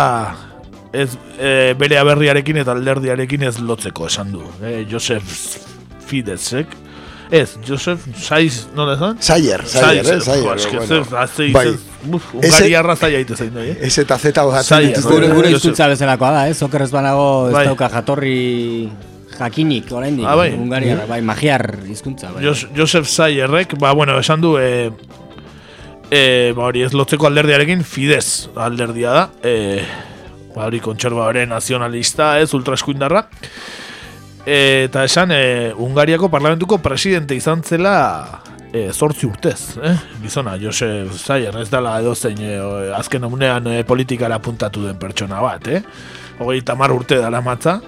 ez 0.93 1.09
e, 1.39 1.75
bere 1.79 1.99
aberriarekin 2.01 2.61
eta 2.61 2.77
alderdiarekin 2.77 3.49
ez 3.49 3.57
lotzeko 3.61 4.07
esan 4.07 4.37
du. 4.37 4.45
E, 4.61 4.85
Josef 4.91 5.33
Fideszek. 6.07 6.77
Ez, 7.31 7.57
Josef 7.67 8.05
Saiz, 8.15 8.69
nola 8.75 8.95
esan? 8.95 9.17
Sayer, 9.19 9.65
Sayer, 9.67 10.07
eh? 10.07 10.21
Sayer. 10.23 10.45
Jo, 10.45 10.55
eske, 10.55 10.77
bueno. 10.77 10.87
zer, 10.87 11.17
azte 11.19 11.49
Bai. 11.51 11.67
Ungariarra 12.07 12.95
zaila 12.95 13.19
ite 13.25 13.35
zein 13.35 13.51
nahi, 13.55 13.73
eh? 13.73 13.89
Ez 13.89 13.99
eta 13.99 14.19
zeta 14.19 14.45
hojatzen 14.47 14.77
Sayer, 14.77 14.93
dituzte. 14.95 15.31
Gure, 15.35 15.51
hizkuntza 15.51 15.89
bezalakoa 15.91 16.31
da, 16.37 16.45
ez? 16.53 16.61
Oker 16.63 16.85
ez 16.87 16.93
banago 16.95 17.27
ez 17.49 17.57
Bai. 17.57 17.65
dauka 17.67 17.89
jatorri 17.91 18.37
jakinik, 19.37 19.91
oraindik. 19.91 20.27
Ah, 20.27 20.37
bai. 20.39 20.53
Ungaria, 20.55 21.01
bai, 21.11 21.19
magiar 21.27 21.67
hizkuntza, 21.91 22.31
bai. 22.37 22.45
Jos, 22.47 22.69
Josef 22.77 23.11
Sayerrek, 23.11 23.75
ba, 23.83 23.91
bueno, 23.93 24.15
esan 24.23 24.41
du, 24.45 24.55
e, 24.63 24.93
e, 26.11 26.53
ba, 26.55 26.69
hori 26.71 26.87
ez 26.87 26.93
lotzeko 26.95 27.27
alderdiarekin, 27.27 27.83
Fidesz 27.83 28.53
alderdia 28.55 29.19
da, 29.19 29.27
e, 29.43 29.83
ba, 30.55 30.69
hori 30.71 30.79
kontserbabare 30.85 31.43
nazionalista, 31.51 32.37
ez, 32.39 32.53
ultraeskuindarra, 32.55 33.27
e, 33.27 33.86
eta 34.47 35.05
esan, 35.05 35.33
e, 35.35 35.73
Ungariako 35.75 36.31
parlamentuko 36.31 36.79
presidente 36.79 37.35
izan 37.35 37.65
zela 37.67 38.43
e, 38.73 38.93
zortzi 38.93 39.27
urtez, 39.27 39.77
eh? 39.83 39.97
gizona, 40.23 40.57
Josef 40.63 41.19
Sayer, 41.19 41.57
ez 41.59 41.69
dela 41.71 41.99
edo 42.01 42.15
zein 42.15 42.39
e, 42.41 42.57
azken 42.95 43.27
unean 43.27 43.67
e, 43.73 43.83
politikara 43.85 44.39
puntatu 44.39 44.87
den 44.87 44.99
pertsona 45.03 45.43
bat, 45.43 45.67
eh? 45.69 45.83
hogei 46.39 46.63
tamar 46.63 46.95
urte 46.95 47.19
dara 47.19 47.41
matza, 47.43 47.81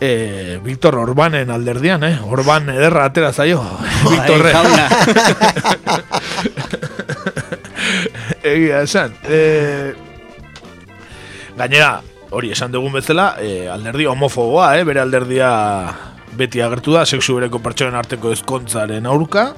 e, 0.00 0.58
Víctor 0.64 0.96
Orbanen 0.96 1.50
alderdian, 1.50 2.04
eh? 2.04 2.18
Orban 2.24 2.68
ederra 2.72 3.04
atera 3.04 3.32
zaio. 3.32 3.62
Victorre. 4.10 4.52
jauna. 4.52 4.88
Egia 8.50 8.82
esan. 8.82 9.12
E, 9.28 9.92
gainera, 11.58 12.00
hori 12.30 12.52
esan 12.54 12.72
dugun 12.72 12.94
bezala, 12.98 13.34
e, 13.42 13.66
alderdi 13.68 14.06
homofoboa, 14.06 14.76
eh, 14.78 14.84
bere 14.84 15.02
alderdia 15.02 15.50
beti 16.38 16.62
agertu 16.62 16.94
da, 16.94 17.04
sexu 17.06 17.36
bereko 17.38 17.58
pertsonen 17.62 17.98
arteko 17.98 18.32
ezkontzaren 18.32 19.06
aurka, 19.10 19.50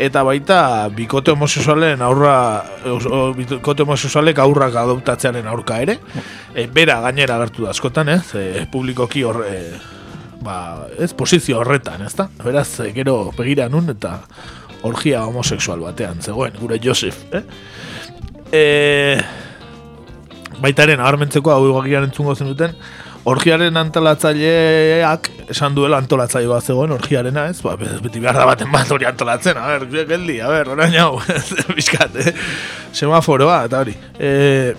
eta 0.00 0.22
baita 0.24 0.88
bikote 0.96 1.34
homosexualen 1.34 2.00
aurra 2.02 2.34
bikote 3.36 3.84
homosexualek 3.84 4.38
aurrak 4.40 4.78
adoptatzearen 4.80 5.46
aurka 5.52 5.80
ere. 5.84 5.98
E, 6.54 6.66
bera 6.72 7.00
gainera 7.04 7.36
agertu 7.36 7.66
da 7.66 7.74
askotan 7.74 8.08
ez 8.16 8.24
e, 8.34 8.66
publikoki 8.72 9.26
hor 9.28 9.42
e, 9.44 9.58
ba, 10.40 10.86
ez 10.98 11.12
posizio 11.16 11.60
horretan 11.60 12.06
ez 12.06 12.14
da 12.16 12.28
beraz 12.40 12.68
e, 12.80 12.90
gero 12.96 13.30
begira 13.36 13.68
nun 13.68 13.92
eta 13.92 14.16
orgia 14.88 15.26
homosexual 15.28 15.84
batean 15.84 16.22
zegoen 16.24 16.56
gure 16.60 16.80
Josef 16.82 17.20
eh? 17.36 17.44
e, 18.52 18.62
baitaren 20.62 21.00
agarmentzeko 21.00 21.52
hau 21.54 21.62
egokian 21.68 22.06
entzungo 22.08 22.34
zenuten 22.34 22.76
orgiaren 23.28 23.76
antolatzaileak 23.76 25.28
esan 25.52 25.74
duela 25.76 25.98
antolatzaile 26.00 26.48
bat 26.48 26.64
zegoen 26.64 26.94
orgiarena, 26.94 27.46
ez? 27.50 27.60
Ba, 27.64 27.74
beti 27.76 28.22
behar 28.22 28.38
da 28.38 28.46
baten 28.48 28.70
bat 28.72 28.90
hori 28.94 29.08
antolatzen, 29.08 29.58
a 29.60 29.74
ber, 29.74 30.06
geldi, 30.08 30.38
a 30.40 30.48
ber, 30.52 30.72
orain 30.76 30.96
hau, 31.00 31.20
bizkat, 31.78 32.16
eh? 32.22 32.32
semaforoa, 32.96 33.64
eta 33.68 33.82
hori. 33.84 33.96
E, 34.16 34.72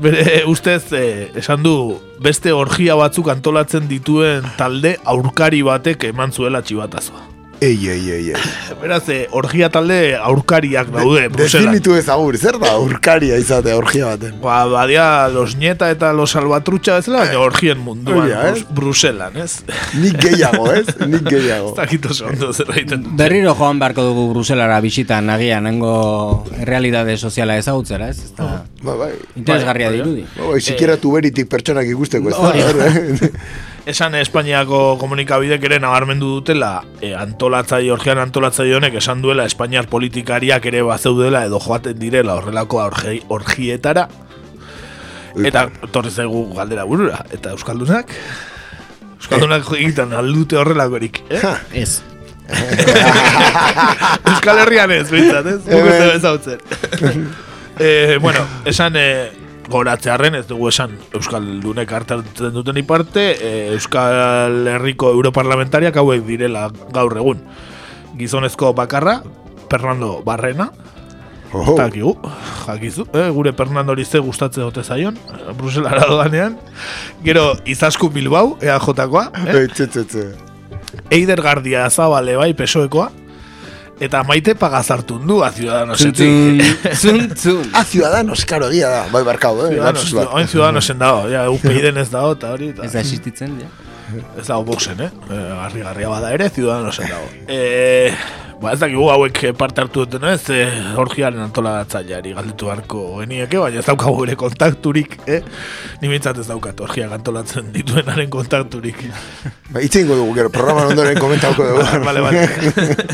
bere 0.00 0.44
ustez, 0.50 0.84
e, 0.94 1.04
esan 1.40 1.66
du, 1.66 1.74
beste 2.22 2.54
orgia 2.54 2.98
batzuk 3.00 3.32
antolatzen 3.32 3.90
dituen 3.90 4.46
talde 4.60 4.96
aurkari 5.10 5.64
batek 5.66 6.10
eman 6.12 6.36
zuela 6.36 6.62
txibatazoa. 6.62 7.29
Ei, 7.60 7.76
ei, 7.90 8.10
ei, 8.10 8.30
ei. 8.32 8.42
Beraz, 8.80 9.02
eh, 9.12 9.26
orgia 9.36 9.68
talde 9.68 10.16
aurkariak 10.16 10.88
daude, 10.94 11.26
Bruselan. 11.28 11.66
Definitu 11.74 11.92
ezagur, 11.98 12.38
zer 12.40 12.56
da 12.62 12.70
aurkaria 12.78 13.36
izate 13.36 13.74
orgia 13.76 14.06
baten? 14.14 14.38
Ba, 14.40 14.62
badia 14.72 15.28
los 15.28 15.52
nieta 15.60 15.90
eta 15.92 16.14
los 16.16 16.32
albatrutxa 16.40 16.94
bezala, 17.02 17.26
baina 17.26 17.42
orgien 17.44 17.76
munduan, 17.84 18.22
Hori 18.22 18.30
da, 18.32 18.46
eh? 18.48 18.52
Brus- 18.54 18.64
Bruselan, 18.78 19.36
ez? 19.44 19.58
Nik 20.00 20.16
gehiago, 20.24 20.70
ez? 20.72 20.86
Nik 21.04 21.28
gehiago. 21.28 21.74
Ez 21.74 21.76
dakit 21.82 22.06
oso 22.14 22.30
ondo 22.32 22.48
zer 22.56 22.72
egiten. 22.78 23.04
Berriro 23.20 23.52
joan 23.58 23.78
beharko 23.82 24.06
dugu 24.08 24.30
Bruselara 24.32 24.80
bisitan 24.80 25.28
agian, 25.36 25.68
nengo 25.68 26.46
errealidade 26.56 27.18
soziala 27.20 27.58
ezagutzera, 27.60 28.08
ez? 28.08 28.24
Ez 28.24 28.32
da 28.40 28.64
Ba, 28.80 28.94
bai. 28.96 29.10
interesgarria 29.36 29.90
Bai, 29.92 29.98
dirudi. 30.00 30.24
Ba, 30.38 30.48
bai, 30.54 30.60
sikiera 30.64 30.96
tuberitik 30.96 31.50
pertsonak 31.52 31.84
ikusteko, 31.92 32.32
ez 32.32 32.40
da. 32.40 33.28
Esan 33.90 34.14
Espainiako 34.14 34.94
komunikabidek 35.00 35.64
ere 35.66 35.80
nabarmendu 35.82 36.28
dutela 36.36 36.84
e, 37.02 37.08
antolatzaile, 37.18 37.90
orgian 37.90 38.20
antolatzaile 38.22 38.76
honek 38.76 39.00
esan 39.00 39.22
duela 39.24 39.46
Espainiar 39.50 39.88
politikariak 39.90 40.68
ere 40.70 40.84
bazeudela 40.86 41.40
edo 41.48 41.58
joaten 41.64 41.98
direla 41.98 42.36
horrelako 42.38 42.78
orgi, 42.84 43.16
orgietara 43.34 44.06
eta 45.46 45.64
torri 45.90 46.12
zaigu 46.14 46.44
galdera 46.54 46.84
burura 46.86 47.24
eta 47.34 47.56
Euskaldunak 47.56 48.14
Euskaldunak 49.16 49.66
egiten 49.80 50.14
aldute 50.14 50.60
horrelakorik 50.60 51.22
eh? 51.26 51.42
Ez. 51.82 52.02
Euskal 54.30 54.62
Herrian 54.64 54.94
ez, 54.94 55.06
bintzat, 55.10 55.50
ez? 55.50 55.60
Guk 55.66 55.90
ez 55.90 55.98
dugu 55.98 56.14
ezautzen. 56.14 56.58
eh, 57.86 58.18
bueno, 58.22 58.46
esan 58.70 58.98
eh, 58.98 59.30
goratzearen, 59.70 60.34
ez 60.34 60.46
dugu 60.48 60.68
esan 60.68 60.96
Euskaldunek 61.16 61.92
hartzen 61.92 62.52
duten 62.54 62.78
iparte, 62.80 63.24
eh, 63.38 63.72
Euskal 63.74 64.66
Herriko 64.68 65.12
Europarlamentariak 65.14 65.96
hauek 65.96 66.26
direla 66.26 66.68
gaur 66.92 67.16
egun. 67.16 67.42
Gizonezko 68.18 68.74
bakarra, 68.74 69.22
Fernando 69.70 70.22
Barrena, 70.26 70.72
Oh, 71.52 71.64
Eta 71.72 71.88
akigu, 71.88 72.12
jakizu, 72.68 73.08
eh, 73.12 73.28
gure 73.34 73.52
Fernando 73.52 73.96
ze 74.04 74.20
gustatzen 74.20 74.62
dute 74.62 74.84
zaion, 74.84 75.16
eh, 75.16 75.52
Bruselara 75.58 76.06
doanean. 76.06 76.56
Gero, 77.24 77.56
Izasku 77.64 78.08
Bilbao, 78.08 78.56
EAJ-koa, 78.60 79.32
eh? 79.48 79.66
Eider 81.10 81.42
Gardia 81.42 81.90
Zabale 81.90 82.36
bai 82.36 82.54
pesoekoa 82.54 83.10
eta 84.00 84.22
maite 84.24 84.54
pagazartun 84.56 85.26
du 85.28 85.42
a 85.44 85.50
Ciudadanos 85.52 86.00
Zuntzun, 86.00 86.60
zuntzun. 86.96 87.70
Ah, 87.74 87.84
Ciudadanos, 87.84 88.46
karo, 88.48 88.70
egia 88.72 88.88
da. 88.88 89.04
Bai, 89.12 89.22
barkau, 89.28 89.54
eh? 89.66 89.74
Ciudadanos, 89.74 90.32
oin 90.32 90.48
Ciudadanosen 90.48 90.98
dago, 90.98 91.28
ja, 91.28 91.44
UPyDen 91.52 92.00
ez 92.00 92.08
dago, 92.10 92.32
eta 92.38 92.54
hori, 92.56 92.72
Ez 92.82 92.92
da 92.94 93.04
existitzen, 93.04 93.58
ja. 93.60 93.89
Ez 94.38 94.46
dago 94.46 94.64
boxen, 94.68 95.00
eh? 95.00 95.10
eh 95.30 95.48
garri 95.62 95.82
garria 95.86 96.12
bada 96.12 96.30
ere, 96.36 96.50
Ciudadanosen 96.50 97.08
dago. 97.10 97.28
Eh, 97.48 98.14
ba, 98.60 98.74
ez 98.74 98.80
dakigu 98.80 99.06
hauek 99.08 99.40
parte 99.58 99.80
hartu 99.80 100.04
duten 100.04 100.26
ez, 100.28 100.42
eh, 100.52 100.68
orgiaren 101.00 101.40
antoladatzaileari 101.46 102.34
galdetu 102.36 102.68
beharko 102.68 103.02
genieke, 103.20 103.58
baina 103.62 103.80
ez 103.80 103.86
daukagu 103.86 104.26
ere 104.26 104.36
kontakturik, 104.40 105.16
eh? 105.26 105.40
Ni 106.02 106.10
bintzat 106.12 106.38
ez 106.42 106.46
daukat 106.48 106.80
orgiak 106.84 107.14
antolatzen 107.16 107.72
dituenaren 107.74 108.30
kontakturik. 108.32 109.00
Ba, 109.70 109.80
itzein 109.86 110.08
dugu, 110.10 110.28
gero, 110.36 110.52
programan 110.52 110.92
ondoren 110.92 111.18
komentauko 111.20 111.70
dugu. 111.70 111.86
vale, 112.08 112.24
vale. 112.26 112.44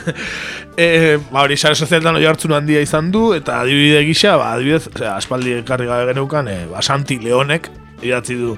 e, 0.86 0.88
ba, 1.30 1.44
hori 1.44 1.56
sare 1.56 1.78
sozialetan 1.78 2.18
oi 2.18 2.26
hartzun 2.26 2.56
handia 2.58 2.82
izan 2.84 3.12
du, 3.14 3.28
eta 3.36 3.60
adibide 3.62 4.02
gisa, 4.08 4.34
ba, 4.40 4.52
adibidez, 4.56 4.88
osea, 4.94 5.14
aspaldi 5.16 5.60
ekarri 5.60 5.86
gabe 5.90 6.10
geneukan, 6.10 6.50
e, 6.50 6.60
ba, 6.72 6.82
Santi 6.82 7.20
Leonek, 7.22 7.70
idatzi 8.02 8.36
du, 8.40 8.56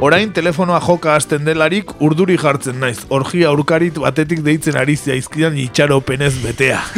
Orain 0.00 0.32
telefonoa 0.32 0.80
joka 0.80 1.14
hasten 1.14 1.44
delarik 1.46 1.92
urduri 2.00 2.38
jartzen 2.38 2.80
naiz. 2.80 3.04
Orgia 3.10 3.50
aurkarit 3.50 3.98
batetik 4.02 4.42
deitzen 4.44 4.76
ari 4.76 4.96
zaizkidan 4.96 5.56
itxaropenez 5.58 6.34
betea. 6.42 6.80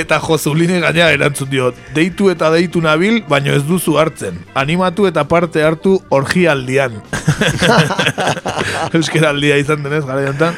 eta 0.00 0.20
Josuline 0.22 0.80
gaina 0.80 1.10
erantzun 1.12 1.50
dio, 1.50 1.72
deitu 1.94 2.30
eta 2.32 2.50
deitu 2.54 2.80
nabil, 2.80 3.20
baino 3.28 3.52
ez 3.52 3.62
duzu 3.68 3.98
hartzen. 4.00 4.38
Animatu 4.54 5.06
eta 5.10 5.26
parte 5.28 5.64
hartu 5.66 5.98
orgialdian. 6.10 7.02
Euskera 8.96 9.34
aldia 9.34 9.58
izan 9.60 9.82
denez, 9.84 10.04
gara 10.06 10.24
jontan. 10.28 10.56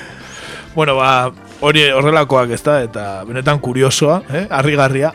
Bueno, 0.74 0.96
ba, 0.96 1.32
hori 1.60 1.84
horrelakoak 1.92 2.54
ez 2.56 2.62
da, 2.64 2.80
eta 2.84 3.06
benetan 3.28 3.60
kuriosoa, 3.60 4.22
eh? 4.32 4.46
Arrigarria. 4.50 5.12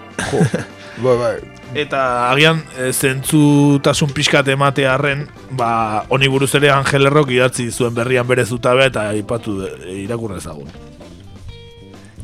Bai, 0.97 1.15
bai. 1.17 1.56
Eta 1.75 2.31
agian 2.31 2.61
e, 2.79 2.91
zentzutasun 2.93 4.13
pixkat 4.15 4.47
ematearren, 4.53 5.25
ba, 5.51 6.05
honi 6.09 6.29
buruz 6.31 6.53
ere 6.55 6.71
Angel 6.71 7.09
Errok 7.09 7.31
idatzi 7.35 7.67
zuen 7.71 7.93
berrian 7.95 8.27
bere 8.27 8.45
zutabea 8.45 8.87
eta 8.87 9.03
ipatu 9.15 9.59
e, 9.65 9.97
irakurre 10.05 10.39
ezagun. 10.39 10.69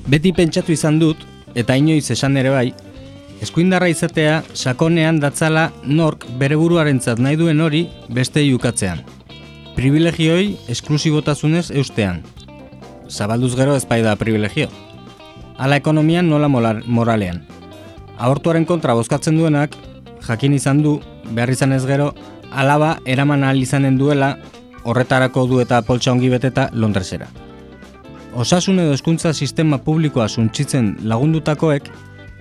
Beti 0.08 0.32
pentsatu 0.36 0.72
izan 0.72 1.00
dut, 1.00 1.20
eta 1.56 1.76
inoiz 1.76 2.10
esan 2.12 2.38
ere 2.40 2.54
bai, 2.54 2.74
eskuindarra 3.44 3.90
izatea 3.92 4.42
sakonean 4.54 5.20
datzala 5.20 5.72
nork 5.84 6.26
bere 6.40 6.56
buruarentzat 6.56 7.20
nahi 7.20 7.36
duen 7.36 7.62
hori 7.62 7.90
beste 8.10 8.44
ukatzean. 8.56 9.04
Privilegioi 9.76 10.58
esklusibotasunez 10.70 11.70
eustean. 11.72 12.22
Zabalduz 13.10 13.56
gero 13.58 13.76
ezpai 13.76 14.02
da 14.06 14.16
privilegio. 14.16 14.70
Ala 15.58 15.76
ekonomian 15.78 16.30
nola 16.30 16.48
molar- 16.48 16.84
moralean. 16.86 17.44
Abortuaren 18.18 18.66
kontra 18.66 18.94
bozkatzen 18.94 19.38
duenak, 19.38 19.76
jakin 20.28 20.54
izan 20.54 20.84
du, 20.84 21.00
behar 21.34 21.50
izan 21.50 21.74
ez 21.74 21.84
gero, 21.86 22.14
alaba 22.52 22.98
eraman 23.06 23.44
ahal 23.44 23.62
izanen 23.62 23.98
duela, 23.98 24.38
horretarako 24.84 25.48
du 25.48 25.60
eta 25.64 25.82
poltsa 25.82 26.12
ongi 26.12 26.30
beteta 26.30 26.70
Londresera. 26.74 27.28
Osasun 28.34 28.80
edo 28.82 28.94
hezkuntza 28.94 29.34
sistema 29.34 29.78
publikoa 29.78 30.28
suntsitzen 30.28 30.96
lagundutakoek 31.10 31.90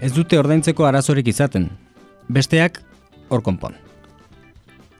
ez 0.00 0.12
dute 0.12 0.38
ordaintzeko 0.40 0.86
arazorik 0.88 1.28
izaten. 1.28 1.68
Besteak 2.32 2.80
hor 3.28 3.42
konpon. 3.42 3.76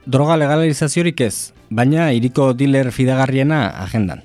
Droga 0.05 0.35
legalizaziorik 0.37 1.21
ez, 1.21 1.53
baina 1.69 2.11
iriko 2.11 2.51
dealer 2.53 2.91
fidagarriena 2.91 3.65
agendan. 3.83 4.21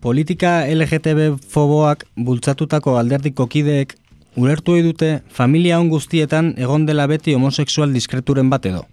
Politika 0.00 0.60
LGTB 0.70 1.40
foboak 1.50 2.04
bultzatutako 2.14 2.98
alderdiko 3.00 3.48
kideek 3.50 3.96
ulertu 4.38 4.76
ohi 4.76 4.84
dute 4.86 5.08
familia 5.34 5.80
on 5.82 5.88
guztietan 5.90 6.52
egon 6.62 6.86
dela 6.86 7.08
beti 7.10 7.34
homosexual 7.34 7.92
diskreturen 7.92 8.50
bat 8.50 8.66
edo. 8.70 8.84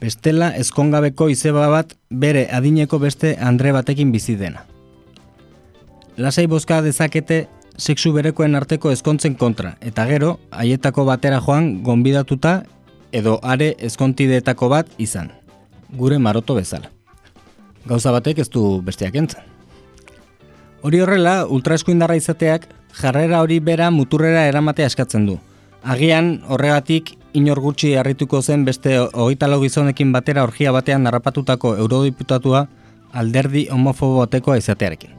Bestela 0.00 0.48
ezkongabeko 0.56 1.28
izeba 1.28 1.66
bat 1.68 1.92
bere 2.08 2.46
adineko 2.54 3.00
beste 3.02 3.34
andre 3.50 3.72
batekin 3.76 4.12
bizi 4.14 4.36
dena. 4.40 4.64
Lasai 6.16 6.46
bozka 6.46 6.80
dezakete 6.82 7.46
sexu 7.76 8.12
berekoen 8.14 8.56
arteko 8.58 8.90
ezkontzen 8.90 9.36
kontra, 9.38 9.76
eta 9.80 10.06
gero, 10.08 10.38
haietako 10.50 11.04
batera 11.06 11.42
joan 11.44 11.82
gonbidatuta 11.84 12.62
edo 13.12 13.38
are 13.42 13.74
ezkontideetako 13.78 14.70
bat 14.72 14.88
izan. 14.98 15.30
Gure 15.98 16.18
maroto 16.18 16.56
bezala. 16.56 16.90
Gauza 17.86 18.12
batek 18.12 18.40
ez 18.42 18.48
du 18.50 18.80
besteak 18.84 19.14
entzan. 19.16 19.44
Hori 20.82 21.00
horrela, 21.02 21.46
ultraeskuindarra 21.46 22.16
izateak 22.18 22.68
jarrera 22.98 23.42
hori 23.42 23.60
bera 23.60 23.90
muturrera 23.94 24.46
eramatea 24.48 24.86
eskatzen 24.90 25.26
du. 25.26 25.38
Agian 25.82 26.40
horregatik 26.48 27.14
inor 27.38 27.60
gutxi 27.62 27.94
harrituko 27.96 28.42
zen 28.42 28.64
beste 28.66 28.96
hogeita 28.98 29.46
lau 29.46 29.60
gizonekin 29.62 30.12
batera 30.12 30.42
orgia 30.42 30.72
batean 30.74 31.06
harrapatutako 31.06 31.76
eurodiputatua 31.84 32.66
alderdi 33.12 33.68
homofobo 33.70 34.24
batekoa 34.24 34.58
izatearekin. 34.58 35.14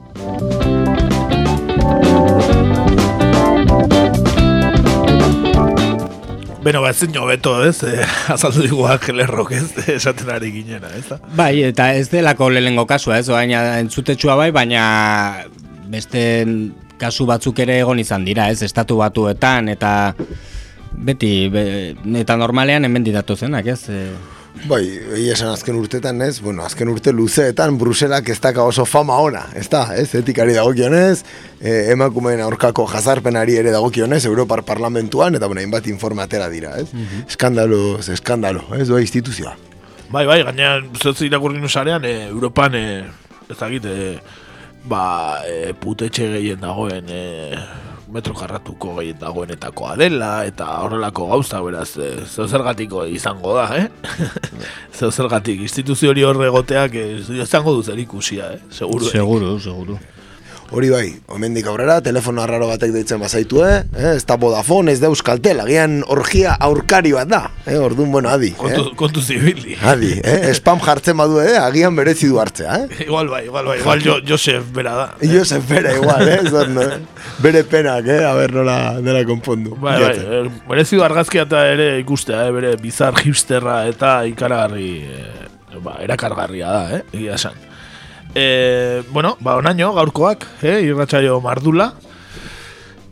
Beno, 6.60 6.82
ba, 6.84 6.90
ezin 6.92 7.16
hobeto, 7.16 7.54
ez? 7.64 7.78
Eh, 7.88 8.04
azaldu 8.34 8.66
digu 8.66 8.84
Angelerrok, 8.84 9.54
ez? 9.56 9.70
Esaten 9.96 10.28
ari 10.28 10.50
ginena, 10.52 10.90
ez 10.98 11.06
da? 11.08 11.16
Bai, 11.38 11.54
eta 11.70 11.88
ez 11.96 12.10
delako 12.12 12.50
lehengo 12.52 12.84
kasua, 12.86 13.16
ez? 13.22 13.30
Baina 13.32 13.78
entzutetsua 13.80 14.36
bai, 14.36 14.50
baina 14.52 14.82
beste 15.88 16.44
kasu 17.00 17.26
batzuk 17.28 17.58
ere 17.64 17.80
egon 17.80 17.98
izan 18.02 18.26
dira, 18.28 18.50
ez? 18.52 18.62
Estatu 18.66 19.00
batuetan, 19.00 19.72
eta 19.72 20.14
beti, 20.92 21.48
be, 21.52 21.64
eta 22.20 22.36
normalean 22.36 22.84
hemen 22.84 23.06
didatu 23.06 23.36
zenak, 23.36 23.72
ez? 23.72 23.80
E, 23.88 24.04
Bai, 24.68 24.82
egia 25.14 25.34
esan 25.36 25.52
azken 25.54 25.76
urtetan, 25.78 26.20
ez? 26.24 26.40
Bueno, 26.44 26.64
azken 26.66 26.90
urte 26.92 27.14
luzeetan 27.14 27.78
Bruselak 27.80 28.28
ez 28.28 28.36
daka 28.42 28.64
oso 28.66 28.84
fama 28.84 29.16
ona, 29.22 29.44
ez 29.56 29.68
da, 29.72 29.86
ez? 29.96 30.10
Etikari 30.18 30.52
dagokionez, 30.56 31.22
eh, 31.60 31.92
emakumeen 31.94 32.42
aurkako 32.44 32.84
jazarpenari 32.90 33.56
ere 33.56 33.72
dagokionez, 33.72 34.24
Europar 34.28 34.64
Parlamentuan, 34.66 35.38
eta 35.38 35.46
bueno, 35.46 35.62
hainbat 35.62 35.86
informatera 35.88 36.50
dira, 36.52 36.76
ez? 36.78 36.92
Mhm. 36.92 37.24
Eskandalo, 37.28 37.80
eskandalo, 38.00 38.66
ez? 38.76 38.88
Doa 38.88 39.00
instituzioa. 39.00 39.56
Bai, 40.10 40.26
bai, 40.26 40.42
gainean, 40.42 40.90
zutzi 40.98 41.30
irakurri 41.30 41.60
nusarean, 41.62 42.04
e, 42.04 42.26
Europan, 42.28 42.74
e, 42.74 43.04
ez 43.48 43.56
dakit, 43.56 43.84
e, 43.86 44.18
ba, 44.84 45.42
e, 45.46 45.72
putetxe 45.76 46.28
gehien 46.34 46.60
dagoen, 46.60 47.08
e, 47.08 47.56
metro 48.10 48.34
karratuko 48.34 48.96
gehien 48.98 49.18
dagoenetakoa 49.20 49.96
dela, 50.00 50.30
eta 50.48 50.68
horrelako 50.84 51.28
gauza, 51.32 51.60
beraz, 51.64 51.90
e, 51.98 52.12
zeu 52.26 52.48
zergatiko 52.48 53.04
izango 53.06 53.56
da, 53.58 53.66
eh? 53.76 53.88
zeu 54.98 55.10
zergatik, 55.10 55.60
instituzio 55.66 56.14
hori 56.14 56.24
horre 56.26 56.48
egoteak, 56.50 56.96
e, 56.96 57.20
izango 57.42 57.76
du 57.76 57.84
zer 57.84 58.00
ikusia, 58.02 58.54
eh? 58.56 58.64
Seguru. 58.74 59.10
Seguru, 59.12 59.58
seguru. 59.60 60.00
Hori 60.70 60.86
bai, 60.86 61.08
omendik 61.34 61.66
aurrera, 61.66 61.96
telefono 61.98 62.44
arraro 62.44 62.68
batek 62.70 62.92
deitzen 62.94 63.18
bazaitu, 63.18 63.58
eh? 63.66 63.80
eh? 63.90 64.12
Ez 64.12 64.22
da 64.22 64.36
Vodafone, 64.38 64.92
ez 64.94 65.00
da 65.02 65.08
Euskaltel, 65.10 65.58
agian 65.64 65.96
orgia 66.14 66.52
aurkari 66.62 67.10
bat 67.10 67.26
da, 67.26 67.40
eh? 67.64 67.74
Orduan, 67.74 68.12
bueno, 68.14 68.30
adi. 68.30 68.52
Kontu, 68.54 68.84
eh? 68.86 68.92
kontu 68.98 69.18
zibili. 69.24 69.74
Adi, 69.82 70.12
eh? 70.22 70.52
Spam 70.54 70.78
jartzen 70.84 71.16
badu, 71.18 71.40
eh? 71.42 71.56
Agian 71.58 71.98
berezi 71.98 72.30
du 72.30 72.38
hartzea, 72.38 72.84
eh? 72.84 73.00
igual 73.02 73.32
bai, 73.32 73.40
igual 73.48 73.66
bai, 73.66 73.80
igual 73.80 74.04
jo, 74.04 74.20
Josef 74.28 74.68
bera 74.76 74.92
da. 74.94 75.08
Josef 75.26 75.66
bera 75.66 75.96
igual, 75.98 76.22
eh? 76.30 76.38
Zor, 76.46 76.70
no? 76.70 76.86
Bere 77.42 77.64
penak, 77.66 78.06
eh? 78.06 78.20
A 78.28 78.36
ber, 78.38 78.54
nola, 78.54 78.76
nola 79.02 79.24
konpondu. 79.26 79.74
Bai, 79.74 79.96
bai, 80.04 80.12
eh, 80.22 80.44
merezi 80.70 81.00
du 81.00 81.02
argazkia 81.02 81.48
eta 81.48 81.64
ere 81.72 81.96
ikustea, 82.04 82.44
eh? 82.46 82.54
Bere 82.54 82.76
bizar 82.78 83.18
hipsterra 83.24 83.80
eta 83.90 84.20
ikaragarri, 84.30 84.92
eh, 85.02 85.82
ba, 85.82 85.98
erakargarria 86.06 86.70
da, 86.78 87.00
eh? 87.00 87.02
Egia 87.10 87.40
esan. 87.40 87.58
E, 88.34 89.02
bueno, 89.10 89.36
ba, 89.40 89.56
onaino, 89.56 89.92
gaurkoak, 89.94 90.46
eh, 90.62 90.80
irratsaio 90.86 91.40
mardula. 91.40 91.92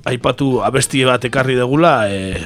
Aipatu 0.09 0.62
abesti 0.65 1.05
bat 1.05 1.24
ekarri 1.28 1.59
degula, 1.59 2.09
e, 2.09 2.39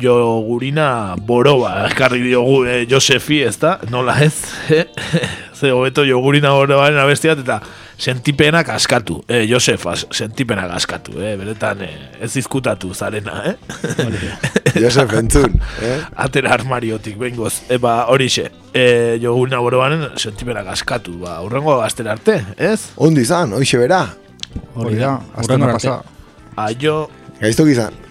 jo 0.00 0.14
gurina 0.44 1.16
boroba 1.16 1.86
ekarri 1.88 2.20
diogu 2.26 2.64
e, 2.66 2.86
Josefi, 2.90 3.42
ez 3.46 3.56
da? 3.62 3.78
Nola 3.90 4.18
ez? 4.24 4.34
Eh? 5.58 5.60
Ze 5.60 5.72
hobeto 5.72 6.04
jo 6.04 6.20
gurina 6.20 6.52
borobaren 6.54 6.98
abesti 6.98 7.28
bat, 7.28 7.38
eta 7.38 7.60
sentipenak 7.98 8.68
askatu, 8.68 9.24
eh, 9.28 9.44
Josefa, 9.48 9.94
sentipenak 9.96 10.70
askatu, 10.70 11.20
eh, 11.20 11.36
beretan 11.36 11.82
eh, 11.82 12.22
ez 12.22 12.36
izkutatu 12.36 12.94
zarena, 12.94 13.42
eh? 13.44 13.56
Josef 14.82 15.12
entzun, 15.18 15.60
eh? 15.82 15.98
Atera 16.16 16.52
armariotik, 16.54 17.18
bengoz, 17.18 17.62
eba 17.68 18.06
horixe, 18.08 18.50
eh, 18.72 19.18
jo 19.22 19.34
gurina 19.34 19.58
borobaren 19.60 20.08
sentipenak 20.16 20.66
askatu, 20.66 21.18
ba, 21.18 21.40
urrengo 21.42 21.80
astera 21.82 22.12
arte, 22.12 22.44
ez? 22.56 22.92
Ondi 22.96 23.26
izan, 23.26 23.52
hoixe 23.52 23.78
bera. 23.78 24.04
Hori 24.74 24.96
da, 24.96 25.18
aztena 25.36 25.72
pasa. 25.74 26.00
Aio, 26.56 27.08
Gaiztok 27.40 27.68
izan. 27.70 28.07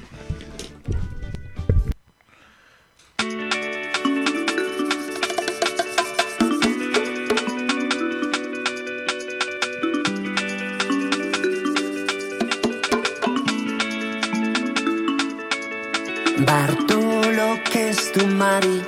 Bartolok 16.46 17.76
ez 17.76 18.12
du 18.14 18.28
mari. 18.28 18.82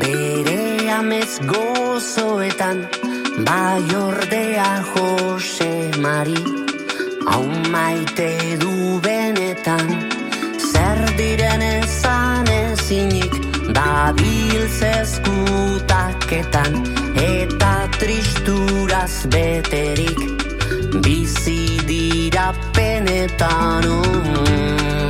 Bere 0.00 0.90
amez 0.90 1.38
gozoetan 1.46 2.88
Bai 3.46 3.94
ordea 3.94 4.82
Jose 4.90 5.90
Mari. 5.98 6.42
Hau 7.26 7.44
maite 7.70 8.56
du 8.58 9.00
benetan 9.04 9.86
Zer 10.58 11.00
diren 11.18 11.62
ezan 11.62 12.46
ezinik 12.50 13.34
Dabil 13.70 14.68
zezkutaketan 14.80 16.72
Eta 17.14 17.88
tristuraz 17.98 19.26
beterik. 19.30 20.18
Bizi 20.98 21.78
dira 21.86 22.54
penetan 22.74 23.84
oh. 23.86 25.09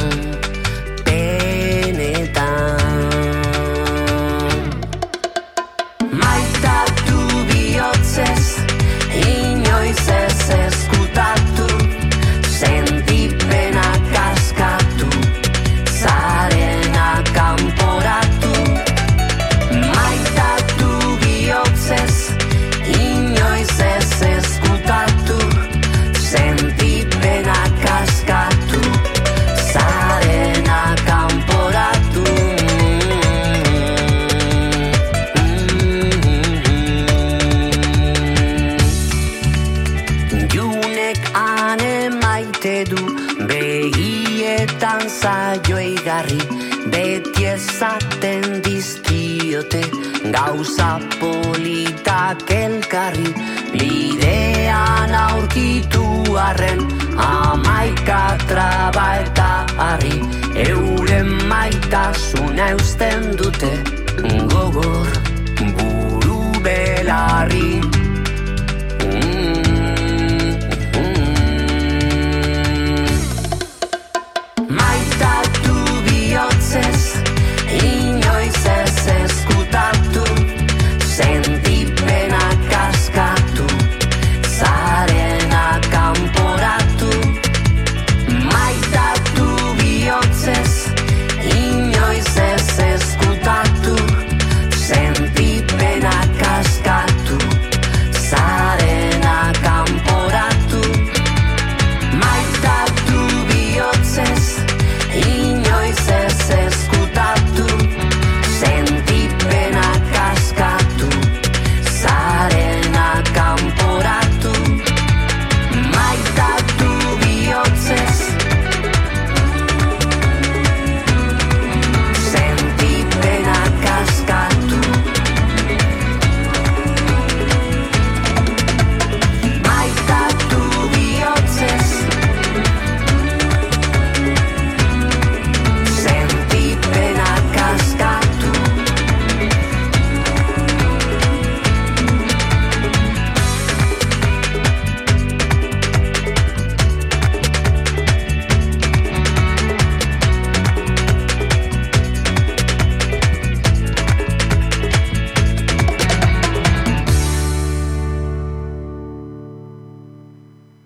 Gauza 50.60 51.00
politak 51.16 52.50
elkarri 52.52 53.30
Bidean 53.72 55.14
aurkitu 55.16 56.04
arren 56.36 56.82
Amaika 57.16 58.36
traba 58.44 59.06
eta 59.22 59.48
harri. 59.80 60.20
Euren 60.68 61.32
maitasuna 61.48 62.68
eusten 62.74 63.30
dute 63.40 63.72
Gogor 64.52 65.08
buru 65.78 66.42
belarri 66.60 67.89